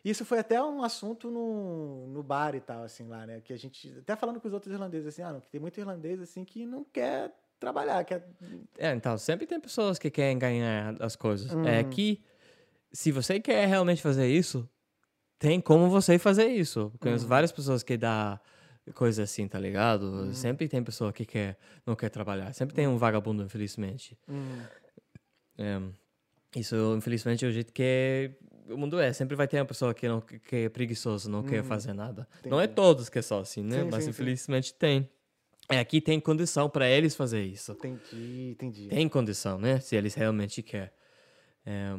Isso 0.04 0.24
foi 0.24 0.38
até 0.40 0.60
um 0.62 0.82
assunto 0.82 1.30
no, 1.30 2.08
no 2.08 2.22
bar 2.22 2.54
e 2.56 2.60
tal, 2.60 2.82
assim, 2.82 3.06
lá, 3.06 3.24
né? 3.26 3.40
Que 3.40 3.52
a 3.52 3.56
gente. 3.56 3.94
Até 3.98 4.16
falando 4.16 4.40
com 4.40 4.48
os 4.48 4.54
outros 4.54 4.72
irlandeses, 4.72 5.06
assim, 5.06 5.22
ah, 5.22 5.32
não, 5.32 5.40
que 5.40 5.48
tem 5.48 5.60
muito 5.60 5.78
irlandês, 5.78 6.20
assim, 6.20 6.44
que 6.44 6.66
não 6.66 6.82
quer 6.84 7.32
trabalhar, 7.60 8.04
quer. 8.04 8.28
É, 8.76 8.92
então, 8.92 9.16
sempre 9.16 9.46
tem 9.46 9.60
pessoas 9.60 9.98
que 9.98 10.10
querem 10.10 10.36
ganhar 10.38 10.96
as 11.00 11.14
coisas. 11.14 11.52
Uhum. 11.52 11.64
É 11.64 11.84
que, 11.84 12.20
se 12.92 13.12
você 13.12 13.38
quer 13.38 13.66
realmente 13.68 14.02
fazer 14.02 14.26
isso, 14.26 14.68
tem 15.38 15.60
como 15.60 15.88
você 15.88 16.18
fazer 16.18 16.48
isso. 16.48 16.92
Conheço 16.98 17.24
Uhum. 17.24 17.28
várias 17.28 17.52
pessoas 17.52 17.84
que 17.84 17.96
dá 17.96 18.40
coisa 18.94 19.22
assim, 19.22 19.46
tá 19.46 19.60
ligado? 19.60 20.34
Sempre 20.34 20.66
tem 20.68 20.82
pessoa 20.82 21.12
que 21.12 21.24
quer, 21.24 21.56
não 21.86 21.94
quer 21.94 22.08
trabalhar. 22.08 22.52
Sempre 22.52 22.74
tem 22.74 22.88
um 22.88 22.96
vagabundo, 22.98 23.44
infelizmente. 23.44 24.18
Hum, 24.28 24.62
É, 25.58 25.80
isso, 26.58 26.74
infelizmente, 26.96 27.44
é 27.44 27.48
o 27.48 27.52
jeito 27.52 27.72
que 27.72 28.32
o 28.68 28.76
mundo 28.76 28.98
é. 29.00 29.12
Sempre 29.12 29.36
vai 29.36 29.46
ter 29.48 29.58
uma 29.58 29.64
pessoa 29.66 29.92
que, 29.94 30.06
não, 30.08 30.20
que 30.20 30.56
é 30.56 30.68
preguiçoso, 30.68 31.30
não 31.30 31.42
quer 31.42 31.62
fazer 31.64 31.92
nada. 31.92 32.26
Não 32.44 32.52
é 32.58 32.64
Uhum. 32.64 32.64
Entendi. 32.64 32.74
todos 32.74 33.08
que 33.08 33.18
é 33.18 33.22
só 33.22 33.40
assim, 33.40 33.62
né? 33.62 33.80
Sim, 33.82 33.84
Mas 33.90 33.94
sim, 33.96 34.00
sim. 34.04 34.10
infelizmente 34.10 34.74
tem. 34.74 35.08
É, 35.68 35.78
aqui 35.78 36.00
tem 36.00 36.18
condição 36.20 36.68
para 36.68 36.88
eles 36.88 37.14
fazer 37.14 37.42
isso. 37.42 37.72
entendi, 37.72 38.50
entendi. 38.50 38.88
Tem 38.88 39.08
condição, 39.08 39.58
né? 39.58 39.78
Se 39.80 39.94
eles 39.96 40.14
realmente 40.14 40.62
querem. 40.62 40.90
É, 41.64 41.92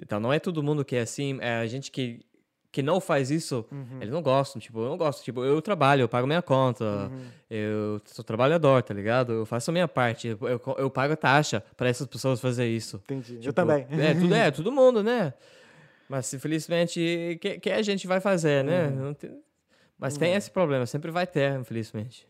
então, 0.00 0.18
não 0.20 0.32
é 0.32 0.38
todo 0.38 0.62
mundo 0.62 0.84
que 0.84 0.96
é 0.96 1.00
assim. 1.00 1.38
É 1.40 1.56
a 1.56 1.66
gente 1.66 1.90
que, 1.90 2.20
que 2.72 2.82
não 2.82 3.00
faz 3.00 3.30
isso, 3.30 3.64
Uhum. 3.70 3.98
eles 4.00 4.10
não 4.12 4.22
gostam. 4.22 4.60
Tipo, 4.60 4.80
eu 4.80 4.88
não 4.88 4.96
gosto. 4.96 5.22
Tipo, 5.24 5.44
eu 5.44 5.60
trabalho, 5.60 6.02
eu 6.02 6.08
pago 6.08 6.26
minha 6.26 6.40
conta. 6.42 6.84
Uhum. 6.84 7.26
Eu 7.50 8.00
sou 8.06 8.24
trabalhador, 8.24 8.82
tá 8.82 8.94
ligado? 8.94 9.32
Eu 9.32 9.46
faço 9.46 9.70
a 9.70 9.72
minha 9.72 9.88
parte. 9.88 10.28
Eu, 10.28 10.38
eu, 10.42 10.60
eu 10.78 10.90
pago 10.90 11.16
taxa 11.16 11.62
para 11.76 11.88
essas 11.88 12.06
pessoas 12.06 12.40
fazer 12.40 12.66
isso. 12.68 12.96
Entendi. 13.04 13.34
eu 13.34 13.40
Tipo, 13.40 13.52
também. 13.52 13.86
É, 13.90 14.14
tudo, 14.14 14.34
é, 14.34 14.50
todo 14.52 14.72
mundo, 14.72 15.02
né? 15.02 15.34
Mas, 16.08 16.32
infelizmente, 16.34 17.38
que, 17.40 17.58
que 17.58 17.70
a 17.70 17.82
gente 17.82 18.06
vai 18.06 18.20
fazer, 18.20 18.62
né? 18.64 18.88
Uhum. 18.88 18.96
Não 19.06 19.14
tem- 19.14 19.42
Mas 19.98 20.16
tem 20.18 20.34
esse 20.34 20.50
problema, 20.50 20.84
sempre 20.86 21.10
vai 21.10 21.26
ter, 21.26 21.58
infelizmente. 21.58 22.28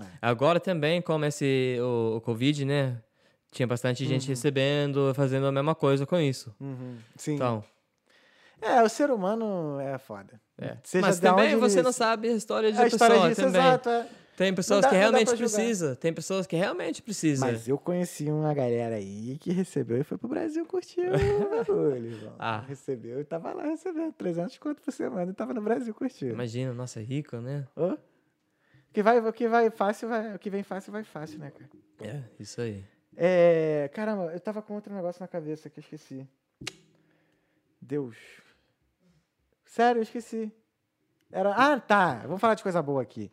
É. 0.00 0.04
Agora 0.20 0.58
também, 0.60 1.00
como 1.00 1.24
esse, 1.24 1.76
o, 1.80 2.16
o 2.16 2.20
Covid, 2.20 2.64
né? 2.64 3.00
Tinha 3.50 3.66
bastante 3.66 4.04
gente 4.04 4.28
recebendo, 4.28 5.12
fazendo 5.14 5.46
a 5.46 5.52
mesma 5.52 5.74
coisa 5.74 6.04
com 6.04 6.18
isso. 6.18 6.54
Uhum, 6.60 6.98
Sim. 7.16 7.34
Então, 7.36 7.64
É, 8.60 8.82
o 8.82 8.88
ser 8.88 9.10
humano 9.10 9.78
é 9.80 9.96
foda. 9.98 10.40
é. 10.60 10.76
Mas 11.00 11.20
também 11.20 11.56
você 11.56 11.76
ele- 11.78 11.84
não 11.84 11.92
sabe 11.92 12.28
a 12.28 12.32
história 12.32 12.72
de 12.72 12.78
a 12.78 12.86
história 12.86 13.14
pessoa 13.14 13.28
disso, 13.28 13.40
também. 13.42 13.60
exato. 13.62 13.88
é. 13.88 14.06
Tem 14.38 14.54
pessoas 14.54 14.82
dá- 14.82 14.88
que 14.90 14.94
realmente 14.94 15.36
precisam. 15.36 15.96
Tem 15.96 16.14
pessoas 16.14 16.46
que 16.46 16.54
realmente 16.54 17.02
precisam. 17.02 17.48
Mas 17.50 17.66
eu 17.66 17.76
conheci 17.76 18.30
uma 18.30 18.54
galera 18.54 18.94
aí 18.94 19.36
que 19.36 19.50
recebeu 19.50 19.98
e 19.98 20.04
foi 20.04 20.16
pro 20.16 20.28
Brasil 20.28 20.64
curtir 20.64 21.00
o 21.00 21.10
bagulho, 21.50 22.06
irmão. 22.06 22.36
Ah. 22.38 22.60
Recebeu 22.60 23.20
e 23.20 23.24
tava 23.24 23.52
lá 23.52 23.64
recebendo 23.64 24.12
300 24.12 24.56
conto 24.58 24.80
por 24.80 24.92
semana 24.92 25.32
e 25.32 25.34
tava 25.34 25.52
no 25.52 25.60
Brasil 25.60 25.92
curtindo. 25.92 26.32
Imagina, 26.34 26.72
nossa, 26.72 27.00
é 27.00 27.02
rico, 27.02 27.38
né? 27.38 27.66
O 27.74 27.98
que 28.92 29.02
vai, 29.02 29.18
o 29.18 29.32
que 29.32 29.48
vai 29.48 29.70
fácil, 29.70 30.08
vai, 30.08 30.36
o 30.36 30.38
que 30.38 30.50
vem 30.50 30.62
fácil, 30.62 30.92
vai 30.92 31.02
fácil, 31.02 31.40
né, 31.40 31.50
cara? 31.50 31.70
É, 32.00 32.22
isso 32.38 32.60
aí. 32.60 32.84
É, 33.16 33.90
caramba, 33.92 34.30
eu 34.32 34.38
tava 34.38 34.62
com 34.62 34.72
outro 34.74 34.94
negócio 34.94 35.20
na 35.20 35.26
cabeça 35.26 35.68
que 35.68 35.80
eu 35.80 35.82
esqueci. 35.82 36.24
Deus. 37.82 38.16
Sério, 39.66 39.98
eu 39.98 40.04
esqueci. 40.04 40.52
Era, 41.32 41.52
ah, 41.56 41.80
tá. 41.80 42.20
Vamos 42.22 42.40
falar 42.40 42.54
de 42.54 42.62
coisa 42.62 42.80
boa 42.80 43.02
aqui. 43.02 43.32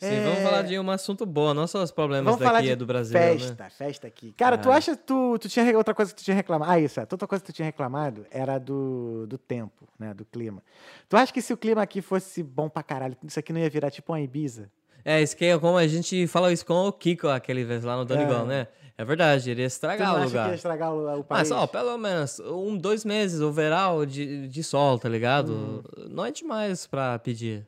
Sim, 0.00 0.06
É, 0.14 0.24
vamos 0.24 0.38
falar 0.40 0.62
de 0.62 0.78
um 0.78 0.90
assunto 0.90 1.26
bom, 1.26 1.52
não 1.52 1.66
só 1.66 1.82
os 1.82 1.90
problemas 1.90 2.24
Vamos 2.24 2.40
falar 2.40 2.54
daqui 2.54 2.66
de 2.68 2.72
é 2.72 2.76
do 2.76 2.86
Brasil, 2.86 3.20
né? 3.20 3.38
festa, 3.38 3.68
festa 3.70 4.06
aqui. 4.06 4.32
Cara, 4.32 4.56
tu 4.56 4.70
Ah. 4.70 4.76
acha 4.76 4.96
tu, 4.96 5.38
tu 5.38 5.46
tinha 5.46 5.76
outra 5.76 5.94
coisa 5.94 6.10
que 6.14 6.20
tu 6.20 6.24
tinha 6.24 6.34
reclamado? 6.34 6.70
Ah, 6.72 6.80
isso, 6.80 6.98
é. 6.98 7.02
Outra 7.02 7.28
coisa 7.28 7.44
que 7.44 7.52
tu 7.52 7.54
tinha 7.54 7.66
reclamado 7.66 8.24
era 8.30 8.58
do, 8.58 9.26
do 9.26 9.36
tempo, 9.36 9.86
né, 9.98 10.14
do 10.14 10.24
clima. 10.24 10.62
Tu 11.06 11.16
acha 11.18 11.30
que 11.30 11.42
se 11.42 11.52
o 11.52 11.56
clima 11.56 11.82
aqui 11.82 12.00
fosse 12.00 12.42
bom 12.42 12.68
pra 12.70 12.82
caralho, 12.82 13.14
isso 13.24 13.38
aqui 13.38 13.52
não 13.52 13.60
ia 13.60 13.68
virar 13.68 13.90
tipo 13.90 14.10
uma 14.12 14.20
Ibiza? 14.20 14.70
É, 15.04 15.20
isso 15.22 15.36
que 15.36 15.44
é 15.44 15.58
como 15.58 15.76
a 15.76 15.86
gente 15.86 16.26
fala 16.26 16.50
isso 16.50 16.64
com 16.64 16.86
o 16.88 16.92
Kiko 16.92 17.28
aquele 17.28 17.62
vez 17.64 17.84
lá 17.84 17.94
no 17.96 18.04
Donegal, 18.06 18.44
É. 18.44 18.48
né? 18.48 18.66
É 18.96 19.04
verdade, 19.04 19.50
iria 19.50 19.64
Tu 19.66 19.68
estragar 19.68 20.12
o 20.12 20.16
acha 20.16 20.20
que 20.20 20.26
lugar. 20.28 20.48
ia 20.50 20.54
estragar 20.54 20.92
o, 20.94 21.20
o 21.20 21.24
país? 21.24 21.48
Mas, 21.48 21.50
ó, 21.50 21.66
pelo 21.66 21.96
menos 21.98 22.38
um, 22.40 22.76
dois 22.76 23.02
meses, 23.04 23.40
o 23.40 23.50
verão 23.52 24.04
de, 24.06 24.46
de 24.48 24.62
sol, 24.62 24.98
tá 24.98 25.08
ligado? 25.08 25.52
Uhum. 25.52 25.82
Não 26.10 26.24
é 26.26 26.30
demais 26.30 26.86
pra 26.86 27.18
pedir, 27.18 27.66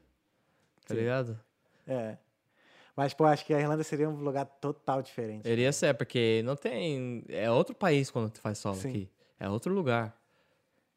tá 0.87 0.95
Sim. 0.95 1.01
ligado? 1.01 1.39
É. 1.87 2.17
Mas, 2.95 3.15
pô, 3.15 3.25
acho 3.25 3.45
que 3.47 3.55
a 3.55 3.61
Irlanda 3.61 3.83
seria 3.83 4.09
um 4.09 4.17
lugar 4.17 4.45
total 4.45 5.01
diferente. 5.03 5.49
Iria 5.49 5.73
ser, 5.73 5.95
porque 5.95 6.43
não 6.45 6.55
tem... 6.57 7.25
É 7.29 7.51
outro 7.51 7.75
país 7.75 8.11
quando 8.11 8.31
tu 8.31 8.41
faz 8.41 8.59
sol 8.59 8.75
Sim. 8.75 8.89
aqui. 8.89 9.11
É 9.41 9.49
outro 9.49 9.73
lugar. 9.73 10.15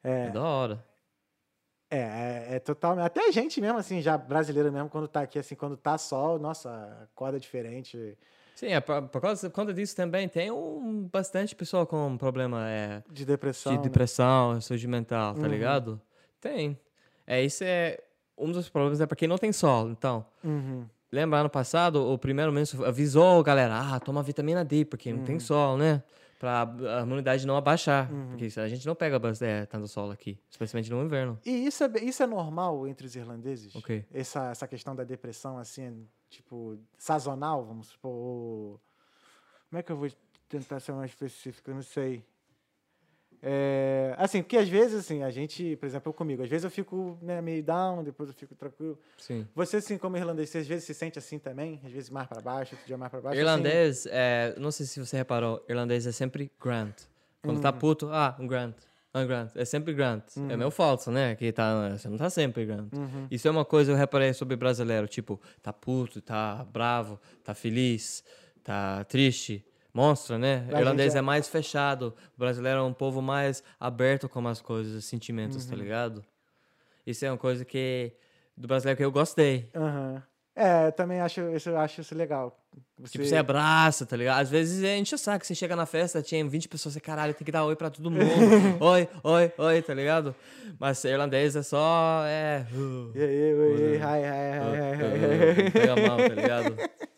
É 0.03 0.25
É, 0.25 0.29
da 0.29 0.43
hora. 0.43 0.85
é, 1.89 1.97
é, 1.99 2.55
é 2.55 2.59
total. 2.59 2.99
Até 2.99 3.27
a 3.27 3.31
gente 3.31 3.61
mesmo, 3.61 3.77
assim, 3.77 4.01
já 4.01 4.17
brasileiro 4.17 4.71
mesmo, 4.71 4.89
quando 4.89 5.07
tá 5.07 5.21
aqui, 5.21 5.39
assim, 5.39 5.55
quando 5.55 5.77
tá 5.77 5.97
sol, 5.97 6.37
nossa, 6.37 7.07
acorda 7.11 7.39
diferente 7.39 8.17
Sim, 8.55 8.67
é, 8.67 8.79
por, 8.79 9.01
por, 9.09 9.21
causa, 9.21 9.49
por 9.49 9.55
conta 9.55 9.73
disso 9.73 9.93
também 9.95 10.29
tem 10.29 10.49
um, 10.49 11.09
bastante 11.11 11.53
pessoa 11.53 11.85
com 11.85 12.17
problema 12.17 12.69
é, 12.69 13.03
de 13.11 13.25
depressão. 13.25 13.73
de 13.73 13.77
né? 13.79 13.83
depressão, 13.83 14.61
saúde 14.61 14.87
mental, 14.87 15.33
tá 15.33 15.41
Uhum. 15.41 15.47
ligado? 15.47 16.01
Tem. 16.39 16.79
É, 17.27 17.43
isso 17.43 17.63
é... 17.65 17.99
Um 18.37 18.51
dos 18.51 18.69
problemas 18.69 18.99
é 19.01 19.05
porque 19.05 19.27
não 19.27 19.37
tem 19.37 19.51
sol, 19.53 19.89
então... 19.89 20.25
Uhum. 20.43 20.85
Lembra, 21.11 21.39
ano 21.39 21.49
passado, 21.49 22.05
o 22.11 22.17
primeiro-ministro 22.17 22.83
avisou 22.83 23.39
a 23.39 23.43
galera, 23.43 23.79
ah, 23.79 23.99
toma 24.01 24.21
vitamina 24.21 24.65
D, 24.65 24.83
porque 24.83 25.11
não 25.13 25.19
Uhum. 25.19 25.25
tem 25.25 25.39
sol, 25.39 25.77
né? 25.77 26.03
Pra 26.37 26.63
a 26.63 27.01
imunidade 27.03 27.47
não 27.47 27.55
abaixar. 27.55 28.09
Porque 28.29 28.49
a 28.59 28.67
gente 28.67 28.85
não 28.85 28.93
pega 28.95 29.21
é, 29.39 29.65
tanto 29.65 29.87
sol 29.87 30.11
aqui, 30.11 30.37
especialmente 30.49 30.91
no 30.91 31.01
inverno. 31.01 31.39
E 31.45 31.67
isso 31.67 31.85
é, 31.85 31.91
isso 32.03 32.21
é 32.21 32.27
normal 32.27 32.85
entre 32.87 33.07
os 33.07 33.15
irlandeses? 33.15 33.73
Essa, 34.13 34.51
essa 34.51 34.67
questão 34.67 34.93
da 34.93 35.05
depressão, 35.05 35.57
assim, 35.57 36.05
tipo, 36.29 36.77
sazonal, 36.97 37.63
vamos 37.63 37.87
supor. 37.87 38.77
Como 39.69 39.79
é 39.79 39.83
que 39.83 39.91
eu 39.93 39.95
vou 39.95 40.09
tentar 40.49 40.81
ser 40.81 40.91
mais 40.91 41.11
específico? 41.11 41.69
Eu 41.69 41.75
não 41.75 41.81
sei. 41.81 42.25
É, 43.47 44.15
assim, 44.17 44.41
porque 44.41 44.57
às 44.57 44.67
vezes, 44.67 45.01
assim, 45.01 45.21
a 45.21 45.29
gente, 45.29 45.75
por 45.75 45.85
exemplo, 45.85 46.09
eu 46.09 46.13
comigo, 46.13 46.41
às 46.41 46.49
vezes 46.49 46.63
eu 46.63 46.71
fico 46.71 47.15
né, 47.21 47.39
meio 47.41 47.63
down, 47.63 48.03
depois 48.03 48.27
eu 48.29 48.33
fico 48.33 48.55
tranquilo. 48.55 48.97
Sim. 49.19 49.47
Você, 49.53 49.77
assim, 49.77 49.99
como 49.99 50.17
irlandês, 50.17 50.49
você 50.49 50.57
às 50.57 50.67
vezes 50.67 50.85
se 50.85 50.95
sente 50.95 51.19
assim 51.19 51.37
também? 51.37 51.79
Às 51.85 51.91
vezes 51.91 52.09
mais 52.09 52.27
pra 52.27 52.41
baixo, 52.41 52.73
outro 52.73 52.87
dia 52.87 52.97
mais 52.97 53.11
pra 53.11 53.21
baixo? 53.21 53.35
assim? 53.39 53.47
Irlandês, 53.47 54.07
é, 54.09 54.55
não 54.57 54.71
sei 54.71 54.87
se 54.87 54.99
você 54.99 55.15
reparou, 55.17 55.63
irlandês 55.69 56.07
é 56.07 56.11
sempre 56.11 56.51
grant. 56.59 56.95
Quando 57.43 57.57
Uhum. 57.57 57.61
tá 57.61 57.71
puto, 57.71 58.09
ah, 58.11 58.35
um 58.39 58.47
grant. 58.47 58.75
Um 59.13 59.27
grant. 59.27 59.55
É 59.55 59.63
sempre 59.63 59.93
grant. 59.93 60.23
É 60.49 60.57
meu 60.57 60.71
falso, 60.71 61.11
né? 61.11 61.35
Que 61.35 61.51
tá, 61.51 61.95
você 61.95 62.09
não 62.09 62.17
tá 62.17 62.29
sempre 62.31 62.65
grant. 62.65 62.91
Uhum. 62.93 63.27
Isso 63.29 63.47
é 63.47 63.51
uma 63.51 63.63
coisa 63.63 63.91
que 63.91 63.93
eu 63.93 63.97
reparei 63.99 64.33
sobre 64.33 64.57
brasileiro. 64.57 65.07
Tipo, 65.07 65.39
tá 65.61 65.71
puto, 65.71 66.19
tá 66.19 66.65
bravo, 66.73 67.17
tá 67.43 67.53
feliz, 67.53 68.23
tá 68.63 69.03
triste. 69.05 69.63
Mostra, 69.95 70.37
né? 70.37 70.67
A 70.71 70.75
O 70.75 70.79
irlandês 70.79 71.13
gente 71.13 71.15
é- 71.15 71.19
é 71.19 71.21
mais 71.21 71.47
fechado. 71.47 72.13
O 72.35 72.39
brasileiro 72.39 72.79
é 72.79 72.83
um 72.83 72.93
povo 72.93 73.21
mais 73.21 73.63
aberto 73.79 74.27
com 74.27 74.45
as 74.45 74.59
coisas, 74.61 75.05
sentimentos, 75.05 75.63
Uhum. 75.63 75.69
tá 75.69 75.75
ligado? 75.77 76.25
Isso 77.07 77.23
é 77.25 77.31
uma 77.31 77.37
coisa 77.37 77.63
que 77.63 78.11
do 78.57 78.67
brasileiro 78.67 78.97
que 78.97 79.05
eu 79.05 79.11
gostei. 79.11 79.69
Aham. 79.73 80.21
É, 80.57 80.87
eu 80.87 80.91
também 80.93 81.19
acho 81.19 81.41
isso, 81.55 81.75
acho 81.75 81.99
isso 82.01 82.15
legal. 82.15 82.57
Você, 82.97 83.11
Tipo, 83.13 83.25
você 83.25 83.35
abraça, 83.35 84.05
tá 84.05 84.15
ligado? 84.15 84.39
Às 84.41 84.49
vezes 84.49 84.83
é 84.83 84.97
enche 84.97 85.13
o 85.13 85.17
saco. 85.17 85.45
Você 85.45 85.53
chega 85.55 85.75
na 85.75 85.85
festa, 85.85 86.21
tinha 86.21 86.45
20 86.47 86.67
pessoas, 86.69 86.93
você, 86.93 86.99
caralho, 87.01 87.33
tem 87.33 87.43
que 87.45 87.51
dar 87.51 87.65
oi 87.65 87.75
pra 87.75 87.89
todo 87.89 88.09
mundo. 88.11 88.21
oi, 88.81 89.07
oi, 89.23 89.51
oi, 89.57 89.81
tá 89.81 89.93
ligado? 89.93 90.33
Mas 90.79 91.03
irlandês 91.03 91.55
é 91.57 91.63
só. 91.63 92.23
É. 92.25 92.65
uh, 92.73 93.11
E 93.15 93.21
aí, 93.21 93.53
oi, 93.53 93.71
Uhum. 93.71 93.93
hi, 93.95 93.97
hi, 93.97 94.01
hi, 94.01 94.55
hi, 94.55 95.63
uh, 95.63 95.67
uh, 95.67 95.71
Pega 95.71 95.93
a 95.93 95.95
mão, 95.95 96.17
tá 96.17 96.35
ligado? 96.35 96.77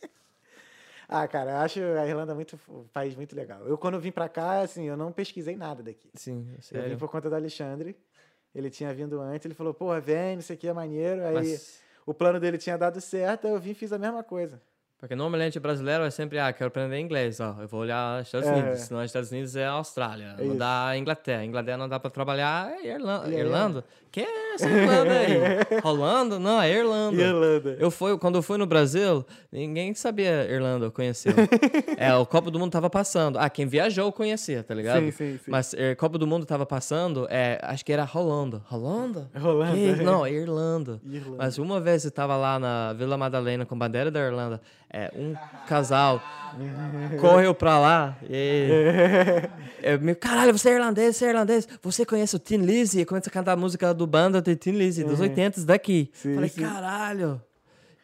Ah, 1.10 1.28
cara, 1.28 1.52
eu 1.52 1.58
acho 1.58 1.80
a 1.80 2.06
Irlanda 2.08 2.36
muito, 2.36 2.60
um 2.68 2.84
país 2.92 3.16
muito 3.16 3.36
legal. 3.36 3.62
Eu, 3.66 3.78
quando 3.78 3.98
vim 4.00 4.12
pra 4.12 4.28
cá, 4.28 4.62
assim, 4.62 4.84
eu 4.86 4.98
não 4.98 5.12
pesquisei 5.12 5.56
nada 5.56 5.82
daqui. 5.82 6.10
Sim, 6.16 6.46
Eu 6.50 6.56
vim 6.56 6.62
sério. 6.62 6.98
por 6.98 7.10
conta 7.10 7.30
do 7.30 7.36
Alexandre. 7.36 7.96
Ele 8.54 8.70
tinha 8.70 8.94
vindo 8.94 9.22
antes, 9.22 9.46
ele 9.46 9.54
falou, 9.54 9.74
porra, 9.74 10.00
vem, 10.02 10.40
isso 10.40 10.52
aqui 10.52 10.68
é 10.68 10.74
maneiro. 10.74 11.24
Aí 11.26 11.34
Mas, 11.34 11.80
o 12.06 12.14
plano 12.14 12.40
dele 12.40 12.58
tinha 12.58 12.78
dado 12.78 13.00
certo, 13.00 13.48
eu 13.48 13.60
vim 13.60 13.72
e 13.72 13.74
fiz 13.76 13.94
a 13.94 13.98
mesma 14.00 14.24
coisa. 14.24 14.60
porque 15.00 15.16
normalmente 15.16 15.60
brasileiro 15.60 16.04
é 16.04 16.10
sempre, 16.10 16.40
ah, 16.40 16.52
quero 16.52 16.70
aprender 16.70 16.98
inglês, 17.00 17.40
ó. 17.40 17.56
Eu 17.62 17.68
vou 17.68 17.82
olhar 17.82 18.22
Estados 18.24 18.48
É. 18.48 18.52
Unidos. 18.54 18.80
Senão 18.82 19.04
Estados 19.04 19.32
Unidos 19.32 19.56
é 19.56 19.66
Austrália. 19.66 20.36
É 20.40 20.44
não 20.44 20.58
dá 20.58 20.92
Inglaterra. 20.98 21.46
Inglaterra 21.46 21.78
não 21.78 21.88
dá 21.88 22.00
pra 22.00 22.10
trabalhar, 22.10 22.72
é 22.84 22.88
Irlanda. 22.96 23.28
Aí, 23.28 23.36
Irlanda? 23.36 23.86
Que 24.12 24.22
é 24.22 24.47
essa 24.58 24.70
Irlanda 24.70 25.12
aí? 25.12 25.82
Holanda? 25.84 26.40
Não, 26.40 26.62
é 26.62 26.72
Irlanda. 26.72 27.22
Irlanda. 27.22 27.78
Eu 27.80 27.92
fui, 27.92 28.18
quando 28.18 28.36
eu 28.36 28.42
fui 28.42 28.58
no 28.58 28.66
Brasil, 28.66 29.26
ninguém 29.52 29.94
sabia 29.94 30.46
Irlanda, 30.52 30.90
conheceu. 30.90 31.34
é, 31.98 32.14
o 32.16 32.26
Copa 32.26 32.52
do 32.52 32.60
Mundo 32.60 32.72
tava 32.72 32.90
passando. 32.90 33.38
Ah, 33.38 33.50
quem 33.50 33.66
viajou 33.66 34.12
conhecia, 34.12 34.64
tá 34.64 34.74
ligado? 34.74 35.00
Sim, 35.00 35.12
sim, 35.12 35.40
sim. 35.44 35.52
Mas 35.52 35.74
é, 35.74 35.96
Copa 35.96 36.18
do 36.18 36.28
Mundo 36.28 36.46
tava 36.46 36.66
passando, 36.66 37.28
é, 37.30 37.60
acho 37.64 37.86
que 37.86 37.94
era 37.94 38.10
Holanda. 38.12 38.62
Holanda? 38.72 39.30
Holanda, 39.36 39.78
é. 39.78 39.96
Não, 40.04 40.26
é 40.26 40.32
Irlanda. 40.32 41.00
Irlanda. 41.06 41.38
Mas 41.38 41.58
uma 41.58 41.80
vez 41.80 42.04
eu 42.06 42.12
tava 42.12 42.36
lá 42.36 42.60
na 42.60 42.94
Vila 42.94 43.18
Madalena 43.18 43.66
com 43.66 43.78
bandeira 43.78 44.10
da 44.10 44.20
Irlanda, 44.20 44.62
é, 44.90 45.12
um 45.16 45.36
casal 45.68 46.22
correu 47.20 47.54
pra 47.54 47.80
lá 47.80 48.18
e... 48.30 48.68
Eu, 49.82 50.02
meu, 50.02 50.16
caralho, 50.16 50.58
você 50.58 50.72
é 50.72 50.74
irlandês, 50.74 51.16
você 51.16 51.26
é 51.26 51.30
irlandês. 51.30 51.68
Você 51.82 52.06
conhece 52.06 52.36
o 52.36 52.40
Tin 52.40 52.58
Lizzy? 52.58 53.06
Começa 53.06 53.30
a 53.30 53.32
cantar 53.32 53.54
a 53.54 53.56
música 53.56 53.94
do 53.94 54.08
banda 54.08 54.42
Tin 54.56 54.72
Lizzy, 54.72 55.04
dos 55.04 55.20
80 55.20 55.64
daqui. 55.66 56.10
Sim, 56.14 56.36
Falei, 56.36 56.50
sim. 56.50 56.62
caralho. 56.62 57.42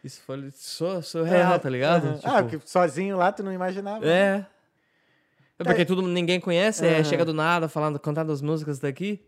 Isso 0.02 0.20
foi 0.22 0.50
sur- 0.50 1.02
surreal, 1.02 1.58
tá 1.58 1.70
ligado? 1.70 2.16
Tipo, 2.16 2.28
Ah, 2.28 2.42
que 2.44 2.60
sozinho 2.64 3.16
lá 3.16 3.32
tu 3.32 3.42
não 3.42 3.52
imaginava. 3.52 4.04
é. 4.06 4.46
É 5.58 5.62
porque 5.64 5.84
tudo 5.84 6.02
ninguém 6.02 6.40
conhece, 6.40 6.84
é, 6.84 7.02
chega 7.04 7.24
do 7.24 7.32
nada 7.32 7.68
falando, 7.68 7.98
cantando 7.98 8.32
as 8.32 8.42
músicas 8.42 8.78
daqui. 8.80 9.24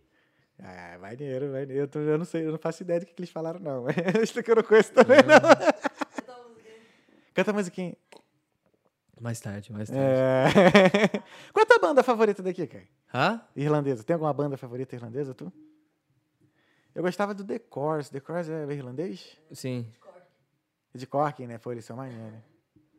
Ah, 0.61 0.99
maneiro, 1.01 1.47
maneiro. 1.47 1.73
Eu, 1.73 1.87
tô- 1.89 2.01
eu 2.01 2.19
não 2.19 2.25
sei, 2.25 2.47
eu 2.47 2.51
não 2.53 2.59
faço 2.59 2.83
ideia 2.83 2.99
do 3.01 3.07
que, 3.07 3.15
que 3.15 3.21
eles 3.23 3.31
falaram, 3.31 3.61
não. 3.61 3.85
Isso 4.23 4.43
que 4.43 4.51
eu 4.51 4.57
não 4.57 4.63
conheço 4.63 4.93
também, 4.93 5.19
Uhum. 5.21 5.27
não. 5.27 6.37
Canta 7.33 7.51
a 7.51 7.55
musiquinha. 7.55 7.95
Mais 9.21 9.41
tarde, 9.41 9.73
mais 9.73 9.89
tarde. 9.89 10.03
É... 10.05 11.09
Qual 11.53 11.61
é 11.61 11.63
a 11.63 11.67
tua 11.67 11.79
banda 11.79 12.03
favorita 12.03 12.43
daqui, 12.43 12.67
cara? 12.67 12.85
Hã? 13.15 13.41
Irlandesa. 13.55 14.03
Tem 14.03 14.15
alguma 14.15 14.33
banda 14.33 14.57
favorita 14.57 14.95
irlandesa, 14.95 15.33
tu? 15.35 15.53
Eu 16.97 17.03
gostava 17.03 17.35
do 17.35 17.45
The 17.45 17.59
Course. 17.59 18.11
The 18.11 18.21
Course 18.21 18.51
é 18.51 18.65
irlandês? 18.73 19.37
Sim. 19.53 19.87
De 20.95 21.07
Cork, 21.07 21.47
né? 21.47 21.59
Pô, 21.59 21.71
eles 21.71 21.85
são 21.85 21.95
maneiros. 21.95 22.41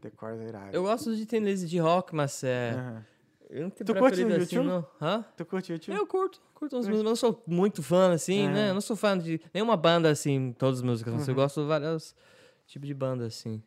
The 0.01 0.11
Course 0.11 0.39
é 0.43 0.47
irado. 0.49 0.69
Eu 0.77 0.83
gosto 0.83 1.15
de 1.15 1.39
Lizzy 1.39 1.65
de 1.67 1.79
rock, 1.79 2.13
mas 2.13 2.43
é. 2.43 2.73
Aham. 2.73 3.05
Eu 3.49 3.63
não 3.63 3.69
tenho 3.71 3.85
Tu 3.87 3.95
curte 3.95 4.21
assim, 4.21 4.33
YouTube? 4.33 4.65
não. 4.67 4.87
Hã? 5.01 5.25
Tu 5.35 5.45
curte 5.45 5.71
o 5.71 5.73
YouTube? 5.73 5.95
Eu 5.97 6.05
curto, 6.05 6.39
curto 6.53 6.75
as 6.75 6.85
músicas, 6.87 6.97
mas 6.97 7.03
não 7.09 7.15
sou 7.15 7.43
muito 7.47 7.81
fã, 7.81 8.11
assim, 8.13 8.47
né? 8.49 8.69
Eu 8.69 8.73
não 8.75 8.81
sou 8.81 8.95
fã 8.95 9.17
de 9.17 9.41
nenhuma 9.51 9.75
banda, 9.75 10.11
assim, 10.11 10.53
todas 10.53 10.77
as 10.79 10.83
músicas, 10.83 11.13
mas 11.13 11.27
eu 11.27 11.33
Uhum. 11.33 11.41
gosto 11.41 11.61
de 11.61 11.67
vários 11.67 12.13
tipos 12.67 12.87
de 12.87 12.93
banda, 12.93 13.25
assim. 13.25 13.63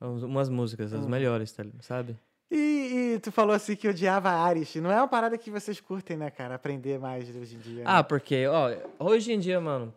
Uns- 0.00 0.22
Umas 0.24 0.48
músicas, 0.50 0.92
as 0.92 1.04
Uhum. 1.04 1.10
melhores, 1.10 1.50
tá, 1.52 1.64
sabe? 1.80 2.18
E, 2.54 3.14
e 3.14 3.18
tu 3.20 3.32
falou 3.32 3.54
assim 3.56 3.74
que 3.74 3.88
odiava 3.88 4.30
Irish. 4.50 4.76
Não 4.78 4.92
é 4.92 4.96
uma 4.96 5.08
parada 5.08 5.38
que 5.38 5.50
vocês 5.50 5.80
curtem, 5.80 6.18
né, 6.18 6.30
cara? 6.30 6.54
Aprender 6.56 6.98
mais 6.98 7.34
hoje 7.34 7.56
em 7.56 7.58
dia. 7.58 7.82
Ah, 7.86 7.96
né? 7.98 8.02
porque, 8.02 8.46
ó, 8.46 8.70
hoje 8.98 9.32
em 9.32 9.38
dia, 9.38 9.58
mano, 9.58 9.92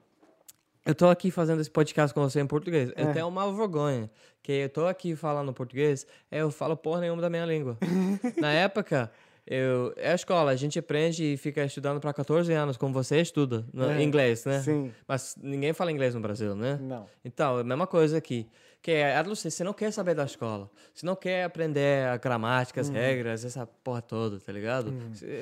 eu 0.86 0.96
tô 0.96 1.10
aqui 1.10 1.30
fazendo 1.32 1.60
esse 1.60 1.70
podcast 1.70 2.14
com 2.14 2.22
você 2.22 2.40
em 2.40 2.48
português. 2.48 2.92
Eu 2.96 3.10
É. 3.10 3.12
tenho 3.14 3.28
uma 3.28 3.52
vergonha, 3.52 4.10
que 4.42 4.54
eu 4.54 4.70
tô 4.70 4.86
aqui 4.88 5.16
falando 5.18 5.52
português, 5.52 6.08
é, 6.32 6.42
eu 6.42 6.50
falo 6.50 6.78
porra 6.78 7.02
nenhuma 7.02 7.22
da 7.22 7.30
minha 7.30 7.46
língua. 7.46 7.78
Na 8.40 8.52
época, 8.54 9.12
eu, 9.46 9.94
é 9.98 10.12
a 10.12 10.16
escola, 10.16 10.52
a 10.52 10.56
gente 10.56 10.80
aprende 10.80 11.34
e 11.34 11.36
fica 11.38 11.64
estudando 11.66 12.00
pra 12.00 12.14
14 12.14 12.54
anos, 12.54 12.78
como 12.78 12.94
você 12.94 13.20
estuda, 13.20 13.66
no, 13.74 13.92
É. 13.92 14.02
inglês, 14.02 14.46
né? 14.46 14.62
Sim. 14.62 14.94
Mas 15.06 15.36
ninguém 15.42 15.74
fala 15.74 15.92
inglês 15.92 16.16
no 16.16 16.22
Brasil, 16.22 16.56
né? 16.56 16.80
Não. 16.82 17.06
Então, 17.26 17.58
é 17.58 17.62
a 17.62 17.64
mesma 17.66 17.86
coisa 17.86 18.18
aqui. 18.18 18.48
Que 18.86 18.92
é 18.92 19.16
adolescência, 19.18 19.58
você 19.58 19.64
não 19.64 19.74
quer 19.74 19.90
saber 19.92 20.14
da 20.14 20.26
escola. 20.26 20.70
Você 20.94 21.04
não 21.08 21.16
quer 21.16 21.44
aprender 21.44 22.06
a 22.08 22.18
gramática, 22.18 22.80
as 22.82 22.88
regras, 22.88 23.44
essa 23.44 23.66
porra 23.84 24.00
toda, 24.00 24.40
tá 24.40 24.52
ligado? 24.52 24.94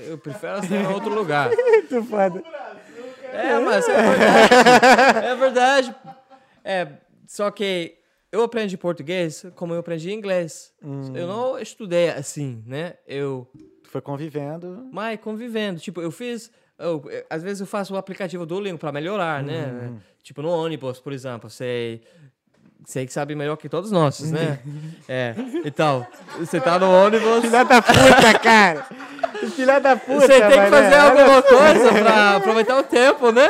Eu 0.08 0.18
prefiro 0.18 0.66
ser 0.66 0.76
em 0.76 0.88
outro 0.88 1.14
lugar. 1.14 1.50
Muito 1.52 2.02
foda. 2.06 2.42
É, 3.34 3.60
mas 3.60 3.86
é 3.90 4.02
verdade. 4.02 5.26
É 5.28 5.36
verdade. 5.36 5.96
É, 6.64 6.88
só 7.28 7.52
que 7.52 7.98
eu 8.32 8.44
aprendi 8.44 8.78
português 8.78 9.46
como 9.56 9.74
eu 9.74 9.80
aprendi 9.82 10.10
inglês. 10.14 10.72
Hum. 10.82 11.14
Eu 11.14 11.28
não 11.28 11.60
estudei 11.60 12.12
assim, 12.12 12.64
né? 12.66 12.94
Eu 13.06 13.46
Tu 13.84 13.90
foi 13.90 14.00
convivendo. 14.00 14.88
mas 14.90 15.20
convivendo. 15.20 15.82
Tipo, 15.82 16.02
eu 16.02 16.12
fiz. 16.12 16.50
eu- 16.80 17.04
às 17.30 17.44
vezes 17.44 17.60
eu 17.60 17.68
faço 17.68 17.94
o 17.94 17.98
aplicativo 17.98 18.46
do 18.46 18.56
Duolingo 18.56 18.78
para 18.80 18.94
melhorar, 18.94 19.44
né? 19.44 19.92
Tipo, 20.24 20.42
no 20.42 20.48
ônibus, 20.50 21.02
por 21.02 21.12
exemplo. 21.12 21.50
Sei. 21.50 22.02
Sei 22.86 23.06
que 23.06 23.14
sabe 23.14 23.34
melhor 23.34 23.56
que 23.58 23.70
todos 23.70 23.92
nós, 23.92 24.20
né? 24.32 24.60
é. 25.08 25.34
Então, 25.64 26.06
você 26.38 26.60
tá 26.60 26.78
no 26.78 26.92
ônibus. 26.92 27.42
Filha 27.42 27.64
da 27.64 27.82
puta, 27.82 28.40
cara! 28.42 28.86
Filha 29.56 29.80
da 29.80 29.96
puta, 29.96 30.20
Você 30.22 30.42
tem 30.42 30.50
que 30.50 30.70
fazer 30.70 30.96
Olha 30.96 31.02
alguma 31.04 31.42
coisa 31.42 31.94
pra 31.94 32.36
aproveitar 32.36 32.78
o 32.78 32.84
tempo, 32.84 33.32
né? 33.32 33.48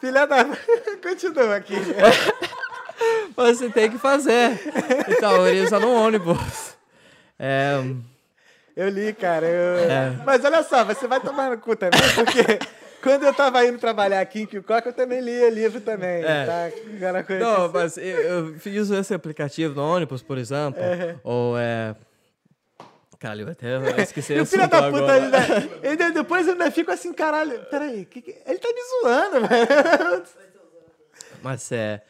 Filha 0.00 0.26
da... 0.26 0.44
Continua 1.02 1.56
aqui. 1.56 1.74
Você 3.36 3.68
tem 3.70 3.90
que 3.90 3.98
fazer. 3.98 4.60
Então, 5.08 5.46
ele 5.46 5.64
usa 5.64 5.78
no 5.78 5.92
ônibus. 5.92 6.76
É, 7.38 7.80
Eu 8.76 8.88
li, 8.88 9.12
cara. 9.12 9.46
eu- 9.46 9.90
É. 9.90 10.12
Mas 10.24 10.44
olha 10.44 10.62
só, 10.62 10.84
você 10.84 11.06
vai 11.06 11.20
tomar 11.20 11.50
no 11.50 11.58
cu 11.58 11.76
também, 11.76 12.00
porque 12.14 12.58
quando 13.02 13.24
eu 13.24 13.32
tava 13.34 13.64
indo 13.64 13.78
trabalhar 13.78 14.20
aqui 14.20 14.42
em 14.42 14.46
Kikoca, 14.46 14.88
eu 14.88 14.92
também 14.92 15.20
lia 15.20 15.50
livro 15.50 15.80
também. 15.80 16.22
É. 16.24 16.44
Tá? 16.46 17.22
Coisa 17.24 17.44
não, 17.44 17.64
assim. 17.64 17.72
mas 17.74 17.96
eu, 17.98 18.56
eu 18.64 18.80
uso 18.82 18.94
esse 18.96 19.14
aplicativo 19.14 19.74
no 19.74 19.82
ônibus, 19.82 20.22
por 20.22 20.38
exemplo. 20.38 20.80
Ou 21.22 21.56
é. 21.58 21.94
Caralho, 23.18 23.42
eu 23.46 23.50
até 23.50 23.66
esqueci 24.02 24.34
o 24.38 24.46
filho 24.46 24.68
da 24.68 24.90
puta 24.90 25.12
ainda, 25.12 25.38
ainda- 25.82 26.10
Depois 26.12 26.46
eu 26.46 26.52
ainda 26.52 26.70
fico 26.70 26.90
assim, 26.92 27.12
caralho. 27.12 27.64
Peraí, 27.70 28.04
que 28.04 28.22
que- 28.22 28.36
ele 28.46 28.58
tá 28.58 28.68
me 28.68 28.80
zoando, 29.02 29.46
velho. 29.48 30.22
Mas 31.42 31.70
é. 31.72 32.00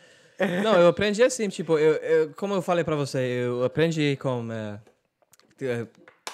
Não, 0.62 0.78
eu 0.80 0.88
aprendi 0.88 1.22
assim, 1.22 1.48
tipo, 1.48 1.78
eu, 1.78 1.94
eu- 1.94 2.30
como 2.34 2.54
eu 2.54 2.62
falei 2.62 2.84
pra 2.84 2.94
você, 2.94 3.18
eu 3.18 3.64
aprendi 3.64 4.16
com. 4.20 4.46
é, 4.52 5.86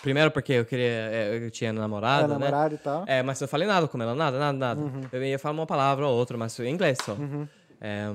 primeiro 0.05 0.31
porque 0.31 0.53
eu 0.53 0.65
queria. 0.65 0.85
é, 0.87 1.41
eu 1.43 1.51
tinha 1.51 1.73
namorada, 1.73 2.25
É, 2.35 2.39
né? 2.39 2.45
namorado 2.47 2.75
e 2.75 2.79
tal. 2.79 3.05
É, 3.07 3.23
mas 3.23 3.41
eu 3.41 3.49
falei 3.49 3.67
nada 3.67 3.89
com 3.89 4.01
ela, 4.01 4.15
nada, 4.15 4.39
nada, 4.39 4.57
nada. 4.59 4.81
Eu 5.11 5.25
ia 5.25 5.39
falar 5.39 5.55
uma 5.55 5.67
palavra 5.67 6.07
ou 6.07 6.15
outra, 6.17 6.37
mas 6.37 6.59
em 6.61 6.69
inglês 6.71 6.99
só. 7.05 7.17
É, 7.81 8.09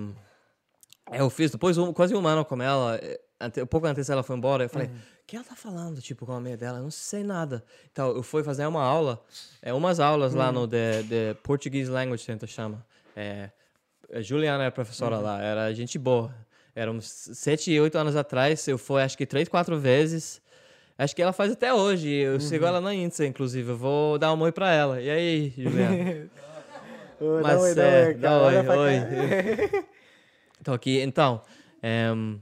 eu 1.13 1.29
fiz 1.29 1.51
depois 1.51 1.77
um, 1.77 1.91
quase 1.91 2.15
um 2.15 2.25
ano 2.27 2.45
com 2.45 2.61
ela, 2.61 2.95
é, 2.97 3.19
ante- 3.41 3.61
um 3.61 3.65
pouco 3.65 3.87
antes 3.87 4.09
ela 4.09 4.21
foi 4.23 4.35
embora, 4.37 4.63
eu 4.65 4.69
falei, 4.69 4.87
o 4.87 5.25
que 5.27 5.35
ela 5.35 5.45
tá 5.45 5.55
falando, 5.55 6.01
tipo, 6.01 6.25
com 6.25 6.33
a 6.33 6.37
amiga 6.37 6.57
dela? 6.57 6.77
Eu 6.79 6.83
não 6.83 6.91
sei 6.91 7.23
nada. 7.23 7.63
Então, 7.91 8.09
eu 8.15 8.23
fui 8.23 8.43
fazer 8.43 8.65
uma 8.67 8.81
aula, 8.83 9.21
é, 9.61 9.73
umas 9.73 9.99
aulas 9.99 10.33
lá 10.33 10.51
no 10.51 10.67
The, 10.67 11.03
The 11.09 11.33
Portuguese 11.43 11.89
Language 11.89 12.23
Center, 12.23 12.47
chama. 12.47 12.85
É, 13.15 13.49
a 14.13 14.21
Juliana 14.21 14.63
é 14.63 14.67
a 14.67 14.71
professora 14.71 15.17
lá, 15.19 15.41
era 15.41 15.73
gente 15.73 15.97
boa. 15.99 16.33
Era 16.75 16.91
uns 16.91 17.07
sete, 17.09 17.77
oito 17.79 17.97
anos 17.97 18.15
atrás, 18.15 18.67
eu 18.67 18.77
fui 18.77 19.01
acho 19.01 19.17
que 19.17 19.25
três, 19.25 19.47
quatro 19.49 19.77
vezes. 19.79 20.41
Acho 20.99 21.15
que 21.15 21.21
ela 21.21 21.31
faz 21.31 21.53
até 21.53 21.73
hoje. 21.73 22.09
Eu 22.09 22.39
sigo 22.41 22.65
ela 22.65 22.81
na 22.81 22.93
Insta, 22.93 23.25
inclusive. 23.25 23.69
Eu 23.71 23.77
vou 23.77 24.17
dar 24.19 24.33
um 24.33 24.41
oi 24.41 24.51
pra 24.51 24.69
ela. 24.71 25.01
E 25.01 25.09
aí, 25.09 25.53
Juliana? 25.57 25.95
Ô, 27.21 27.37
dá 27.37 27.41
Mas 27.43 27.61
oi, 27.61 27.75
dá 27.75 27.83
é, 27.83 28.05
oi, 28.07 28.13
dá 28.15 28.37
oi, 28.37 28.43
olha 28.45 28.63
pra 28.63 28.73
cá. 28.75 28.79
oi. 28.81 29.85
Tô 30.63 30.73
aqui. 30.73 30.99
Então, 31.01 31.41
em, 31.81 32.37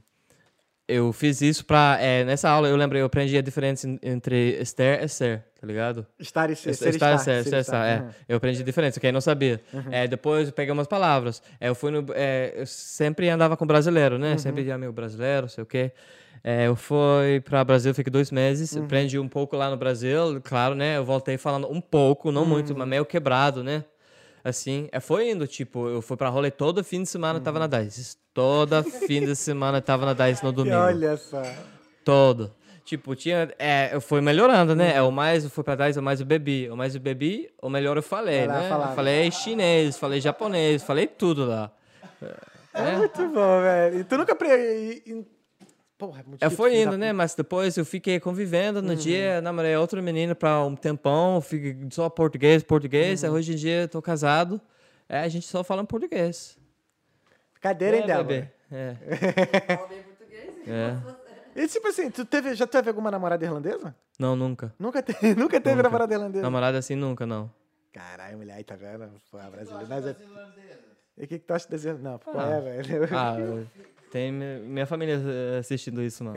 eu 0.87 1.13
fiz 1.13 1.39
isso 1.41 1.63
pra... 1.65 1.97
é, 1.99 2.23
nessa 2.23 2.49
aula, 2.49 2.67
eu 2.67 2.75
lembrei, 2.75 3.01
eu 3.01 3.05
aprendi 3.05 3.37
a 3.37 3.41
diferença 3.41 3.87
en- 3.87 3.99
entre 4.01 4.59
estar 4.59 5.03
e 5.03 5.07
ser, 5.07 5.43
tá 5.59 5.67
ligado? 5.67 6.05
Estar 6.19 6.49
e 6.49 6.55
ser, 6.55 6.71
Estar, 6.71 6.89
estar, 6.89 7.17
ser, 7.19 7.43
ser 7.43 7.49
ser, 7.49 7.57
estar. 7.59 7.85
é. 7.87 7.99
Uhum. 7.99 8.09
Eu 8.29 8.37
aprendi 8.37 8.61
a 8.61 8.65
diferença, 8.65 8.99
quem 8.99 9.11
não 9.11 9.21
sabia. 9.21 9.61
É, 9.91 10.07
depois 10.07 10.47
eu 10.47 10.53
peguei 10.53 10.71
umas 10.73 10.87
palavras. 10.87 11.43
É, 11.59 11.69
eu 11.69 11.75
fui 11.75 11.91
no... 11.91 12.05
é, 12.15 12.53
eu 12.55 12.65
sempre 12.65 13.29
andava 13.29 13.55
com 13.55 13.67
brasileiro, 13.67 14.17
né? 14.17 14.37
Sempre 14.39 14.63
ia 14.63 14.73
amigo 14.75 14.93
brasileiro, 14.93 15.47
sei 15.49 15.63
o 15.63 15.67
quê. 15.67 15.91
É, 16.49 16.67
eu 16.67 16.77
fui 16.77 17.41
para 17.43 17.61
Brasil, 17.65 17.93
fiquei 17.93 18.09
dois 18.09 18.31
meses, 18.31 18.77
aprendi 18.77 19.19
um 19.19 19.27
pouco 19.27 19.57
lá 19.57 19.69
no 19.69 19.75
Brasil, 19.75 20.39
claro, 20.41 20.73
né? 20.75 20.95
Eu 20.95 21.03
voltei 21.03 21.37
falando 21.37 21.69
um 21.69 21.81
pouco, 21.81 22.31
não 22.31 22.45
muito, 22.45 22.73
mas 22.73 22.87
meio 22.87 23.05
quebrado, 23.05 23.61
né? 23.65 23.83
Assim, 24.45 24.87
é, 24.93 25.01
foi 25.01 25.29
indo, 25.29 25.45
tipo, 25.45 25.89
eu 25.89 26.01
fui 26.01 26.15
pra 26.15 26.29
rolê 26.29 26.49
todo 26.49 26.81
fim 26.85 27.03
de 27.03 27.09
semana, 27.09 27.39
eu 27.39 27.43
tava 27.43 27.59
na 27.59 27.67
DICE. 27.67 28.15
Toda 28.33 28.81
fim 28.81 29.25
de 29.25 29.35
semana 29.35 29.79
eu 29.79 29.81
tava 29.81 30.05
na 30.05 30.13
DICE 30.13 30.41
no 30.41 30.53
domingo. 30.55 30.77
olha 30.77 31.17
só. 31.17 31.43
Todo. 32.05 32.55
Tipo, 32.85 33.13
tinha. 33.13 33.53
É, 33.59 33.89
eu 33.93 33.99
fui 33.99 34.21
melhorando, 34.21 34.73
né? 34.73 34.95
É, 34.95 35.01
o 35.01 35.11
mais 35.11 35.43
eu 35.43 35.49
fui 35.49 35.65
pra 35.65 35.75
trás, 35.75 35.97
o 35.97 36.01
mais 36.01 36.21
eu 36.21 36.25
bebi. 36.25 36.69
O 36.69 36.77
mais 36.77 36.95
eu 36.95 37.01
bebi, 37.01 37.49
o 37.61 37.69
melhor 37.69 37.97
eu 37.97 38.03
falei, 38.03 38.47
Vai 38.47 38.47
lá, 38.47 38.61
né? 38.61 38.69
falava. 38.69 38.95
Falei 38.95 39.29
chinês, 39.31 39.97
falei 39.97 40.21
japonês, 40.21 40.81
falei 40.81 41.07
tudo 41.07 41.45
lá. 41.45 41.69
É 42.73 42.95
muito 42.95 43.27
bom, 43.27 43.61
velho. 43.61 43.99
E 43.99 44.03
tu 44.05 44.17
nunca... 44.17 44.33
Pre... 44.33 45.03
Porra, 45.97 46.19
é 46.19 46.23
muito 46.23 46.43
Eu 46.43 46.51
fui 46.51 46.79
indo, 46.81 46.95
né? 46.97 47.11
Mas 47.11 47.33
depois 47.33 47.75
eu 47.75 47.83
fiquei 47.85 48.19
convivendo 48.19 48.81
no 48.81 48.95
dia, 48.95 49.41
namorei 49.41 49.75
outra 49.75 49.99
menina 50.01 50.35
pra 50.35 50.63
um 50.63 50.75
tempão, 50.75 51.41
fiquei 51.41 51.75
só 51.89 52.07
português, 52.09 52.61
português. 52.63 53.23
Aí 53.23 53.29
hoje 53.29 53.53
em 53.53 53.55
dia 53.55 53.81
eu 53.81 53.87
tô 53.87 54.01
casado. 54.01 54.61
É, 55.09 55.21
a 55.21 55.27
gente 55.27 55.47
só 55.47 55.63
fala 55.63 55.81
em 55.81 55.85
português. 55.85 56.57
Cadeira, 57.59 57.97
hein, 57.97 58.03
é, 58.03 58.05
Débora? 58.07 58.23
bebê. 58.25 58.51
É. 58.71 59.75
Fala 59.75 59.87
bem 59.87 60.03
português. 60.03 60.67
É. 60.67 60.97
E 61.59 61.67
tipo 61.67 61.87
assim, 61.87 62.11
tu 62.11 62.23
teve, 62.25 62.53
já 62.53 62.67
teve 62.67 62.89
alguma 62.89 63.09
namorada 63.09 63.43
irlandesa? 63.43 63.95
Não, 64.19 64.35
nunca. 64.35 64.71
Nunca 64.77 65.01
teve, 65.01 65.33
nunca 65.39 65.59
teve 65.59 65.75
Nunca. 65.77 65.83
namorada 65.89 66.13
irlandesa? 66.13 66.43
Namorada 66.43 66.77
assim, 66.77 66.95
nunca, 66.95 67.25
não. 67.25 67.49
Caralho, 67.91 68.37
mulher 68.37 68.53
aí, 68.57 68.63
tá 68.63 68.75
vendo? 68.75 69.09
Pô, 69.31 69.39
a 69.39 69.49
brasileira. 69.49 69.95
é... 69.95 69.99
das 70.01 70.19
irlandesas? 70.21 70.77
E 71.17 71.23
o 71.23 71.27
que, 71.27 71.39
que 71.39 71.45
tu 71.47 71.53
acha 71.55 71.67
desse... 71.67 71.91
Não, 71.93 72.19
qual 72.19 72.39
Ah. 72.39 72.49
é, 72.49 72.61
velho? 72.61 73.09
Ah, 73.17 73.35
tem 74.17 74.31
mi- 74.31 74.59
minha 74.61 74.85
família 74.87 75.21
eh, 75.23 75.59
assistindo 75.59 76.01
isso, 76.01 76.23
não. 76.23 76.33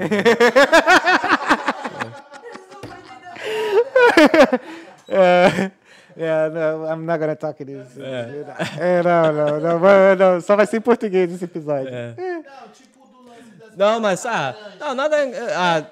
É, 5.08 5.70
é, 6.16 6.50
não, 6.50 6.84
I'm 6.92 7.04
not 7.06 7.18
gonna 7.18 7.36
talk 7.36 7.64
this. 7.64 7.96
É, 7.98 9.02
não, 9.02 9.32
não, 9.32 9.60
não, 9.60 9.78
não, 9.80 10.16
não, 10.16 10.40
só 10.40 10.56
vai 10.56 10.66
ser 10.66 10.76
em 10.78 10.80
português 10.80 11.32
esse 11.32 11.44
episódio. 11.44 11.88
É. 11.88 12.14
Não, 12.16 12.68
tipo 12.72 13.06
do 13.06 13.28
lance 13.28 13.50
das 13.58 13.76
Não, 13.76 14.00
mas, 14.00 14.26
ah, 14.26 14.54
não, 14.78 14.94
nada. 14.94 15.16
Ah, 15.56 15.82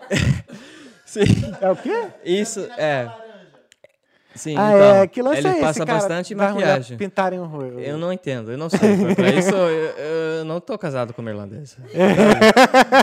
sim, 1.07 1.23
É 1.61 1.71
o 1.71 1.77
quê? 1.77 2.07
isso, 2.25 2.69
é. 2.77 3.09
Sim, 4.39 4.55
Ah, 4.57 4.71
então, 4.75 4.95
é, 5.03 5.07
que 5.07 5.21
lance 5.21 5.39
ele 5.39 5.49
é 5.49 5.51
esse, 5.53 5.61
passa 5.61 5.85
cara, 5.85 5.99
bastante 5.99 6.35
maquiagem. 6.35 6.97
pintarem 6.97 7.39
o 7.41 7.45
rosto. 7.45 7.79
Eu 7.81 7.99
não 7.99 8.13
entendo, 8.13 8.51
eu 8.53 8.57
não 8.57 8.71
sei. 8.71 8.79
Pra- 9.15 9.29
isso, 9.37 9.55
eu, 9.55 10.39
eu 10.39 10.45
não 10.45 10.61
tô 10.61 10.79
casado 10.79 11.13
com 11.13 11.21
uma 11.21 11.31
irlandesa. 11.31 11.77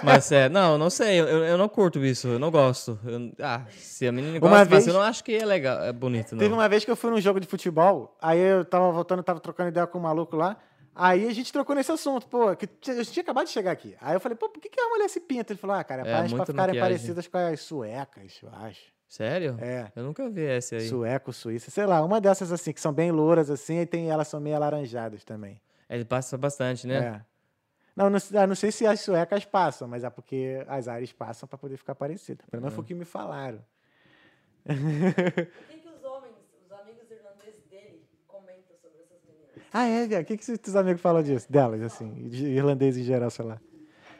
Mas 0.03 0.31
é, 0.31 0.49
não, 0.49 0.77
não 0.77 0.89
sei, 0.89 1.19
eu, 1.19 1.27
eu 1.27 1.57
não 1.57 1.67
curto 1.67 2.03
isso, 2.03 2.27
eu 2.27 2.39
não 2.39 2.49
gosto. 2.51 2.97
Eu- 3.05 3.31
ah, 3.41 3.61
se 3.69 4.07
a 4.07 4.11
menina 4.11 4.39
gosta, 4.39 4.55
mas 4.57 4.67
vez- 4.67 4.87
eu 4.87 4.93
não 4.93 5.01
acho 5.01 5.23
que 5.23 5.35
é 5.35 5.45
legal, 5.45 5.83
é 5.83 5.91
bonito, 5.93 6.29
Teve 6.37 6.47
não. 6.49 6.57
uma 6.57 6.69
vez 6.69 6.83
que 6.85 6.91
eu 6.91 6.95
fui 6.95 7.11
num 7.11 7.19
jogo 7.21 7.39
de 7.39 7.47
futebol, 7.47 8.15
aí 8.21 8.39
eu 8.39 8.63
tava 8.65 8.91
voltando, 8.91 9.21
tava 9.23 9.39
trocando 9.39 9.69
ideia 9.69 9.85
com 9.87 9.97
um 9.97 10.01
maluco 10.01 10.35
lá, 10.35 10.57
aí 10.95 11.27
a 11.27 11.33
gente 11.33 11.51
trocou 11.51 11.75
nesse 11.75 11.91
assunto, 11.91 12.27
pô, 12.27 12.55
que 12.55 12.65
eu 12.65 13.05
tinha 13.05 13.21
acabado 13.21 13.45
de 13.47 13.51
chegar 13.51 13.71
aqui. 13.71 13.95
Aí 14.01 14.15
eu 14.15 14.19
falei, 14.19 14.37
pô, 14.37 14.49
por 14.49 14.61
que, 14.61 14.69
que 14.69 14.79
a 14.79 14.89
mulher 14.89 15.09
se 15.09 15.19
pinta? 15.19 15.51
Ele 15.51 15.59
falou, 15.59 15.75
ah, 15.75 15.83
cara, 15.83 16.03
É, 16.03 16.11
é, 16.11 16.15
pra, 16.15 16.23
ficarem 16.27 16.45
maquiagem. 16.55 16.79
parecidas 16.79 17.27
com 17.27 17.37
as 17.37 17.59
suecas, 17.61 18.39
eu 18.41 18.49
acho. 18.61 18.94
Sério? 19.15 19.57
É. 19.61 19.89
Eu 19.95 20.03
nunca 20.03 20.29
vi 20.29 20.41
esse 20.41 20.75
aí. 20.75 20.89
Sueco, 20.89 21.31
suíça, 21.31 21.71
sei 21.71 21.85
lá, 21.85 22.03
uma 22.03 22.19
dessas 22.19 22.51
assim, 22.51 22.73
que 22.73 22.81
são 22.81 22.91
bem 22.91 23.11
louras 23.11 23.49
assim, 23.49 23.79
e 23.79 23.85
tem, 23.85 24.09
elas 24.09 24.27
são 24.27 24.41
meio 24.41 24.57
alaranjadas 24.57 25.23
também. 25.23 25.61
Ele 25.89 26.03
passa 26.03 26.37
bastante, 26.37 26.85
né? 26.85 26.95
É. 26.97 27.21
Não, 27.95 28.09
não, 28.09 28.19
não 28.47 28.55
sei 28.55 28.73
se 28.73 28.85
as 28.85 28.99
suecas 28.99 29.45
passam, 29.45 29.87
mas 29.87 30.03
é 30.03 30.09
porque 30.09 30.61
as 30.67 30.89
áreas 30.89 31.13
passam 31.13 31.47
pra 31.47 31.57
poder 31.57 31.77
ficar 31.77 31.95
parecido. 31.95 32.43
Pelo 32.51 32.61
menos 32.61 32.75
foi 32.75 32.83
o 32.83 32.87
que 32.87 32.93
me 32.93 33.05
falaram. 33.05 33.63
O 34.65 34.73
que, 34.73 35.77
que 35.77 35.87
os 35.87 36.03
homens, 36.03 36.35
os 36.65 36.71
amigos 36.73 37.09
irlandeses 37.09 37.63
dele, 37.69 38.03
comentam 38.27 38.75
sobre 38.81 38.99
essas 38.99 39.21
meninas? 39.23 39.61
Ah, 39.71 39.87
é? 39.87 40.19
O 40.19 40.25
que, 40.25 40.35
que 40.35 40.43
seus 40.43 40.75
amigos 40.75 41.01
falam 41.01 41.23
disso? 41.23 41.49
Delas, 41.49 41.81
assim, 41.81 42.27
de 42.27 42.47
irlandês 42.47 42.97
em 42.97 43.03
geral, 43.03 43.29
sei 43.29 43.45
lá. 43.45 43.61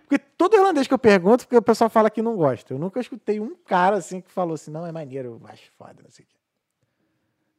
Porque 0.08 0.20
todo 0.20 0.56
irlandês 0.56 0.88
que 0.88 0.94
eu 0.94 1.00
pergunto, 1.00 1.46
porque 1.46 1.58
o 1.58 1.62
pessoal 1.62 1.90
fala 1.90 2.10
que 2.10 2.22
não 2.22 2.36
gosta. 2.36 2.74
Eu 2.74 2.80
nunca 2.80 3.00
escutei 3.00 3.40
um 3.40 3.56
cara 3.66 3.98
assim 3.98 4.22
que 4.22 4.32
falou 4.32 4.54
assim, 4.54 4.72
não, 4.72 4.86
é 4.86 4.92
maneiro, 4.92 5.40
eu 5.42 5.48
acho 5.48 5.72
foda, 5.78 5.96
não 6.04 6.12
sei 6.12 6.26
o 6.26 6.28
quê. 6.28 6.36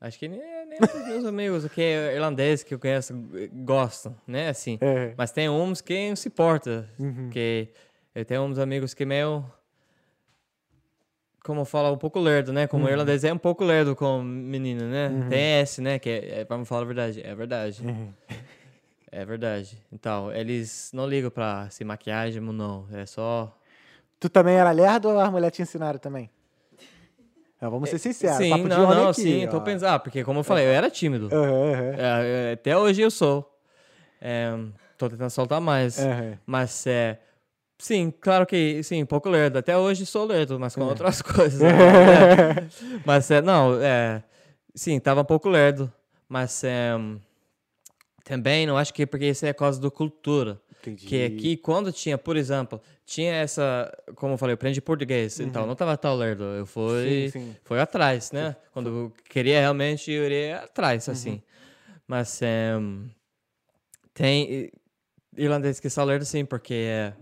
Acho 0.00 0.18
que 0.18 0.28
nem, 0.28 0.40
nem 0.66 0.78
os 0.78 1.08
meus 1.08 1.24
amigos 1.24 1.66
que 1.68 1.80
é 1.80 2.14
irlandês 2.14 2.62
que 2.62 2.74
eu 2.74 2.78
conheço 2.78 3.14
gostam, 3.64 4.14
né? 4.26 4.48
Assim. 4.48 4.78
É. 4.80 5.14
Mas 5.16 5.32
tem 5.32 5.48
uns 5.48 5.80
que 5.80 6.08
não 6.10 6.16
se 6.16 6.28
importa. 6.28 6.88
Uhum. 6.98 7.30
Que 7.30 7.68
eu 8.14 8.24
tenho 8.24 8.42
uns 8.42 8.58
amigos 8.58 8.92
que 8.92 9.06
meio. 9.06 9.44
Como 11.42 11.64
fala, 11.64 11.90
um 11.90 11.96
pouco 11.96 12.18
lerdo, 12.18 12.52
né? 12.52 12.62
Uhum. 12.62 12.68
Como 12.68 12.88
irlandês 12.88 13.24
é 13.24 13.32
um 13.32 13.38
pouco 13.38 13.64
lerdo 13.64 13.96
com 13.96 14.22
menina, 14.22 14.84
né? 14.84 15.28
Tem 15.30 15.60
esse, 15.60 15.80
né? 15.80 15.98
Que 15.98 16.10
é, 16.10 16.40
é, 16.40 16.44
vamos 16.44 16.68
falar 16.68 16.82
a 16.82 16.84
verdade. 16.84 17.22
É 17.24 17.34
verdade. 17.34 17.82
Uhum. 17.82 18.12
É 19.16 19.24
verdade. 19.24 19.78
Então, 19.90 20.30
eles 20.30 20.90
não 20.92 21.08
ligam 21.08 21.30
pra 21.30 21.70
se 21.70 21.82
maquiagem 21.84 22.46
ou 22.46 22.52
não. 22.52 22.86
É 22.92 23.06
só. 23.06 23.50
Tu 24.20 24.28
também 24.28 24.56
era 24.56 24.70
lerdo 24.72 25.08
ou 25.08 25.18
as 25.18 25.30
mulheres 25.30 25.56
te 25.56 25.62
ensinaram 25.62 25.98
também? 25.98 26.28
Não, 27.58 27.70
vamos 27.70 27.88
ser 27.88 27.98
sinceros. 27.98 28.36
sim, 28.36 28.64
não, 28.64 28.86
não, 28.94 29.08
aqui, 29.08 29.22
sim. 29.22 29.42
eu 29.44 29.50
Tô 29.50 29.56
ó. 29.56 29.60
pensando. 29.60 29.88
Ah, 29.88 29.98
porque 29.98 30.22
como 30.22 30.40
eu 30.40 30.44
falei, 30.44 30.66
eu 30.66 30.70
era 30.70 30.90
tímido. 30.90 31.30
Aham, 31.32 31.72
aham, 31.72 31.94
É, 31.98 32.52
até 32.52 32.76
hoje 32.76 33.00
eu 33.00 33.10
sou. 33.10 33.58
É, 34.20 34.50
tô 34.98 35.08
tentando 35.08 35.30
soltar 35.30 35.62
mais. 35.62 35.98
aham. 35.98 36.38
Mas 36.44 36.86
é. 36.86 37.18
Sim, 37.78 38.10
claro 38.20 38.44
que 38.44 38.82
sim, 38.82 39.02
pouco 39.06 39.30
lerdo. 39.30 39.58
Até 39.58 39.78
hoje 39.78 40.04
sou 40.04 40.26
lerdo, 40.26 40.60
mas 40.60 40.76
com 40.76 40.82
outras 40.84 41.22
coisas. 41.24 41.62
né? 41.62 42.68
Mas 43.06 43.30
é, 43.30 43.40
não, 43.40 43.80
é. 43.82 44.22
Sim, 44.74 45.00
tava 45.00 45.22
um 45.22 45.24
pouco 45.24 45.48
lerdo. 45.48 45.90
Mas 46.28 46.62
é. 46.64 46.90
Também 48.26 48.66
não 48.66 48.76
acho 48.76 48.92
que 48.92 49.02
é 49.02 49.06
porque 49.06 49.26
isso 49.26 49.46
é 49.46 49.52
causa 49.52 49.80
da 49.80 49.88
cultura. 49.88 50.60
Entendi. 50.80 51.06
Que 51.06 51.24
aqui, 51.24 51.56
quando 51.56 51.92
tinha, 51.92 52.18
por 52.18 52.36
exemplo, 52.36 52.80
tinha 53.04 53.32
essa. 53.32 53.90
Como 54.16 54.34
eu 54.34 54.38
falei, 54.38 54.52
eu 54.52 54.56
aprendi 54.56 54.80
português. 54.80 55.38
Então, 55.38 55.64
não 55.64 55.76
tava 55.76 55.96
tão 55.96 56.16
lerdo. 56.16 56.42
Eu 56.42 56.66
fui, 56.66 56.82
Uhum. 56.82 57.30
Sim, 57.30 57.30
sim. 57.30 57.56
fui 57.62 57.78
atrás, 57.78 58.32
né? 58.32 58.56
Quando 58.72 58.88
eu 58.88 59.12
queria 59.30 59.60
realmente, 59.60 60.10
eu 60.10 60.24
iria 60.24 60.58
atrás, 60.58 61.08
assim. 61.08 61.30
Uhum. 61.34 61.42
Mas 62.08 62.40
é, 62.42 62.72
tem 64.14 64.50
i- 64.52 64.72
irlandês 65.36 65.78
que 65.80 65.88
são 65.90 66.04
lerdos, 66.04 66.28
sim, 66.28 66.44
porque 66.44 66.74
é, 66.74 67.12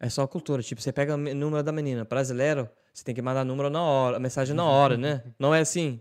é 0.00 0.08
só 0.08 0.26
cultura. 0.26 0.62
Tipo, 0.62 0.80
você 0.80 0.92
pega 0.92 1.14
o 1.14 1.18
me- 1.18 1.34
número 1.34 1.62
da 1.62 1.72
menina. 1.72 2.04
Brasileiro, 2.04 2.68
você 2.92 3.04
tem 3.04 3.14
que 3.14 3.22
mandar 3.22 3.44
número 3.44 3.70
na 3.70 3.82
hora, 3.82 4.18
mensagem 4.18 4.54
na 4.54 4.64
hora, 4.64 4.96
né? 4.96 5.22
Não 5.38 5.54
é 5.54 5.60
assim 5.60 6.00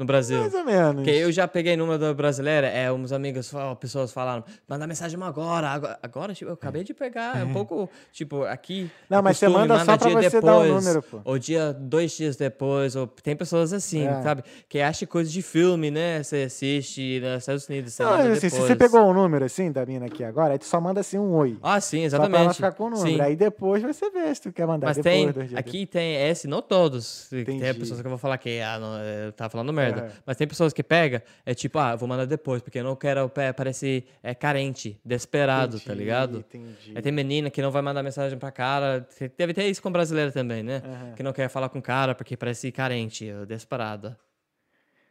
no 0.00 0.06
Brasil. 0.06 0.40
Mais 0.40 0.54
ou 0.54 0.64
menos. 0.64 0.94
Porque 0.96 1.10
eu 1.10 1.30
já 1.30 1.46
peguei 1.46 1.76
número 1.76 1.98
da 1.98 2.12
brasileira, 2.14 2.66
é, 2.66 2.90
uns 2.90 3.12
amigos, 3.12 3.52
pessoas 3.78 4.10
falaram, 4.12 4.42
manda 4.66 4.86
mensagem 4.86 5.20
agora, 5.22 5.68
agora, 5.68 5.98
agora, 6.02 6.34
tipo, 6.34 6.50
eu 6.50 6.54
acabei 6.54 6.82
de 6.82 6.94
pegar, 6.94 7.38
é 7.38 7.44
um 7.44 7.52
pouco, 7.52 7.88
tipo, 8.10 8.42
aqui... 8.44 8.90
Não, 9.08 9.18
é 9.18 9.22
mas 9.22 9.36
você 9.38 9.46
costume, 9.46 9.68
manda 9.68 9.84
só 9.84 9.96
pra 9.98 10.20
dia 10.20 10.30
você 10.30 10.40
dar 10.40 10.56
o 10.58 10.64
número, 10.66 11.02
pô. 11.02 11.20
Ou 11.24 11.38
dia, 11.38 11.72
dois 11.72 12.12
dias 12.16 12.36
depois, 12.36 12.96
ou 12.96 13.06
tem 13.06 13.36
pessoas 13.36 13.72
assim, 13.72 14.06
É. 14.06 14.22
sabe? 14.22 14.42
Que 14.68 14.80
acha 14.80 15.06
coisa 15.06 15.30
de 15.30 15.42
filme, 15.42 15.90
né? 15.90 16.22
Você 16.22 16.44
assiste 16.44 17.20
nos 17.20 17.38
Estados 17.42 17.68
Unidos, 17.68 17.92
você 17.92 18.02
Não, 18.02 18.10
manda 18.12 18.22
assim, 18.30 18.40
se 18.40 18.50
depois. 18.50 18.68
você 18.68 18.76
pegou 18.76 19.02
o 19.02 19.12
número 19.12 19.44
assim 19.44 19.70
da 19.70 19.84
mina 19.84 20.06
aqui 20.06 20.24
agora, 20.24 20.52
aí 20.54 20.58
tu 20.58 20.64
só 20.64 20.80
manda 20.80 21.00
assim 21.00 21.18
um 21.18 21.34
oi. 21.34 21.58
Ah, 21.62 21.80
sim, 21.80 22.08
Só 22.08 22.16
pra 22.16 22.26
ela 22.26 22.34
exatamente. 22.36 22.56
ficar 22.56 22.72
com 22.72 22.84
o 22.84 22.90
número. 22.90 23.08
Sim. 23.08 23.20
Aí 23.20 23.36
depois 23.36 23.82
você 23.82 24.08
vê 24.10 24.34
se 24.34 24.40
tu 24.42 24.52
quer 24.52 24.66
mandar 24.66 24.86
Mas 24.86 24.96
depois, 24.96 25.14
tem, 25.14 25.30
dois 25.32 25.48
dias 25.48 25.58
aqui 25.58 25.84
tem 25.86 26.16
esse, 26.28 26.48
não 26.48 26.62
todos. 26.62 27.26
Tem 27.28 27.40
Entendi. 27.40 27.74
pessoas 27.78 28.00
que 28.00 28.06
eu 28.06 28.10
vou 28.10 28.18
falar 28.18 28.38
que 28.38 28.60
ah, 28.60 28.78
não, 28.78 29.32
tava 29.32 29.50
falando 29.50 29.72
merda. 29.72 29.89
Aham. 29.98 30.12
Mas 30.24 30.36
tem 30.36 30.46
pessoas 30.46 30.72
que 30.72 30.82
pega, 30.82 31.22
é 31.44 31.54
tipo, 31.54 31.78
ah, 31.78 31.96
vou 31.96 32.08
mandar 32.08 32.24
depois, 32.26 32.62
porque 32.62 32.78
eu 32.78 32.84
não 32.84 32.94
quero 32.96 33.28
pa- 33.28 33.52
parecer 33.52 34.06
é, 34.22 34.34
carente, 34.34 35.00
desesperado, 35.04 35.78
tá 35.78 35.92
Entendi, 35.92 35.98
ligado? 35.98 36.38
Entendi. 36.38 36.92
Aí 36.94 37.02
tem 37.02 37.12
menina 37.12 37.50
que 37.50 37.60
não 37.60 37.70
vai 37.70 37.82
mandar 37.82 38.02
mensagem 38.02 38.38
pra 38.38 38.50
cara. 38.52 39.06
Deve 39.36 39.52
ter 39.54 39.64
isso 39.68 39.82
com 39.82 39.90
brasileiro 39.90 40.32
também, 40.32 40.62
né? 40.62 40.82
Que 41.16 41.22
não 41.22 41.32
quer 41.32 41.48
falar 41.48 41.68
com 41.68 41.80
cara 41.82 42.14
porque 42.14 42.36
parece 42.36 42.70
carente, 42.72 43.30
ou 43.32 43.44
desesperada. 43.46 44.18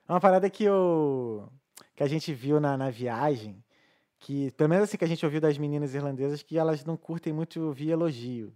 Uma 0.07 0.19
parada 0.19 0.49
que 0.49 0.63
eu. 0.63 1.51
que 1.95 2.01
a 2.03 2.07
gente 2.07 2.33
viu 2.33 2.59
na, 2.59 2.75
na 2.75 2.89
viagem, 2.89 3.63
que, 4.19 4.51
pelo 4.51 4.69
menos 4.69 4.85
assim 4.85 4.97
que 4.97 5.03
a 5.05 5.07
gente 5.07 5.23
ouviu 5.23 5.39
das 5.39 5.57
meninas 5.57 5.93
irlandesas, 5.93 6.41
que 6.41 6.57
elas 6.57 6.83
não 6.83 6.97
curtem 6.97 7.31
muito 7.31 7.61
ouvir 7.61 7.91
elogio. 7.91 8.51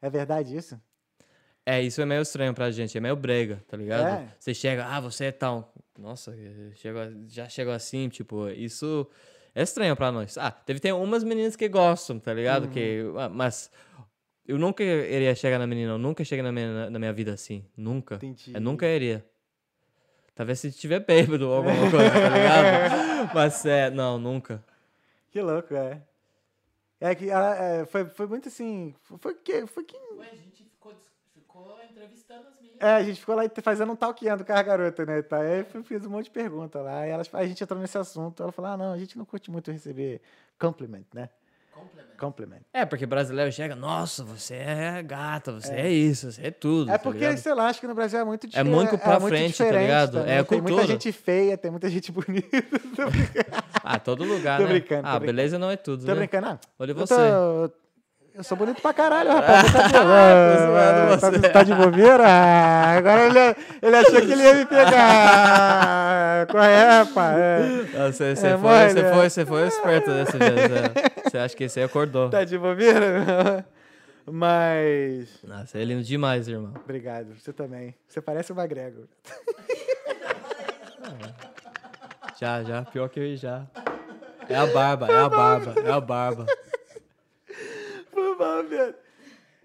É 0.00 0.08
verdade 0.08 0.56
isso? 0.56 0.80
É, 1.64 1.80
isso 1.80 2.00
é 2.02 2.04
meio 2.06 2.22
estranho 2.22 2.52
pra 2.52 2.70
gente, 2.70 2.96
é 2.98 3.00
meio 3.00 3.14
brega, 3.14 3.62
tá 3.68 3.76
ligado? 3.76 4.06
É. 4.22 4.34
Você 4.38 4.52
chega, 4.52 4.84
ah, 4.86 5.00
você 5.00 5.26
é 5.26 5.32
tal. 5.32 5.72
Nossa, 5.98 6.34
chegou, 6.74 7.02
já 7.28 7.48
chegou 7.48 7.72
assim, 7.72 8.08
tipo, 8.08 8.48
isso 8.48 9.08
é 9.54 9.62
estranho 9.62 9.94
pra 9.94 10.10
nós. 10.10 10.36
Ah, 10.38 10.52
deve 10.66 10.80
ter 10.80 10.92
umas 10.92 11.22
meninas 11.22 11.54
que 11.54 11.68
gostam, 11.68 12.18
tá 12.18 12.34
ligado? 12.34 12.68
Que, 12.68 13.02
Uhum. 13.02 13.18
ah, 13.20 13.28
mas 13.28 13.70
eu 14.46 14.58
nunca 14.58 14.82
iria 14.82 15.34
chegar 15.36 15.58
na 15.58 15.66
menina, 15.66 15.92
eu 15.92 15.98
nunca 15.98 16.24
cheguei 16.24 16.42
na 16.42 16.50
minha, 16.50 16.90
na 16.90 16.98
minha 16.98 17.12
vida 17.12 17.32
assim. 17.32 17.64
Nunca. 17.76 18.16
Entendi. 18.16 18.52
Eu 18.54 18.60
nunca 18.60 18.86
iria. 18.88 19.24
Talvez 20.34 20.58
se 20.58 20.72
tiver 20.72 20.98
bêbado 21.00 21.46
ou 21.48 21.54
alguma 21.56 21.90
coisa, 21.90 22.10
tá 22.10 22.28
ligado? 22.30 23.30
Mas 23.34 23.64
é, 23.66 23.88
não, 23.90 24.18
nunca. 24.18 24.64
Que 25.30 25.40
louco, 25.40 25.74
é. 25.76 26.02
É 26.98 27.14
que 27.14 27.28
ela, 27.30 27.54
é, 27.56 27.84
foi, 27.84 28.06
foi 28.06 28.26
muito 28.26 28.48
assim. 28.48 28.94
Foi 29.18 29.34
que. 29.34 29.66
Foi 29.66 29.84
que 29.84 29.96
ficou, 31.62 31.78
entrevistando 31.90 32.40
as 32.48 32.54
meninas. 32.60 32.78
é, 32.80 32.94
a 32.96 33.02
gente 33.02 33.20
ficou 33.20 33.34
lá 33.34 33.42
fazendo 33.62 33.92
um 33.92 33.96
talqueando 33.96 34.44
com 34.44 34.52
as 34.52 34.62
garotas, 34.62 35.06
né? 35.06 35.22
Tá? 35.22 35.38
Aí 35.38 35.66
eu 35.74 35.82
fiz 35.84 36.04
um 36.04 36.10
monte 36.10 36.24
de 36.26 36.30
pergunta 36.30 36.80
lá. 36.80 37.06
E 37.06 37.10
elas, 37.10 37.28
a 37.32 37.46
gente 37.46 37.62
entrou 37.62 37.80
nesse 37.80 37.96
assunto. 37.98 38.42
Ela 38.42 38.52
falou: 38.52 38.70
ah, 38.72 38.76
não, 38.76 38.92
a 38.92 38.98
gente 38.98 39.16
não 39.16 39.24
curte 39.24 39.50
muito 39.50 39.70
receber 39.70 40.20
compliment, 40.58 41.04
né? 41.14 41.28
Complemento. 41.72 42.12
Compliment. 42.18 42.60
É, 42.72 42.84
porque 42.84 43.06
brasileiro 43.06 43.50
chega, 43.50 43.74
nossa, 43.74 44.22
você 44.22 44.54
é 44.54 45.02
gata, 45.02 45.52
você 45.52 45.72
é, 45.74 45.90
isso, 45.90 46.30
você 46.30 46.46
é 46.48 46.50
tudo. 46.50 46.90
É 46.90 46.92
tá 46.92 46.98
porque, 46.98 47.18
ligado? 47.20 47.38
sei 47.38 47.54
lá, 47.54 47.66
acho 47.68 47.80
que 47.80 47.86
no 47.86 47.94
Brasil 47.94 48.20
é 48.20 48.24
muito 48.24 48.44
É 48.46 48.50
diferente. 48.50 48.70
muito 48.70 48.98
pra 48.98 49.18
frente, 49.20 49.56
tá 49.56 49.64
diferente 49.64 49.80
ligado? 49.82 50.12
também. 50.12 50.34
É 50.34 50.38
a 50.38 50.44
Tem 50.44 50.60
muita 50.60 50.76
cultura. 50.76 50.86
gente 50.86 51.10
feia, 51.12 51.56
tem 51.58 51.70
muita 51.70 51.88
gente 51.88 52.12
bonita. 52.12 52.78
Tô 52.94 53.10
brincando. 53.10 53.64
Ah, 53.82 53.98
todo 53.98 54.22
lugar, 54.24 54.58
Tô 54.58 54.64
né? 54.66 54.72
brincando, 54.74 55.02
tô 55.02 55.08
ah, 55.08 55.18
brincando. 55.18 55.26
beleza 55.26 55.58
não 55.58 55.70
é 55.70 55.76
tudo, 55.76 56.04
Tô 56.04 56.12
né? 56.12 56.18
brincando. 56.18 56.46
Ah, 56.46 56.58
Olha 56.78 56.90
eu 56.92 56.94
você. 56.94 57.14
tô- 57.14 57.81
Eu 58.34 58.42
sou 58.42 58.56
bonito 58.56 58.80
pra 58.80 58.94
caralho, 58.94 59.28
rapaz. 59.34 59.72
Tá 59.72 59.88
zoando 59.88 61.20
tá, 61.20 61.30
você. 61.30 61.48
tá 61.50 61.62
de 61.62 61.74
bobeira? 61.74 62.24
Agora 62.96 63.26
ele, 63.26 63.56
ele 63.82 63.96
achou 63.96 64.20
que 64.22 64.32
ele 64.32 64.42
ia 64.42 64.54
me 64.54 64.64
pegar. 64.66 66.46
Qual 66.46 66.62
é, 66.64 66.98
rapaz? 67.02 67.36
É. 67.38 67.84
Ah, 67.98 68.10
Você, 68.10 68.34
você 68.34 68.46
É, 68.46 68.56
foi, 68.58 68.88
você, 68.88 69.00
é. 69.00 69.12
foi, 69.12 69.30
você 69.30 69.46
foi 69.46 69.66
esperto 69.68 70.10
dessa 70.12 70.38
vez. 70.38 70.56
é. 70.56 71.28
Você 71.30 71.38
acha 71.38 71.54
que 71.56 71.64
esse 71.64 71.78
aí 71.78 71.84
acordou. 71.84 72.30
Tá 72.30 72.42
de 72.42 72.56
bobeira? 72.56 73.66
Mas. 74.24 75.28
Nossa, 75.44 75.66
você 75.66 75.78
é 75.80 75.84
lindo 75.84 76.02
demais, 76.02 76.48
irmão. 76.48 76.72
Obrigado, 76.82 77.34
você 77.38 77.52
também. 77.52 77.94
Você 78.08 78.20
parece 78.22 78.50
o 78.50 78.54
Magrego. 78.56 79.06
Já, 82.40 82.62
já, 82.64 82.82
pior 82.82 83.08
que 83.08 83.20
eu 83.20 83.36
já. 83.36 83.62
É 84.48 84.56
a 84.56 84.66
barba, 84.66 85.06
é 85.06 85.20
a 85.20 85.28
barba, 85.28 85.74
é 85.80 85.90
a 85.92 86.00
barba. 86.00 86.46
Mal, 88.38 88.64
velho. 88.64 88.94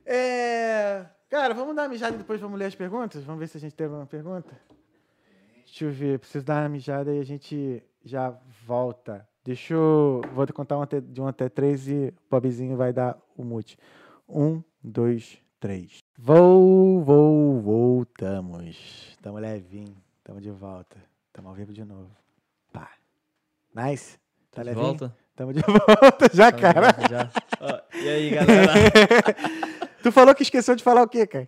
É. 0.06 1.06
Cara, 1.30 1.54
vamos 1.54 1.76
dar 1.76 1.84
uma 1.84 1.90
mijada 1.90 2.16
e 2.16 2.20
depois 2.20 2.40
vamos 2.40 2.58
ler 2.58 2.66
as 2.66 2.76
perguntas? 2.76 3.24
Vamos 3.24 3.40
ver 3.40 3.48
se 3.48 3.58
a 3.58 3.60
gente 3.60 3.76
teve 3.76 3.94
uma 3.94 4.06
pergunta? 4.06 4.58
Deixa 5.66 5.84
eu 5.86 5.92
ver, 5.92 6.20
preciso 6.20 6.46
dar 6.46 6.64
uma 6.64 6.70
mijada 6.70 7.14
e 7.14 7.20
a 7.20 7.24
gente 7.26 7.84
já 8.04 8.30
volta. 8.66 9.28
Deixa 9.44 9.74
eu. 9.74 10.22
Vou 10.34 10.48
contar 10.54 10.78
um 10.78 10.82
até, 10.82 11.02
de 11.02 11.22
um 11.22 11.28
até 11.28 11.50
três 11.50 11.88
e 11.88 12.14
o 12.16 12.30
Bobzinho 12.30 12.78
vai 12.78 12.94
dar 12.94 13.18
o 13.36 13.44
mute. 13.44 13.78
Um, 14.28 14.62
dois, 14.82 15.38
três. 15.60 16.00
Vou, 16.18 17.02
vou, 17.04 17.62
voltamos. 17.62 19.18
Tamo 19.22 19.38
levinho. 19.38 19.96
Tamo 20.24 20.40
de 20.42 20.52
volta. 20.52 20.98
Tamo 21.34 21.50
ao 21.50 21.56
vivo 21.56 21.74
de 21.74 21.84
novo. 21.84 22.10
Pá. 22.74 22.90
Nice? 23.76 24.18
Tá 24.52 24.62
De 24.64 24.70
levinho? 24.70 24.86
volta? 24.86 25.16
Tamo 25.38 25.54
de 25.54 25.62
volta 25.62 26.30
já, 26.34 26.52
Tá 26.52 26.58
cara. 26.58 26.92
volta 26.94 27.08
já. 27.10 27.30
Ó, 27.62 27.80
e 27.96 28.10
aí, 28.10 28.30
galera? 28.32 28.74
Tu 30.02 30.12
falou 30.12 30.34
que 30.34 30.42
esqueceu 30.44 30.76
de 30.76 30.84
falar 30.84 31.04
o 31.04 31.08
quê, 31.08 31.28
cara? 31.28 31.48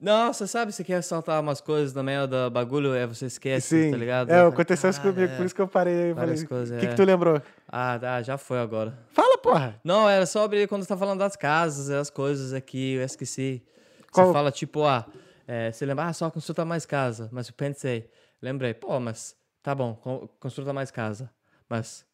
Não, 0.00 0.32
você 0.32 0.46
sabe, 0.46 0.72
você 0.72 0.84
quer 0.84 1.02
saltar 1.02 1.40
umas 1.40 1.60
coisas 1.60 1.92
no 1.92 2.02
meio 2.04 2.26
do 2.28 2.48
bagulho, 2.50 2.94
é 2.94 3.04
você 3.06 3.26
esquece, 3.26 3.90
tá 3.90 3.96
ligado? 3.96 4.30
É, 4.30 4.40
Eu 4.42 4.48
aconteceu 4.48 4.88
isso 4.90 5.00
comigo, 5.00 5.22
"Ah, 5.32 5.36
por 5.36 5.42
é." 5.42 5.46
isso 5.46 5.54
que 5.54 5.60
eu 5.60 5.66
parei. 5.68 6.12
Várias 6.12 6.42
Falei, 6.42 6.46
coisas, 6.46 6.76
o 6.76 6.80
que, 6.80 6.86
é. 6.86 6.88
que 6.90 6.94
tu 6.94 7.02
lembrou? 7.04 7.42
Ah, 7.68 7.98
tá, 8.00 8.22
já 8.22 8.38
foi 8.38 8.58
agora. 8.60 8.96
Fala, 9.12 9.36
porra. 9.38 9.80
Não, 9.82 10.08
era 10.08 10.24
sobre 10.24 10.66
quando 10.68 10.82
você 10.82 10.88
tá 10.88 10.96
falando 10.96 11.18
das 11.18 11.34
casas, 11.34 11.90
as 11.90 12.10
coisas 12.10 12.52
aqui, 12.52 12.94
eu 12.94 13.02
esqueci. 13.04 13.62
Qual- 14.12 14.28
Você 14.28 14.32
fala 14.32 14.52
tipo, 14.52 14.84
ah, 14.84 15.04
é, 15.46 15.72
você 15.72 15.84
lembra, 15.84 16.04
ah, 16.06 16.12
só 16.12 16.30
construa 16.30 16.64
mais 16.64 16.86
casa. 16.86 17.28
Mas 17.32 17.48
eu 17.48 17.54
pensei, 17.54 18.08
lembrei, 18.40 18.74
pô, 18.74 18.98
mas 19.00 19.34
tá 19.64 19.74
bom, 19.74 19.94
con- 19.94 20.28
construa 20.38 20.72
mais 20.72 20.92
casa. 20.92 21.28
Mas 21.68 22.06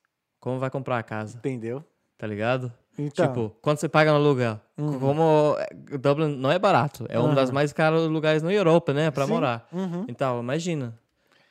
como 0.44 0.58
vai 0.58 0.68
comprar 0.68 0.98
a 0.98 1.02
casa, 1.02 1.38
Entendeu? 1.38 1.82
tá 2.18 2.26
ligado? 2.26 2.70
Então. 2.98 3.26
Tipo, 3.26 3.56
quanto 3.62 3.80
você 3.80 3.88
paga 3.88 4.10
no 4.10 4.18
aluguel? 4.18 4.60
Como 4.76 5.56
é, 5.58 5.96
Dublin 5.96 6.36
não 6.36 6.52
é 6.52 6.58
barato, 6.58 7.06
é 7.08 7.18
um 7.18 7.24
Aham. 7.28 7.34
dos 7.34 7.50
mais 7.50 7.72
caros 7.72 8.06
lugares 8.10 8.42
na 8.42 8.52
Europa, 8.52 8.92
né, 8.92 9.10
pra 9.10 9.24
Sim, 9.24 9.32
morar. 9.32 9.66
uhum. 9.72 10.04
Então, 10.06 10.40
imagina. 10.40 10.94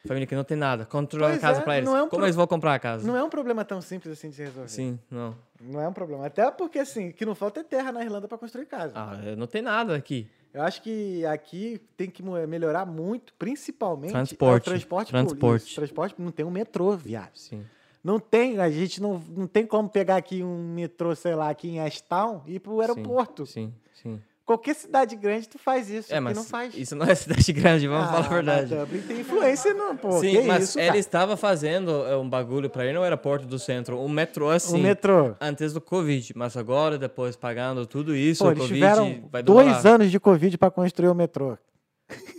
Família 0.06 0.28
que 0.28 0.36
não 0.36 0.44
tem 0.44 0.56
nada, 0.58 0.86
Pois 0.86 1.38
a 1.38 1.40
casa 1.40 1.62
é, 1.62 1.64
pra 1.64 1.78
eles. 1.78 1.90
é 1.90 2.04
um 2.04 2.08
Como 2.08 2.20
pro- 2.20 2.26
eles 2.26 2.36
vão 2.36 2.46
comprar 2.46 2.74
a 2.76 2.80
casa? 2.80 3.08
Não 3.08 3.18
é 3.18 3.24
um 3.24 3.30
problema 3.30 3.66
tão 3.66 3.82
simples 3.82 4.14
assim 4.14 4.30
de 4.30 4.36
se 4.36 4.44
resolver. 4.44 4.68
Sim, 4.70 5.00
não. 5.10 5.34
Não 5.60 5.80
é 5.82 5.88
um 5.88 5.94
problema. 5.94 6.26
Até 6.28 6.52
porque, 6.52 6.78
assim, 6.78 7.12
que 7.12 7.26
não 7.26 7.34
falta 7.34 7.62
é 7.62 7.64
terra 7.64 7.92
na 7.92 8.04
Irlanda 8.04 8.28
pra 8.28 8.38
construir 8.38 8.66
casa. 8.68 8.94
Ah, 8.96 9.18
não 9.36 9.48
tem 9.48 9.62
nada 9.62 9.96
aqui. 9.96 10.28
Eu 10.54 10.62
acho 10.62 10.82
que 10.84 11.26
aqui 11.26 11.82
tem 11.98 12.10
que 12.12 12.22
melhorar 12.22 12.86
muito, 12.86 13.34
principalmente 13.40 14.12
Transporte, 14.12 14.52
é 14.54 14.58
o 14.58 14.72
transporte. 14.72 15.10
transporte. 15.12 15.76
transporte 15.76 16.16
não 16.20 16.32
tem 16.32 16.46
um 16.46 16.52
metrô, 16.52 16.96
viado. 16.96 17.32
Sim. 17.36 17.66
Não 18.04 18.20
tem, 18.20 18.60
a 18.60 18.70
gente 18.70 19.02
não, 19.02 19.18
não 19.30 19.48
tem 19.48 19.66
como 19.66 19.88
pegar 19.88 20.18
aqui 20.18 20.44
um 20.44 20.74
metrô, 20.74 21.16
sei 21.16 21.36
lá, 21.36 21.50
aqui 21.50 21.70
em 21.70 21.80
Ashtown 21.80 22.42
e 22.46 22.56
ir 22.56 22.60
pro 22.60 22.82
aeroporto. 22.82 23.46
Sim, 23.46 23.74
sim. 23.94 24.20
Qualquer 24.46 24.76
cidade 24.76 25.16
grande 25.16 25.48
tu 25.48 25.58
faz 25.58 25.90
isso, 25.90 26.14
É, 26.14 26.20
mas 26.20 26.36
não 26.36 26.44
faz. 26.44 26.76
isso 26.76 26.98
não 26.98 27.06
é 27.06 27.16
cidade 27.16 27.54
grande, 27.54 27.88
vamos 27.88 28.10
Ah, 28.10 28.12
falar 28.12 28.26
a 28.26 28.30
verdade. 28.30 28.76
mas 28.76 28.80
Dublin 28.82 29.02
tem 29.04 29.22
influência, 29.22 29.74
não, 29.74 29.96
pô. 29.96 30.20
Sim, 30.20 30.32
que 30.32 30.42
mas 30.42 30.64
isso, 30.66 30.78
ele 30.80 30.88
cara? 30.88 31.00
estava 31.00 31.38
fazendo 31.38 32.06
é, 32.06 32.18
um 32.18 32.30
bagulho 32.30 32.70
para 32.70 32.86
ir 32.86 32.92
no 32.94 33.02
aeroporto 33.04 33.46
do 33.48 33.58
centro, 33.58 33.98
um 33.98 34.10
metrô 34.10 34.50
assim, 34.50 34.76
O 34.76 34.84
metrô. 34.84 35.34
antes 35.40 35.72
do 35.72 35.80
Covid. 35.80 36.34
Mas 36.36 36.58
agora, 36.58 36.98
depois 36.98 37.38
pagando 37.38 37.86
tudo 37.86 38.14
isso, 38.14 38.44
Pô, 38.44 38.50
o 38.50 38.52
eles 38.52 38.64
Covid 38.64 38.76
tiveram 38.82 39.30
vai 39.32 39.42
dois 39.42 39.86
anos 39.86 40.12
de 40.12 40.20
Covid 40.20 40.58
pra 40.58 40.70
construir 40.70 41.08
o 41.08 41.16
metrô. 41.16 41.58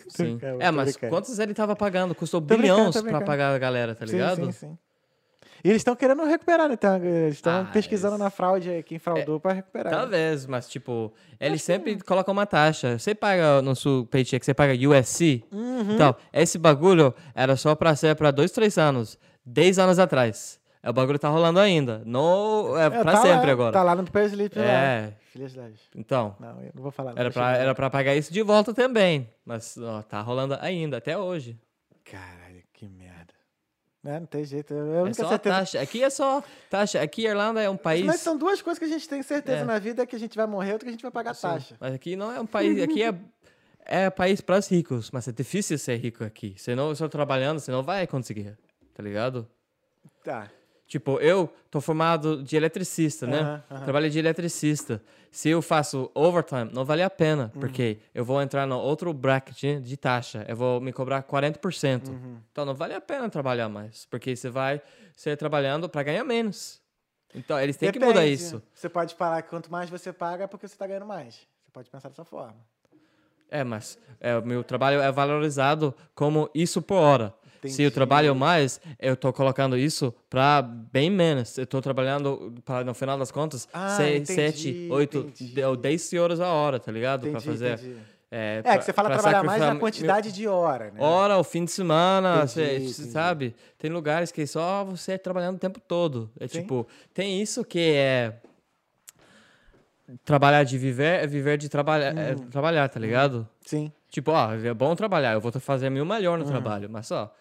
Sim. 0.09 0.39
É, 0.61 0.71
mas 0.71 0.91
brincando. 0.93 1.11
quantos 1.11 1.39
ele 1.39 1.53
estava 1.53 1.75
pagando? 1.75 2.15
Custou 2.15 2.39
Tô 2.41 2.47
bilhões 2.55 3.01
para 3.01 3.23
pagar 3.23 3.55
a 3.55 3.59
galera, 3.59 3.95
tá 3.95 4.05
ligado? 4.05 4.45
Sim, 4.45 4.53
sim, 4.53 4.69
sim. 4.69 4.79
E 5.65 5.69
eles 5.71 5.81
estão 5.81 5.97
querendo 5.97 6.23
recuperar, 6.27 6.69
né? 6.69 6.75
Então, 6.75 6.97
eles 7.03 7.37
estão 7.37 7.63
Ah, 7.63 7.65
pesquisando 7.73 8.15
eles- 8.17 8.21
É, 8.21 8.25
na 8.25 8.31
fraude 8.31 8.83
quem 8.85 8.99
fraudou 8.99 9.41
pra 9.41 9.55
recuperar. 9.55 9.91
né? 9.91 9.99
Talvez, 9.99 10.45
mas 10.47 10.69
tipo, 10.69 11.11
eles 11.41 11.63
sempre 11.63 11.99
colocam 12.03 12.33
uma 12.33 12.45
taxa. 12.45 12.99
Você 12.99 13.15
paga 13.15 13.63
no 13.63 13.75
seu 13.75 14.07
paycheck, 14.11 14.45
você 14.45 14.53
paga 14.53 14.75
USC. 14.75 15.43
Uhum. 15.51 15.95
Então, 15.95 16.15
esse 16.35 16.59
bagulho 16.59 17.15
era 17.35 17.57
só 17.57 17.75
pra 17.75 17.97
ser 17.97 18.15
pra 18.15 18.31
dois, 18.31 18.51
três 18.51 18.77
anos. 18.77 19.19
Dez 19.45 19.79
anos 19.79 19.99
atrás. 19.99 20.61
É, 20.83 20.91
O 20.91 20.93
bagulho 20.93 21.19
tá 21.19 21.31
rolando 21.31 21.59
ainda. 21.59 22.03
Não 22.05 22.77
é, 22.79 22.85
É, 22.87 22.91
pra 22.91 23.13
tá 23.13 23.23
sempre 23.23 23.47
lá, 23.47 23.53
agora. 23.53 23.73
Tá 23.73 23.83
lá 23.83 23.95
no 23.97 24.05
Payslip 24.11 24.59
lá. 24.59 24.65
É. 24.67 25.13
Filhas 25.33 25.55
das... 25.55 25.73
Então, 25.97 26.37
Não, 26.39 26.61
eu 26.63 26.71
não 26.75 26.83
vou 26.83 26.93
falar. 26.93 27.13
não 27.15 27.19
era 27.19 27.31
pra, 27.31 27.57
era 27.57 27.75
pra 27.75 27.89
pagar 27.89 28.15
isso 28.15 28.31
de 28.31 28.43
volta 28.43 28.75
também. 28.75 29.31
Mas 29.47 29.79
ó, 29.79 30.03
tá 30.03 30.21
rolando 30.21 30.59
ainda, 30.61 30.99
até 30.99 31.17
hoje. 31.17 31.59
Caralho, 32.05 32.63
que 32.75 32.87
merda. 32.87 33.14
É, 34.05 34.21
não 34.21 34.27
tem 34.27 34.45
jeito. 34.45 34.75
Eu, 34.75 35.07
É 35.07 35.13
só 35.15 35.29
certeza... 35.31 35.55
taxa. 35.57 35.81
Aqui 35.81 36.03
é 36.05 36.11
só 36.11 36.43
taxa. 36.69 37.01
Aqui 37.01 37.23
Irlanda 37.27 37.63
é 37.63 37.71
um 37.71 37.77
país. 37.77 38.05
Mas 38.05 38.21
são 38.21 38.37
duas 38.37 38.61
coisas 38.61 38.79
que 38.79 38.85
a 38.85 38.89
gente 38.89 39.09
tem 39.09 39.23
certeza 39.23 39.63
É. 39.63 39.65
na 39.65 39.79
vida, 39.79 40.03
é 40.03 40.07
que 40.07 40.15
a 40.15 40.19
gente 40.19 40.37
vai 40.37 40.47
morrer, 40.47 40.73
outra 40.73 40.85
que 40.87 40.91
a 40.91 40.93
gente 40.93 41.03
vai 41.03 41.11
pagar 41.11 41.35
Sim, 41.35 41.43
taxa. 41.43 41.77
Mas 41.81 41.95
aqui 41.95 42.15
não 42.15 42.31
é 42.31 42.39
um 42.39 42.47
país. 42.47 42.83
Aqui 42.83 43.03
é, 43.03 43.15
é 43.87 44.11
país 44.11 44.41
para 44.43 44.59
os 44.59 44.69
ricos, 44.69 45.11
mas 45.11 45.27
é 45.27 45.33
difícil 45.33 45.79
ser 45.79 45.97
rico 45.97 46.23
aqui. 46.23 46.55
Você 46.57 46.75
não 46.75 46.95
só 46.95 47.09
trabalhando, 47.09 47.61
você 47.61 47.71
não 47.73 47.83
vai 47.83 48.07
conseguir. 48.07 48.57
Tá 48.93 49.03
ligado? 49.03 49.49
Tá. 50.23 50.51
Tipo, 50.87 51.19
eu 51.19 51.53
tô 51.71 51.81
formado 51.81 52.43
de 52.43 52.57
eletricista, 52.57 53.27
né? 53.27 53.63
Trabalho 53.85 54.11
de 54.11 54.19
eletricista. 54.19 55.03
Se 55.31 55.49
eu 55.49 55.61
faço 55.63 56.11
overtime, 56.15 56.71
não 56.73 56.85
vale 56.85 57.03
a 57.03 57.11
pena, 57.11 57.51
Uhum. 57.55 57.61
porque 57.61 57.99
eu 58.15 58.25
vou 58.25 58.41
entrar 58.41 58.67
no 58.67 58.79
outro 58.79 59.13
bracket 59.13 59.81
de 59.83 59.97
taxa. 59.97 60.45
Eu 60.47 60.55
vou 60.55 60.81
me 60.81 60.93
cobrar 60.93 61.23
40%. 61.23 62.09
Uhum. 62.09 62.39
Então 62.53 62.65
não 62.65 62.75
vale 62.75 62.95
a 62.95 63.01
pena 63.01 63.29
trabalhar 63.29 63.69
mais, 63.69 64.07
porque 64.11 64.37
você 64.37 64.49
vai 64.51 64.81
ser 65.17 65.37
trabalhando 65.37 65.89
para 65.89 66.03
ganhar 66.05 66.23
menos. 66.23 66.81
Então 67.35 67.59
eles 67.59 67.77
têm 67.77 67.91
que 67.91 67.99
mudar 67.99 68.21
Depende. 68.21 68.35
isso. 68.35 68.63
Você 68.73 68.89
pode 68.89 69.15
falar 69.17 69.43
que 69.43 69.49
quanto 69.49 69.73
mais 69.73 69.91
você 69.91 70.13
paga, 70.13 70.45
é 70.45 70.47
porque 70.47 70.69
você 70.69 70.77
tá 70.77 70.87
ganhando 70.87 71.07
mais. 71.07 71.35
Você 71.65 71.71
pode 71.73 71.91
pensar 71.91 72.09
dessa 72.11 72.25
forma. 72.25 72.55
É, 73.51 73.65
mas 73.65 73.99
é, 74.21 74.37
o 74.37 74.45
meu 74.45 74.63
trabalho 74.63 75.01
é 75.01 75.11
valorizado 75.11 75.93
como 76.15 76.49
isso 76.55 76.81
por 76.81 76.97
hora. 76.97 77.35
Se 77.71 77.83
eu 77.83 77.87
Entendi. 77.87 77.91
trabalho 77.95 78.35
mais, 78.35 78.81
eu 78.99 79.17
tô 79.17 79.33
colocando 79.33 79.77
isso 79.77 80.15
para 80.29 80.63
bem 80.63 81.11
menos. 81.11 81.57
Eu 81.59 81.67
tô 81.67 81.81
trabalhando, 81.81 82.55
pra, 82.65 82.85
no 82.85 82.95
final 82.95 83.19
das 83.19 83.31
contas, 83.31 83.69
Ah, 83.73 83.97
6, 83.97 84.29
entendi, 84.31 84.35
7, 84.53 84.89
8 84.91 85.19
entendi. 85.19 85.63
ou 85.63 85.77
10 85.77 86.13
horas 86.15 86.41
a 86.41 86.49
hora, 86.49 86.79
tá 86.79 86.91
ligado? 86.93 87.21
Para 87.23 87.31
Entendi, 87.31 87.45
fazer. 87.47 87.73
entendi. 87.75 87.97
É, 88.31 88.57
É, 88.59 88.63
pra- 88.63 88.79
que 88.79 88.85
você 88.85 88.93
fala 88.93 89.11
trabalhar 89.11 89.45
mais 89.45 89.61
na 89.61 89.71
meu- 89.71 89.81
quantidade 89.81 90.33
de 90.33 90.49
hora, 90.49 90.87
né? 90.91 91.01
Hora, 91.01 91.39
o 91.39 91.45
fim 91.45 91.65
de 91.65 91.71
semana, 91.71 92.37
Entendi, 92.39 92.51
cê- 92.53 92.77
entendi. 92.79 92.93
sabe? 93.13 93.55
Tem 93.79 93.89
lugares 93.91 94.33
que 94.33 94.45
só 94.45 94.83
você 94.85 95.17
trabalhando 95.17 95.55
o 95.55 95.59
tempo 95.61 95.79
todo. 95.79 96.29
É 96.41 96.49
Sim. 96.49 96.61
tipo, 96.63 96.85
tem 97.13 97.41
isso 97.41 97.65
que 97.65 97.79
é 97.95 98.35
trabalhar 100.25 100.65
de 100.65 100.77
viver, 100.77 101.23
é 101.23 101.27
viver 101.27 101.57
de 101.57 101.69
trabalhar, 101.69 102.17
é 102.17 102.33
Uhum. 102.33 102.49
trabalhar, 102.51 102.89
tá 102.89 103.01
ligado? 103.01 103.49
Sim. 103.65 103.91
Tipo, 104.11 104.33
ó, 104.33 104.53
é 104.53 104.75
bom 104.75 104.95
trabalhar, 104.95 105.33
eu 105.33 105.41
vou 105.41 105.51
fazer 105.53 105.89
meu 105.91 106.05
melhor 106.05 106.39
Uhum. 106.39 106.45
no 106.45 106.51
trabalho, 106.51 106.89
mas 106.91 107.07
só, 107.07 107.35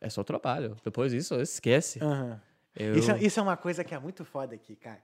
é 0.00 0.08
só 0.10 0.22
trabalho. 0.24 0.76
Depois 0.84 1.12
disso, 1.12 1.34
esquece. 1.40 1.98
Aham. 2.02 2.40
Eu- 2.76 2.94
Isso, 2.96 3.10
é- 3.10 3.18
isso 3.22 3.40
é 3.40 3.42
uma 3.42 3.56
coisa 3.56 3.82
que 3.82 3.94
é 3.94 3.98
muito 3.98 4.24
foda 4.24 4.54
aqui, 4.54 4.76
cara. 4.76 5.02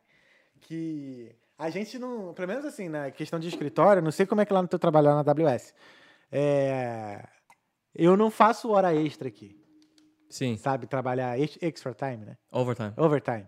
Que 0.61 1.35
a 1.59 1.69
gente 1.71 1.99
não. 1.99 2.33
Pelo 2.33 2.49
menos 2.49 2.65
assim, 2.65 2.89
na 2.89 3.11
questão 3.11 3.39
de 3.41 3.49
escritório, 3.49 4.01
não 4.03 4.11
sei 4.13 4.25
como 4.27 4.41
é 4.41 4.47
que 4.47 4.53
lá 4.53 4.63
no 4.63 4.69
teu 4.69 4.79
trabalho 4.79 5.09
lá 5.09 5.15
na 5.15 5.21
AWS. 5.31 5.75
É, 6.31 7.27
eu 7.95 8.17
não 8.17 8.31
faço 8.31 8.71
hora 8.71 8.95
extra 8.95 9.29
aqui, 9.29 9.57
Sim, 10.29 10.57
sabe? 10.57 10.87
Trabalhar 10.87 11.39
ex- 11.39 11.59
extra 11.61 11.93
time, 11.95 12.25
né? 12.25 12.37
overtime. 12.51 12.93
Overtime. 12.97 13.47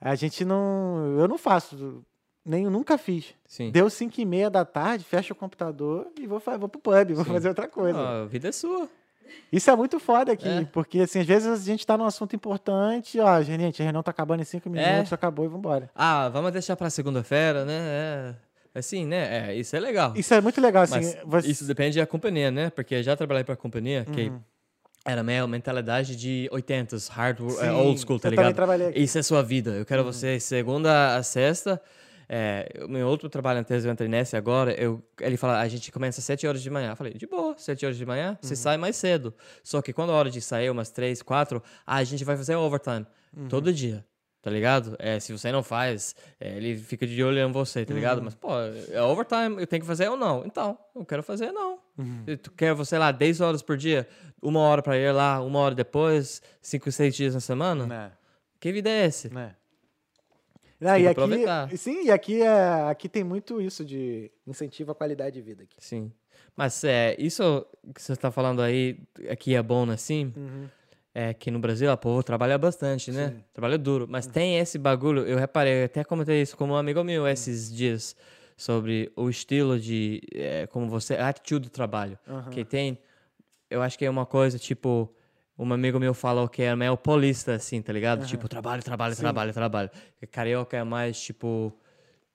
A 0.00 0.14
gente 0.14 0.44
não. 0.44 1.16
Eu 1.18 1.28
não 1.28 1.38
faço. 1.38 2.04
Nem 2.44 2.64
nunca 2.64 2.96
fiz. 2.96 3.34
Sim. 3.46 3.70
Deu 3.70 3.90
5 3.90 4.18
e 4.20 4.24
meia 4.24 4.48
da 4.48 4.64
tarde, 4.64 5.04
fecha 5.04 5.32
o 5.34 5.36
computador 5.36 6.10
e 6.18 6.26
vou, 6.26 6.40
vou 6.58 6.68
pro 6.68 6.80
pub, 6.80 7.12
vou 7.14 7.24
Sim. 7.24 7.32
fazer 7.32 7.48
outra 7.48 7.68
coisa. 7.68 7.98
Ah, 7.98 8.22
a 8.22 8.26
vida 8.26 8.48
é 8.48 8.52
sua. 8.52 8.88
Isso 9.52 9.70
é 9.70 9.76
muito 9.76 9.98
foda 10.00 10.32
aqui, 10.32 10.48
É. 10.48 10.64
porque 10.72 11.00
assim, 11.00 11.20
às 11.20 11.26
vezes 11.26 11.48
a 11.48 11.64
gente 11.64 11.86
tá 11.86 11.96
num 11.96 12.04
assunto 12.04 12.34
importante, 12.36 13.18
ó, 13.20 13.40
gente, 13.42 13.80
a 13.80 13.84
reunião 13.84 14.02
tá 14.02 14.10
acabando 14.10 14.40
em 14.40 14.44
5 14.44 14.68
É. 14.68 14.92
minutos, 14.92 15.12
acabou 15.12 15.44
e 15.44 15.48
vambora. 15.48 15.90
Ah, 15.94 16.28
vamos 16.28 16.52
deixar 16.52 16.76
pra 16.76 16.90
segunda-feira, 16.90 17.64
né? 17.64 17.74
É, 18.74 18.78
assim, 18.78 19.06
né? 19.06 19.50
É, 19.50 19.54
isso 19.54 19.74
é 19.74 19.80
legal. 19.80 20.12
Isso 20.16 20.32
é 20.34 20.40
muito 20.40 20.60
legal, 20.60 20.82
assim. 20.84 21.00
Você- 21.24 21.48
isso 21.50 21.64
depende 21.64 21.98
da 21.98 22.06
companhia, 22.06 22.50
né? 22.50 22.70
Porque 22.70 23.02
já 23.02 23.16
trabalhei 23.16 23.44
pra 23.44 23.56
companhia 23.56 24.04
que 24.04 24.28
Uhum. 24.28 24.40
era 25.04 25.22
meio 25.22 25.48
mentalidade 25.48 26.14
de 26.16 26.48
80s, 26.52 27.08
hard, 27.08 27.40
é, 27.40 27.50
Sim, 27.50 27.70
old 27.70 27.98
school, 28.00 28.18
tá 28.20 28.28
ligado? 28.30 28.54
Isso 28.94 29.18
é 29.18 29.22
sua 29.22 29.42
vida. 29.42 29.70
Eu 29.72 29.86
quero 29.86 30.04
você 30.04 30.38
segunda 30.38 31.16
a 31.16 31.22
sexta, 31.22 31.80
É, 32.28 32.68
o 32.84 32.88
meu 32.88 33.08
outro 33.08 33.28
trabalho 33.28 33.60
antes 33.60 33.84
eu 33.84 33.90
entrei 33.90 34.08
nesse 34.08 34.36
agora, 34.36 34.72
eu, 34.72 35.02
ele 35.20 35.38
fala, 35.38 35.60
a 35.60 35.68
gente 35.68 35.90
começa 35.90 36.20
às 36.20 36.24
7 36.24 36.46
horas 36.46 36.62
de 36.62 36.68
manhã. 36.68 36.90
Eu 36.90 36.96
falei, 36.96 37.14
de 37.14 37.26
boa, 37.26 37.56
7 37.56 37.86
horas 37.86 37.96
de 37.96 38.04
manhã, 38.04 38.38
você 38.40 38.54
sai 38.54 38.76
mais 38.76 38.96
cedo. 38.96 39.34
Só 39.64 39.80
que 39.80 39.92
quando 39.92 40.10
a 40.10 40.14
hora 40.14 40.30
de 40.30 40.40
sair, 40.40 40.70
umas 40.70 40.90
3, 40.90 41.22
4, 41.22 41.62
a 41.86 42.04
gente 42.04 42.24
vai 42.24 42.36
fazer 42.36 42.56
overtime. 42.56 43.06
Todo 43.48 43.72
dia. 43.72 44.04
Tá 44.40 44.50
ligado? 44.50 44.94
É, 45.00 45.18
se 45.18 45.32
você 45.32 45.50
não 45.50 45.62
faz, 45.64 46.14
é, 46.38 46.56
ele 46.56 46.78
fica 46.78 47.06
de 47.06 47.22
olho 47.24 47.38
em 47.38 47.50
você, 47.50 47.84
tá 47.84 47.92
ligado? 47.92 48.22
Mas, 48.22 48.34
pô, 48.34 48.50
é 48.90 49.02
overtime, 49.02 49.60
eu 49.60 49.66
tenho 49.66 49.82
que 49.82 49.86
fazer 49.86 50.08
ou 50.08 50.16
não? 50.16 50.44
Então, 50.46 50.78
eu 50.94 51.04
quero 51.04 51.22
fazer 51.22 51.50
não. 51.50 51.80
Se 52.24 52.36
Tu 52.36 52.52
quer, 52.52 52.84
sei 52.86 52.98
lá, 52.98 53.10
10 53.10 53.40
horas 53.40 53.62
por 53.62 53.76
dia, 53.76 54.06
uma 54.40 54.60
hora 54.60 54.80
pra 54.80 54.96
ir 54.96 55.10
lá, 55.12 55.40
uma 55.40 55.58
hora 55.58 55.74
depois, 55.74 56.40
5, 56.62 56.92
6 56.92 57.16
dias 57.16 57.34
na 57.34 57.40
semana? 57.40 57.84
Né? 57.86 58.12
Que 58.60 58.70
vida 58.72 58.88
é 58.88 59.06
esse? 59.06 59.32
Né? 59.32 59.54
Não, 60.80 60.96
e 60.96 61.08
aqui, 61.08 61.20
aproveitar. 61.20 61.76
sim, 61.76 62.04
e 62.04 62.10
aqui, 62.10 62.40
é, 62.40 62.88
aqui 62.88 63.08
tem 63.08 63.24
muito 63.24 63.60
isso 63.60 63.84
de 63.84 64.30
incentivo 64.46 64.92
à 64.92 64.94
qualidade 64.94 65.34
de 65.34 65.42
vida. 65.42 65.64
Aqui. 65.64 65.76
Sim. 65.78 66.12
Mas 66.56 66.82
é, 66.84 67.16
isso 67.18 67.66
que 67.94 68.02
você 68.02 68.16
tá 68.16 68.30
falando 68.30 68.62
aí, 68.62 68.98
aqui 69.30 69.54
é 69.54 69.62
bom 69.62 69.88
assim, 69.90 70.32
é 71.14 71.34
que 71.34 71.50
no 71.50 71.58
Brasil 71.58 71.90
a 71.90 71.96
povo 71.96 72.22
trabalha 72.22 72.56
bastante, 72.58 73.10
né? 73.10 73.34
Trabalha 73.52 73.78
duro. 73.78 74.06
Mas 74.08 74.26
tem 74.26 74.58
esse 74.58 74.78
bagulho, 74.78 75.26
eu 75.26 75.38
reparei, 75.38 75.82
eu 75.82 75.84
até 75.84 76.04
comentei 76.04 76.42
isso 76.42 76.56
com 76.56 76.66
um 76.66 76.76
amigo 76.76 77.02
meu 77.02 77.26
esses 77.26 77.72
dias, 77.72 78.14
sobre 78.56 79.12
o 79.14 79.28
estilo 79.30 79.78
de, 79.78 80.20
é, 80.34 80.66
como 80.66 80.88
você, 80.88 81.14
a 81.14 81.28
atitude 81.28 81.68
do 81.68 81.70
trabalho. 81.70 82.18
Que 82.50 82.64
tem, 82.64 82.98
eu 83.70 83.80
acho 83.80 83.96
que 83.96 84.04
é 84.04 84.10
uma 84.10 84.26
coisa, 84.26 84.58
tipo, 84.58 85.12
um 85.58 85.72
amigo 85.72 85.98
meu 85.98 86.14
falou 86.14 86.48
que 86.48 86.62
é 86.62 86.74
meio 86.76 86.96
paulista, 86.96 87.54
assim, 87.54 87.82
tá 87.82 87.92
ligado? 87.92 88.24
Tipo, 88.26 88.48
trabalho, 88.48 88.82
trabalho, 88.82 89.16
trabalho, 89.16 89.52
trabalho. 89.52 89.90
E 90.22 90.26
carioca 90.26 90.76
é 90.76 90.84
mais, 90.84 91.20
tipo, 91.20 91.72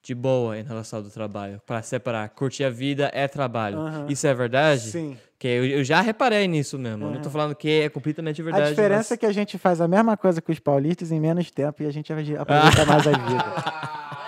de 0.01 0.13
boa 0.13 0.57
em 0.59 0.63
relação 0.63 0.99
ao 0.99 1.05
trabalho. 1.05 1.61
Pra 1.65 1.81
separar, 1.81 2.27
curtir 2.29 2.65
a 2.65 2.69
vida 2.69 3.09
é 3.13 3.27
trabalho. 3.27 3.77
Aham. 3.79 4.05
Isso 4.09 4.27
é 4.27 4.33
verdade? 4.33 4.81
Sim. 4.81 5.17
Que 5.39 5.47
eu, 5.47 5.65
eu 5.65 5.83
já 5.83 6.01
reparei 6.01 6.47
nisso 6.47 6.77
mesmo. 6.77 7.05
Eu 7.05 7.11
Não 7.11 7.21
tô 7.21 7.29
falando 7.29 7.55
que 7.55 7.81
é 7.83 7.89
completamente 7.89 8.41
verdade. 8.41 8.67
A 8.67 8.69
diferença 8.69 9.13
é 9.13 9.15
mas- 9.15 9.19
que 9.19 9.25
a 9.25 9.31
gente 9.31 9.57
faz 9.57 9.79
a 9.79 9.87
mesma 9.87 10.17
coisa 10.17 10.41
com 10.41 10.51
os 10.51 10.59
paulistas 10.59 11.11
em 11.11 11.19
menos 11.19 11.49
tempo 11.51 11.81
e 11.83 11.85
a 11.85 11.91
gente 11.91 12.11
aproveita 12.11 12.85
mais 12.85 13.07
a 13.07 13.11
vida. 13.11 13.45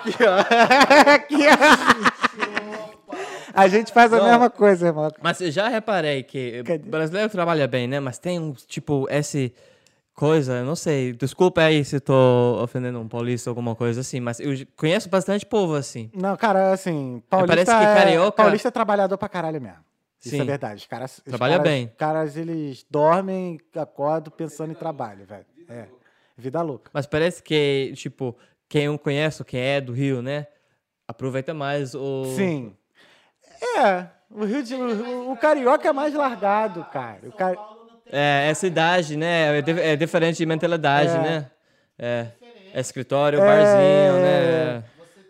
Ó. 0.22 2.12
A 3.56 3.68
gente 3.68 3.92
faz 3.94 4.12
a 4.14 4.18
Não. 4.18 4.26
mesma 4.26 4.50
coisa, 4.50 4.88
irmão. 4.88 5.10
Mas 5.22 5.40
eu 5.42 5.50
já 5.52 5.68
reparei 5.68 6.24
que 6.24 6.62
Cadê? 6.64 6.88
o 6.88 6.92
brasileiro 6.92 7.30
trabalha 7.30 7.68
bem, 7.68 7.88
né? 7.88 8.00
Mas 8.00 8.20
tem 8.20 8.40
um, 8.40 8.52
tipo, 8.54 9.08
esse 9.10 9.54
coisa, 10.14 10.54
eu 10.60 10.66
não 10.66 10.76
sei, 10.76 11.12
desculpa 11.14 11.62
aí 11.62 11.84
se 11.84 12.00
tô 12.00 12.14
ofendendo 12.64 13.00
um 13.00 13.08
paulista 13.08 13.50
ou 13.50 13.52
alguma 13.52 13.76
coisa 13.76 14.00
assim, 14.02 14.20
mas 14.22 14.40
eu 14.40 14.52
conheço 14.78 15.10
bastante 15.10 15.46
povo 15.46 15.76
assim. 15.76 16.10
Não, 16.14 16.38
cara, 16.38 16.72
assim, 16.72 17.22
paulista 17.30 17.54
parece 17.56 17.72
que 17.72 17.92
é, 17.92 17.96
carioca- 18.04 18.44
paulista 18.44 18.68
é 18.70 18.72
trabalhador 18.72 19.18
pra 19.18 19.28
caralho 19.28 19.62
mesmo. 19.62 19.80
Isso 20.22 20.30
Sim. 20.36 20.42
é 20.42 20.46
verdade. 20.46 20.82
Os 20.82 20.88
caras, 20.88 21.18
os 21.18 21.24
Trabalha 21.26 21.58
caras- 21.58 21.72
bem. 21.72 21.86
Os 21.86 21.92
caras, 21.98 22.38
eles 22.38 22.86
dormem, 22.90 23.60
acordam 23.76 24.34
pensando 24.36 24.72
em 24.72 24.76
trabalho, 24.76 25.26
velho. 25.26 25.46
É. 25.70 25.86
Vida 26.38 26.62
louca. 26.62 26.90
Mas 26.94 27.06
parece 27.06 27.44
que, 27.44 27.92
tipo, 27.96 28.36
quem 28.68 28.86
eu 28.86 28.98
conheço, 28.98 29.46
quem 29.46 29.60
é 29.60 29.80
do 29.82 29.94
Rio, 29.94 30.22
né? 30.22 30.48
Aproveita 31.08 31.54
mais 31.54 31.94
o. 31.94 32.26
Sim. 32.36 32.74
É. 33.78 34.08
O 34.32 34.44
Rio 34.46 34.64
de 34.64 34.76
o, 34.76 35.32
o 35.32 35.38
carioca 35.38 35.88
é 35.88 35.94
mais 35.94 36.14
largado, 36.14 36.84
cara. 36.92 37.20
O 37.28 37.32
ca- 37.32 37.56
É, 38.12 38.48
essa 38.50 38.68
idade, 38.68 39.16
né? 39.18 39.60
É, 39.60 39.92
é 39.92 39.96
diferente 39.96 40.38
de 40.38 40.46
mentalidade, 40.46 41.12
É. 41.16 41.20
né? 41.20 41.52
É. 41.98 42.28
É 42.74 42.80
escritório, 42.80 43.40
É. 43.40 43.46
barzinho, 43.46 44.22
né? 44.22 44.84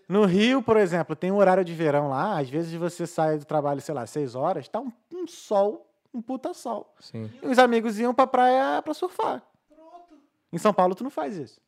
No 0.08 0.26
Rio, 0.26 0.62
por 0.62 0.78
exemplo, 0.78 1.16
tem 1.16 1.32
um 1.32 1.38
horário 1.38 1.64
de 1.64 1.74
verão 1.74 2.10
lá. 2.10 2.40
Às 2.40 2.50
vezes 2.50 2.74
você 2.74 3.06
sai 3.08 3.38
do 3.38 3.46
trabalho, 3.46 3.82
sei 3.82 3.94
lá, 3.96 4.06
seis 4.06 4.36
horas, 4.36 4.68
tá 4.68 4.80
um, 4.80 4.92
um 5.14 5.28
sol, 5.28 5.88
um 6.14 6.22
puta 6.22 6.54
sol. 6.54 6.94
Sim. 7.00 7.30
E 7.42 7.48
os 7.48 7.58
amigos 7.60 8.00
iam 8.00 8.14
pra 8.14 8.28
praia 8.28 8.82
pra 8.84 8.94
surfar. 8.94 9.42
Em 10.54 10.58
São 10.58 10.74
Paulo, 10.74 10.94
tu 10.96 11.04
não 11.04 11.10
faz 11.12 11.38
isso. 11.38 11.60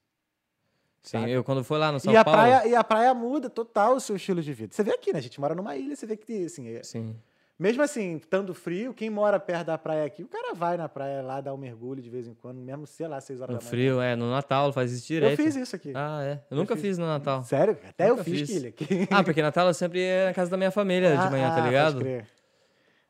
Sim, 1.03 1.25
eu 1.27 1.43
quando 1.43 1.63
fui 1.63 1.77
lá 1.77 1.91
no 1.91 1.99
São 1.99 2.11
e, 2.11 2.17
a 2.17 2.23
Paulo. 2.25 2.39
praia, 2.39 2.67
e 2.67 2.75
a 2.75 2.83
praia 2.83 3.13
muda 3.13 3.49
total 3.49 3.95
o 3.95 3.99
seu 3.99 4.15
estilo 4.17 4.41
de 4.41 4.53
vida. 4.53 4.73
Você 4.73 4.83
vê 4.83 4.91
aqui, 4.91 5.13
né? 5.13 5.19
A 5.19 5.21
gente 5.21 5.39
mora 5.39 5.55
numa 5.55 5.75
ilha, 5.77 5.95
você 5.95 6.05
vê 6.05 6.17
que, 6.17 6.45
assim, 6.45 6.67
é- 6.75 6.83
Sim. 6.83 7.15
mesmo 7.57 7.81
assim, 7.81 8.17
estando 8.17 8.53
frio, 8.53 8.93
quem 8.93 9.09
mora 9.09 9.39
perto 9.39 9.67
da 9.67 9.77
praia 9.77 10.03
aqui, 10.05 10.21
o 10.23 10.27
cara 10.27 10.53
vai 10.53 10.75
na 10.75 10.89
praia 10.89 11.21
lá, 11.21 11.39
dar 11.39 11.53
um 11.53 11.57
mergulho 11.57 12.01
de 12.01 12.09
vez 12.09 12.27
em 12.27 12.33
quando, 12.33 12.57
mesmo, 12.59 12.85
sei 12.85 13.07
lá, 13.07 13.21
seis 13.21 13.39
horas 13.39 13.53
No 13.55 13.59
da 13.59 13.63
manhã. 13.63 13.69
frio, 13.69 14.01
é. 14.01 14.15
No 14.17 14.29
Natal 14.29 14.73
faz 14.73 14.91
isso 14.91 15.05
Eu 15.13 15.21
direito. 15.21 15.41
fiz 15.41 15.55
isso 15.55 15.75
aqui. 15.77 15.93
Ah, 15.95 16.21
é. 16.23 16.43
Eu 16.51 16.57
nunca 16.57 16.75
fiz. 16.75 16.81
fiz 16.83 16.97
no 16.97 17.05
Natal. 17.07 17.41
Sério? 17.43 17.77
Até 17.87 18.09
Nunca 18.09 18.21
eu 18.21 18.25
fiz, 18.25 18.49
fiz. 18.49 18.65
aqui. 18.65 18.85
Ah, 19.09 19.23
porque 19.23 19.41
Natal 19.41 19.67
eu 19.67 19.73
sempre 19.73 19.99
ia 19.99 20.25
na 20.25 20.33
casa 20.33 20.51
da 20.51 20.57
minha 20.57 20.71
família 20.71 21.11
de 21.15 21.23
Ah, 21.23 21.29
manhã, 21.31 21.45
ah, 21.47 21.49
tá 21.51 21.55
pode 21.55 21.67
ligado? 21.67 21.99
crer. 21.99 22.27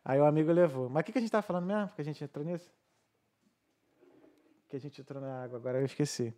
Aí 0.05 0.19
o 0.19 0.25
amigo 0.25 0.51
levou. 0.51 0.87
Mas 0.87 1.01
o 1.01 1.03
que, 1.05 1.11
que 1.11 1.17
a 1.17 1.21
gente 1.21 1.31
tava 1.31 1.41
falando 1.41 1.65
mesmo? 1.65 1.89
Que 1.95 2.01
a 2.01 2.05
gente 2.05 2.23
entrou 2.23 2.45
nisso? 2.45 2.71
Que 4.69 4.75
a 4.75 4.79
gente 4.79 5.01
entrou 5.01 5.21
na 5.21 5.43
água, 5.43 5.57
agora 5.57 5.79
eu 5.79 5.85
esqueci. 5.85 6.33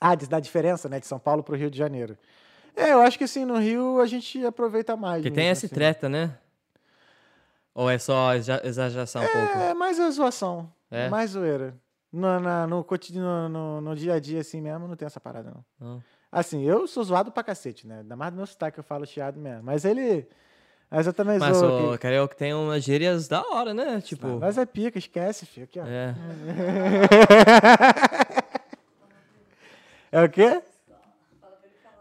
Ah, 0.00 0.14
da 0.14 0.38
diferença, 0.40 0.88
né? 0.88 1.00
De 1.00 1.06
São 1.06 1.18
Paulo 1.18 1.42
pro 1.42 1.56
Rio 1.56 1.70
de 1.70 1.76
Janeiro. 1.78 2.16
É, 2.76 2.92
eu 2.92 3.00
acho 3.00 3.18
que 3.18 3.24
assim, 3.24 3.44
no 3.44 3.58
Rio 3.58 4.00
a 4.00 4.06
gente 4.06 4.44
aproveita 4.46 4.96
mais. 4.96 5.22
Porque 5.22 5.34
tem 5.34 5.44
mesmo, 5.44 5.52
essa 5.52 5.66
assim. 5.66 5.74
treta, 5.74 6.08
né? 6.08 6.36
Ou 7.74 7.88
é 7.90 7.98
só 7.98 8.34
exa- 8.34 8.60
exageração 8.64 9.22
um 9.22 9.26
pouco? 9.26 9.58
É, 9.58 9.74
mais 9.74 9.98
a 10.00 10.10
zoação. 10.10 10.70
É? 10.90 11.08
Mais 11.08 11.30
zoeira. 11.30 11.74
No, 12.12 12.40
na- 12.40 12.66
no, 12.66 12.82
cotidiano, 12.84 13.48
no, 13.48 13.80
no 13.80 13.96
dia 13.96 14.14
a 14.14 14.20
dia, 14.20 14.40
assim 14.40 14.60
mesmo, 14.60 14.86
não 14.88 14.96
tem 14.96 15.06
essa 15.06 15.20
parada, 15.20 15.50
não. 15.50 15.64
Não. 15.94 16.02
Assim, 16.30 16.62
eu 16.64 16.86
sou 16.86 17.02
zoado 17.04 17.30
pra 17.32 17.42
cacete, 17.42 17.86
né? 17.86 18.00
Ainda 18.00 18.16
mais 18.16 18.32
do 18.32 18.36
meu 18.36 18.46
sotaque, 18.46 18.78
eu 18.78 18.84
falo 18.84 19.06
chiado 19.06 19.38
mesmo. 19.40 19.62
Mas 19.64 19.84
ele. 19.84 20.26
Mas 20.90 21.06
eu 21.06 21.12
também 21.12 21.38
Mas 21.38 21.56
zoo. 21.56 21.70
o 21.70 21.88
aqui. 21.90 21.98
carioca 22.02 22.34
tem 22.34 22.54
umas 22.54 22.82
gírias 22.82 23.28
da 23.28 23.42
hora, 23.42 23.74
né? 23.74 24.00
Tipo. 24.00 24.38
Mas 24.38 24.56
é 24.56 24.64
pica, 24.64 24.98
esquece, 24.98 25.44
filho. 25.46 25.64
Aqui, 25.64 25.80
ó. 25.80 25.84
É. 25.86 26.14
É 30.10 30.22
o 30.22 30.28
quê? 30.28 30.62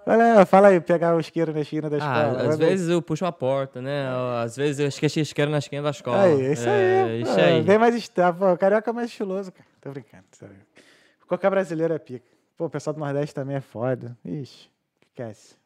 Fala, 0.08 0.46
fala 0.46 0.68
aí, 0.70 0.80
pegar 0.80 1.16
o 1.16 1.20
isqueiro 1.20 1.52
na 1.52 1.60
esquina 1.60 1.90
da 1.90 1.98
escola. 1.98 2.42
Ah, 2.42 2.50
às 2.50 2.58
vezes 2.58 2.88
eu 2.88 3.02
puxo 3.02 3.26
a 3.26 3.32
porta, 3.32 3.82
né? 3.82 4.08
Às 4.42 4.56
vezes 4.56 4.80
eu 4.80 4.88
esqueci 4.88 5.20
isqueiro 5.20 5.52
na 5.52 5.58
esquina 5.58 5.84
da 5.84 5.90
escola. 5.90 6.24
Aí, 6.24 6.54
isso 6.54 6.68
é, 6.68 7.04
aí. 7.04 7.22
Isso 7.22 7.38
aí. 7.38 7.62
Bem 7.62 7.78
mais 7.78 7.94
está. 7.94 8.32
Pô, 8.32 8.54
o 8.54 8.58
carioca 8.58 8.90
é 8.90 8.94
mais 8.94 9.10
estiloso, 9.10 9.52
cara. 9.52 9.68
Tô 9.82 9.92
brincando. 9.92 10.24
sério. 10.32 10.56
Qualquer 11.28 11.50
brasileiro 11.50 11.94
é 11.94 12.00
pica. 12.00 12.26
Pô, 12.56 12.68
o 12.68 12.70
pessoal 12.70 12.94
do 12.94 13.02
Nordeste 13.02 13.36
também 13.36 13.58
é 13.58 13.62
foda. 13.62 14.18
Ixi, 14.24 14.70
esquece. 15.10 15.58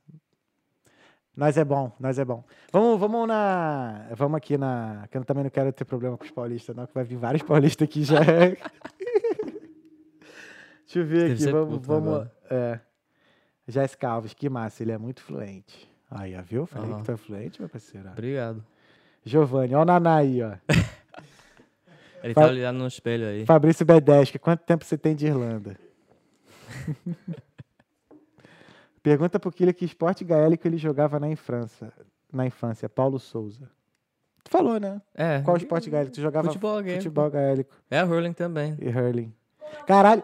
Nós 1.37 1.55
é 1.55 1.63
bom, 1.63 1.91
nós 1.99 2.17
é 2.17 2.25
bom. 2.25 2.43
Vamos, 2.73 2.99
vamos 2.99 3.27
na. 3.27 4.07
Vamos 4.15 4.37
aqui 4.37 4.57
na. 4.57 5.07
Que 5.11 5.19
eu 5.19 5.23
também 5.23 5.43
não 5.43 5.51
quero 5.51 5.71
ter 5.71 5.85
problema 5.85 6.17
com 6.17 6.25
os 6.25 6.31
paulistas, 6.31 6.75
não, 6.75 6.87
que 6.87 6.93
vai 6.95 7.03
vir 7.03 7.17
vários 7.17 7.43
paulistas 7.43 7.87
aqui 7.87 8.03
já. 8.03 8.19
Deixa 10.93 10.99
eu 10.99 11.05
ver 11.05 11.29
Deve 11.29 11.43
aqui. 11.43 11.51
Vamos. 11.51 11.85
vamos 11.87 12.27
é. 12.49 12.79
Jéssica 13.67 14.09
Alves, 14.09 14.33
que 14.33 14.49
massa, 14.49 14.83
ele 14.83 14.91
é 14.91 14.97
muito 14.97 15.21
fluente. 15.21 15.89
Aí, 16.09 16.33
viu? 16.41 16.65
Falei 16.65 16.89
Aham. 16.91 16.99
que 16.99 17.05
tu 17.05 17.11
é 17.11 17.17
fluente, 17.17 17.61
meu 17.61 17.69
parceiro. 17.69 18.09
Obrigado. 18.09 18.61
Giovanni, 19.23 19.73
ó 19.75 19.81
o 19.83 19.85
Naná 19.85 20.17
aí, 20.17 20.41
ó. 20.43 20.53
Ele 22.23 22.33
Fa- 22.35 22.41
tá 22.41 22.47
olhando 22.47 22.77
no 22.79 22.87
espelho 22.87 23.25
aí. 23.25 23.45
Fabrício 23.45 23.83
Bedesca, 23.85 24.37
quanto 24.37 24.61
tempo 24.61 24.83
você 24.85 24.95
tem 24.97 25.15
de 25.15 25.25
Irlanda? 25.27 25.75
Pergunta 29.01 29.39
pro 29.39 29.51
Killer 29.51 29.73
que 29.73 29.85
esporte 29.85 30.23
gaélico 30.23 30.67
ele 30.67 30.77
jogava 30.77 31.19
na 31.19 31.27
infância. 31.27 31.91
Na 32.31 32.45
infância, 32.45 32.87
Paulo 32.87 33.17
Souza. 33.17 33.67
Tu 34.43 34.51
falou, 34.51 34.79
né? 34.79 35.01
É. 35.15 35.41
Qual 35.41 35.57
esporte 35.57 35.89
gaélico? 35.89 36.13
Tu 36.13 36.21
jogava 36.21 36.47
Futebol 36.47 36.83
futebol 36.83 37.29
gaélico 37.29 37.73
É 37.89 38.03
hurling 38.03 38.33
também. 38.33 38.77
e 38.79 38.89
hurling. 38.89 39.33
Caralho, 39.87 40.23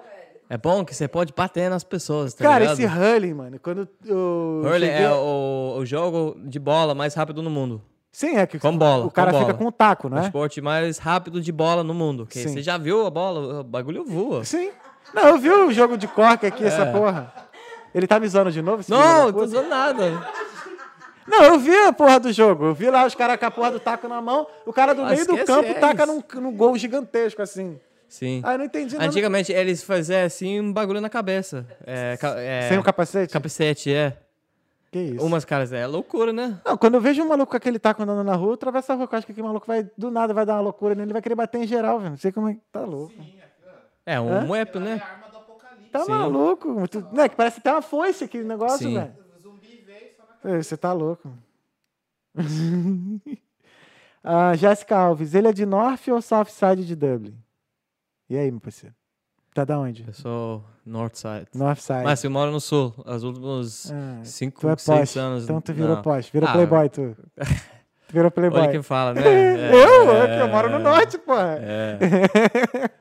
É 0.49 0.57
bom 0.57 0.85
que 0.85 0.95
você 0.95 1.07
pode 1.07 1.33
bater 1.35 1.69
nas 1.69 1.83
pessoas, 1.83 2.33
tá 2.33 2.43
cara, 2.45 2.59
ligado? 2.59 2.79
esse 2.79 2.85
hurling, 2.85 3.33
mano, 3.33 3.59
quando 3.59 3.87
eu 4.05 4.61
Hurling 4.63 4.85
cheguei- 4.87 5.03
é 5.05 5.11
o, 5.11 5.75
o 5.79 5.85
jogo 5.85 6.37
de 6.45 6.57
bola 6.57 6.95
mais 6.95 7.13
rápido 7.13 7.41
no 7.43 7.49
mundo. 7.49 7.81
Sim, 8.13 8.37
é 8.37 8.47
que 8.47 8.57
Com 8.57 8.75
bola, 8.77 9.05
o 9.05 9.11
cara 9.11 9.31
com 9.31 9.39
fica 9.39 9.51
bola. 9.53 9.57
com 9.63 9.67
o 9.67 9.71
taco, 9.71 10.07
O 10.07 10.09
não 10.09 10.19
é? 10.19 10.21
esporte 10.25 10.61
mais 10.61 10.97
rápido 10.97 11.41
de 11.41 11.51
bola 11.51 11.83
no 11.83 11.93
mundo. 11.93 12.25
Que 12.25 12.39
Sim. 12.39 12.47
você 12.53 12.61
já 12.63 12.77
viu 12.77 13.05
a 13.05 13.09
bola, 13.09 13.59
o 13.59 13.63
bagulho 13.63 14.05
voa. 14.05 14.43
Sim. 14.45 14.71
Não, 15.13 15.27
eu 15.27 15.37
vi 15.37 15.49
o 15.51 15.71
jogo 15.71 15.97
de 15.97 16.07
corque 16.07 16.45
aqui, 16.45 16.63
essa 16.63 16.85
porra. 16.85 17.31
Ele 17.93 18.07
tá 18.07 18.19
me 18.19 18.27
zoando 18.27 18.51
de 18.51 18.61
novo? 18.61 18.79
esse 18.81 18.91
filho 18.91 18.99
É. 19.01 19.03
Não, 19.05 19.19
da 19.19 19.25
tô 19.27 19.33
puta? 19.33 19.45
usando 19.45 19.67
nada. 19.69 20.23
Não, 21.27 21.43
eu 21.43 21.59
vi 21.59 21.75
a 21.75 21.91
porra 21.91 22.19
do 22.21 22.31
jogo. 22.31 22.65
Eu 22.67 22.73
vi 22.73 22.89
lá 22.89 23.05
os 23.05 23.13
caras 23.13 23.37
com 23.37 23.45
a 23.45 23.51
porra 23.51 23.71
do 23.71 23.79
taco 23.81 24.07
na 24.07 24.21
mão, 24.21 24.47
o 24.65 24.71
cara 24.71 24.93
do 24.95 25.01
Ah, 25.03 25.07
meio 25.09 25.25
do 25.25 25.33
esquece 25.33 25.45
campo 25.45 25.65
eles. 25.67 25.79
taca 25.81 26.05
num, 26.05 26.23
num 26.35 26.55
gol 26.55 26.77
gigantesco, 26.77 27.41
assim. 27.41 27.77
Sim. 28.07 28.41
Ah, 28.43 28.53
eu 28.53 28.57
não 28.59 28.65
entendi 28.65 28.95
nada. 28.95 29.05
Antigamente 29.09 29.51
eles 29.51 29.83
faziam 29.83 30.23
assim 30.25 30.59
um 30.61 30.71
bagulho 30.71 31.01
na 31.01 31.09
cabeça. 31.09 31.65
É, 31.85 32.15
ca- 32.17 32.39
é, 32.39 32.69
Sem 32.69 32.77
o 32.77 32.83
capacete? 32.83 33.33
capacete, 33.33 33.93
é. 33.93 34.17
Que 34.91 34.99
isso? 34.99 35.25
Umas 35.25 35.43
caras, 35.43 35.73
é 35.73 35.85
loucura, 35.85 36.31
né? 36.31 36.61
Não, 36.65 36.77
quando 36.77 36.93
eu 36.95 37.01
vejo 37.01 37.21
um 37.21 37.27
maluco 37.27 37.51
com 37.51 37.57
aquele 37.57 37.77
taco 37.77 38.01
andando 38.01 38.23
na 38.23 38.35
rua, 38.35 38.51
eu 38.51 38.53
atravesso 38.53 38.91
a 38.93 38.95
rua, 38.95 39.07
que 39.07 39.13
eu 39.13 39.17
acho 39.17 39.25
que 39.25 39.33
aquele 39.33 39.45
maluco 39.45 39.67
vai, 39.67 39.83
do 39.97 40.09
nada, 40.09 40.33
vai 40.33 40.45
dar 40.45 40.53
uma 40.55 40.61
loucura 40.61 40.95
nele, 40.95 41.07
ele 41.07 41.13
vai 41.13 41.21
querer 41.21 41.35
bater 41.35 41.61
em 41.61 41.67
geral, 41.67 41.99
velho. 41.99 42.11
Não 42.11 42.17
sei 42.17 42.31
como 42.31 42.47
é 42.47 42.53
que 42.53 42.61
tá 42.71 42.81
louco. 42.85 43.13
É, 44.05 44.17
um 44.21 44.29
Hã? 44.37 44.45
muep, 44.45 44.77
É 44.77 44.79
né? 44.79 45.01
a 45.03 45.11
arma 45.11 45.27
do 45.27 45.37
apocalipse. 45.37 45.89
Tá 45.91 46.05
Sim. 46.05 46.11
maluco. 46.11 46.87
Tu, 46.87 47.05
né, 47.11 47.27
que 47.27 47.35
parece 47.35 47.59
tem 47.59 47.73
uma 47.73 47.81
foice 47.81 48.23
aquele 48.23 48.45
negócio, 48.45 48.87
Sim. 48.87 48.93
velho. 48.93 49.13
O 49.37 49.41
zumbi 49.41 49.83
veio 49.85 50.55
Ei, 50.55 50.63
Você 50.63 50.77
tá 50.77 50.93
louco. 50.93 51.29
ah, 54.23 54.55
Jéssica 54.55 54.95
Alves, 54.97 55.33
ele 55.35 55.49
é 55.49 55.53
de 55.53 55.65
North 55.65 56.07
ou 56.07 56.21
South 56.21 56.45
Side 56.45 56.85
de 56.85 56.95
Dublin? 56.95 57.35
E 58.29 58.37
aí, 58.37 58.51
meu 58.51 58.59
parceiro? 58.59 58.93
Tá 59.53 59.63
da 59.65 59.79
onde? 59.79 60.03
Eu 60.05 60.13
sou 60.13 60.63
Northside. 60.85 61.47
North 61.55 61.79
Side. 61.79 62.03
Mas 62.03 62.23
eu 62.23 62.29
moro 62.29 62.51
no 62.51 62.59
sul. 62.61 62.93
Os 63.05 63.23
últimos 63.23 63.91
Ah, 63.91 64.19
cinco, 64.23 64.61
tu 64.61 64.69
é 64.69 64.77
seis 64.77 64.99
poste. 64.99 65.19
anos. 65.19 65.43
Então 65.45 65.59
tu 65.59 65.73
virou 65.73 65.95
não. 65.95 66.01
poste. 66.03 66.31
Virou 66.31 66.47
Ah, 66.49 66.53
playboy, 66.53 66.89
tu. 66.89 67.15
Tu 67.35 67.37
virou 68.13 68.29
playboy. 68.29 68.61
Olha 68.61 68.71
quem 68.71 68.83
fala, 68.83 69.13
né? 69.15 69.21
É, 69.25 69.73
eu? 69.73 70.11
é, 70.11 70.41
eu 70.41 70.47
moro 70.49 70.69
no 70.69 70.77
norte, 70.77 71.17
porra. 71.17 71.57
É. 71.59 71.97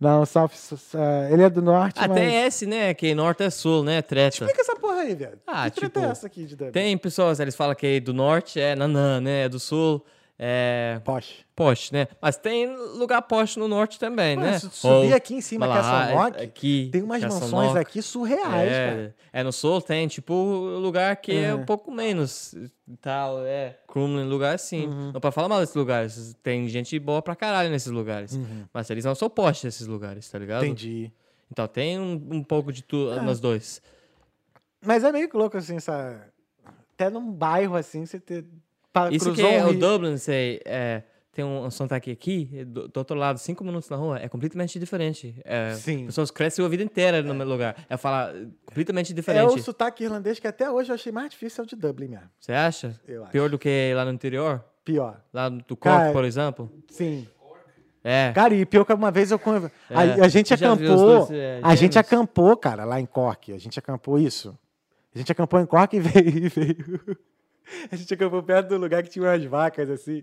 Não, 0.00 0.24
South... 0.24 0.50
ah, 0.94 1.28
ele 1.30 1.42
é 1.42 1.50
do 1.50 1.60
norte, 1.60 2.00
Ah, 2.02 2.08
mas... 2.08 2.18
esse, 2.18 2.64
né? 2.66 2.94
Que 2.94 3.14
norte 3.14 3.42
é 3.42 3.50
sul, 3.50 3.84
né? 3.84 4.00
Treta. 4.00 4.44
Explica 4.46 4.62
essa 4.62 4.74
porra 4.74 5.00
aí, 5.02 5.14
velho. 5.14 5.38
Ah, 5.46 5.68
que 5.68 5.76
treta 5.78 6.00
tipo, 6.00 6.08
é 6.08 6.10
essa 6.10 6.26
aqui 6.26 6.46
de 6.46 6.56
Dublin? 6.56 6.72
Tem 6.72 6.96
pessoas, 6.96 7.38
eles 7.38 7.54
falam 7.54 7.74
que 7.74 8.00
do 8.00 8.14
norte 8.14 8.58
é 8.58 8.74
nanã, 8.74 9.20
né? 9.20 9.46
Do 9.48 9.60
sul 9.60 10.02
é 10.42 10.98
poste, 11.54 11.92
né? 11.92 12.08
Mas 12.18 12.38
tem 12.38 12.74
lugar 12.96 13.20
poste 13.20 13.58
no 13.58 13.68
norte 13.68 13.98
também, 13.98 14.36
né? 14.36 14.58
subir 14.58 15.12
aqui 15.12 15.34
em 15.34 15.42
cima, 15.42 15.66
que 15.68 16.40
é 16.40 16.44
aqui, 16.44 16.88
tem 16.90 17.02
umas 17.02 17.22
é 17.22 17.26
mansões 17.26 17.50
Sanok. 17.50 17.78
aqui 17.78 18.00
surreais, 18.00 18.42
cara. 18.72 19.14
É, 19.34 19.40
é, 19.40 19.42
no 19.42 19.52
sul 19.52 19.82
tem, 19.82 20.08
tipo, 20.08 20.32
lugar 20.80 21.14
que 21.16 21.32
é 21.36 21.54
um 21.54 21.58
Uhum. 21.58 21.66
pouco 21.66 21.92
menos 21.92 22.54
tal, 23.02 23.44
é. 23.44 23.76
Crumlin, 23.86 24.24
lugar 24.24 24.54
assim. 24.54 24.86
Uhum. 24.86 25.12
Não 25.12 25.20
pode 25.20 25.34
falar 25.34 25.48
mal 25.50 25.60
desses 25.60 25.74
lugares. 25.74 26.34
Tem 26.42 26.66
gente 26.68 26.98
boa 26.98 27.20
pra 27.20 27.36
caralho 27.36 27.68
nesses 27.68 27.92
lugares. 27.92 28.38
Mas 28.72 28.88
eles 28.88 29.04
não 29.04 29.14
são 29.14 29.28
postes 29.28 29.64
esses 29.74 29.86
lugares, 29.86 30.26
tá 30.30 30.38
ligado? 30.38 30.62
Uhum. 30.62 30.68
Entendi. 30.68 31.12
Então 31.52 31.68
tem 31.68 31.98
um, 32.00 32.12
um 32.30 32.42
pouco 32.42 32.72
de 32.72 32.82
tudo 32.82 33.12
É. 33.12 33.20
nos 33.20 33.40
dois. 33.40 33.82
Mas 34.82 35.04
é 35.04 35.12
meio 35.12 35.28
louco, 35.34 35.58
assim, 35.58 35.76
essa... 35.76 36.26
Até 36.94 37.10
num 37.10 37.30
bairro, 37.30 37.76
assim, 37.76 38.06
você 38.06 38.18
ter... 38.18 38.46
Isso 39.12 39.32
que 39.32 39.42
é 39.42 39.64
o. 39.64 39.72
Dublin, 39.72 40.16
sei, 40.16 40.60
é, 40.64 41.02
tem 41.32 41.44
um, 41.44 41.64
um 41.64 41.70
sotaque 41.70 42.10
aqui, 42.10 42.64
do, 42.66 42.88
do 42.88 42.96
outro 42.98 43.16
lado, 43.16 43.38
cinco 43.38 43.62
minutos 43.62 43.88
na 43.88 43.96
rua, 43.96 44.18
é 44.18 44.28
completamente 44.28 44.78
diferente. 44.78 45.40
É, 45.44 45.74
Sim. 45.74 46.06
Pessoas 46.06 46.30
crescem 46.30 46.64
a 46.64 46.68
vida 46.68 46.82
inteira 46.82 47.22
no 47.22 47.32
mesmo 47.34 47.52
lugar. 47.52 47.76
É 47.88 47.96
falar 47.96 48.32
completamente 48.66 49.12
É 49.12 49.14
diferente. 49.14 49.54
o 49.54 49.62
sotaque 49.62 50.02
irlandês 50.04 50.38
que 50.40 50.46
até 50.48 50.70
hoje 50.70 50.90
eu 50.90 50.94
achei 50.94 51.12
mais 51.12 51.30
difícil 51.30 51.62
é 51.62 51.64
o 51.64 51.68
de 51.68 51.76
Dublin 51.76 52.08
mesmo. 52.08 52.28
Você 52.38 52.52
acha? 52.52 52.98
Eu 53.06 53.22
acho. 53.22 53.32
Pior 53.32 53.48
do 53.48 53.58
que 53.58 53.92
lá 53.94 54.04
no 54.04 54.12
interior? 54.12 54.64
Pior. 54.84 55.20
Lá 55.32 55.48
do 55.48 55.76
Cork, 55.76 56.12
por 56.12 56.24
exemplo? 56.24 56.70
Sim. 56.88 57.28
É. 58.02 58.32
Cara, 58.34 58.54
e 58.54 58.64
pior 58.64 58.84
que 58.86 58.92
uma 58.94 59.10
vez 59.10 59.30
eu... 59.30 59.38
con- 59.38 59.70
A, 59.90 60.04
É. 60.06 60.20
a 60.22 60.28
gente 60.28 60.52
acampou... 60.54 60.96
dois, 60.96 61.30
é, 61.30 61.60
a 61.62 61.74
gente 61.74 61.98
acampou, 61.98 62.56
cara, 62.56 62.84
lá 62.84 62.98
em 62.98 63.04
Cork. 63.06 63.52
A 63.52 63.58
gente 63.58 63.78
acampou 63.78 64.18
isso. 64.18 64.58
A 65.14 65.18
gente 65.18 65.30
acampou 65.30 65.60
em 65.60 65.66
Cork 65.66 65.94
e 65.96 66.00
veio... 66.00 66.28
e 66.46 66.48
veio- 66.48 67.18
A 67.90 67.96
gente 67.96 68.12
acampou 68.12 68.42
perto 68.42 68.68
do 68.68 68.76
lugar 68.76 69.02
que 69.02 69.10
tinha 69.10 69.24
umas 69.24 69.44
vacas, 69.44 69.90
assim. 69.90 70.22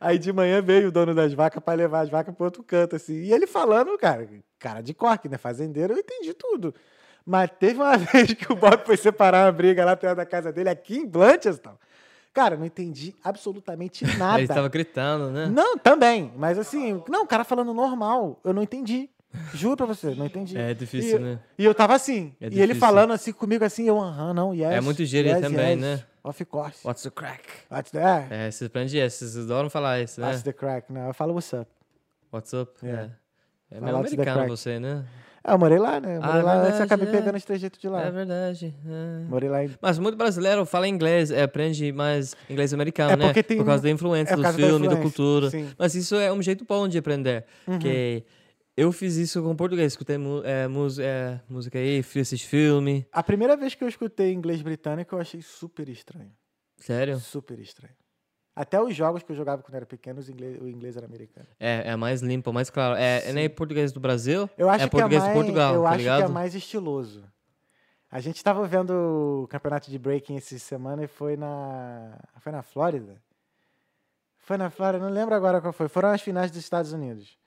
Aí 0.00 0.18
de 0.18 0.32
manhã 0.32 0.60
veio 0.60 0.88
o 0.88 0.92
dono 0.92 1.14
das 1.14 1.32
vacas 1.32 1.62
para 1.62 1.74
levar 1.74 2.00
as 2.00 2.08
vacas 2.08 2.34
para 2.34 2.44
outro 2.44 2.62
canto, 2.62 2.96
assim. 2.96 3.14
E 3.14 3.32
ele 3.32 3.46
falando, 3.46 3.96
cara, 3.98 4.28
cara 4.58 4.80
de 4.80 4.94
Cork, 4.94 5.28
né? 5.28 5.38
Fazendeiro, 5.38 5.94
eu 5.94 5.98
entendi 5.98 6.34
tudo. 6.34 6.74
Mas 7.24 7.50
teve 7.58 7.80
uma 7.80 7.96
vez 7.96 8.32
que 8.34 8.52
o 8.52 8.56
Bob 8.56 8.84
foi 8.84 8.96
separar 8.96 9.46
uma 9.46 9.52
briga 9.52 9.84
lá 9.84 9.96
perto 9.96 10.16
da 10.16 10.26
casa 10.26 10.52
dele, 10.52 10.68
aqui 10.68 10.98
em 10.98 11.06
Blanchester. 11.06 11.72
Cara, 12.32 12.56
não 12.56 12.64
entendi 12.64 13.14
absolutamente 13.22 14.04
nada. 14.16 14.38
Ele 14.38 14.44
estava 14.44 14.68
gritando, 14.68 15.30
né? 15.30 15.46
Não, 15.46 15.76
também. 15.76 16.32
Mas 16.36 16.58
assim, 16.58 17.02
não, 17.08 17.24
o 17.24 17.26
cara 17.26 17.44
falando 17.44 17.74
normal, 17.74 18.40
eu 18.42 18.52
não 18.52 18.62
entendi. 18.62 19.10
Juro 19.54 19.76
pra 19.76 19.86
você, 19.86 20.14
não 20.14 20.26
entendi. 20.26 20.58
É 20.58 20.74
difícil, 20.74 21.18
e, 21.18 21.22
né? 21.22 21.38
E 21.58 21.64
eu 21.64 21.74
tava 21.74 21.94
assim. 21.94 22.34
É 22.40 22.48
e 22.50 22.60
ele 22.60 22.74
falando 22.74 23.12
assim 23.12 23.32
comigo, 23.32 23.64
assim, 23.64 23.88
eu, 23.88 23.98
aham, 23.98 24.34
não, 24.34 24.54
yes. 24.54 24.72
É 24.72 24.80
muito 24.80 25.04
gíria 25.04 25.32
yes, 25.32 25.40
também, 25.40 25.70
yes. 25.70 25.80
né? 25.80 26.04
Of 26.24 26.44
course. 26.44 26.86
What's 26.86 27.02
the 27.02 27.10
crack? 27.10 27.42
What's 27.70 27.90
the, 27.90 27.98
É, 28.30 28.50
vocês 28.50 28.62
aprendem 28.68 29.08
vocês 29.10 29.36
adoram 29.36 29.68
falar 29.68 30.00
isso, 30.00 30.20
né? 30.20 30.28
What's 30.28 30.42
the 30.42 30.52
crack? 30.52 30.92
Não, 30.92 31.08
eu 31.08 31.14
falo 31.14 31.34
what's 31.34 31.52
up. 31.52 31.68
What's 32.32 32.52
up? 32.52 32.72
Yeah. 32.82 33.10
É, 33.70 33.78
é 33.78 33.80
meio 33.80 33.96
americano 33.96 34.46
você, 34.48 34.78
né? 34.78 35.04
Ah, 35.44 35.54
eu 35.54 35.58
morei 35.58 35.78
lá, 35.78 35.98
né? 35.98 36.18
Eu 36.18 36.22
Ah, 36.22 36.26
morei 36.26 36.40
é 36.40 36.44
lá 36.44 36.60
verdade, 36.62 36.82
acabei 36.84 37.08
é. 37.08 37.10
pegando 37.10 37.36
esse 37.36 37.46
trejeito 37.46 37.80
de 37.80 37.88
lá. 37.88 38.02
É 38.02 38.10
verdade. 38.12 38.72
é. 38.86 39.24
Morei 39.28 39.48
lá 39.48 39.64
em... 39.64 39.70
Mas 39.80 39.98
muito 39.98 40.16
brasileiro 40.16 40.64
fala 40.64 40.86
inglês, 40.86 41.32
é, 41.32 41.42
aprende 41.42 41.90
mais 41.90 42.36
inglês 42.48 42.72
americano, 42.72 43.12
É 43.12 43.16
né? 43.16 43.42
tem 43.42 43.56
Por 43.56 43.66
causa 43.66 43.82
da 43.82 43.90
influência 43.90 44.34
é 44.34 44.36
do 44.36 44.42
da 44.42 44.52
filme, 44.52 44.86
da 44.86 44.94
influência, 44.94 45.02
cultura. 45.02 45.50
sim. 45.50 45.62
Uhum. 45.64 45.70
Mas 45.76 45.96
isso 45.96 46.14
é 46.14 46.32
um 46.32 46.40
jeito 46.40 46.64
bom 46.64 46.86
de 46.86 46.96
aprender. 46.96 47.44
Porque 47.64 48.22
eu 48.76 48.90
fiz 48.90 49.16
isso 49.16 49.42
com 49.42 49.54
português, 49.54 49.92
escutei 49.92 50.16
é, 50.16 50.64
é, 51.02 51.40
música 51.48 51.78
aí, 51.78 52.02
fiz 52.02 52.32
esse 52.32 52.44
filme. 52.44 53.06
A 53.12 53.22
primeira 53.22 53.56
vez 53.56 53.74
que 53.74 53.84
eu 53.84 53.88
escutei 53.88 54.32
inglês 54.32 54.62
britânico, 54.62 55.14
eu 55.14 55.20
achei 55.20 55.42
super 55.42 55.88
estranho. 55.88 56.32
Sério? 56.78 57.18
Super 57.20 57.58
estranho. 57.58 57.94
Até 58.54 58.80
os 58.80 58.94
jogos 58.94 59.22
que 59.22 59.32
eu 59.32 59.36
jogava 59.36 59.62
quando 59.62 59.74
era 59.76 59.86
pequeno, 59.86 60.20
inglês, 60.20 60.60
o 60.60 60.68
inglês 60.68 60.96
era 60.96 61.06
americano. 61.06 61.46
É, 61.58 61.90
é 61.90 61.96
mais 61.96 62.20
limpo, 62.20 62.52
mais 62.52 62.68
claro. 62.68 62.96
É, 62.96 63.28
é 63.28 63.32
nem 63.32 63.48
português 63.48 63.92
do 63.92 64.00
Brasil, 64.00 64.48
Eu 64.58 64.68
acho 64.68 64.84
é 64.84 64.88
que 64.88 64.96
é 64.96 65.00
português 65.00 65.22
mais, 65.22 65.34
do 65.34 65.38
Portugal, 65.38 65.74
eu 65.74 65.82
tá 65.82 65.88
acho 65.90 65.98
ligado? 65.98 66.18
que 66.18 66.24
é 66.24 66.28
mais 66.28 66.54
estiloso. 66.54 67.24
A 68.10 68.20
gente 68.20 68.44
tava 68.44 68.66
vendo 68.66 68.90
o 69.44 69.48
campeonato 69.48 69.90
de 69.90 69.98
breaking 69.98 70.36
essa 70.36 70.58
semana 70.58 71.02
e 71.04 71.06
foi 71.06 71.34
na 71.34 72.18
foi 72.40 72.52
na 72.52 72.62
Flórida. 72.62 73.22
Foi 74.36 74.58
na 74.58 74.68
Flórida, 74.68 75.02
não 75.02 75.12
lembro 75.12 75.34
agora 75.34 75.60
qual 75.62 75.72
foi. 75.72 75.88
Foram 75.88 76.10
as 76.10 76.20
finais 76.20 76.50
dos 76.50 76.60
Estados 76.60 76.92
Unidos. 76.92 77.38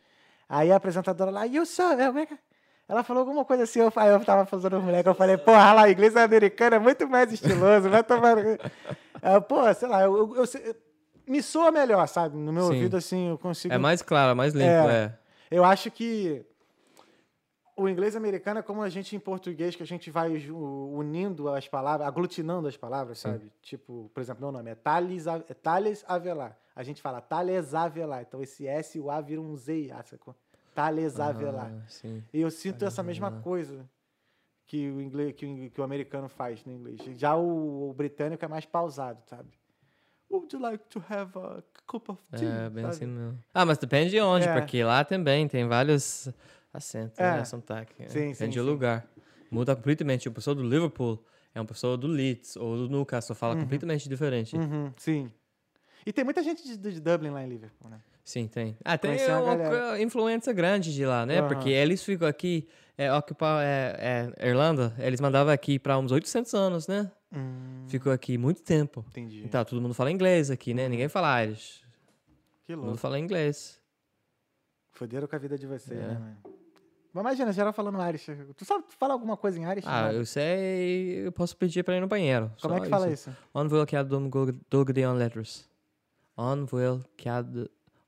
Aí 0.48 0.72
a 0.72 0.76
apresentadora 0.76 1.32
lá, 1.32 1.44
you 1.46 1.66
saw, 1.66 1.96
como 1.96 2.20
é 2.20 2.26
que 2.26 2.34
é?" 2.34 2.38
ela 2.88 3.04
falou 3.04 3.22
alguma 3.22 3.44
coisa 3.44 3.64
assim, 3.64 3.80
eu, 3.80 3.92
aí 3.96 4.10
eu 4.12 4.24
tava 4.24 4.46
fazendo 4.46 4.78
os 4.78 4.84
moleques, 4.84 5.08
eu 5.08 5.16
falei, 5.16 5.38
porra, 5.38 5.74
lá, 5.74 5.90
inglês 5.90 6.16
americano 6.16 6.76
é 6.76 6.80
muito 6.80 7.10
mais 7.10 7.32
estiloso, 7.34 7.90
vai 7.90 8.04
tomar... 8.04 8.36
Pô, 9.50 9.74
sei 9.74 9.88
lá, 9.88 10.04
eu, 10.04 10.36
eu- 10.36 10.44
eu 10.44 10.76
me 11.28 11.42
soa 11.42 11.72
melhor, 11.72 12.08
sabe? 12.08 12.38
No 12.38 12.54
meu 12.54 12.66
Sim. 12.66 12.74
ouvido, 12.76 12.96
assim, 12.98 13.30
eu 13.30 13.40
consigo... 13.40 13.74
É 13.74 13.78
mais 13.80 14.04
claro, 14.04 14.32
é 14.32 14.34
mais 14.36 14.54
limpo, 14.54 14.70
É. 14.70 15.06
é. 15.06 15.20
Eu 15.50 15.64
acho 15.66 15.90
que 15.90 16.46
o 17.76 17.90
inglês 17.90 18.16
americano 18.16 18.60
é 18.60 18.62
como 18.64 18.84
a 18.84 18.90
gente 18.90 19.16
em 19.16 19.20
português, 19.20 19.76
que 19.76 19.82
a 19.82 19.88
gente 19.88 20.12
vai 20.12 20.30
unindo 20.50 21.50
as 21.50 21.68
palavras, 21.68 22.08
aglutinando 22.08 22.68
as 22.68 22.78
palavras, 22.78 23.18
sabe? 23.20 23.52
Tipo, 23.64 24.12
por 24.14 24.22
exemplo, 24.22 24.42
meu 24.44 24.52
nome 24.52 24.70
é 24.72 24.76
Thales, 24.76 25.26
é 25.28 25.54
Thales 25.56 26.06
Avelar. 26.08 26.56
A 26.76 26.84
gente 26.84 27.02
fala 27.02 27.22
Thales 27.22 27.74
Avelar. 27.74 28.22
Então 28.28 28.42
esse 28.42 28.68
S 28.68 28.98
e 28.98 29.02
o 29.02 29.10
A 29.10 29.22
vira 29.22 29.40
um 29.42 29.56
Z. 29.56 29.90
ah, 29.94 30.04
sacou? 30.04 30.36
Thales 30.74 31.20
Avelar. 31.20 31.72
Ah, 31.74 31.88
sim. 31.88 32.24
E 32.34 32.42
eu 32.42 32.52
sinto 32.52 32.84
essa 32.84 33.02
mesma 33.02 33.32
coisa 33.32 33.90
que 34.68 34.90
o, 34.90 35.00
inglês, 35.02 35.34
que, 35.36 35.46
o, 35.46 35.70
que 35.72 35.80
o 35.80 35.84
americano 35.84 36.28
faz 36.28 36.66
no 36.66 36.74
inglês. 36.74 37.00
Já 37.18 37.36
o, 37.36 37.90
o 37.90 37.94
britânico 37.94 38.44
é 38.44 38.48
mais 38.48 38.66
pausado, 38.66 39.22
sabe? 39.26 39.50
Would 40.30 40.54
you 40.54 40.62
like 40.62 40.84
to 40.90 41.02
have 41.08 41.32
a 41.38 41.64
cup 41.88 42.10
of 42.10 42.22
tea? 42.36 42.50
É, 42.50 42.70
bem 42.70 42.84
Sabe? 42.84 42.96
assim 42.96 43.06
mesmo. 43.06 43.40
Ah, 43.54 43.64
mas 43.66 43.78
depende 43.78 44.10
de 44.10 44.20
onde, 44.20 44.48
É. 44.48 44.60
porque 44.60 44.84
lá 44.84 45.06
também 45.06 45.48
tem 45.48 45.68
vários 45.68 46.28
acentos, 46.74 47.18
É. 47.20 47.38
né? 47.38 47.46
Sotaque. 47.46 48.04
é. 48.04 48.10
Sim, 48.10 48.32
Depende 48.32 48.36
sim, 48.38 48.48
do 48.48 48.54
sim. 48.54 48.60
lugar. 48.62 49.08
Muda 49.52 49.76
completamente. 49.76 50.28
Uma 50.28 50.34
pessoa 50.36 50.56
do 50.56 50.64
Liverpool 50.64 51.24
é 51.54 51.60
uma 51.62 51.68
pessoa 51.68 51.96
do 51.96 52.08
Leeds 52.08 52.58
ou 52.58 52.76
do 52.76 52.90
Newcastle, 52.90 53.36
fala 53.36 53.56
completamente 53.56 54.10
diferente. 54.10 54.58
Uhum, 54.58 54.92
sim. 54.98 55.32
E 56.06 56.14
tem 56.14 56.24
muita 56.24 56.44
gente 56.44 56.64
de, 56.64 56.78
de 56.78 57.00
Dublin 57.02 57.32
lá 57.32 57.44
em 57.44 57.50
Liverpool, 57.50 57.90
né? 57.90 58.00
Sim, 58.24 58.48
tem. 58.48 58.78
Ah, 58.84 58.98
tem 58.98 59.18
uma 59.28 59.54
uma 59.54 60.00
influência 60.02 60.52
grande 60.54 60.94
de 60.94 61.06
lá, 61.06 61.26
né? 61.26 61.40
Aham. 61.40 61.48
Porque 61.48 61.70
eles 61.70 62.04
ficam 62.04 62.28
aqui, 62.28 62.68
é, 62.98 63.12
ocupar 63.14 63.64
é, 63.64 64.32
é, 64.40 64.48
Irlanda, 64.50 64.94
eles 65.00 65.20
mandavam 65.22 65.54
aqui 65.54 65.78
para 65.80 65.98
uns 65.98 66.12
800 66.12 66.54
anos, 66.54 66.88
né? 66.88 67.12
Hum, 67.32 67.86
Ficou 67.88 68.12
aqui 68.12 68.38
muito 68.38 68.62
tempo. 68.64 69.06
entendi. 69.10 69.44
Então, 69.44 69.64
todo 69.66 69.80
mundo 69.82 69.94
fala 69.94 70.12
inglês 70.12 70.50
aqui, 70.50 70.74
né? 70.74 70.88
Ninguém 70.90 71.08
fala 71.08 71.44
Irish. 71.44 71.84
que 72.66 72.74
Todo 72.74 72.78
mundo 72.78 72.86
louco. 72.88 73.00
fala 73.02 73.20
inglês. 73.20 73.80
Foderam 74.92 75.28
com 75.28 75.36
a 75.36 75.40
vida 75.40 75.58
de 75.58 75.68
vocês, 75.68 76.00
É. 76.00 76.08
né, 76.08 76.14
mano? 76.18 76.38
Mas 77.14 77.22
imagina, 77.22 77.54
geral 77.54 77.72
falando 77.74 78.02
Irish. 78.10 78.28
Tu 78.58 78.66
sabe 78.66 78.84
fala 79.00 79.14
alguma 79.14 79.38
coisa 79.38 79.58
em 79.60 79.64
Irish? 79.70 79.86
Ah, 79.88 80.04
Nada. 80.04 80.14
eu 80.16 80.26
sei, 80.26 81.28
eu 81.28 81.32
posso 81.32 81.56
pedir 81.56 81.84
para 81.84 81.96
ir 81.96 82.02
no 82.02 82.08
banheiro. 82.08 82.52
Como 82.62 82.74
só 82.74 82.78
é 82.78 82.82
que 82.84 82.90
fala 82.90 83.10
isso? 83.10 83.30
On 83.54 83.68
will 83.68 83.86
que 83.86 84.02
dum 84.04 84.30
dulgadi 84.70 85.06
on 85.06 85.14
letters. 85.14 85.66
On 86.38 86.66
will 86.72 87.02
que 87.18 87.30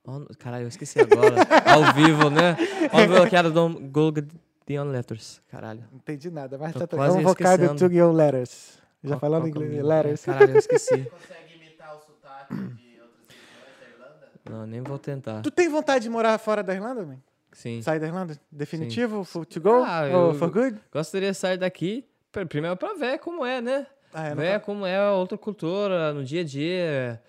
on... 0.06 0.26
Caralho, 0.38 0.64
eu 0.64 0.68
esqueci 0.68 1.00
agora. 1.00 1.36
Ao 1.66 1.92
vivo, 1.94 2.30
né? 2.30 2.56
On 2.92 3.10
will 3.12 3.28
que 3.28 3.42
dum 3.50 3.88
dulgadi 3.90 4.78
on 4.78 4.90
letters. 4.90 5.40
Caralho. 5.50 5.84
Não 5.90 5.98
entendi 5.98 6.30
nada, 6.30 6.58
mas 6.58 6.72
Tô 6.72 6.80
tá, 6.80 6.86
tá, 6.86 6.96
quase 6.96 7.14
vamos 7.16 7.30
focar 7.30 7.56
do 7.58 7.64
esquecendo. 7.64 7.88
Tugio 7.88 8.12
Letters. 8.12 8.78
Já 9.02 9.10
Qual- 9.10 9.20
falando 9.20 9.42
qual 9.42 9.52
que 9.52 9.58
é 9.58 9.62
inglês, 9.62 9.82
nome? 9.82 9.88
letters. 9.94 10.24
Caralho, 10.24 10.50
eu 10.52 10.58
esqueci. 10.58 11.04
Consegue 11.04 11.54
imitar 11.56 11.96
o 11.96 12.00
sotaque 12.00 12.54
de 12.54 13.00
outras 13.00 13.28
regiões 13.28 13.78
da 13.80 13.86
Irlanda? 13.88 14.26
Não, 14.50 14.66
nem 14.66 14.80
vou 14.82 14.98
tentar. 14.98 15.40
Tu 15.42 15.50
tem 15.50 15.68
vontade 15.68 16.02
de 16.04 16.10
morar 16.10 16.36
fora 16.38 16.62
da 16.62 16.74
Irlanda, 16.74 17.04
man? 17.06 17.16
Sim. 17.52 17.80
Sair 17.82 17.98
da 18.00 18.06
Irlanda? 18.06 18.38
Definitivo? 18.52 19.24
For, 19.24 19.46
to 19.46 19.60
go? 19.60 19.82
Ah, 19.84 20.02
Ou 20.14 20.34
for 20.34 20.50
good? 20.50 20.78
Gostaria 20.92 21.30
de 21.32 21.36
sair 21.36 21.56
daqui, 21.56 22.04
pr- 22.30 22.44
primeiro 22.46 22.76
para 22.76 22.94
ver 22.94 23.18
como 23.18 23.44
é, 23.44 23.60
né? 23.60 23.86
Ah, 24.12 24.26
é, 24.26 24.30
não 24.30 24.36
ver 24.36 24.52
tá- 24.54 24.60
como 24.60 24.84
é 24.86 24.96
a 24.98 25.12
outra 25.12 25.36
cultura 25.38 26.12
no 26.12 26.24
dia 26.24 26.40
a 26.42 26.44
dia. 26.44 27.22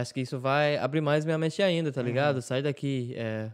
Acho 0.00 0.12
que 0.12 0.20
isso 0.20 0.38
vai 0.38 0.76
abrir 0.76 1.00
mais 1.00 1.24
minha 1.24 1.38
mente 1.38 1.62
ainda, 1.62 1.88
Uhum. 1.88 1.92
tá 1.94 2.02
ligado? 2.02 2.42
Sair 2.42 2.62
daqui, 2.62 3.14
é, 3.16 3.50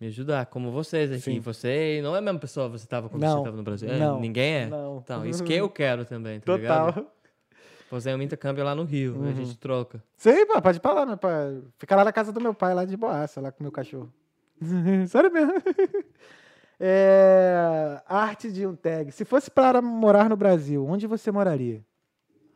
me 0.00 0.08
ajudar, 0.08 0.46
como 0.46 0.70
vocês 0.70 1.10
aqui. 1.10 1.20
Sim. 1.22 1.40
Você 1.40 2.00
não 2.02 2.14
é 2.14 2.18
a 2.18 2.22
mesma 2.22 2.38
pessoa 2.38 2.66
que 2.70 2.78
você 2.78 2.86
tava 2.86 3.08
quando 3.08 3.22
Não, 3.22 3.38
você 3.38 3.44
tava 3.44 3.56
no 3.56 3.62
Brasil. 3.62 3.88
É, 3.90 3.98
não, 3.98 4.20
ninguém 4.20 4.54
é. 4.54 4.66
não. 4.66 4.98
Então, 4.98 5.24
isso 5.26 5.42
que 5.42 5.54
eu 5.54 5.68
quero 5.70 6.04
também, 6.04 6.38
tá 6.40 6.46
Total. 6.46 6.86
ligado? 6.88 7.06
fazer 7.88 8.14
um 8.14 8.22
intercâmbio 8.22 8.62
lá 8.62 8.72
no 8.72 8.84
Rio. 8.84 9.16
A 9.16 9.18
Uhum. 9.18 9.34
gente 9.34 9.58
troca. 9.58 10.00
Sim, 10.16 10.46
pô, 10.46 10.62
pode 10.62 10.76
ir 10.78 10.80
pra 10.80 10.92
lá, 10.92 11.04
meu 11.04 11.16
pai. 11.16 11.60
Fica 11.76 11.96
lá 11.96 12.04
na 12.04 12.12
casa 12.12 12.30
do 12.32 12.40
meu 12.40 12.54
pai, 12.54 12.72
lá 12.72 12.84
de 12.84 12.96
boaça, 12.96 13.40
lá 13.40 13.50
com 13.50 13.58
o 13.60 13.62
meu 13.64 13.72
cachorro. 13.72 14.12
Sério 15.08 15.32
mesmo. 15.32 15.52
É, 16.82 18.00
arte 18.06 18.50
de 18.50 18.66
um 18.66 18.74
tag. 18.74 19.12
Se 19.12 19.24
fosse 19.26 19.50
para 19.50 19.82
morar 19.82 20.30
no 20.30 20.36
Brasil, 20.36 20.86
onde 20.86 21.06
você 21.06 21.30
moraria? 21.30 21.84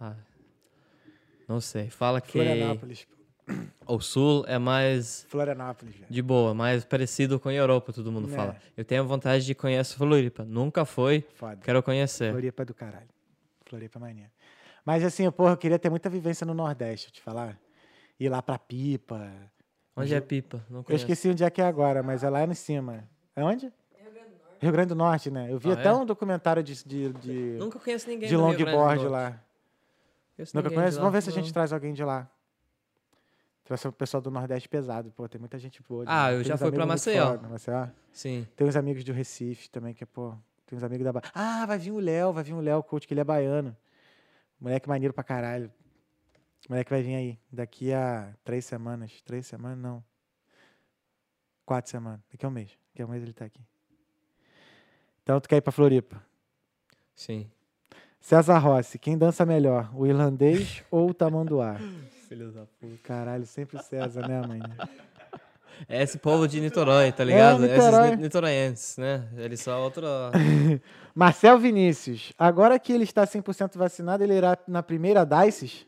Ah, 0.01 0.15
não 1.49 1.61
sei. 1.61 1.91
Fala 1.91 2.21
que 2.21 2.33
Florianópolis. 2.33 3.07
o 3.87 4.01
Sul 4.01 4.45
é 4.47 4.59
mais 4.59 5.27
Florianópolis, 5.29 5.95
velho. 5.95 6.07
de 6.11 6.23
boa, 6.23 6.55
mais 6.55 6.85
parecido 6.85 7.39
com 7.39 7.49
a 7.49 7.53
Europa, 7.55 7.93
todo 7.93 8.11
mundo 8.11 8.29
É. 8.33 8.35
fala. 8.37 8.57
Eu 8.77 8.85
tenho 8.85 9.05
vontade 9.07 9.45
de 9.45 9.55
conhecer 9.55 9.97
Floripa. 9.97 10.45
Nunca 10.45 10.85
foi, 10.85 11.25
Foda. 11.35 11.57
quero 11.63 11.83
conhecer. 11.83 12.31
Floripa 12.33 12.63
é 12.63 12.67
do 12.67 12.75
caralho. 12.75 13.09
Floripa 13.67 13.99
é 13.99 14.01
maneiro. 14.01 14.31
Mas 14.85 15.03
assim, 15.05 15.31
porra, 15.31 15.53
eu 15.53 15.57
queria 15.57 15.79
ter 15.79 15.89
muita 15.91 16.09
vivência 16.11 16.47
no 16.47 16.53
Nordeste, 16.55 17.11
te 17.13 17.21
falar. 17.21 17.59
Ir 18.21 18.29
lá 18.29 18.41
pra 18.43 18.59
Pipa. 18.59 19.31
Onde 19.97 20.15
é 20.15 20.21
Pipa? 20.21 20.65
Não 20.69 20.81
Eu 20.81 20.85
conheço. 20.85 21.05
esqueci 21.05 21.29
onde 21.31 21.43
é 21.45 21.51
que 21.51 21.61
é 21.61 21.65
agora, 21.67 22.03
mas 22.03 22.23
é 22.25 22.29
lá 22.31 22.45
em 22.45 22.55
cima. 22.55 23.09
É 23.37 23.43
onde? 23.45 23.73
Rio 24.61 24.73
Grande 24.73 24.89
do 24.89 24.95
Norte, 24.95 25.31
né? 25.31 25.49
Eu 25.51 25.59
vi 25.59 25.71
Ah, 25.71 25.75
até 25.75 25.89
é? 25.89 25.93
um 25.93 26.07
documentário 26.07 26.63
de, 26.63 26.75
de, 26.87 27.13
de, 27.15 27.33
Nunca 27.59 27.79
conheço 27.79 28.09
ninguém 28.09 28.29
de 28.29 28.37
longboard 28.37 29.07
lá. 29.09 29.39
Nunca 30.53 30.71
conhece? 30.71 30.97
Vamos 30.99 31.13
ver 31.13 31.23
se 31.23 31.31
a 31.31 31.33
gente 31.33 31.53
traz 31.53 31.73
alguém 31.73 31.93
de 31.95 32.05
lá. 32.05 32.29
Trouxe 33.65 33.89
o 33.89 33.93
pessoal 33.93 34.21
do 34.21 34.31
Nordeste 34.31 34.69
pesado, 34.69 35.11
pô, 35.13 35.27
tem 35.27 35.39
muita 35.39 35.59
gente 35.59 35.83
boa. 35.83 36.05
Ah, 36.07 36.31
eu 36.33 36.41
Tem 36.43 36.49
já 36.49 36.59
fui 36.59 36.71
pra 36.71 36.85
Maceió. 36.85 37.31
foda, 37.33 37.49
Maceió. 37.49 37.89
Sim. 38.13 38.47
Tem 38.55 38.67
uns 38.67 38.77
amigos 38.77 39.03
do 39.05 39.13
Recife 39.13 39.71
também, 39.71 39.95
que 39.95 40.05
é, 40.05 40.07
pô, 40.07 40.35
tem 40.67 40.77
uns 40.77 40.83
amigos 40.83 41.03
da 41.03 41.13
Bahia. 41.15 41.31
Ah, 41.35 41.65
vai 41.65 41.79
vir 41.79 41.91
o 41.91 41.99
Léo, 41.99 42.31
vai 42.33 42.45
vir 42.45 42.53
o 42.53 42.61
Léo 42.61 42.83
Coach, 42.83 43.07
que 43.07 43.15
ele 43.15 43.23
é 43.23 43.25
baiano. 43.25 43.75
Moleque 44.61 44.87
maneiro 44.87 45.15
pra 45.15 45.25
caralho. 45.25 45.73
Moleque 46.69 46.91
vai 46.91 47.03
vir 47.03 47.15
aí, 47.15 47.39
daqui 47.51 47.91
a 47.93 48.35
três 48.45 48.67
semanas. 48.67 49.23
Três 49.23 49.47
semanas, 49.47 49.79
não. 49.79 50.05
Quatro 51.65 51.91
semanas. 51.91 52.21
Daqui 52.31 52.45
a 52.45 52.49
um 52.49 52.53
mês. 52.53 52.79
Daqui 52.93 53.03
a 53.03 53.07
um 53.07 53.09
mês 53.09 53.23
ele 53.23 53.33
tá 53.33 53.47
aqui. 53.47 53.61
Então 55.23 55.41
tu 55.41 55.49
quer 55.49 55.57
ir 55.57 55.63
pra 55.63 55.73
Floripa. 55.73 56.23
Sim. 57.15 57.51
César 58.25 58.57
Rossi, 58.57 58.99
quem 58.99 59.19
dança 59.19 59.45
melhor, 59.45 59.91
o 59.95 60.07
irlandês 60.07 60.83
ou 60.91 61.11
o 61.11 61.15
tamanduá? 61.15 61.77
Filho 62.27 62.51
da 62.53 62.63
puta. 62.81 62.97
Caralho, 63.03 63.45
sempre 63.45 63.77
o 63.77 63.83
César, 63.83 64.27
né, 64.27 64.41
mãe? 64.47 64.61
É 65.87 66.03
esse 66.03 66.17
povo 66.17 66.49
de 66.49 66.59
Niterói, 66.59 67.13
tá 67.13 67.23
ligado? 67.23 67.61
Niterói. 67.61 68.07
Esses 68.07 68.17
ni- 68.17 68.23
nitoróienses, 68.23 68.97
né? 68.97 69.29
Eles 69.37 69.61
são 69.61 69.79
outro... 69.83 70.07
Marcel 71.15 71.59
Vinícius, 71.59 72.33
agora 72.39 72.79
que 72.79 72.95
ele 72.95 73.05
está 73.05 73.27
100% 73.27 73.77
vacinado, 73.77 74.25
ele 74.25 74.33
irá 74.35 74.57
na 74.67 74.83
primeira 74.83 75.23
DICES? 75.27 75.87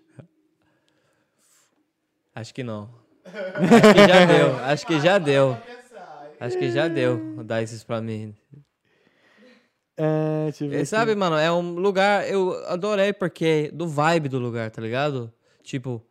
Acho 2.34 2.52
que 2.52 2.62
não. 2.62 2.90
Acho 3.24 3.94
que 3.94 4.06
já 4.08 4.26
deu. 4.26 4.56
Acho 4.66 4.86
que 4.86 5.00
já 5.00 5.18
deu. 5.18 5.56
Acho 6.38 6.58
que 6.58 6.70
já 6.70 6.86
deu 6.86 7.42
dar 7.44 7.62
esses 7.62 7.82
pra 7.82 8.02
mim. 8.02 8.34
É, 9.97 10.52
eu 10.60 10.66
E 10.73 10.77
aqui. 10.77 10.86
sabe, 10.86 11.14
mano, 11.14 11.36
é 11.36 11.51
um 11.51 11.74
lugar. 11.74 12.28
Eu 12.28 12.64
adorei 12.66 13.12
porque. 13.12 13.70
Do 13.73 13.89
vibe 13.89 14.28
do 14.28 14.39
lugar, 14.39 14.70
tá 14.70 14.81
ligado? 14.82 15.32
Tipo, 15.62 16.05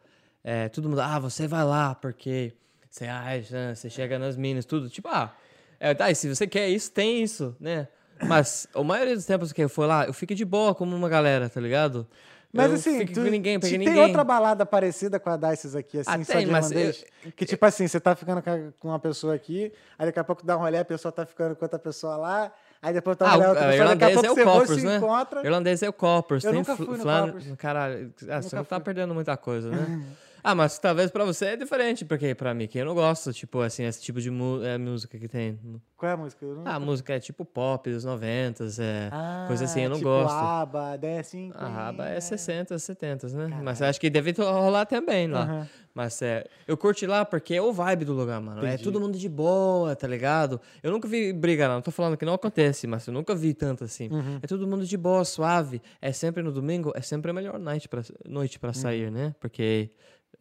é, 0.43 0.69
todo 0.69 0.89
mundo. 0.89 1.01
Ah, 1.01 1.19
você 1.19 1.47
vai 1.47 1.63
lá 1.63 1.93
porque. 1.95 2.53
Você 2.89 3.05
acha, 3.05 3.75
você 3.75 3.89
chega 3.89 4.17
nas 4.17 4.35
minas, 4.37 4.65
tudo. 4.65 4.89
Tipo, 4.89 5.09
ah. 5.09 5.33
É, 5.79 5.93
tá, 5.93 6.09
e 6.09 6.15
se 6.15 6.33
você 6.33 6.47
quer 6.47 6.69
isso, 6.69 6.91
tem 6.91 7.21
isso, 7.21 7.55
né? 7.59 7.87
Mas 8.23 8.65
a 8.73 8.81
maioria 8.81 9.13
dos 9.13 9.25
tempos 9.25 9.51
que 9.51 9.61
eu 9.61 9.67
fui 9.69 9.85
lá, 9.85 10.05
eu 10.05 10.13
fico 10.13 10.33
de 10.33 10.45
boa 10.45 10.73
como 10.73 10.95
uma 10.95 11.09
galera, 11.09 11.49
tá 11.49 11.59
ligado? 11.59 12.07
Mas 12.53 12.69
eu 12.69 12.75
assim, 12.75 13.05
tu, 13.07 13.19
ninguém, 13.23 13.59
tem 13.59 13.77
ninguém. 13.77 13.99
outra 13.99 14.23
balada 14.23 14.65
parecida 14.65 15.19
com 15.19 15.29
a 15.29 15.35
DICES 15.35 15.75
aqui, 15.75 15.97
assim, 15.99 16.09
Ah, 16.09 16.23
só 16.23 16.31
tem, 16.33 16.45
de 16.45 16.51
mas 16.51 16.71
irlandês? 16.71 17.05
Que 17.35 17.45
tipo 17.45 17.65
assim, 17.65 17.85
você 17.85 17.99
tá 17.99 18.15
ficando 18.15 18.41
com 18.79 18.87
uma 18.87 18.99
pessoa 18.99 19.35
aqui, 19.35 19.73
aí 19.99 20.05
daqui 20.05 20.19
a 20.19 20.23
pouco 20.23 20.45
dá 20.45 20.55
um 20.55 20.61
rolê, 20.61 20.77
a 20.77 20.85
pessoa 20.85 21.11
tá 21.11 21.25
ficando 21.25 21.53
com 21.57 21.65
outra 21.65 21.77
pessoa 21.77 22.15
lá, 22.15 22.53
aí 22.87 22.93
depois 22.93 23.17
tá 23.17 23.25
Ah, 23.25 23.31
rolê, 23.33 23.45
o 23.47 23.51
é, 23.51 23.53
daqui 23.53 23.65
a 23.65 23.75
irlandês 23.75 24.13
pouco 24.13 24.39
é 24.39 24.43
o 24.43 24.45
Coppers, 24.45 24.83
né? 24.83 24.95
encontra. 24.97 25.43
Irlandês 25.43 25.83
é 25.83 25.89
o 25.89 25.93
Coppers. 25.93 26.43
Eu 26.43 26.51
tem 26.51 26.59
nunca 26.59 26.75
fui 26.75 26.87
no 26.87 26.95
flan- 26.97 27.25
Coppers. 27.27 27.45
Caralho, 27.57 28.13
ah, 28.29 28.41
você 28.41 28.55
não 28.55 28.63
tá 28.63 28.79
perdendo 28.79 29.13
muita 29.13 29.35
coisa, 29.37 29.69
né? 29.69 30.01
ah, 30.45 30.55
mas 30.55 30.77
talvez 30.79 31.09
pra 31.11 31.25
você 31.25 31.45
é 31.47 31.55
diferente, 31.57 32.05
porque 32.05 32.35
pra 32.35 32.53
mim, 32.53 32.67
que 32.67 32.77
eu 32.77 32.85
não 32.85 32.93
gosto, 32.93 33.33
tipo, 33.33 33.59
assim, 33.61 33.83
esse 33.83 34.01
tipo 34.01 34.21
de 34.21 34.29
é, 34.63 34.77
música 34.77 35.17
que 35.17 35.27
tem. 35.27 35.59
Qual 35.97 36.09
é 36.09 36.13
a 36.13 36.17
música? 36.17 36.45
Eu 36.45 36.55
não- 36.55 36.63
Ah, 36.67 36.75
a 36.75 36.79
música 36.79 37.13
é 37.15 37.19
tipo 37.19 37.43
pop 37.43 37.89
dos 37.89 38.03
90, 38.05 38.65
é 38.79 39.09
Ah, 39.11 39.45
coisa 39.47 39.65
assim, 39.65 39.81
eu 39.81 39.89
não 39.89 39.97
tipo 39.97 40.09
gosto. 40.09 40.33
ABBA, 40.35 40.97
Dancing 40.97 41.51
A 41.55 41.67
raba 41.67 42.05
é 42.07 42.11
Queen, 42.11 42.21
60, 42.21 42.77
70, 42.79 43.27
né? 43.29 43.59
Mas 43.63 43.81
acho 43.81 43.99
que 43.99 44.09
deve 44.09 44.31
rolar 44.33 44.85
também 44.85 45.27
lá. 45.27 45.43
Aham. 45.43 45.69
Mas 45.93 46.21
é, 46.21 46.45
eu 46.67 46.75
curti 46.75 47.07
lá 47.07 47.23
porque 47.23 47.53
é 47.55 47.61
o 47.61 47.71
vibe 47.71 48.03
do 48.03 48.11
lugar, 48.13 48.41
mano. 48.41 48.59
É 48.65 48.67
Entendi. 48.73 48.83
todo 48.83 48.99
mundo 48.99 49.17
de 49.17 49.29
boa, 49.29 49.95
tá 49.95 50.05
ligado? 50.05 50.59
Eu 50.83 50.91
nunca 50.91 51.07
vi 51.07 51.31
briga 51.31 51.69
lá, 51.69 51.75
não 51.75 51.81
tô 51.81 51.89
falando 51.89 52.17
que 52.17 52.25
não 52.25 52.33
acontece, 52.33 52.85
mas 52.85 53.07
eu 53.07 53.13
nunca 53.13 53.33
vi 53.33 53.53
tanto 53.53 53.85
assim. 53.85 54.09
Uhum. 54.11 54.39
É 54.43 54.45
todo 54.47 54.67
mundo 54.67 54.85
de 54.85 54.97
boa, 54.97 55.23
suave. 55.23 55.81
É 56.01 56.11
sempre 56.11 56.43
no 56.43 56.51
domingo, 56.51 56.91
é 56.95 57.01
sempre 57.01 57.31
a 57.31 57.33
melhor 57.33 57.57
night 57.57 57.87
pra, 57.87 58.01
noite 58.27 58.57
Uhum. 58.57 58.59
pra 58.59 58.73
sair, 58.73 59.09
né? 59.09 59.33
Porque 59.39 59.89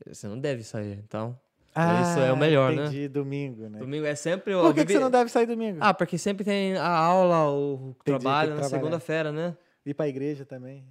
você 0.07 0.27
não 0.29 0.39
deve 0.39 0.63
sair, 0.63 0.99
então. 1.05 1.39
Ah, 1.75 2.03
isso 2.03 2.21
é 2.21 2.33
o 2.33 2.37
melhor, 2.37 2.73
né? 2.73 2.85
entendi, 2.85 3.09
domingo, 3.09 3.69
né? 3.69 3.81
Domingo 3.81 4.07
é 4.07 4.15
sempre 4.15 4.55
o. 4.55 4.63
Por 4.63 4.75
que, 4.75 4.85
que 4.85 4.93
você 4.93 5.01
não 5.01 5.11
deve 5.11 5.29
sair 5.29 5.47
domingo? 5.47 5.79
Ah, 5.81 5.93
porque 5.93 6.17
sempre 6.17 6.45
tem 6.45 6.77
a 6.77 6.89
aula, 6.89 7.51
o 7.51 7.91
Entendi, 7.91 8.05
trabalho 8.05 8.55
na 8.55 8.63
segunda-feira, 8.63 9.33
né? 9.33 9.57
Ir 9.85 9.93
pra 9.95 10.07
igreja 10.07 10.45
também. 10.45 10.87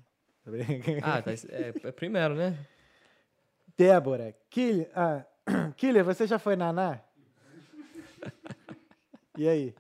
Ah, 1.02 1.22
tá, 1.22 1.32
é, 1.32 1.74
é 1.84 1.92
primeiro, 1.94 2.36
né? 2.36 2.58
Débora, 3.78 4.36
Killian, 4.50 4.88
ah, 4.94 5.24
Killian, 5.78 6.04
você 6.04 6.28
já 6.28 6.38
foi 6.38 6.56
naná? 6.56 7.00
E 9.36 9.50
aí? 9.50 9.74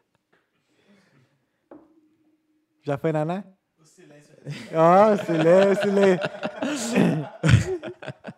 Já 2.81 2.97
foi 2.97 3.11
naná? 3.11 3.43
O 3.79 3.85
silêncio. 3.85 4.35
Ó, 4.73 5.15
silêncio, 5.17 5.83
silêncio. 5.83 7.29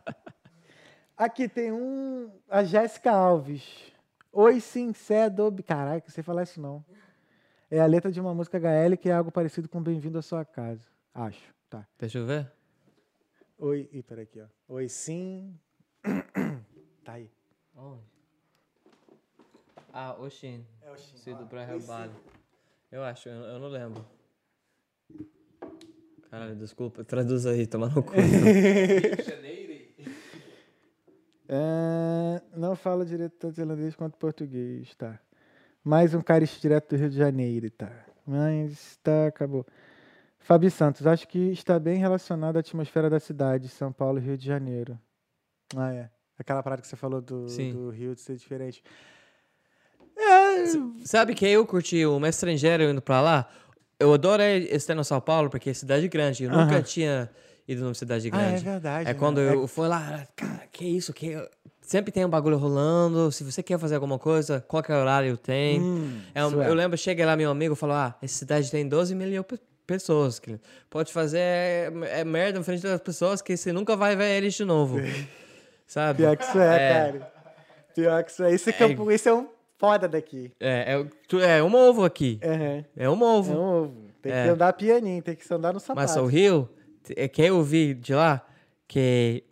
Aqui 1.17 1.47
tem 1.47 1.71
um. 1.71 2.29
A 2.49 2.63
Jéssica 2.63 3.11
Alves. 3.11 3.93
Oi, 4.33 4.59
sincero. 4.59 5.53
Caralho, 5.65 6.01
que 6.01 6.11
você 6.11 6.21
falar 6.21 6.43
isso 6.43 6.59
não. 6.59 6.83
É 7.71 7.79
a 7.79 7.85
letra 7.85 8.11
de 8.11 8.19
uma 8.19 8.33
música 8.33 8.57
HL 8.59 8.97
que 8.97 9.09
é 9.09 9.13
algo 9.13 9.31
parecido 9.31 9.69
com 9.69 9.81
Bem-vindo 9.81 10.17
à 10.17 10.21
sua 10.21 10.43
casa. 10.43 10.85
Acho. 11.13 11.53
Tá. 11.69 11.87
Deixa 11.97 12.17
eu 12.17 12.25
ver. 12.25 12.51
Oi. 13.57 13.89
Ih, 13.93 14.03
peraí 14.03 14.25
aqui, 14.25 14.41
ó. 14.41 14.45
Oi, 14.67 14.89
sim. 14.89 15.57
tá 17.05 17.13
aí. 17.13 17.31
Onde? 17.75 18.03
Ah, 19.93 20.13
Oxin. 20.19 20.65
É 20.81 20.91
o 20.91 20.97
Shin. 20.97 21.17
Sim, 21.17 21.35
do 21.35 21.43
Ó, 21.43 21.45
Brian 21.45 21.71
oi, 21.71 21.79
sim. 21.79 21.87
Bale. 21.87 22.11
Eu 22.91 23.03
acho, 23.03 23.29
eu, 23.29 23.35
eu 23.35 23.59
não 23.59 23.69
lembro. 23.69 24.05
Caralho, 26.29 26.55
desculpa, 26.57 27.05
traduz 27.05 27.45
aí, 27.45 27.65
toma 27.65 27.87
no 27.87 28.03
cu. 28.03 28.11
É, 31.47 32.41
não 32.55 32.75
falo 32.75 33.05
direito 33.05 33.33
tanto 33.37 33.59
irlandês 33.59 33.95
quanto 33.95 34.17
português, 34.17 34.93
tá. 34.95 35.19
Mais 35.83 36.13
um 36.13 36.21
cara 36.21 36.43
direto 36.45 36.89
do 36.89 36.99
Rio 36.99 37.09
de 37.09 37.17
Janeiro, 37.17 37.69
tá. 37.69 37.91
Mas 38.25 38.97
tá, 39.03 39.27
acabou. 39.27 39.65
Fabi 40.39 40.69
Santos, 40.69 41.05
acho 41.05 41.27
que 41.27 41.51
está 41.51 41.79
bem 41.79 41.97
relacionado 41.97 42.57
à 42.57 42.59
atmosfera 42.59 43.09
da 43.09 43.19
cidade, 43.19 43.67
São 43.67 43.91
Paulo 43.91 44.19
e 44.19 44.21
Rio 44.21 44.37
de 44.37 44.45
Janeiro. 44.45 44.99
Ah, 45.75 45.93
é. 45.93 46.09
Aquela 46.37 46.61
parada 46.61 46.81
que 46.81 46.87
você 46.87 46.95
falou 46.95 47.21
do, 47.21 47.45
do 47.45 47.89
Rio 47.89 48.13
de 48.13 48.21
ser 48.21 48.35
diferente. 48.35 48.83
É, 50.17 50.65
Sabe 51.05 51.33
que 51.33 51.45
eu 51.47 51.65
curti 51.65 52.05
uma 52.05 52.29
estrangeira 52.29 52.83
indo 52.83 53.01
pra 53.01 53.21
lá? 53.21 53.49
Eu 53.99 54.13
adorei 54.13 54.67
estar 54.71 54.95
no 54.95 55.03
São 55.03 55.21
Paulo, 55.21 55.49
porque 55.49 55.69
é 55.69 55.73
cidade 55.73 56.07
grande. 56.07 56.43
Eu 56.43 56.49
nunca 56.49 56.75
Aham. 56.75 56.81
tinha 56.81 57.29
ido 57.67 57.81
numa 57.83 57.93
cidade 57.93 58.29
ah, 58.31 58.37
é 58.41 58.47
grande. 58.49 58.63
verdade. 58.63 59.09
É 59.09 59.13
né? 59.13 59.19
quando 59.19 59.39
É- 59.39 59.53
eu 59.53 59.67
fui 59.67 59.87
lá, 59.87 60.27
cara, 60.35 60.63
que 60.71 60.85
isso, 60.85 61.11
que 61.13 61.35
sempre 61.81 62.11
tem 62.11 62.23
um 62.25 62.29
bagulho 62.29 62.57
rolando. 62.57 63.31
Se 63.31 63.43
você 63.43 63.61
quer 63.63 63.79
fazer 63.79 63.95
alguma 63.95 64.19
coisa, 64.19 64.63
qualquer 64.67 64.95
horário 64.95 65.37
tem. 65.37 65.79
Hum, 65.81 66.21
É 66.33 66.45
um- 66.45 66.61
é. 66.61 66.69
Eu 66.69 66.73
lembro, 66.73 66.97
cheguei 66.97 67.25
lá, 67.25 67.35
meu 67.35 67.49
amigo 67.51 67.75
falou: 67.75 67.95
Ah, 67.95 68.15
essa 68.21 68.35
cidade 68.35 68.69
tem 68.71 68.87
12 68.87 69.15
milhões 69.15 69.45
de 69.49 69.59
pessoas. 69.87 70.39
Que 70.39 70.59
pode 70.89 71.11
fazer 71.13 71.39
é, 71.39 72.23
merda 72.23 72.59
em 72.59 72.63
frente 72.63 72.83
das 72.83 72.99
pessoas 73.01 73.41
que 73.41 73.55
você 73.55 73.71
nunca 73.71 73.95
vai 73.95 74.15
ver 74.15 74.37
eles 74.37 74.53
de 74.53 74.65
novo. 74.65 74.97
Sabe? 75.87 76.17
Pior 76.23 76.35
que 76.37 76.43
isso 76.43 76.59
é, 76.59 76.75
É. 76.75 76.93
cara. 77.11 77.31
Pior 77.95 78.23
que 78.23 78.31
isso 78.31 78.43
é. 78.43 78.49
É, 78.79 78.85
um- 78.99 79.11
isso 79.11 79.29
é 79.29 79.33
um 79.33 79.47
foda 79.77 80.07
daqui. 80.07 80.51
É, 80.59 80.95
é, 80.95 81.57
é 81.59 81.63
um 81.63 81.73
ovo 81.75 82.03
aqui. 82.03 82.39
Aham. 82.43 82.83
É 82.97 83.09
um 83.09 83.13
É 83.13 83.25
ovo. 83.25 83.53
um 83.53 83.57
ovo. 83.83 84.05
Tem 84.21 84.31
que 84.31 84.37
É. 84.37 84.49
andar 84.49 84.73
pianinho, 84.73 85.21
tem 85.21 85.35
que 85.35 85.53
andar 85.53 85.71
no 85.73 85.79
sapato. 85.79 86.07
Mas 86.07 86.17
o 86.17 86.25
Rio, 86.25 86.67
é 87.15 87.27
que 87.27 87.41
eu 87.41 87.61
vi 87.63 87.93
de 87.93 88.13
lá, 88.13 88.45
que 88.87 89.43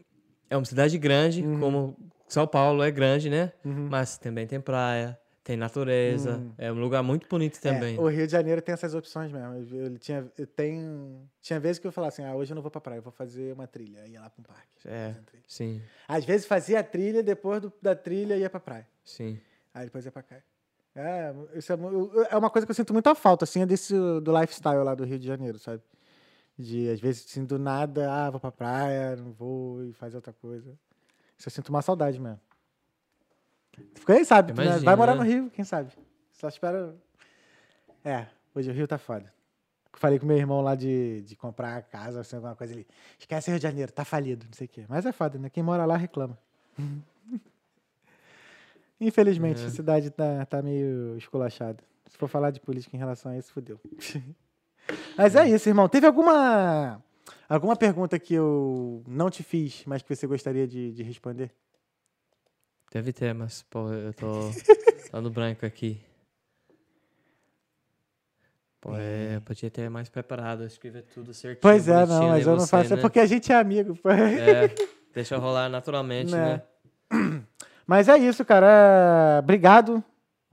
é 0.50 0.56
uma 0.58 0.66
cidade 0.66 0.98
grande, 0.98 1.42
Uhum. 1.44 1.60
como 1.60 1.98
São 2.28 2.48
Paulo 2.48 2.82
é 2.84 2.90
grande, 2.92 3.30
né? 3.30 3.52
Mas 3.64 4.18
também 4.18 4.48
tem 4.48 4.60
praia, 4.62 5.18
Tem 5.44 5.58
natureza. 5.58 6.42
É 6.58 6.72
um 6.72 6.80
lugar 6.80 7.04
muito 7.04 7.28
bonito 7.28 7.60
também. 7.60 7.98
É, 7.98 8.00
o 8.00 8.08
Rio 8.08 8.26
de 8.26 8.32
Janeiro 8.32 8.62
tem 8.62 8.72
essas 8.72 8.94
opções 8.96 9.30
mesmo. 9.30 9.54
Eu, 9.76 9.88
eu 9.92 9.98
tinha, 10.00 10.26
eu 10.38 10.48
tenho, 10.48 11.30
tinha 11.42 11.60
vezes 11.60 11.80
que 11.80 11.86
eu 11.86 11.92
falava 11.92 12.14
assim, 12.14 12.24
ah, 12.24 12.34
hoje 12.34 12.54
eu 12.54 12.56
não 12.56 12.62
vou 12.62 12.72
pra 12.72 12.80
praia, 12.80 13.00
eu 13.00 13.02
vou 13.04 13.12
fazer 13.12 13.52
uma 13.54 13.68
trilha. 13.68 14.04
Aí 14.04 14.12
ia 14.14 14.22
lá 14.22 14.30
pra 14.30 14.40
um 14.40 14.44
parque. 14.46 14.70
É. 14.86 15.14
Sim, 15.46 15.82
Às 16.08 16.24
vezes 16.24 16.46
fazia 16.48 16.80
a 16.80 16.84
trilha, 16.84 17.22
depois 17.22 17.60
do- 17.62 17.74
da 17.82 17.94
trilha 17.94 18.38
ia 18.38 18.50
pra 18.50 18.62
praia. 18.62 18.88
sim. 19.04 19.38
Aí 19.74 19.84
depois 19.84 20.06
ia 20.06 20.12
pra 20.14 20.24
cá. 20.24 20.38
É, 20.96 21.34
isso 21.56 21.74
é, 21.74 21.76
eu- 21.76 22.26
é 22.30 22.38
uma 22.38 22.50
coisa 22.50 22.66
que 22.66 22.72
eu 22.72 22.76
sinto 22.76 22.94
muita 22.94 23.14
falta, 23.14 23.44
assim, 23.44 23.64
é 23.64 23.66
desse 23.66 23.94
do 24.22 24.40
lifestyle 24.40 24.82
lá 24.84 24.96
do 24.96 25.04
Rio 25.04 25.20
de 25.20 25.28
Janeiro, 25.28 25.60
sabe? 25.60 25.82
De, 26.58 26.90
às 26.90 27.00
vezes, 27.00 27.26
assim, 27.28 27.44
do 27.46 27.58
nada, 27.58 28.12
ah, 28.12 28.30
vou 28.30 28.40
pra 28.40 28.52
praia, 28.52 29.16
não 29.16 29.32
vou 29.32 29.84
e 29.86 29.94
fazer 29.94 30.16
outra 30.16 30.34
coisa. 30.34 30.78
Isso 31.38 31.48
eu 31.48 31.52
sinto 31.52 31.70
uma 31.70 31.82
saudade 31.82 32.20
mesmo. 32.20 32.40
Quem 34.06 34.24
sabe, 34.24 34.54
né? 34.54 34.78
Vai 34.80 34.96
morar 34.96 35.16
né? 35.16 35.20
no 35.24 35.26
Rio, 35.28 35.50
quem 35.50 35.66
sabe. 35.66 35.92
Só 36.32 36.48
espera. 36.48 36.96
É, 38.06 38.28
hoje 38.54 38.70
o 38.70 38.74
Rio 38.74 38.88
tá 38.88 38.98
foda. 39.00 39.34
Falei 39.94 40.20
com 40.20 40.26
meu 40.26 40.38
irmão 40.38 40.62
lá 40.62 40.76
de, 40.76 41.22
de 41.24 41.36
comprar 41.36 41.82
casa, 41.84 42.22
assim, 42.22 42.36
alguma 42.36 42.56
coisa 42.56 42.74
ali. 42.74 42.86
Esquece 43.18 43.50
Rio 43.50 43.60
de 43.60 43.64
Janeiro, 43.64 43.92
tá 43.92 44.06
falido, 44.06 44.46
não 44.46 44.54
sei 44.54 44.66
o 44.66 44.70
quê. 44.70 44.86
Mas 44.88 45.06
é 45.06 45.12
foda, 45.12 45.40
né? 45.40 45.50
Quem 45.50 45.64
mora 45.64 45.86
lá 45.86 45.98
reclama. 45.98 46.38
Infelizmente, 49.00 49.62
É. 49.62 49.66
a 49.66 49.70
cidade 49.70 50.10
tá, 50.12 50.46
tá 50.46 50.62
meio 50.62 51.18
esculachada. 51.18 51.84
Se 52.08 52.18
for 52.18 52.28
falar 52.28 52.52
de 52.52 52.60
política 52.60 52.96
em 52.96 53.00
relação 53.00 53.32
a 53.32 53.38
isso, 53.38 53.52
fodeu. 53.52 53.80
mas 55.18 55.36
é 55.36 55.48
isso, 55.48 55.70
irmão. 55.70 55.88
Teve 55.90 56.08
alguma 56.08 57.02
alguma 57.48 57.76
pergunta 57.76 58.18
que 58.20 58.34
eu 58.34 59.04
não 59.08 59.30
te 59.30 59.44
fiz, 59.44 59.84
mas 59.86 60.02
que 60.02 60.16
você 60.16 60.26
gostaria 60.28 60.68
de, 60.68 60.92
de 60.92 61.04
responder? 61.04 61.52
Deve 62.92 63.12
ter, 63.12 63.34
mas, 63.34 63.64
pô, 63.64 63.92
eu 63.92 64.14
tô 64.14 64.52
dando 65.12 65.30
branco 65.32 65.66
aqui. 65.66 66.00
Pô, 68.80 68.96
é, 68.96 69.38
eu 69.38 69.42
podia 69.42 69.72
ter 69.72 69.90
mais 69.90 70.10
preparado, 70.10 70.66
escrever 70.66 71.04
tudo 71.04 71.34
certinho. 71.34 71.62
Pois 71.62 71.88
é, 71.88 72.06
não, 72.06 72.28
mas 72.28 72.46
né, 72.46 72.52
eu 72.52 72.58
não 72.58 72.68
faço. 72.68 72.94
É 72.94 72.96
né? 72.98 73.02
porque 73.02 73.20
a 73.20 73.26
gente 73.26 73.52
é 73.52 73.56
amigo. 73.56 73.96
pô. 73.96 74.10
É, 74.10 74.74
deixa 75.14 75.38
rolar 75.38 75.70
naturalmente, 75.70 76.32
Né. 76.32 76.62
né? 77.12 77.44
Mas 77.86 78.08
é 78.08 78.18
isso, 78.18 78.46
cara. 78.46 79.40
Obrigado. 79.44 80.02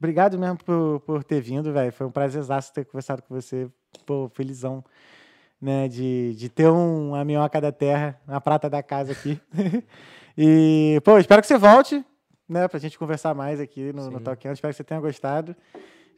Obrigado 0.01 0.39
mesmo 0.39 0.56
por, 0.56 1.01
por 1.01 1.22
ter 1.22 1.43
vindo, 1.43 1.70
velho. 1.74 1.93
Foi 1.93 2.06
um 2.06 2.10
prazerzaço 2.10 2.72
ter 2.72 2.86
conversado 2.86 3.22
com 3.22 3.35
você. 3.35 3.68
Pô, 4.06 4.31
felizão, 4.35 4.82
né? 5.60 5.89
De, 5.89 6.35
de 6.36 6.48
ter 6.48 6.70
um, 6.70 7.10
uma 7.10 7.22
minhoca 7.22 7.60
da 7.60 7.70
terra, 7.70 8.18
uma 8.27 8.40
prata 8.40 8.70
da 8.70 8.82
casa 8.82 9.12
aqui. 9.12 9.39
e, 10.39 10.98
pô, 11.05 11.18
espero 11.18 11.43
que 11.43 11.47
você 11.47 11.59
volte, 11.59 12.02
né? 12.48 12.66
Pra 12.66 12.81
gente 12.81 12.98
conversar 12.98 13.35
mais 13.35 13.60
aqui 13.60 13.93
no, 13.93 14.10
no 14.10 14.18
Sim. 14.18 14.24
Talkando. 14.24 14.55
Espero 14.55 14.72
que 14.72 14.78
você 14.78 14.85
tenha 14.85 15.01
gostado. 15.01 15.55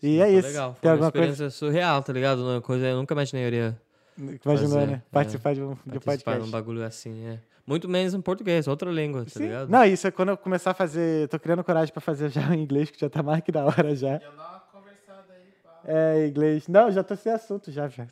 E 0.00 0.20
é 0.20 0.26
Foi 0.26 0.34
isso. 0.34 0.48
Legal, 0.48 0.72
foi 0.74 0.80
Tem 0.80 0.90
uma 0.90 0.94
alguma 0.94 1.12
coisa 1.12 1.32
experiência 1.32 1.50
surreal, 1.50 2.02
tá 2.04 2.12
ligado? 2.12 2.38
Uma 2.38 2.60
coisa 2.60 2.86
eu 2.86 2.96
nunca 2.96 3.14
imaginei 3.14 3.44
eu 3.44 3.48
iria 3.48 3.80
imaginou, 4.44 4.86
né? 4.86 4.94
é. 4.94 5.02
Participar 5.10 5.54
de 5.54 5.62
um, 5.62 5.74
de 5.86 5.98
um 5.98 6.00
participar 6.00 6.14
de 6.14 6.24
podcast. 6.24 6.48
um 6.48 6.50
bagulho 6.50 6.84
assim, 6.84 7.26
é. 7.26 7.40
Muito 7.66 7.88
menos 7.88 8.12
em 8.14 8.20
português, 8.20 8.66
outra 8.66 8.90
língua, 8.90 9.24
tá 9.24 9.30
Sim. 9.30 9.44
ligado? 9.44 9.68
Não, 9.68 9.84
isso 9.84 10.06
é 10.06 10.10
quando 10.10 10.30
eu 10.30 10.36
começar 10.36 10.72
a 10.72 10.74
fazer. 10.74 11.28
Tô 11.28 11.38
criando 11.38 11.62
coragem 11.62 11.92
pra 11.92 12.00
fazer 12.00 12.28
já 12.28 12.42
em 12.54 12.62
inglês, 12.62 12.90
que 12.90 12.98
já 12.98 13.08
tá 13.08 13.22
mais 13.22 13.40
que 13.42 13.52
da 13.52 13.64
hora 13.64 13.94
já. 13.94 14.18
Já 14.18 14.30
dá 14.30 14.32
uma 14.32 14.60
conversada 14.72 15.32
aí, 15.32 15.52
pá. 15.62 15.80
É, 15.84 16.26
inglês. 16.26 16.66
Não, 16.68 16.90
já 16.90 17.04
tô 17.04 17.14
sem 17.14 17.30
assunto 17.32 17.70
já, 17.70 17.86
já. 17.88 18.06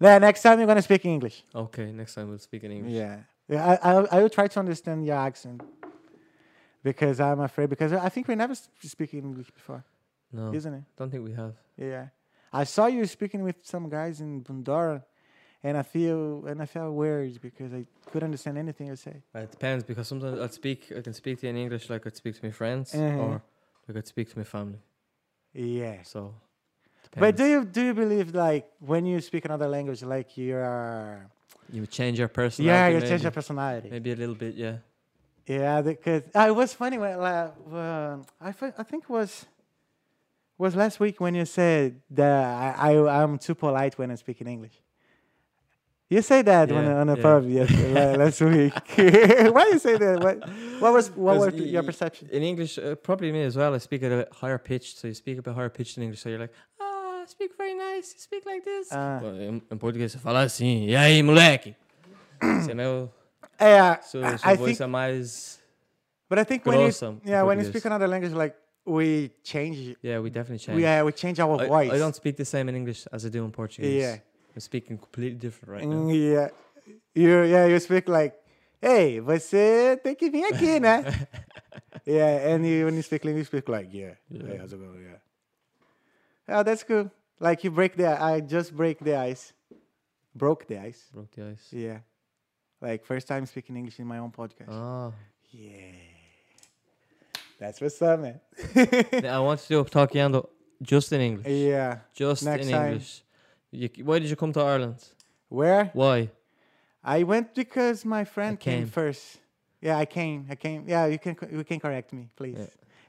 yeah, 0.00 0.18
next 0.26 0.42
time 0.42 0.56
you're 0.56 0.66
gonna 0.66 0.82
speak 0.82 1.06
English. 1.08 1.42
Okay, 1.54 1.92
next 1.92 2.14
time 2.14 2.26
we'll 2.28 2.38
speak 2.38 2.64
in 2.64 2.72
English. 2.72 2.94
Yeah. 2.94 3.22
I, 3.50 3.78
I, 3.82 4.18
I 4.18 4.22
will 4.22 4.30
try 4.30 4.46
to 4.48 4.60
understand 4.60 5.04
your 5.04 5.16
accent. 5.16 5.62
Because 6.82 7.20
I'm 7.20 7.40
afraid, 7.40 7.68
because 7.68 7.92
I 7.92 8.08
think 8.08 8.26
we 8.28 8.34
never 8.36 8.54
speak 8.54 9.12
English 9.14 9.50
before, 9.50 9.84
No, 10.32 10.52
isn't 10.54 10.72
it? 10.72 10.84
don't 10.96 11.10
think 11.10 11.24
we 11.24 11.32
have. 11.34 11.54
Yeah. 11.76 12.06
I 12.52 12.64
saw 12.64 12.86
you 12.86 13.04
speaking 13.06 13.42
with 13.42 13.56
some 13.62 13.88
guys 13.90 14.20
in 14.20 14.42
Bundora, 14.42 15.02
and 15.62 15.76
I 15.76 15.82
feel 15.82 16.46
and 16.46 16.60
I 16.62 16.66
felt 16.66 16.94
weird 16.94 17.40
because 17.40 17.72
I 17.72 17.86
couldn't 18.10 18.26
understand 18.28 18.58
anything 18.58 18.86
you 18.88 18.96
say. 18.96 19.16
It 19.34 19.50
depends 19.50 19.84
because 19.84 20.08
sometimes 20.08 20.40
I'll 20.40 20.48
speak, 20.48 20.92
I 20.96 21.00
can 21.02 21.12
speak 21.12 21.40
to 21.40 21.46
you 21.46 21.50
in 21.50 21.56
English 21.56 21.90
like 21.90 22.06
I'd 22.06 22.16
speak 22.16 22.34
to 22.40 22.44
my 22.44 22.52
friends, 22.52 22.92
Mhm. 22.94 23.20
or 23.20 23.42
like 23.86 23.96
I'd 23.98 24.06
speak 24.06 24.30
to 24.32 24.38
my 24.38 24.44
family. 24.44 24.80
Yeah. 25.52 26.02
So, 26.02 26.34
But 27.16 27.36
do 27.36 27.44
you 27.44 27.64
do 27.64 27.82
you 27.82 27.94
believe 27.94 28.34
like 28.34 28.70
when 28.78 29.04
you 29.04 29.20
speak 29.20 29.44
another 29.44 29.68
language, 29.68 30.02
like 30.02 30.36
you 30.36 30.56
are 30.56 31.28
you 31.72 31.86
change 31.86 32.18
your 32.18 32.28
personality. 32.28 32.66
yeah, 32.66 32.88
you 32.88 32.94
maybe, 33.00 33.08
change 33.08 33.22
your 33.22 33.32
personality. 33.32 33.90
maybe 33.90 34.12
a 34.12 34.16
little 34.16 34.34
bit, 34.34 34.54
yeah. 34.54 34.76
Yeah, 35.46 35.82
because 35.82 36.22
uh, 36.34 36.46
it 36.48 36.54
was 36.54 36.72
funny 36.74 36.98
when 36.98 37.18
uh, 37.18 38.22
I 38.40 38.48
I 38.48 38.84
think 38.84 39.04
it 39.04 39.10
was 39.10 39.46
was 40.58 40.76
last 40.76 41.00
week 41.00 41.20
when 41.20 41.34
you 41.34 41.44
said 41.46 42.00
that 42.10 42.76
I, 42.78 42.92
I 42.92 43.22
I'm 43.22 43.38
too 43.38 43.54
polite 43.54 43.98
when 43.98 44.10
I 44.10 44.14
speak 44.16 44.40
in 44.40 44.46
English. 44.46 44.76
You 46.12 46.22
say 46.22 46.42
that 46.42 46.72
on, 46.72 46.84
Yeah, 46.84 46.90
a- 46.90 47.00
on 47.02 47.08
a 47.08 47.16
yeah. 47.16 47.22
pub 47.22 47.48
yes, 47.48 47.70
last 48.18 48.40
week. 48.40 48.74
Why 49.54 49.64
do 49.64 49.70
you 49.70 49.78
say 49.78 49.96
that? 49.96 50.18
What, 50.20 50.36
what 50.82 50.92
was 50.92 51.10
what 51.12 51.36
was 51.38 51.54
your 51.54 51.84
perception? 51.84 52.28
In 52.32 52.42
English, 52.42 52.78
uh, 52.78 52.96
probably 52.96 53.30
me 53.30 53.44
as 53.44 53.56
well. 53.56 53.72
I 53.74 53.78
speak 53.78 54.02
at 54.02 54.10
a 54.10 54.26
higher 54.32 54.58
pitch, 54.58 54.96
so 54.98 55.06
you 55.06 55.14
speak 55.14 55.38
a 55.38 55.42
bit 55.42 55.54
higher 55.54 55.68
pitched 55.70 55.96
in 55.98 56.02
English. 56.02 56.20
So 56.20 56.28
you're 56.28 56.40
like, 56.40 56.52
ah, 56.80 57.22
I 57.22 57.26
speak 57.26 57.52
very 57.56 57.74
nice. 57.74 58.12
You 58.12 58.18
speak 58.18 58.44
like 58.44 58.64
this. 58.64 58.88
Ah. 58.90 59.20
Em, 59.22 59.62
em 59.70 59.78
português 59.78 60.10
você 60.10 60.18
fala 60.18 60.42
assim, 60.42 60.86
e 60.88 60.96
aí, 60.96 61.22
moleque? 61.22 61.76
Você 62.42 62.74
não, 62.74 63.08
Yeah, 63.60 64.00
sua, 64.02 64.34
I, 64.34 64.38
sua 64.38 64.52
I 64.52 64.56
voz 64.56 64.70
think, 64.70 64.80
é 64.82 64.86
mais, 64.86 65.60
but 66.28 66.38
I 66.40 66.44
think 66.44 66.64
when 66.66 66.80
you 66.80 67.20
yeah 67.24 67.44
when 67.44 67.58
you 67.58 67.66
speak 67.66 67.84
another 67.86 68.08
language, 68.08 68.34
like 68.34 68.56
we 68.86 69.30
change. 69.44 69.94
yeah, 70.02 70.18
we 70.18 70.30
definitely 70.30 70.58
change. 70.58 70.76
We, 70.76 70.82
yeah, 70.82 71.04
we 71.04 71.12
change 71.12 71.38
our 71.38 71.60
I, 71.62 71.68
voice. 71.68 71.92
I 71.92 71.98
don't 71.98 72.16
speak 72.16 72.36
the 72.36 72.44
same 72.46 72.68
in 72.70 72.74
English 72.74 73.06
as 73.12 73.24
I 73.26 73.28
do 73.28 73.44
in 73.44 73.50
Portuguese. 73.52 73.94
Yeah. 74.02 74.16
I'm 74.54 74.60
speaking 74.60 74.98
completely 74.98 75.38
different 75.38 75.72
right 75.72 75.86
now. 75.88 75.96
Mm, 76.08 76.34
yeah. 76.34 76.48
You 77.14 77.42
yeah, 77.44 77.66
you 77.66 77.78
speak 77.78 78.08
like, 78.08 78.34
hey, 78.80 79.20
você 79.20 79.96
tem 80.02 80.14
que 80.14 80.30
vir 80.30 80.44
aqui, 80.52 80.80
né? 80.80 81.04
yeah, 82.06 82.52
and 82.54 82.66
you, 82.66 82.84
when 82.86 82.94
you 82.96 83.02
speak 83.02 83.24
English, 83.24 83.38
you 83.38 83.44
speak 83.44 83.68
like, 83.68 83.88
yeah, 83.92 84.14
Yeah. 84.28 84.46
hey, 84.46 84.56
how's 84.58 84.72
it 84.72 84.78
going? 84.80 85.02
Yeah. 85.02 85.18
Yeah, 86.48 86.62
that's 86.64 86.82
cool. 86.82 87.10
Like 87.38 87.62
you 87.64 87.70
break 87.70 87.96
the, 87.96 88.20
I 88.20 88.40
just 88.40 88.74
break 88.76 88.98
the 89.00 89.16
ice, 89.16 89.52
broke 90.34 90.66
the 90.66 90.78
ice. 90.78 91.08
Broke 91.12 91.30
the 91.36 91.50
ice. 91.52 91.68
Yeah, 91.72 91.98
like 92.80 93.04
first 93.04 93.28
time 93.28 93.46
speaking 93.46 93.76
English 93.76 93.98
in 94.00 94.06
my 94.06 94.18
own 94.18 94.30
podcast. 94.32 94.68
Ah. 94.70 95.12
Yeah, 95.52 95.94
that's 97.58 97.80
what's 97.80 98.00
up, 98.02 98.20
man. 98.20 98.40
I 99.24 99.38
want 99.40 99.60
to 99.60 99.68
do 99.68 99.84
talkando 99.84 100.48
just 100.82 101.12
in 101.12 101.20
English. 101.20 101.46
yeah, 101.46 101.98
Just 102.14 102.44
Next 102.44 102.66
in 102.66 102.72
time. 102.72 102.86
English. 102.92 103.22
You, 103.70 103.88
why 104.04 104.18
did 104.18 104.28
you 104.30 104.36
come 104.36 104.52
to 104.52 104.60
Ireland? 104.60 104.98
where 105.48 105.90
Why? 105.94 106.30
I 107.02 107.22
went 107.24 107.54
because 107.54 108.04
my 108.04 108.24
friend 108.24 108.58
came 108.58 108.80
came. 108.82 108.86
first. 108.88 109.38
Yeah, 109.80 109.96
I 109.98 110.04
came. 110.04 110.46
I 110.50 110.54
came. 110.54 110.84
Yeah, 110.86 111.06
you 111.06 111.18
can 111.18 111.34
you 111.50 111.64
can 111.64 111.80
correct 111.80 112.12
me, 112.12 112.28
please. 112.36 112.58
Yeah. 112.58 112.66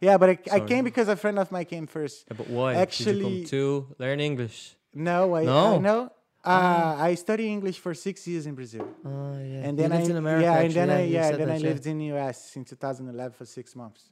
Yeah, 0.08 0.18
but 0.18 0.30
I, 0.30 0.38
I 0.58 0.60
came 0.62 0.84
because 0.84 1.08
a 1.10 1.16
friend 1.16 1.38
of 1.38 1.52
mine 1.52 1.66
came 1.66 1.86
first. 1.88 2.26
Yeah, 2.28 2.38
but 2.38 2.48
why? 2.50 2.72
did 2.74 2.78
you 2.78 2.82
Actually- 2.82 3.24
come 3.42 3.46
to 3.50 3.88
learn 4.00 4.20
English? 4.20 4.76
No, 4.94 5.36
I 5.36 5.44
No? 5.46 5.76
I 5.76 5.78
know. 5.78 6.12
Uh, 6.44 6.96
I 7.10 7.14
studied 7.16 7.50
English 7.52 7.78
for 7.78 7.94
six 7.94 8.28
years 8.28 8.48
in 8.48 8.56
Brazil, 8.56 8.88
Oh 9.06 9.38
yeah. 9.38 9.68
and 9.68 9.78
then 9.78 9.92
I 9.92 10.02
in 10.02 10.16
America. 10.18 10.44
yeah, 10.46 10.58
and 10.66 10.74
then 10.74 10.90
I 10.90 11.04
yeah, 11.06 11.32
then 11.38 11.52
I 11.52 11.58
lived 11.60 11.86
in 11.86 12.00
the 12.00 12.06
U.S. 12.18 12.56
in 12.56 12.66
2011 12.66 13.34
for 13.38 13.46
six 13.46 13.76
months. 13.76 14.10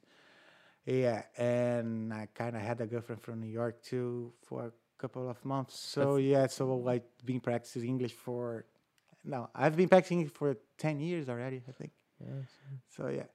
Yeah, 0.85 1.23
and 1.38 2.13
I 2.13 2.27
kind 2.35 2.55
of 2.55 2.61
had 2.61 2.81
a 2.81 2.85
girlfriend 2.85 3.21
from 3.23 3.39
New 3.41 3.49
York 3.61 3.81
too 3.81 4.31
for 4.47 4.71
couple 4.99 5.30
of 5.30 5.43
months. 5.45 5.73
So 5.80 6.17
yeah, 6.17 6.47
so 6.47 6.63
I've 6.88 7.09
been 7.26 7.39
practicing 7.39 7.89
English 7.89 8.13
for 8.13 8.65
no, 9.23 9.49
I've 9.55 9.76
been 9.76 9.89
practicing 9.89 10.27
for 10.27 10.57
ten 10.77 10.99
years 10.99 11.30
already. 11.30 11.61
I 11.67 11.71
think. 11.71 11.91
Yeah, 12.19 12.43
So 12.95 13.07
yeah. 13.07 13.27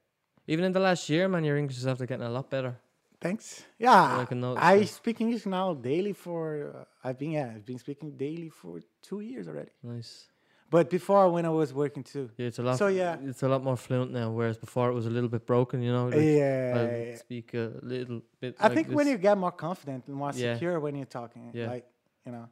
Even 0.47 0.65
in 0.65 0.71
the 0.71 0.79
last 0.79 1.09
year, 1.09 1.27
man, 1.27 1.43
your 1.43 1.57
English 1.57 1.77
is 1.77 1.87
after 1.87 2.05
getting 2.05 2.25
a 2.25 2.29
lot 2.29 2.49
better. 2.49 2.75
Thanks. 3.19 3.63
Yeah, 3.79 4.19
I 4.21 4.25
can 4.25 4.43
I 4.43 4.83
speak 4.83 5.21
English 5.21 5.45
now 5.45 5.73
daily 5.73 6.13
for. 6.13 6.71
Uh, 6.75 7.07
I've 7.07 7.17
been 7.17 7.31
yeah, 7.31 7.51
I've 7.55 7.65
been 7.65 7.79
speaking 7.79 8.11
daily 8.17 8.49
for 8.49 8.81
two 9.01 9.21
years 9.21 9.47
already. 9.47 9.71
Nice. 9.81 10.27
But 10.69 10.89
before, 10.89 11.29
when 11.29 11.45
I 11.45 11.49
was 11.49 11.73
working 11.73 12.03
too. 12.03 12.29
Yeah, 12.37 12.47
it's 12.47 12.59
a 12.59 12.63
lot. 12.63 12.77
So, 12.77 12.87
yeah. 12.87 13.17
it's 13.23 13.43
a 13.43 13.47
lot 13.47 13.63
more 13.63 13.77
fluent 13.77 14.11
now. 14.11 14.31
Whereas 14.31 14.57
before, 14.57 14.89
it 14.89 14.93
was 14.93 15.05
a 15.05 15.09
little 15.09 15.29
bit 15.29 15.45
broken. 15.45 15.81
You 15.81 15.91
know. 15.93 16.07
Like, 16.07 16.21
yeah, 16.21 17.11
I 17.13 17.15
speak 17.17 17.53
a 17.53 17.71
little 17.81 18.21
bit. 18.39 18.55
I 18.59 18.67
like 18.67 18.75
think 18.75 18.87
when 18.89 19.07
you 19.07 19.17
get 19.17 19.37
more 19.37 19.51
confident 19.51 20.07
and 20.07 20.15
more 20.15 20.31
Yeah. 20.33 20.53
secure 20.53 20.79
when 20.79 20.95
you're 20.95 21.05
talking, 21.05 21.51
Yeah. 21.53 21.69
like 21.69 21.85
you 22.25 22.31
know. 22.31 22.49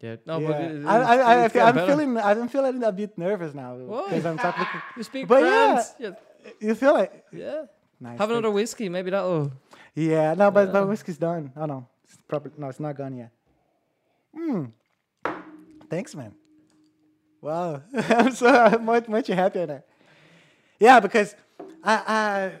Yeah. 0.00 0.16
No, 0.24 0.38
yeah. 0.38 0.48
but 0.48 0.60
it, 0.60 0.86
I, 0.86 0.96
I, 0.96 1.16
I, 1.16 1.44
I, 1.44 1.48
getting 1.48 1.60
am 1.60 1.74
better. 1.74 1.86
feeling, 1.86 2.16
I'm 2.18 2.48
feeling 2.48 2.82
a 2.82 2.92
bit 2.92 3.18
nervous 3.18 3.54
now 3.54 3.76
because 3.76 4.24
I'm 4.24 4.38
talking. 4.38 4.66
You 4.96 5.02
speak 5.02 5.28
But 5.28 5.42
yeah. 5.42 5.84
Yeah. 5.98 6.10
You 6.58 6.74
feel 6.74 6.96
it? 6.96 7.24
Yeah. 7.32 7.64
Nice. 8.00 8.18
Have 8.18 8.30
another 8.30 8.50
whiskey. 8.50 8.88
Maybe 8.88 9.10
that'll. 9.10 9.52
Yeah, 9.94 10.32
no, 10.34 10.50
but, 10.50 10.68
Yeah. 10.68 10.72
but 10.72 10.88
whiskey's 10.88 11.18
done. 11.18 11.52
Oh 11.54 11.66
no, 11.66 11.86
it's 12.04 12.16
probably 12.26 12.52
no, 12.56 12.68
it's 12.68 12.80
not 12.80 12.96
gone 12.96 13.14
yet. 13.16 13.30
Hmm. 14.34 14.64
Thanks, 15.90 16.14
man. 16.14 16.32
Wow, 17.40 17.82
I'm 17.94 18.32
so 18.32 18.78
much 18.82 19.08
much 19.08 19.28
happier 19.28 19.66
now. 19.66 19.82
Yeah, 20.78 21.00
because 21.00 21.34
I, 21.82 22.02
I 22.06 22.52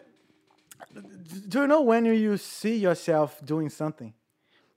do 1.48 1.60
you 1.60 1.66
know 1.66 1.82
when 1.82 2.06
you 2.06 2.36
see 2.36 2.76
yourself 2.76 3.44
doing 3.44 3.68
something? 3.68 4.14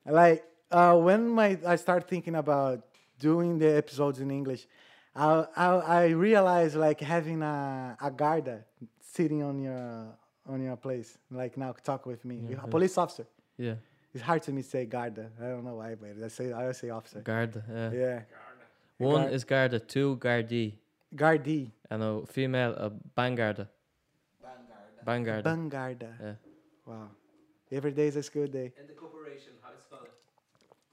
Like 0.05 0.43
uh, 0.71 0.95
when 0.97 1.29
my 1.29 1.57
I 1.65 1.77
start 1.77 2.07
thinking 2.07 2.35
about 2.35 2.85
doing 3.19 3.57
the 3.57 3.77
episodes 3.77 4.19
in 4.19 4.29
English, 4.29 4.67
I 5.15 5.45
I, 5.55 5.67
I 5.67 6.05
realize 6.07 6.75
like 6.75 6.99
having 6.99 7.41
a 7.41 7.97
a 8.01 8.11
guarda 8.11 8.63
sitting 8.99 9.41
on 9.43 9.61
your 9.61 10.17
on 10.45 10.61
your 10.61 10.75
place, 10.75 11.17
like 11.31 11.55
now 11.57 11.73
talk 11.83 12.05
with 12.05 12.25
me, 12.25 12.41
a 12.61 12.67
police 12.67 12.97
officer. 12.97 13.25
Yeah. 13.57 13.75
It's 14.13 14.21
hard 14.21 14.43
to 14.43 14.51
me 14.51 14.61
say 14.61 14.85
guarda. 14.85 15.29
I 15.41 15.47
don't 15.47 15.63
know 15.63 15.75
why, 15.75 15.95
but 15.95 16.23
I 16.23 16.27
say 16.27 16.51
I 16.51 16.61
always 16.61 16.77
say 16.77 16.89
officer. 16.89 17.21
Guarda. 17.21 17.63
Yeah. 17.67 17.91
Yeah, 17.91 18.19
One 18.97 19.23
Guard- 19.23 19.33
is 19.33 19.43
Garda, 19.43 19.79
two 19.79 20.17
Gardi, 20.17 20.73
guardi, 21.15 21.71
and 21.89 22.03
a 22.03 22.25
female 22.27 22.71
a 22.77 22.89
Bangarda. 23.17 23.67
Vanguard. 25.05 25.43
Bangarda. 25.43 25.43
bangarda. 25.43 26.09
Yeah. 26.21 26.35
Wow, 26.85 27.09
every 27.71 27.91
day 27.91 28.07
is 28.07 28.15
a 28.15 28.23
school 28.23 28.47
day. 28.47 28.71
And 28.79 28.87
the 28.87 28.93
corporation, 28.93 29.53
how 29.61 29.71
it's 29.73 29.83
called? 29.89 30.07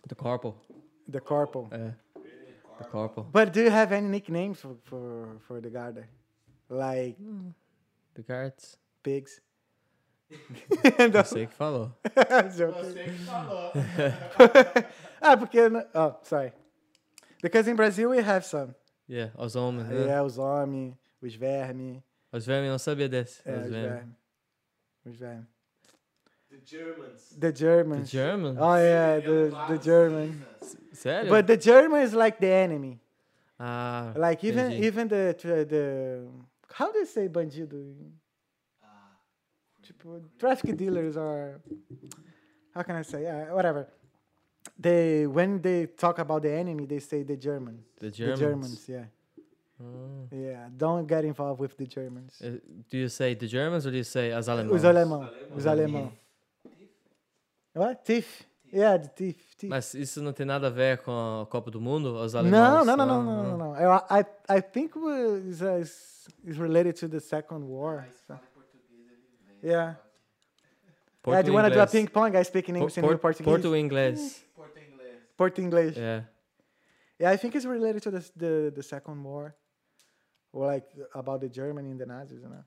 The 0.08 0.14
corporal. 0.14 0.56
The 1.08 1.20
corporal. 1.20 1.68
Yeah. 1.70 1.90
The 2.78 2.84
corporal. 2.84 3.26
But 3.30 3.52
do 3.52 3.62
you 3.62 3.70
have 3.70 3.92
any 3.92 4.08
nicknames 4.08 4.58
for 4.60 4.74
for, 4.84 5.36
for 5.46 5.60
the 5.60 5.68
guarda? 5.70 6.04
Like 6.68 7.16
The 8.14 8.22
guards. 8.22 8.76
pigs? 9.02 9.40
Você 11.12 11.46
que 11.46 11.54
falou. 11.56 11.90
Joking. 12.56 13.26
ah, 15.20 15.36
porque. 15.36 15.58
Oh, 15.94 16.16
sorry. 16.22 16.52
Because 17.42 17.68
in 17.68 17.76
Brazil 17.76 18.10
we 18.10 18.18
have 18.18 18.44
some. 18.44 18.74
Yeah, 19.08 19.32
os 19.36 19.56
homens, 19.56 19.88
né? 19.88 20.08
É, 20.08 20.22
os 20.22 20.38
homens, 20.38 20.94
os 21.20 21.34
vermes. 21.34 22.02
Os 22.32 22.46
vermes 22.46 22.70
não 22.70 22.78
sabia 22.78 23.08
desse. 23.08 23.40
É, 23.44 23.56
os 23.56 23.64
os 23.64 23.70
vermes. 23.70 23.90
vermes. 23.92 24.16
Os 25.06 25.16
vermes. 25.16 25.46
The 26.50 26.60
Germans. 26.64 27.28
The 27.30 27.52
The 27.52 28.04
Germans. 28.04 28.58
Oh, 28.60 28.76
yeah, 28.76 29.20
the, 29.20 29.50
the 29.68 29.82
Germans. 29.82 30.36
Sério? 30.92 31.30
But 31.30 31.46
the 31.46 31.56
German 31.56 32.02
is 32.02 32.12
like 32.12 32.38
the 32.40 32.48
enemy. 32.50 33.00
ah, 33.58 34.12
Like 34.16 34.44
even 34.46 34.70
entendi. 34.70 34.84
even 34.84 35.08
the 35.08 35.34
the 35.68 36.28
how 36.72 36.92
do 36.92 36.98
you 36.98 37.06
say 37.06 37.28
bandido? 37.28 37.94
Ah, 38.82 39.16
Tipo, 39.82 40.20
traffic 40.38 40.76
dealers 40.76 41.16
are 41.16 41.60
how 42.74 42.82
can 42.82 42.96
I 42.96 43.02
say? 43.02 43.22
Yeah, 43.22 43.52
whatever. 43.54 43.86
They 44.80 45.26
when 45.26 45.60
they 45.60 45.86
talk 45.86 46.18
about 46.18 46.42
the 46.42 46.52
enemy, 46.52 46.86
they 46.86 47.00
say 47.00 47.22
the 47.22 47.36
Germans. 47.36 47.82
The 48.00 48.06
The 48.06 48.16
Germans. 48.16 48.40
Germans, 48.40 48.88
yeah. 48.88 49.04
Ah. 49.78 49.84
Yeah, 50.32 50.68
don't 50.76 51.06
get 51.06 51.24
involved 51.24 51.60
with 51.60 51.76
the 51.76 51.86
Germans. 51.86 52.40
Uh, 52.40 52.58
do 52.90 52.96
you 52.98 53.08
say 53.08 53.34
the 53.34 53.46
Germans 53.46 53.86
or 53.86 53.90
do 53.90 53.96
you 53.98 54.04
say 54.04 54.32
as 54.32 54.48
alemães? 54.48 54.72
Os 54.72 54.84
alemão. 54.84 55.30
Os 55.54 55.66
alemão. 55.66 56.12
What? 57.74 58.04
Thief? 58.04 58.42
Yeah, 58.72 58.98
the 58.98 59.08
thief. 59.08 59.36
thief. 59.58 59.68
Mas 59.70 59.94
isso 59.94 60.22
não 60.22 60.32
tem 60.32 60.46
nada 60.46 60.68
a 60.68 60.70
ver 60.70 60.98
com 60.98 61.10
a 61.42 61.46
Copa 61.46 61.70
do 61.70 61.80
Mundo? 61.80 62.14
Os 62.14 62.34
alemães? 62.34 62.62
No, 62.62 62.84
no, 62.84 62.96
no, 62.96 63.06
no, 63.06 63.12
Ah, 63.12 63.22
no, 63.22 63.56
no, 63.58 63.74
ah. 63.74 64.00
no. 64.00 64.16
I, 64.16 64.20
I, 64.20 64.56
I 64.58 64.60
think 64.62 64.92
it's, 64.96 65.60
uh, 65.60 65.78
is 65.80 66.28
is 66.44 66.56
related 66.58 66.94
to 67.00 67.08
the 67.08 67.20
Second 67.20 67.64
War. 67.66 68.04
mas 68.06 68.20
fala 68.26 68.40
em 68.40 68.54
português, 68.54 69.10
ele 69.10 69.60
vem. 69.62 69.70
Yeah. 69.70 69.98
Porto 71.22 71.34
yeah, 71.34 71.42
do 71.42 71.48
you 71.50 71.54
want 71.54 71.68
to 71.68 71.74
do 71.74 71.80
a 71.80 71.86
ping 71.86 72.06
pong? 72.06 72.34
I 72.36 72.42
speak 72.44 72.70
in 72.70 72.76
English 72.76 72.96
and 72.98 73.04
you 73.04 73.08
Por- 73.10 73.18
Portuguese. 73.18 73.44
Porto 73.44 73.74
inglês. 73.76 74.44
Porto 75.40 75.62
English. 75.62 75.96
Yeah. 75.96 76.20
Yeah, 77.18 77.30
I 77.30 77.36
think 77.36 77.54
it's 77.56 77.64
related 77.64 78.02
to 78.06 78.10
the 78.10 78.22
the, 78.36 78.72
the 78.78 78.82
Second 78.82 79.22
War, 79.24 79.54
or 80.52 80.66
like 80.66 80.86
about 81.14 81.40
the 81.40 81.48
Germany 81.48 81.90
and 81.90 82.00
the 82.00 82.06
Nazis, 82.06 82.40
you 82.42 82.50
know. 82.54 82.64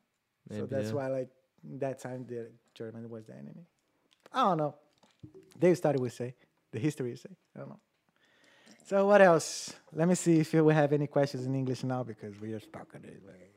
Maybe, 0.49 0.59
so 0.59 0.65
that's 0.65 0.89
yeah. 0.89 0.97
why, 0.97 1.07
like 1.07 1.29
that 1.83 1.99
time, 1.99 2.25
the 2.27 2.51
Germany 2.73 3.07
was 3.07 3.25
the 3.25 3.33
enemy. 3.33 3.65
I 4.33 4.39
don't 4.47 4.57
know. 4.57 4.75
They 5.59 5.73
started 5.75 6.01
with 6.01 6.13
say 6.13 6.35
the 6.71 6.79
history 6.79 7.11
would 7.11 7.19
say. 7.19 7.33
I 7.55 7.59
don't 7.59 7.69
know. 7.69 7.79
So 8.85 9.05
what 9.05 9.21
else? 9.21 9.73
Let 9.93 10.07
me 10.07 10.15
see 10.15 10.39
if 10.39 10.53
we 10.53 10.73
have 10.73 10.91
any 10.91 11.07
questions 11.07 11.45
in 11.45 11.55
English 11.55 11.83
now 11.83 12.03
because 12.03 12.33
we 12.41 12.53
are 12.53 12.59
stuck 12.59 12.89
on 12.95 13.03
it. 13.05 13.21
like, 13.25 13.53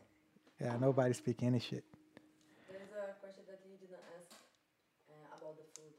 yeah, 0.60 0.76
nobody 0.78 1.14
speak 1.14 1.42
any 1.42 1.58
shit. 1.58 1.84
There 2.68 2.80
is 2.84 2.92
a 2.92 3.18
question 3.20 3.42
that 3.48 3.60
you 3.66 3.74
didn't 3.80 4.04
ask 4.16 4.30
uh, 5.10 5.36
about 5.36 5.56
the 5.56 5.66
food. 5.74 5.94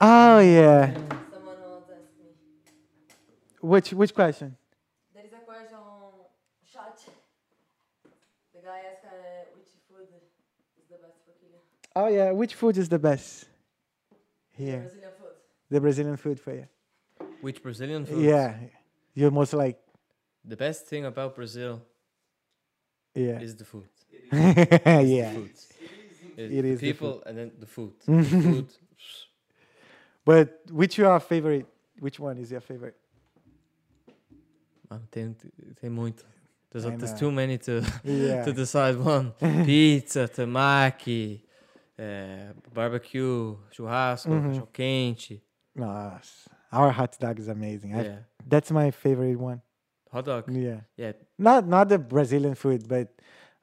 Oh 0.00 0.38
yeah. 0.40 0.92
Someone 1.32 1.56
else 1.64 1.88
asked 1.88 2.14
me. 2.20 2.30
Which 3.68 3.92
which 3.92 4.14
question? 4.14 4.56
There 5.14 5.24
is 5.26 5.32
a 5.32 5.44
question 5.44 5.76
on 5.76 6.12
chat. 6.72 6.98
The 8.54 8.60
guy 8.60 8.78
asked 8.90 9.04
uh, 9.04 9.10
which 9.56 9.68
food 9.86 10.08
is 10.78 10.86
the 10.88 10.96
best 11.04 11.18
for 11.26 11.32
Kenya. 11.40 11.60
Oh 11.94 12.08
yeah, 12.08 12.30
which 12.32 12.54
food 12.54 12.78
is 12.78 12.88
the 12.88 12.98
best? 12.98 13.44
The 14.56 14.64
Here, 14.64 14.80
Brazilian 14.80 15.12
food. 15.18 15.34
the 15.68 15.80
Brazilian 15.80 16.16
food 16.16 16.40
for 16.40 16.54
you. 16.54 16.66
Which 17.42 17.62
Brazilian 17.62 18.06
food? 18.06 18.24
Yeah, 18.24 18.54
you 19.14 19.30
most 19.30 19.52
like 19.52 19.78
The 20.46 20.56
best 20.56 20.86
thing 20.86 21.04
about 21.04 21.36
Brazil 21.36 21.82
yeah, 23.14 23.38
is 23.40 23.54
the 23.54 23.66
food. 23.66 23.90
yeah. 24.32 25.32
The 25.32 25.40
Food. 25.40 25.50
It, 26.38 26.52
It 26.52 26.62
the 26.62 26.68
is 26.72 26.80
the 26.80 26.92
people 26.92 27.22
and 27.26 27.36
then 27.36 27.52
the 27.58 27.66
food. 27.66 27.92
the 28.06 28.24
food. 28.24 28.68
But 30.24 30.46
which 30.70 30.96
your 30.96 31.20
favorite? 31.20 31.66
Which 32.00 32.18
one 32.18 32.38
is 32.38 32.50
your 32.50 32.62
favorite? 32.62 32.96
Ah, 34.90 35.00
tem, 35.10 35.36
tem 35.80 35.90
muito. 35.90 36.24
There's, 36.70 36.84
I 36.86 36.96
there's 36.96 37.14
too 37.18 37.30
many 37.30 37.58
to, 37.58 37.80
Yeah. 38.04 38.44
to 38.44 38.52
decide 38.52 38.96
one. 38.98 39.32
Pizza, 39.64 40.28
temaki, 40.28 41.42
eh, 41.98 42.52
barbecue, 42.72 43.56
churrasco, 43.70 44.30
Uhum. 44.30 44.42
cachorro 44.52 44.68
quente. 44.72 45.42
Nossa, 45.74 46.50
our 46.72 46.90
hot 46.90 47.18
dog 47.18 47.38
is 47.40 47.48
amazing. 47.48 47.94
I- 47.94 48.02
Yeah. 48.04 48.18
That's 48.46 48.70
my 48.70 48.90
favorite 48.90 49.36
one. 49.38 49.60
Hot 50.10 50.24
dog. 50.24 50.50
Yeah, 50.50 50.80
Yeah. 50.96 51.12
not 51.38 51.66
not 51.66 51.88
the 51.88 51.98
Brazilian 51.98 52.54
food, 52.54 52.86
but 52.88 53.08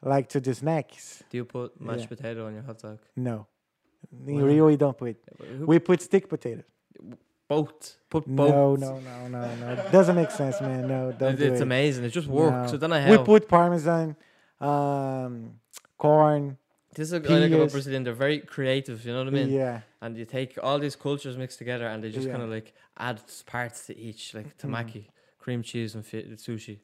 like 0.04 0.28
to 0.30 0.40
the 0.40 0.54
snacks. 0.54 1.24
Do 1.32 1.38
you 1.38 1.46
put 1.46 1.80
mashed 1.80 2.02
Yeah. 2.02 2.08
potato 2.18 2.46
on 2.48 2.54
your 2.54 2.64
hot 2.64 2.80
dog? 2.82 3.00
No, 3.16 3.48
in? 4.28 4.44
Rio 4.44 4.68
we 4.68 4.78
don't 4.78 4.96
put. 4.98 5.18
Who- 5.40 5.66
We 5.68 5.80
put 5.80 6.02
stick 6.02 6.28
potato. 6.30 6.64
Boat. 7.48 7.96
Put 8.10 8.26
boat. 8.28 8.50
No, 8.50 8.76
no, 8.76 9.00
no, 9.00 9.28
no, 9.28 9.56
no. 9.76 9.92
Doesn't 9.92 10.16
make 10.16 10.32
sense, 10.32 10.60
man. 10.62 10.88
No, 10.88 11.12
don't 11.12 11.34
It- 11.34 11.38
do 11.38 11.46
it's 11.52 11.60
it. 11.62 11.64
amazing. 11.64 12.04
It 12.06 12.10
just 12.10 12.28
works. 12.28 12.72
No. 12.72 12.76
It 12.76 12.82
doesn't 12.82 13.10
We 13.10 13.18
put 13.34 13.48
parmesan, 13.48 14.16
um, 14.60 15.60
corn. 15.98 16.58
this 16.96 17.08
is 17.12 17.14
a, 17.14 17.18
I 17.18 17.38
like 17.40 17.52
about. 17.52 17.72
Brazilian. 17.72 18.04
They're 18.04 18.14
very 18.28 18.40
creative. 18.40 19.06
You 19.06 19.12
know 19.14 19.20
what 19.20 19.28
I 19.28 19.38
mean? 19.40 19.50
Yeah, 19.50 19.82
And 20.02 20.18
you 20.18 20.26
take 20.26 20.58
all 20.64 20.80
these 20.80 20.96
cultures 20.96 21.36
mixed 21.38 21.58
together, 21.58 21.88
and 21.88 22.04
they 22.04 22.10
just 22.10 22.26
Yeah. 22.28 22.34
kind 22.34 22.44
of 22.44 22.50
like 22.50 22.74
add 22.98 23.22
parts 23.46 23.86
to 23.88 23.94
each, 23.98 24.34
like 24.34 24.48
Mm-hmm. 24.58 24.74
tamaki, 24.74 25.04
cream 25.40 25.62
cheese, 25.62 25.94
and 25.96 26.06
fi- 26.06 26.24
sushi. 26.48 26.80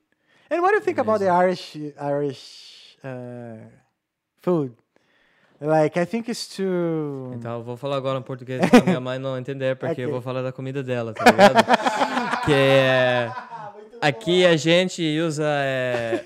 And 0.49 0.61
what 0.61 0.69
do 0.71 0.75
you 0.75 0.81
think 0.81 0.97
about 0.97 1.19
the 1.21 1.29
Irish 1.29 1.77
Irish 1.99 2.97
uh, 3.03 3.55
food? 4.41 4.75
Like, 5.63 5.99
I 5.99 6.05
think 6.07 6.27
it's 6.31 6.47
too. 6.47 7.31
Então 7.35 7.57
eu 7.59 7.63
vou 7.63 7.77
falar 7.77 7.97
agora 7.97 8.17
em 8.17 8.23
português 8.23 8.67
pra 8.67 8.81
minha 8.81 8.99
mãe 8.99 9.19
não 9.19 9.37
entender, 9.37 9.75
porque 9.75 10.01
eu 10.01 10.05
Ok. 10.05 10.11
vou 10.13 10.21
falar 10.21 10.41
da 10.41 10.51
comida 10.51 10.81
dela, 10.81 11.13
tá 11.13 11.23
ligado? 11.23 11.55
que 12.45 12.51
é, 12.53 13.31
aqui 14.01 14.43
a 14.43 14.57
gente 14.57 15.03
usa. 15.19 15.45
é, 15.47 16.23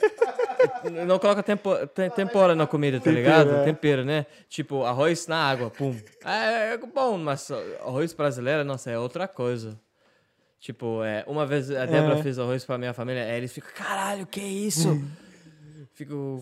não 1.05 1.19
coloca 1.19 1.43
tempo, 1.43 1.75
tem- 1.87 2.09
tempora 2.09 2.55
na 2.55 2.65
comida, 2.65 2.97
tá 2.97 3.03
Tempero, 3.03 3.17
ligado? 3.23 3.55
é. 3.57 3.63
Tempero, 3.65 4.05
né? 4.05 4.25
Tipo, 4.47 4.85
arroz 4.85 5.27
na 5.27 5.35
água, 5.37 5.69
pum. 5.69 5.93
É, 6.23 6.73
é 6.75 6.77
bom, 6.77 7.17
mas 7.17 7.51
arroz 7.85 8.13
brasileiro, 8.13 8.63
nossa, 8.63 8.89
é 8.89 8.97
outra 8.97 9.27
coisa. 9.27 9.77
Tipo, 10.61 11.03
é, 11.03 11.25
uma 11.27 11.45
vez 11.45 11.69
a 11.69 11.85
Débora 11.85 12.19
É. 12.19 12.23
fez 12.23 12.39
arroz 12.39 12.63
pra 12.63 12.77
minha 12.77 12.93
família, 12.93 13.23
aí 13.25 13.35
eles 13.35 13.51
ficam, 13.51 13.69
caralho, 13.75 14.25
que 14.25 14.39
isso? 14.39 14.97
Fico. 15.93 16.41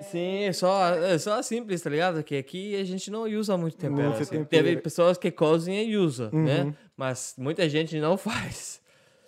Sim, 0.00 0.44
é 0.44 0.52
só, 0.52 0.94
é 0.94 1.18
só 1.18 1.40
simples, 1.42 1.80
tá 1.82 1.88
ligado? 1.90 2.22
Que 2.22 2.36
aqui 2.36 2.76
a 2.76 2.84
gente 2.84 3.10
não 3.10 3.22
usa 3.24 3.56
muito 3.56 3.76
tempero. 3.76 4.08
Muito 4.08 4.22
assim. 4.22 4.38
tempero. 4.38 4.64
Teve 4.66 4.80
pessoas 4.80 5.16
que 5.16 5.30
cozinham 5.30 5.82
e 5.84 5.96
usam, 5.96 6.30
Uhum. 6.32 6.44
né? 6.44 6.74
Mas 6.96 7.34
muita 7.38 7.68
gente 7.68 7.98
não 8.00 8.16
faz, 8.18 8.80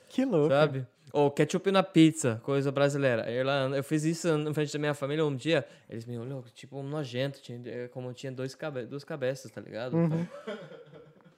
Que 0.09 0.25
louco. 0.25 0.49
sabe? 0.49 0.87
Ou 1.13 1.31
ketchup 1.31 1.71
na 1.71 1.83
pizza, 1.83 2.41
coisa 2.43 2.71
brasileira. 2.71 3.31
Irlanda, 3.31 3.77
eu 3.77 3.85
fiz 3.85 4.05
isso 4.05 4.37
na 4.37 4.53
frente 4.53 4.73
da 4.73 4.79
minha 4.79 4.93
família 4.93 5.25
um 5.25 5.35
dia. 5.35 5.65
Eles 5.89 6.05
me 6.05 6.19
olham, 6.19 6.43
tipo, 6.55 6.79
um 6.79 6.83
nojento, 6.83 7.41
tinha, 7.41 7.59
é, 7.65 7.89
como 7.89 8.13
tinha 8.13 8.31
dois 8.31 8.55
cabe 8.55 8.85
duas 8.85 9.03
cabeças, 9.05 9.51
tá 9.51 9.61
ligado? 9.61 9.95
Uhum. 9.97 10.27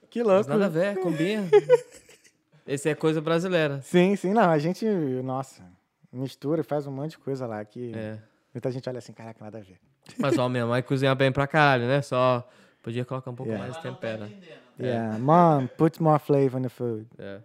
Que 0.09 0.21
Mas 0.23 0.27
louco. 0.47 0.49
nada 0.49 0.65
a 0.65 0.69
ver, 0.69 0.97
combina. 0.99 1.47
Esse 2.67 2.89
é 2.89 2.95
coisa 2.95 3.21
brasileira. 3.21 3.81
Sim, 3.83 4.15
sim, 4.15 4.33
não. 4.33 4.49
A 4.49 4.57
gente, 4.59 4.85
nossa, 5.23 5.63
mistura, 6.11 6.63
faz 6.63 6.85
um 6.85 6.91
monte 6.91 7.11
de 7.11 7.19
coisa 7.19 7.45
lá 7.47 7.63
que 7.63 7.93
É. 7.95 8.17
muita 8.59 8.71
gente 8.71 8.87
olha 8.89 8.99
assim, 8.99 9.13
caraca, 9.13 9.41
nada 9.43 9.57
a 9.57 9.61
ver. 9.61 9.79
Mas 10.19 10.37
ó, 10.37 10.49
minha 10.49 10.65
mãe 10.65 10.83
cozinha 10.83 11.15
bem 11.15 11.31
pra 11.31 11.47
caralho, 11.47 11.87
né? 11.87 12.01
Só 12.01 12.47
podia 12.83 13.05
colocar 13.05 13.31
um 13.31 13.35
pouco 13.35 13.51
Yeah. 13.51 13.67
mais 13.67 13.77
de 13.81 13.85
não 13.87 13.95
tá 13.95 14.01
tempero. 14.01 14.25
entendendo. 14.25 14.59
Yeah, 14.79 15.17
mom, 15.19 15.67
put 15.77 16.01
more 16.01 16.19
flavor 16.19 16.59
in 16.59 16.63
the 16.63 16.69
food. 16.69 17.07
É. 17.17 17.39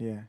Yeah. 0.00 0.26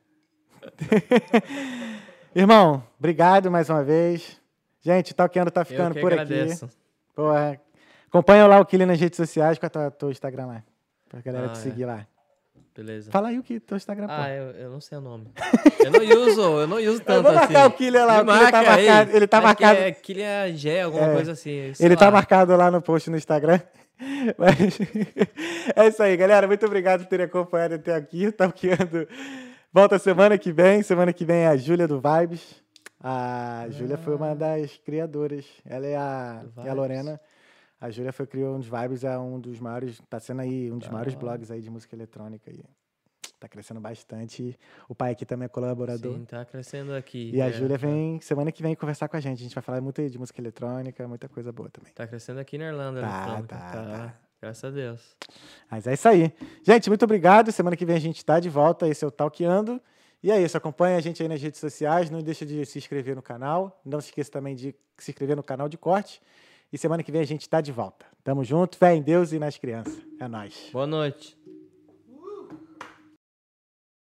Irmão, 2.35 2.83
obrigado 2.99 3.49
mais 3.51 3.69
uma 3.69 3.83
vez. 3.83 4.39
Gente, 4.81 5.13
Talkando 5.13 5.51
tá 5.51 5.61
Eu 5.61 5.65
ficando 5.65 5.93
que 5.95 6.01
por 6.01 6.11
agradeço. 6.13 6.65
aqui. 6.65 6.75
Porra, 7.15 7.59
Acompanha 8.07 8.45
lá 8.45 8.59
o 8.59 8.65
Killing 8.65 8.85
nas 8.85 8.99
redes 8.99 9.15
sociais 9.17 9.57
com 9.57 9.65
o 9.65 9.91
teu 9.91 10.11
Instagram 10.11 10.45
lá. 10.47 10.63
Pra 11.07 11.21
galera 11.21 11.45
Ah, 11.47 11.49
te 11.49 11.59
é. 11.59 11.61
seguir 11.61 11.85
lá. 11.85 12.05
Beleza. 12.75 13.11
Fala 13.11 13.27
aí 13.29 13.37
o 13.37 13.43
que 13.43 13.59
teu 13.59 13.75
Instagram. 13.75 14.07
Ah, 14.09 14.29
eu, 14.29 14.51
eu 14.51 14.69
não 14.69 14.79
sei 14.79 14.97
o 14.97 15.01
nome. 15.01 15.27
eu 15.83 15.91
não 15.91 16.27
uso, 16.27 16.41
eu 16.41 16.67
não 16.67 16.77
uso 16.77 17.01
tanto 17.01 17.11
Eu 17.19 17.23
vou 17.23 17.33
marcar 17.33 17.59
assim. 17.65 17.67
o 17.67 17.71
Killian 17.77 18.05
lá, 18.05 18.23
Me 18.23 18.31
o 18.31 18.33
Killian 18.33 18.51
tá 18.51 18.59
aí. 18.59 18.65
marcado. 18.87 19.11
Ele 19.17 19.27
tá 19.27 19.37
Acho 19.37 19.47
marcado. 19.47 19.79
É 19.79 19.91
Killian 19.91 20.55
G, 20.55 20.79
alguma 20.79 21.05
É. 21.07 21.13
coisa 21.13 21.31
assim. 21.33 21.73
Ele 21.79 21.95
tá 21.97 22.05
lá. 22.05 22.11
marcado 22.11 22.55
lá 22.55 22.71
no 22.71 22.81
post 22.81 23.09
no 23.09 23.17
Instagram. 23.17 23.59
Mas 24.37 24.79
é 25.75 25.87
isso 25.87 26.01
aí, 26.01 26.15
galera. 26.15 26.47
Muito 26.47 26.65
obrigado 26.65 27.01
por 27.01 27.07
terem 27.09 27.25
acompanhado 27.25 27.75
até 27.75 27.93
aqui. 27.93 28.31
Tá 28.31 28.49
ficando. 28.49 29.07
Volta 29.73 29.99
semana 29.99 30.37
que 30.37 30.51
vem. 30.51 30.81
Semana 30.81 31.11
que 31.13 31.25
vem 31.25 31.41
é 31.43 31.47
a 31.47 31.57
Júlia 31.57 31.87
do 31.87 32.01
Vibes. 32.01 32.55
A 33.03 33.65
Júlia 33.69 33.97
foi 33.97 34.15
uma 34.15 34.33
das 34.35 34.77
criadoras. 34.77 35.45
Ela 35.65 35.87
é 35.87 35.95
a, 35.95 36.41
é 36.65 36.69
a. 36.69 36.73
Lorena. 36.73 37.19
A 37.81 37.89
Júlia 37.89 38.13
foi 38.13 38.27
criou 38.27 38.55
um 38.55 38.59
dos 38.59 38.67
Vibes, 38.67 39.03
é 39.03 39.17
um 39.17 39.39
dos 39.39 39.59
maiores, 39.59 39.99
tá 40.07 40.19
sendo 40.19 40.41
aí 40.41 40.71
um 40.71 40.77
dos 40.77 40.87
maiores 40.87 41.15
blogs 41.15 41.49
aí 41.49 41.61
de 41.61 41.69
música 41.71 41.95
eletrônica 41.95 42.51
aí. 42.51 42.63
Tá 43.39 43.47
crescendo 43.47 43.81
bastante. 43.81 44.55
O 44.87 44.93
pai 44.93 45.13
aqui 45.13 45.25
também 45.25 45.47
é 45.47 45.49
colaborador. 45.49 46.13
Sim, 46.13 46.25
tá 46.25 46.45
crescendo 46.45 46.93
aqui. 46.93 47.31
E 47.33 47.41
a 47.41 47.47
é, 47.47 47.51
Júlia 47.51 47.79
tá- 47.79 47.87
vem 47.87 48.21
semana 48.21 48.51
que 48.51 48.61
vem 48.61 48.75
conversar 48.75 49.07
com 49.09 49.17
a 49.17 49.19
gente. 49.19 49.39
A 49.39 49.41
gente 49.41 49.55
vai 49.55 49.63
falar 49.63 49.81
muito 49.81 50.07
de 50.07 50.19
música 50.19 50.39
eletrônica, 50.39 51.07
muita 51.07 51.27
coisa 51.27 51.51
boa 51.51 51.67
também. 51.71 51.91
Tá 51.91 52.05
crescendo 52.05 52.39
aqui 52.39 52.55
na 52.59 52.65
Irlanda. 52.65 53.01
Tá, 53.01 53.07
eletrônica, 53.07 53.55
tá, 53.55 53.71
tá. 53.71 54.19
Graças 54.39 54.63
a 54.63 54.69
Deus. 54.69 55.17
Mas 55.71 55.87
é 55.87 55.93
isso 55.95 56.07
aí. 56.07 56.31
Gente, 56.61 56.87
muito 56.87 57.03
obrigado. 57.03 57.51
Semana 57.51 57.75
que 57.75 57.83
vem 57.83 57.95
a 57.95 57.99
gente 57.99 58.23
tá 58.23 58.39
de 58.39 58.49
volta. 58.49 58.87
Esse 58.87 59.03
é 59.03 59.07
o 59.07 59.11
Talkeando. 59.11 59.81
E 60.21 60.31
é 60.31 60.39
isso. 60.39 60.55
Acompanha 60.55 60.97
a 60.97 61.01
gente 61.01 61.23
aí 61.23 61.27
nas 61.27 61.41
redes 61.41 61.59
sociais. 61.59 62.11
Não 62.11 62.21
deixa 62.21 62.45
de 62.45 62.63
se 62.63 62.77
inscrever 62.77 63.15
no 63.15 63.23
canal. 63.23 63.81
Não 63.83 63.99
se 63.99 64.09
esqueça 64.09 64.29
também 64.29 64.55
de 64.55 64.75
se 64.99 65.09
inscrever 65.09 65.35
no 65.35 65.41
canal 65.41 65.67
de 65.67 65.79
corte. 65.79 66.21
E 66.71 66.77
semana 66.77 67.03
que 67.03 67.11
vem 67.11 67.21
a 67.21 67.25
gente 67.25 67.49
tá 67.49 67.59
de 67.59 67.71
volta. 67.71 68.05
Tamo 68.23 68.43
junto. 68.43 68.77
Fé 68.77 68.95
em 68.95 69.01
Deus 69.01 69.33
e 69.33 69.39
nas 69.39 69.57
crianças. 69.57 70.01
É 70.19 70.27
nóis. 70.27 70.69
Boa 70.71 70.87
noite. 70.87 71.37